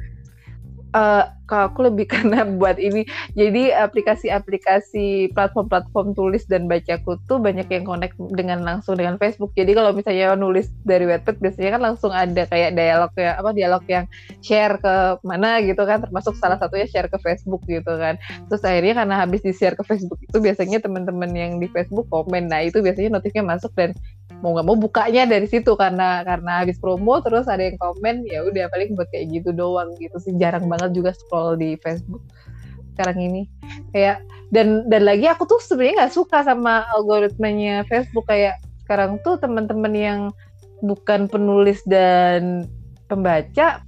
uh, 0.95 1.25
kalau 1.51 1.67
aku 1.67 1.81
lebih 1.91 2.07
karena 2.13 2.47
buat 2.47 2.79
ini 2.79 3.03
jadi 3.35 3.75
aplikasi-aplikasi 3.83 5.35
platform-platform 5.35 6.15
tulis 6.15 6.47
dan 6.47 6.71
bacaku 6.71 7.19
tuh 7.27 7.43
banyak 7.43 7.67
yang 7.67 7.83
connect 7.83 8.15
dengan 8.35 8.63
langsung 8.63 8.95
dengan 8.95 9.19
Facebook. 9.19 9.51
Jadi 9.59 9.75
kalau 9.75 9.91
misalnya 9.91 10.39
nulis 10.39 10.71
dari 10.87 11.11
Wattpad 11.11 11.43
biasanya 11.43 11.71
kan 11.79 11.83
langsung 11.83 12.13
ada 12.15 12.47
kayak 12.47 12.79
dialog 12.79 13.13
ya 13.19 13.35
apa 13.39 13.51
dialog 13.51 13.83
yang 13.91 14.05
share 14.41 14.79
ke 14.79 14.95
mana 15.27 15.59
gitu 15.65 15.83
kan 15.83 15.99
termasuk 16.03 16.39
salah 16.39 16.57
satunya 16.57 16.87
share 16.87 17.11
ke 17.11 17.19
Facebook 17.19 17.67
gitu 17.67 17.93
kan. 17.99 18.15
Terus 18.47 18.63
akhirnya 18.63 19.03
karena 19.03 19.15
habis 19.19 19.43
di 19.43 19.51
share 19.51 19.75
ke 19.75 19.83
Facebook 19.83 20.23
itu 20.23 20.39
biasanya 20.39 20.79
teman-teman 20.79 21.31
yang 21.35 21.59
di 21.59 21.67
Facebook 21.67 22.07
komen. 22.15 22.47
Nah 22.47 22.63
itu 22.63 22.79
biasanya 22.79 23.19
notifnya 23.19 23.43
masuk 23.43 23.75
dan 23.75 23.91
mau 24.41 24.57
nggak 24.57 24.67
mau 24.67 24.77
bukanya 24.77 25.29
dari 25.29 25.45
situ 25.45 25.77
karena 25.77 26.25
karena 26.25 26.65
habis 26.65 26.81
promo 26.81 27.21
terus 27.21 27.45
ada 27.45 27.61
yang 27.61 27.77
komen 27.77 28.25
ya 28.25 28.41
udah 28.45 28.73
paling 28.73 28.97
buat 28.97 29.09
kayak 29.13 29.41
gitu 29.41 29.51
doang 29.53 29.93
gitu 30.01 30.17
sih. 30.21 30.33
Jarang 30.41 30.67
banget 30.69 30.97
juga 30.97 31.13
scroll 31.13 31.61
di 31.61 31.77
Facebook 31.81 32.25
sekarang 32.97 33.21
ini. 33.21 33.43
Kayak 33.93 34.25
dan 34.51 34.89
dan 34.89 35.07
lagi 35.07 35.29
aku 35.29 35.45
tuh 35.47 35.61
sebenarnya 35.61 36.05
nggak 36.05 36.15
suka 36.17 36.45
sama 36.45 36.89
algoritmanya 36.97 37.85
Facebook. 37.87 38.29
Kayak 38.29 38.61
sekarang 38.85 39.21
tuh 39.23 39.37
teman-teman 39.39 39.95
yang 39.95 40.21
bukan 40.81 41.29
penulis 41.29 41.85
dan 41.85 42.65
pembaca 43.07 43.85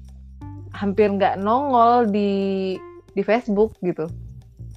hampir 0.77 1.09
nggak 1.09 1.41
nongol 1.41 2.09
di 2.09 2.77
di 3.13 3.23
Facebook 3.25 3.77
gitu 3.85 4.09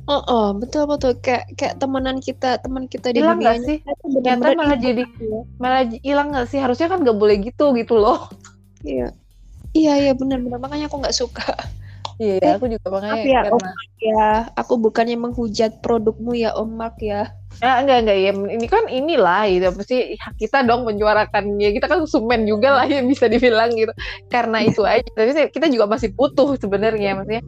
Oh, 0.06 0.22
oh 0.30 0.48
betul 0.54 0.86
betul 0.86 1.18
kayak 1.18 1.50
kayak 1.58 1.82
temenan 1.82 2.22
kita 2.22 2.62
teman 2.62 2.86
kita 2.86 3.10
di 3.10 3.26
hilang 3.26 3.42
nggak 3.42 3.58
sih? 3.66 3.78
Ternyata 4.06 4.54
malah 4.54 4.78
jadi 4.78 5.02
ya. 5.02 5.40
malah 5.58 5.82
hilang 6.06 6.30
nggak 6.30 6.48
sih? 6.54 6.62
Harusnya 6.62 6.94
kan 6.94 7.02
nggak 7.02 7.18
boleh 7.18 7.42
gitu 7.42 7.74
gitu 7.74 7.98
loh. 7.98 8.30
Iya, 8.86 9.18
iya 9.74 9.94
iya 9.98 10.14
benar 10.14 10.46
benar 10.46 10.62
makanya 10.62 10.86
aku 10.94 11.02
nggak 11.02 11.18
suka. 11.18 11.58
Iya, 12.16 12.40
eh, 12.40 12.54
aku 12.56 12.72
juga 12.72 12.88
makanya 12.96 13.28
ya, 13.28 13.42
karena... 13.44 13.52
Om 13.52 13.60
Mark 13.60 13.94
ya, 14.00 14.30
aku 14.56 14.74
bukannya 14.80 15.18
menghujat 15.20 15.72
produkmu 15.84 16.32
ya 16.32 16.56
Om 16.56 16.70
Mark 16.72 16.96
ya. 17.04 17.36
Ya 17.60 17.84
enggak 17.84 18.08
enggak 18.08 18.18
ya, 18.24 18.32
ini 18.32 18.68
kan 18.72 18.84
inilah 18.88 19.44
itu 19.52 19.68
pasti 19.76 20.16
hak 20.16 20.40
kita 20.40 20.64
dong 20.64 20.88
menyuarakannya. 20.88 21.76
Kita 21.76 21.92
kan 21.92 22.08
konsumen 22.08 22.48
juga 22.48 22.72
lah 22.78 22.88
yang 22.88 23.12
bisa 23.12 23.28
dibilang 23.28 23.74
gitu. 23.76 23.92
Karena 24.32 24.64
itu 24.64 24.88
aja. 24.88 25.04
Tapi 25.12 25.52
kita 25.52 25.68
juga 25.68 25.92
masih 25.92 26.16
butuh 26.16 26.56
sebenarnya 26.56 27.20
maksudnya 27.20 27.44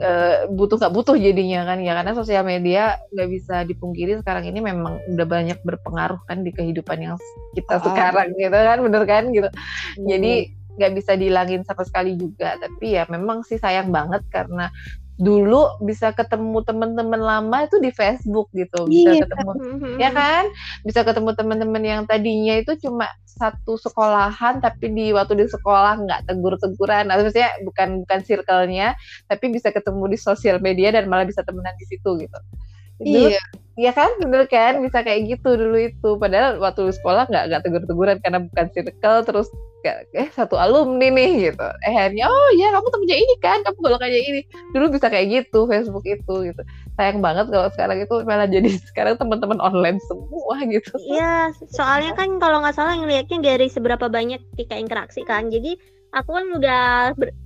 uh, 0.00 0.48
butuh 0.50 0.80
nggak 0.80 0.94
butuh 0.94 1.14
jadinya 1.14 1.68
kan 1.68 1.78
ya 1.82 1.92
karena 1.94 2.12
sosial 2.16 2.42
media 2.42 2.98
nggak 3.14 3.28
bisa 3.30 3.56
dipungkiri 3.68 4.18
sekarang 4.22 4.48
ini 4.48 4.64
memang 4.64 4.98
udah 5.14 5.26
banyak 5.26 5.58
berpengaruh 5.62 6.18
kan 6.26 6.42
di 6.42 6.50
kehidupan 6.50 6.98
yang 7.02 7.14
kita 7.54 7.78
oh, 7.78 7.84
sekarang 7.90 8.34
gitu 8.34 8.54
kan 8.54 8.78
bener 8.82 9.02
kan 9.06 9.24
gitu 9.30 9.48
hmm. 9.50 10.06
jadi 10.08 10.32
nggak 10.74 10.92
bisa 10.98 11.12
dihilangin 11.14 11.62
sama 11.62 11.86
sekali 11.86 12.18
juga 12.18 12.58
tapi 12.58 12.98
ya 12.98 13.06
memang 13.06 13.46
sih 13.46 13.62
sayang 13.62 13.94
banget 13.94 14.26
karena 14.34 14.74
dulu 15.14 15.78
bisa 15.86 16.10
ketemu 16.10 16.66
teman-teman 16.66 17.22
lama 17.22 17.62
itu 17.62 17.78
di 17.78 17.94
Facebook 17.94 18.50
gitu 18.50 18.90
bisa 18.90 19.14
iya. 19.14 19.22
ketemu 19.22 19.50
mm-hmm. 19.54 19.94
ya 20.02 20.10
kan 20.10 20.44
bisa 20.82 21.06
ketemu 21.06 21.30
teman-teman 21.38 21.82
yang 21.86 22.02
tadinya 22.02 22.58
itu 22.58 22.74
cuma 22.82 23.06
satu 23.34 23.74
sekolahan 23.76 24.62
tapi 24.62 24.94
di 24.94 25.10
waktu 25.10 25.34
di 25.34 25.46
sekolah 25.50 26.00
nggak 26.06 26.20
tegur-teguran 26.30 27.10
nah, 27.10 27.18
maksudnya 27.18 27.50
bukan 27.66 28.06
bukan 28.06 28.20
circle-nya 28.22 28.94
tapi 29.26 29.50
bisa 29.50 29.74
ketemu 29.74 30.14
di 30.14 30.18
sosial 30.18 30.62
media 30.62 30.94
dan 30.94 31.10
malah 31.10 31.26
bisa 31.26 31.42
temenan 31.42 31.74
di 31.76 31.86
situ 31.90 32.10
gitu 32.22 32.38
iya 33.02 33.42
Iya 33.74 33.90
kan, 33.90 34.06
bener 34.22 34.46
kan, 34.46 34.78
bisa 34.86 35.02
kayak 35.02 35.26
gitu 35.26 35.58
dulu 35.58 35.74
itu. 35.82 36.08
Padahal 36.14 36.62
waktu 36.62 36.94
sekolah 36.94 37.26
nggak 37.26 37.44
nggak 37.50 37.62
tegur-teguran 37.66 38.22
karena 38.22 38.46
bukan 38.46 38.66
circle, 38.70 39.18
terus 39.26 39.48
eh 40.14 40.30
satu 40.30 40.54
alumni 40.54 41.10
nih 41.10 41.50
gitu. 41.50 41.66
Eh 41.82 41.90
akhirnya, 41.90 42.30
oh 42.30 42.48
ya 42.54 42.70
kamu 42.70 42.86
temennya 42.94 43.18
ini 43.18 43.34
kan, 43.42 43.58
kamu 43.66 43.78
kalau 43.82 43.98
kayak 43.98 44.22
ini. 44.22 44.40
Dulu 44.70 44.94
bisa 44.94 45.10
kayak 45.10 45.26
gitu 45.26 45.66
Facebook 45.66 46.06
itu 46.06 46.34
gitu. 46.54 46.62
Sayang 46.94 47.18
banget 47.18 47.50
kalau 47.50 47.68
sekarang 47.74 47.98
itu 48.06 48.14
malah 48.22 48.46
jadi 48.46 48.70
sekarang 48.90 49.18
teman-teman 49.18 49.58
online 49.58 49.98
semua 50.06 50.56
gitu. 50.66 50.94
Iya, 51.02 51.50
soalnya 51.70 52.14
kan 52.14 52.38
kalau 52.38 52.62
nggak 52.62 52.76
salah 52.76 52.94
ngelihatnya 52.94 53.42
dari 53.42 53.66
seberapa 53.66 54.06
banyak 54.06 54.40
kita 54.54 54.78
interaksi 54.78 55.26
kan. 55.26 55.50
Jadi 55.50 55.74
aku 56.14 56.30
kan 56.30 56.46
udah 56.54 56.84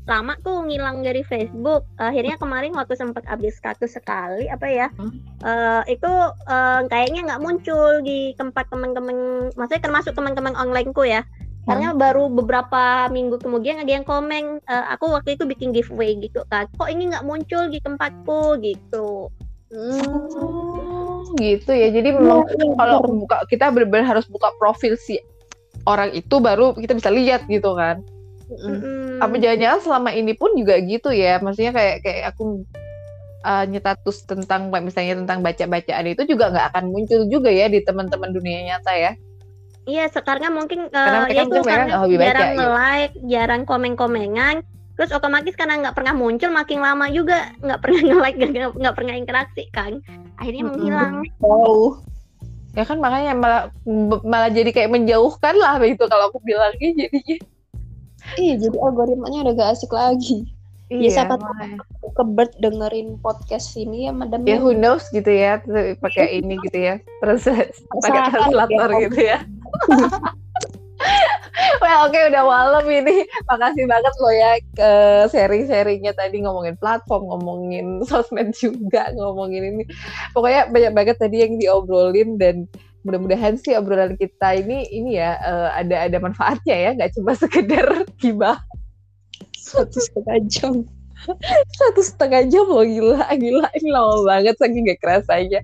lama 0.04 0.36
tuh 0.44 0.68
ngilang 0.68 1.00
dari 1.00 1.24
Facebook. 1.24 1.88
Akhirnya 1.96 2.36
kemarin 2.36 2.76
waktu 2.76 2.94
sempat 2.94 3.24
update 3.24 3.56
status 3.56 3.96
sekali 3.96 4.46
apa 4.52 4.66
ya, 4.68 4.86
hmm. 5.00 5.18
uh, 5.42 5.82
itu 5.88 6.12
uh, 6.46 6.84
kayaknya 6.92 7.32
nggak 7.32 7.42
muncul 7.42 8.04
di 8.04 8.36
tempat 8.36 8.68
teman-teman, 8.68 9.48
maksudnya 9.56 9.82
termasuk 9.82 10.12
teman-teman 10.12 10.52
onlineku 10.54 11.08
ya. 11.08 11.24
Karena 11.68 11.92
hmm. 11.92 12.00
baru 12.00 12.24
beberapa 12.32 13.12
minggu 13.12 13.36
kemudian 13.44 13.84
ada 13.84 13.92
yang 13.92 14.08
komen, 14.08 14.64
uh, 14.64 14.84
aku 14.96 15.12
waktu 15.12 15.36
itu 15.36 15.44
bikin 15.44 15.76
giveaway 15.76 16.16
gitu 16.16 16.40
kan. 16.48 16.64
Kok 16.80 16.88
ini 16.88 17.12
nggak 17.12 17.28
muncul 17.28 17.68
di 17.68 17.76
tempatku 17.84 18.56
gitu. 18.64 19.28
Hmm, 19.68 21.28
gitu 21.36 21.70
ya. 21.76 21.92
Jadi 21.92 22.08
memang 22.16 22.48
iya, 22.48 22.72
kalau 22.72 23.04
buka 23.04 23.44
kita 23.52 23.68
benar-benar 23.68 24.16
harus 24.16 24.24
buka 24.32 24.48
profil 24.56 24.96
si 24.96 25.20
orang 25.84 26.08
itu 26.16 26.40
baru 26.40 26.72
kita 26.72 26.96
bisa 26.96 27.12
lihat 27.12 27.44
gitu 27.52 27.76
kan. 27.76 28.00
Mm. 28.48 29.20
Apa 29.20 29.36
jangan-jangan 29.36 29.80
selama 29.84 30.10
ini 30.16 30.32
pun 30.32 30.56
juga 30.56 30.80
gitu 30.80 31.12
ya? 31.12 31.36
Maksudnya 31.44 31.76
kayak 31.76 32.00
kayak 32.00 32.32
aku 32.32 32.64
uh, 33.44 33.64
nyetatus 33.68 34.24
tentang 34.24 34.72
misalnya 34.72 35.20
tentang 35.20 35.44
baca-bacaan 35.44 36.16
itu 36.16 36.24
juga 36.24 36.48
nggak 36.48 36.66
akan 36.72 36.84
muncul 36.88 37.28
juga 37.28 37.52
ya 37.52 37.68
di 37.68 37.84
teman-teman 37.84 38.32
dunia 38.32 38.72
nyata 38.72 38.96
ya? 38.96 39.12
Iya, 39.88 40.04
sekarang 40.12 40.52
mungkin 40.52 40.92
uh, 40.92 40.92
karena 40.92 41.26
ya 41.32 41.42
itu 41.48 41.60
kan 41.64 41.88
hobi 41.88 42.16
baca, 42.20 42.26
jarang 42.28 42.52
ya. 42.52 42.66
like, 42.76 43.14
jarang 43.24 43.62
komen-komengan, 43.64 44.60
terus 44.98 45.14
otomatis 45.14 45.54
karena 45.54 45.78
nggak 45.80 45.96
pernah 45.96 46.12
muncul 46.12 46.50
makin 46.50 46.82
lama 46.82 47.06
juga 47.08 47.54
nggak 47.62 47.80
pernah 47.80 48.00
nge-like 48.10 48.36
nggak 48.36 48.74
nggak 48.74 48.96
pernah 48.98 49.14
interaksi 49.14 49.64
kan 49.70 50.02
akhirnya 50.42 50.66
mm 50.66 50.68
-hmm. 50.68 50.74
menghilang 50.74 51.14
wow 51.38 52.02
ya 52.74 52.82
kan 52.82 52.98
makanya 52.98 53.32
malah 53.38 53.62
malah 54.26 54.50
jadi 54.50 54.74
kayak 54.74 54.90
menjauhkan 54.90 55.54
lah 55.54 55.78
itu 55.86 56.02
kalau 56.10 56.34
aku 56.34 56.42
bilangnya 56.42 57.06
jadinya 57.06 57.38
Iya, 58.36 58.60
jadi 58.60 58.76
algoritmanya 58.76 59.38
udah 59.40 59.54
gak 59.56 59.70
asik 59.78 59.88
lagi. 59.94 60.44
Ya, 60.92 61.00
iya, 61.00 61.08
ya, 61.08 61.10
siapa 61.20 61.40
tahu 61.40 62.08
kebert 62.12 62.52
dengerin 62.60 63.16
podcast 63.24 63.72
ini 63.76 64.04
ya, 64.04 64.12
madam. 64.12 64.44
Ya, 64.44 64.60
who 64.60 64.76
knows 64.76 65.08
gitu 65.16 65.32
ya, 65.32 65.60
pakai 66.00 66.40
ini 66.40 66.60
gitu 66.64 66.76
ya, 66.76 67.00
terus 67.24 67.48
pakai 68.04 68.20
translator 68.28 68.88
ya, 68.92 69.00
gitu 69.08 69.18
ya. 69.20 69.38
well, 71.82 72.06
oke 72.06 72.12
okay, 72.12 72.22
udah 72.30 72.44
malam 72.44 72.84
ini. 72.86 73.24
Makasih 73.48 73.84
banget 73.88 74.14
lo 74.18 74.30
ya 74.32 74.52
ke 74.74 74.90
sharing-sharingnya 75.32 76.12
tadi 76.14 76.42
ngomongin 76.42 76.76
platform, 76.78 77.30
ngomongin 77.30 77.86
sosmed 78.04 78.52
juga, 78.54 79.10
ngomongin 79.14 79.76
ini. 79.76 79.84
Pokoknya 80.32 80.70
banyak 80.70 80.92
banget 80.94 81.16
tadi 81.20 81.44
yang 81.44 81.58
diobrolin 81.58 82.36
dan 82.36 82.66
mudah-mudahan 83.06 83.56
sih 83.56 83.78
obrolan 83.78 84.18
kita 84.18 84.58
ini 84.58 84.84
ini 84.90 85.16
ya 85.16 85.38
uh, 85.38 85.70
ada 85.72 86.10
ada 86.10 86.18
manfaatnya 86.18 86.76
ya 86.76 86.90
nggak 86.98 87.14
cuma 87.16 87.32
sekedar 87.38 87.86
gibah. 88.20 88.58
Satu 89.54 90.00
setengah 90.00 90.38
jam. 90.48 90.74
Satu 91.74 92.00
setengah 92.00 92.46
jam 92.46 92.66
loh 92.66 92.86
gila 92.86 93.26
gila. 93.34 93.68
Ini 93.74 93.90
lama 93.90 94.22
banget 94.22 94.54
saking 94.58 94.86
gak 94.86 95.02
kerasanya 95.02 95.60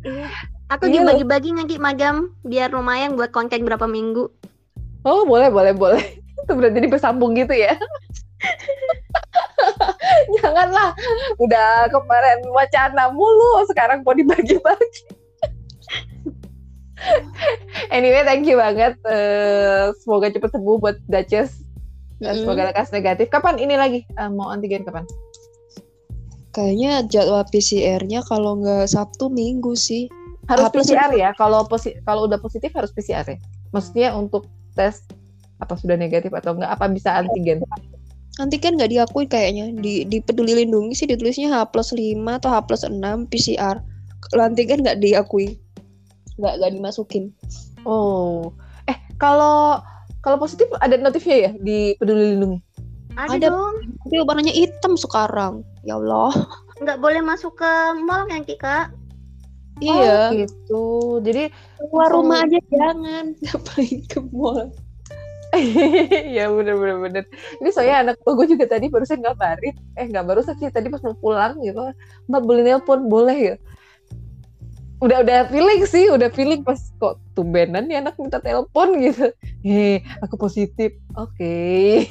aku 0.73 0.89
iya. 0.89 1.03
dibagi-bagi 1.03 1.51
nanti 1.53 1.74
magam 1.77 2.32
biar 2.47 2.73
lumayan 2.73 3.19
buat 3.19 3.35
konten 3.35 3.65
berapa 3.65 3.85
minggu. 3.85 4.31
Oh 5.05 5.28
boleh 5.28 5.53
boleh 5.53 5.77
boleh. 5.77 6.05
Itu 6.45 6.53
berarti 6.57 6.89
bersambung 6.89 7.36
gitu 7.36 7.53
ya? 7.53 7.77
Janganlah. 10.41 10.93
Udah 11.41 11.89
kemarin 11.89 12.45
wacana 12.53 13.12
mulu 13.12 13.65
sekarang 13.69 14.05
mau 14.05 14.16
dibagi-bagi. 14.16 15.01
Anyway 17.93 18.24
thank 18.24 18.49
you 18.49 18.57
banget 18.57 18.97
uh, 19.05 19.93
semoga 20.01 20.32
cepat 20.32 20.57
sembuh 20.57 20.81
buat 20.81 20.97
Duchess. 21.05 21.61
Dan 22.16 22.41
mm. 22.41 22.43
semoga 22.47 22.73
lekas 22.73 22.89
negatif. 22.97 23.28
Kapan 23.28 23.61
ini 23.61 23.77
lagi? 23.77 24.09
Uh, 24.16 24.32
mau 24.32 24.49
antigen 24.49 24.89
kapan? 24.89 25.05
Kayaknya 26.57 27.05
jadwal 27.11 27.45
PCR-nya 27.51 28.24
kalau 28.24 28.62
nggak 28.62 28.89
Sabtu 28.89 29.28
Minggu 29.28 29.77
sih. 29.77 30.09
Harus 30.49 30.69
apa 30.69 30.77
PCR 30.77 31.11
ya. 31.16 31.31
Kalau 31.37 31.65
posi 31.65 31.97
kalau 32.05 32.29
udah 32.29 32.37
positif 32.41 32.71
harus 32.77 32.93
PCR 32.93 33.25
ya. 33.25 33.39
Maksudnya 33.73 34.12
untuk 34.12 34.49
tes 34.77 35.05
apa 35.62 35.75
sudah 35.79 35.97
negatif 35.97 36.35
atau 36.35 36.59
enggak 36.59 36.73
apa 36.77 36.87
bisa 36.93 37.15
antigen? 37.15 37.65
Antigen 38.43 38.77
nggak 38.77 38.93
diakui 38.93 39.25
kayaknya. 39.25 39.73
Di 39.79 40.05
di 40.05 40.19
Peduli 40.21 40.53
Lindungi 40.53 40.93
sih 40.93 41.09
ditulisnya 41.09 41.55
H 41.55 41.73
plus 41.73 41.95
5 41.95 42.19
atau 42.43 42.51
H 42.53 42.57
plus 42.66 42.83
6 42.85 43.01
PCR. 43.31 43.81
Kalau 44.31 44.43
antigen 44.45 44.85
nggak 44.85 45.01
diakui. 45.01 45.57
Nggak 46.37 46.55
nggak 46.61 46.73
dimasukin. 46.77 47.31
Oh. 47.89 48.53
Eh, 48.91 48.97
kalau 49.16 49.81
kalau 50.21 50.37
positif 50.41 50.69
ada 50.81 50.97
notifnya 50.97 51.37
ya 51.49 51.51
di 51.57 51.97
Peduli 51.97 52.37
Lindungi? 52.37 52.59
Ada, 53.15 53.39
ada 53.39 53.47
dong. 53.55 53.75
Tapi 54.03 54.16
warnanya 54.27 54.51
hitam 54.53 54.99
sekarang. 54.99 55.62
Ya 55.87 55.97
Allah. 55.97 56.35
Nggak 56.83 56.99
boleh 56.99 57.23
masuk 57.23 57.55
ke 57.55 57.71
mall 58.03 58.27
yang 58.27 58.43
Kak? 58.59 58.91
Iya. 59.83 60.31
Oh, 60.31 60.37
gitu. 60.39 60.85
Jadi 61.25 61.43
keluar 61.91 62.11
rumah 62.15 62.39
aja 62.47 62.59
jangan. 62.71 63.35
Ngapain 63.43 63.99
ke 64.07 64.21
mall? 64.31 64.71
Iya 66.35 66.51
bener 66.51 66.75
bener 66.75 66.99
bener. 66.99 67.25
Ini 67.63 67.71
saya 67.71 68.03
anak 68.03 68.19
gue 68.27 68.47
juga 68.51 68.67
tadi 68.67 68.91
barusan 68.91 69.23
ngabarin. 69.23 69.79
Eh 69.95 70.11
nggak 70.11 70.27
barusan 70.27 70.59
sih 70.59 70.67
tadi 70.67 70.91
pas 70.91 70.99
mau 71.07 71.15
pulang 71.15 71.63
gitu. 71.63 71.79
Mbak 72.27 72.43
boleh 72.43 72.63
nelpon 72.67 73.07
boleh 73.07 73.39
ya? 73.39 73.57
Udah 74.99 75.23
udah 75.23 75.47
feeling 75.55 75.87
sih, 75.87 76.11
udah 76.11 76.27
feeling 76.35 76.67
pas 76.67 76.79
kok 76.99 77.23
tumbenan 77.39 77.87
nih 77.87 78.03
anak 78.03 78.19
minta 78.19 78.43
telepon 78.43 78.99
gitu. 78.99 79.31
Hei, 79.63 80.03
aku 80.27 80.35
positif. 80.35 80.99
Oke. 81.15 81.39
Okay. 81.39 82.11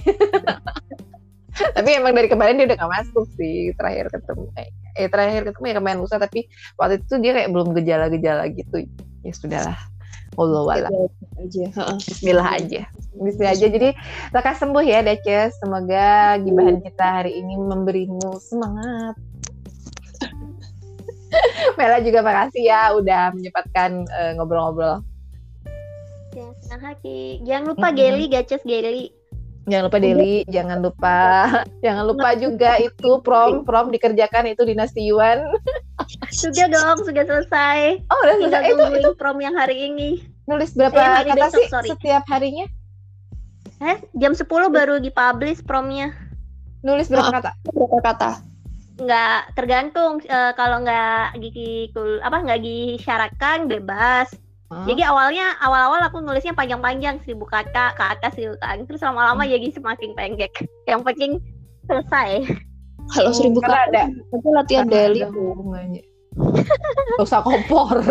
tapi 1.78 1.90
emang 1.98 2.18
dari 2.18 2.30
kemarin 2.30 2.58
dia 2.58 2.66
udah 2.66 2.78
gak 2.82 2.94
masuk 3.02 3.26
sih 3.38 3.70
terakhir 3.78 4.10
ketemu 4.10 4.50
eh, 4.58 4.70
eh 4.94 5.10
terakhir 5.10 5.50
ketemu 5.50 5.66
ya 5.70 5.76
kemarin 5.82 6.00
lusa 6.02 6.16
tapi 6.22 6.46
waktu 6.78 7.02
itu 7.02 7.16
dia 7.22 7.32
kayak 7.34 7.50
belum 7.50 7.74
gejala-gejala 7.74 8.44
gitu. 8.54 8.86
Ya 9.26 9.34
sudahlah. 9.34 9.80
Allah 10.34 10.62
wala 10.66 10.90
aja 11.38 11.66
Bismillah 12.02 12.50
aja. 12.58 12.82
Bismillah 13.14 13.54
aja. 13.54 13.68
Jadi 13.70 13.94
lekas 14.34 14.58
sembuh 14.58 14.82
ya 14.82 15.06
Dace 15.06 15.54
semoga 15.62 16.42
gibahan 16.42 16.82
kita 16.82 17.22
hari 17.22 17.38
ini 17.38 17.54
memberimu 17.58 18.42
semangat. 18.42 19.14
Mela 21.78 22.02
juga 22.02 22.22
makasih 22.22 22.66
ya 22.66 22.94
udah 22.94 23.34
menyempatkan 23.34 24.06
uh, 24.10 24.32
ngobrol-ngobrol. 24.38 25.02
Ya 26.34 26.50
senang 26.66 26.82
hati. 26.82 27.42
Jangan 27.46 27.74
lupa 27.74 27.88
mm 27.90 27.94
-hmm. 27.94 28.00
Geli 28.02 28.26
Gaces 28.30 28.64
Geli 28.66 29.06
Jangan 29.64 29.84
lupa 29.88 30.00
Deli, 30.04 30.36
jangan 30.52 30.78
lupa 30.84 31.20
jangan 31.86 32.04
lupa 32.04 32.36
juga 32.36 32.76
itu 32.84 33.24
prom 33.24 33.64
prom 33.64 33.96
dikerjakan 33.96 34.52
itu 34.52 34.68
dinasti 34.68 35.08
Yuan. 35.08 35.40
sudah 36.44 36.68
dong, 36.68 37.08
sudah 37.08 37.24
selesai. 37.24 38.04
Oh, 38.12 38.20
udah 38.28 38.36
selesai. 38.44 38.62
Itu, 38.76 38.84
itu 39.00 39.12
prom 39.16 39.40
yang 39.40 39.56
hari 39.56 39.88
ini. 39.88 40.20
Nulis 40.52 40.76
berapa 40.76 41.00
eh, 41.00 41.08
hari 41.08 41.30
kata 41.32 41.48
besok, 41.48 41.56
sih 41.64 41.68
sorry. 41.72 41.90
setiap 41.96 42.24
harinya? 42.28 42.68
Eh, 43.80 43.98
jam 44.20 44.36
10 44.36 44.48
baru 44.48 45.00
dipublish 45.00 45.64
promnya. 45.64 46.12
Nulis 46.84 47.08
berapa 47.08 47.32
oh, 47.32 47.36
kata? 47.40 47.52
Berapa 47.72 47.98
kata? 48.04 48.32
Nggak 49.00 49.40
tergantung 49.56 50.20
uh, 50.28 50.52
kalau 50.60 50.84
nggak 50.84 51.40
gigi 51.40 51.88
apa 52.20 52.38
nggak 52.44 52.62
disyaratkan 52.62 53.72
bebas 53.72 54.36
jadi 54.84 55.02
awalnya 55.08 55.56
awal-awal 55.62 56.02
aku 56.04 56.20
nulisnya 56.20 56.58
panjang-panjang 56.58 57.22
seribu 57.24 57.46
kata 57.46 57.94
ke 57.94 58.04
atas 58.04 58.34
seribu 58.36 58.58
kata 58.60 58.84
terus 58.90 59.02
lama-lama 59.06 59.46
hmm. 59.46 59.54
jadi 59.54 59.68
semakin 59.78 60.10
pendek. 60.18 60.54
Yang 60.90 61.02
penting 61.06 61.32
selesai. 61.86 62.30
Kalau 63.14 63.32
hmm, 63.32 63.38
seribu 63.38 63.60
kata 63.62 63.80
ada 63.94 64.04
itu 64.10 64.48
latihan 64.52 64.88
daily 64.90 65.22
hubungannya. 65.28 66.04
Gak 67.20 67.24
usah 67.24 67.46
kompor. 67.46 68.02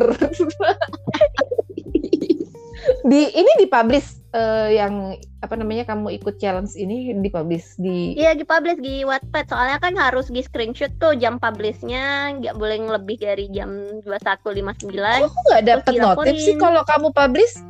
di 3.11 3.21
ini 3.31 3.53
dipublish 3.63 4.22
uh, 4.33 4.69
yang 4.69 5.17
apa 5.45 5.55
namanya 5.57 5.85
kamu 5.87 6.19
ikut 6.21 6.41
challenge 6.41 6.75
ini 6.77 7.13
dipublish 7.21 7.77
di 7.79 8.17
Iya 8.17 8.35
dipublish 8.37 8.81
di 8.81 9.05
Wattpad. 9.05 9.53
Soalnya 9.53 9.79
kan 9.79 9.95
harus 9.97 10.29
di 10.33 10.41
screenshot 10.41 10.93
tuh 10.99 11.17
jam 11.17 11.37
publishnya. 11.39 12.35
Nggak 12.41 12.57
boleh 12.57 12.79
lebih 13.01 13.17
dari 13.21 13.49
jam 13.53 14.01
21.59 14.05 14.93
Oh 15.23 15.33
nggak 15.53 15.63
dapet 15.65 15.95
notif 16.01 16.35
sih 16.41 16.57
kalau 16.57 16.83
kamu 16.89 17.09
publish. 17.13 17.61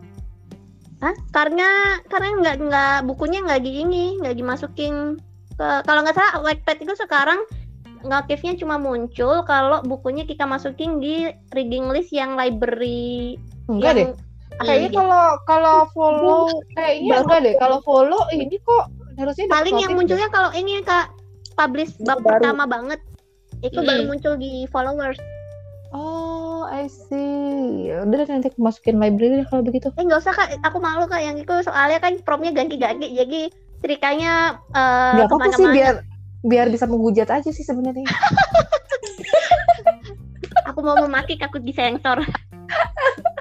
Hah? 1.03 1.15
Karena 1.35 1.99
karena 2.07 2.29
nggak 2.39 2.57
nggak 2.71 2.99
bukunya 3.11 3.43
nggak 3.43 3.63
di 3.63 3.73
ini 3.83 4.05
nggak 4.23 4.39
dimasukin 4.39 5.19
ke 5.59 5.69
kalau 5.85 6.01
nggak 6.07 6.17
salah 6.17 6.41
Wattpad 6.41 6.79
itu 6.87 6.95
sekarang 6.97 7.43
notifnya 8.03 8.59
cuma 8.59 8.83
muncul 8.83 9.47
kalau 9.47 9.79
bukunya 9.87 10.27
kita 10.27 10.43
masukin 10.43 10.99
di 10.99 11.31
reading 11.55 11.87
list 11.91 12.11
yang 12.11 12.35
library 12.35 13.39
enggak 13.71 13.95
yang, 13.95 14.11
deh 14.11 14.32
kayaknya 14.61 14.91
iya. 14.91 14.99
kalau 14.99 15.27
kalau 15.49 15.77
follow 15.97 16.43
kayaknya 16.77 17.25
enggak 17.25 17.41
deh. 17.45 17.55
Kalau 17.57 17.79
follow. 17.85 18.23
ini 18.35 18.57
kok 18.61 18.85
harusnya 19.17 19.47
paling 19.49 19.77
yang 19.81 19.93
munculnya 19.97 20.29
kalau 20.29 20.51
ini 20.53 20.83
kak. 20.85 21.09
Publish 21.53 21.93
bab 22.03 22.25
baru. 22.25 22.41
pertama 22.41 22.65
banget. 22.65 23.01
Itu 23.61 23.85
mm. 23.85 23.87
baru 23.87 24.03
muncul 24.09 24.35
di 24.41 24.65
followers. 24.73 25.21
Oh 25.93 26.65
I 26.65 26.89
see. 26.89 27.93
Ya 27.93 28.09
udah 28.09 28.25
nanti 28.25 28.49
aku 28.49 28.61
masukin 28.65 28.97
library 28.97 29.45
deh 29.45 29.49
kalau 29.49 29.61
begitu. 29.61 29.93
Eh 30.01 30.05
nggak 30.05 30.21
usah 30.25 30.33
kak. 30.33 30.57
Aku 30.65 30.81
malu 30.81 31.05
kak 31.05 31.21
yang 31.21 31.37
itu. 31.37 31.53
Soalnya 31.65 32.01
kan 32.01 32.17
promnya 32.25 32.57
ganti-ganti. 32.57 33.13
Jadi 33.13 33.53
ceritanya 33.85 34.57
uh, 34.73 35.21
nggak 35.21 35.29
apa-apa 35.29 35.51
sih 35.59 35.69
biar 35.69 35.95
biar 36.43 36.67
bisa 36.73 36.89
menghujat 36.89 37.29
aja 37.29 37.51
sih 37.53 37.63
sebenarnya. 37.63 38.09
Aku 40.73 40.81
mau 40.81 40.97
memaki 41.05 41.37
aku 41.37 41.61
disensor 41.61 42.23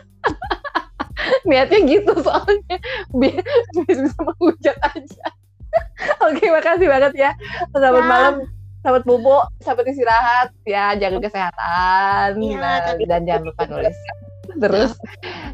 niatnya 1.47 1.79
gitu 1.87 2.13
soalnya. 2.21 2.77
Biar 3.13 3.43
bisa 3.87 4.17
menghujat 4.21 4.77
aja. 4.81 5.27
Oke 6.27 6.45
makasih 6.51 6.87
banget 6.87 7.13
ya. 7.15 7.31
Selamat 7.71 8.03
ya. 8.03 8.09
malam 8.09 8.35
selamat 8.81 9.03
bobo 9.05 9.45
selamat 9.61 9.85
istirahat. 9.93 10.47
Ya 10.65 10.97
jaga 10.97 11.19
kesehatan 11.21 12.41
ya, 12.41 12.57
nah, 12.57 12.79
dan 12.97 13.21
jangan 13.27 13.43
lupa 13.47 13.63
nulis. 13.69 13.97
Terus? 14.61 14.91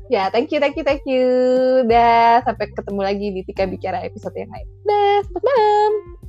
Ya 0.09 0.31
thank 0.33 0.49
you 0.49 0.59
thank 0.63 0.75
you 0.79 0.85
thank 0.85 1.03
you. 1.05 1.25
Dah 1.85 2.41
sampai 2.47 2.71
ketemu 2.73 3.01
lagi 3.03 3.27
di 3.29 3.41
Tika 3.45 3.69
Bicara 3.69 4.01
episode 4.01 4.33
yang 4.33 4.49
lain. 4.49 4.67
Dah 4.87 5.21
selamat 5.27 5.43
malam 5.43 6.26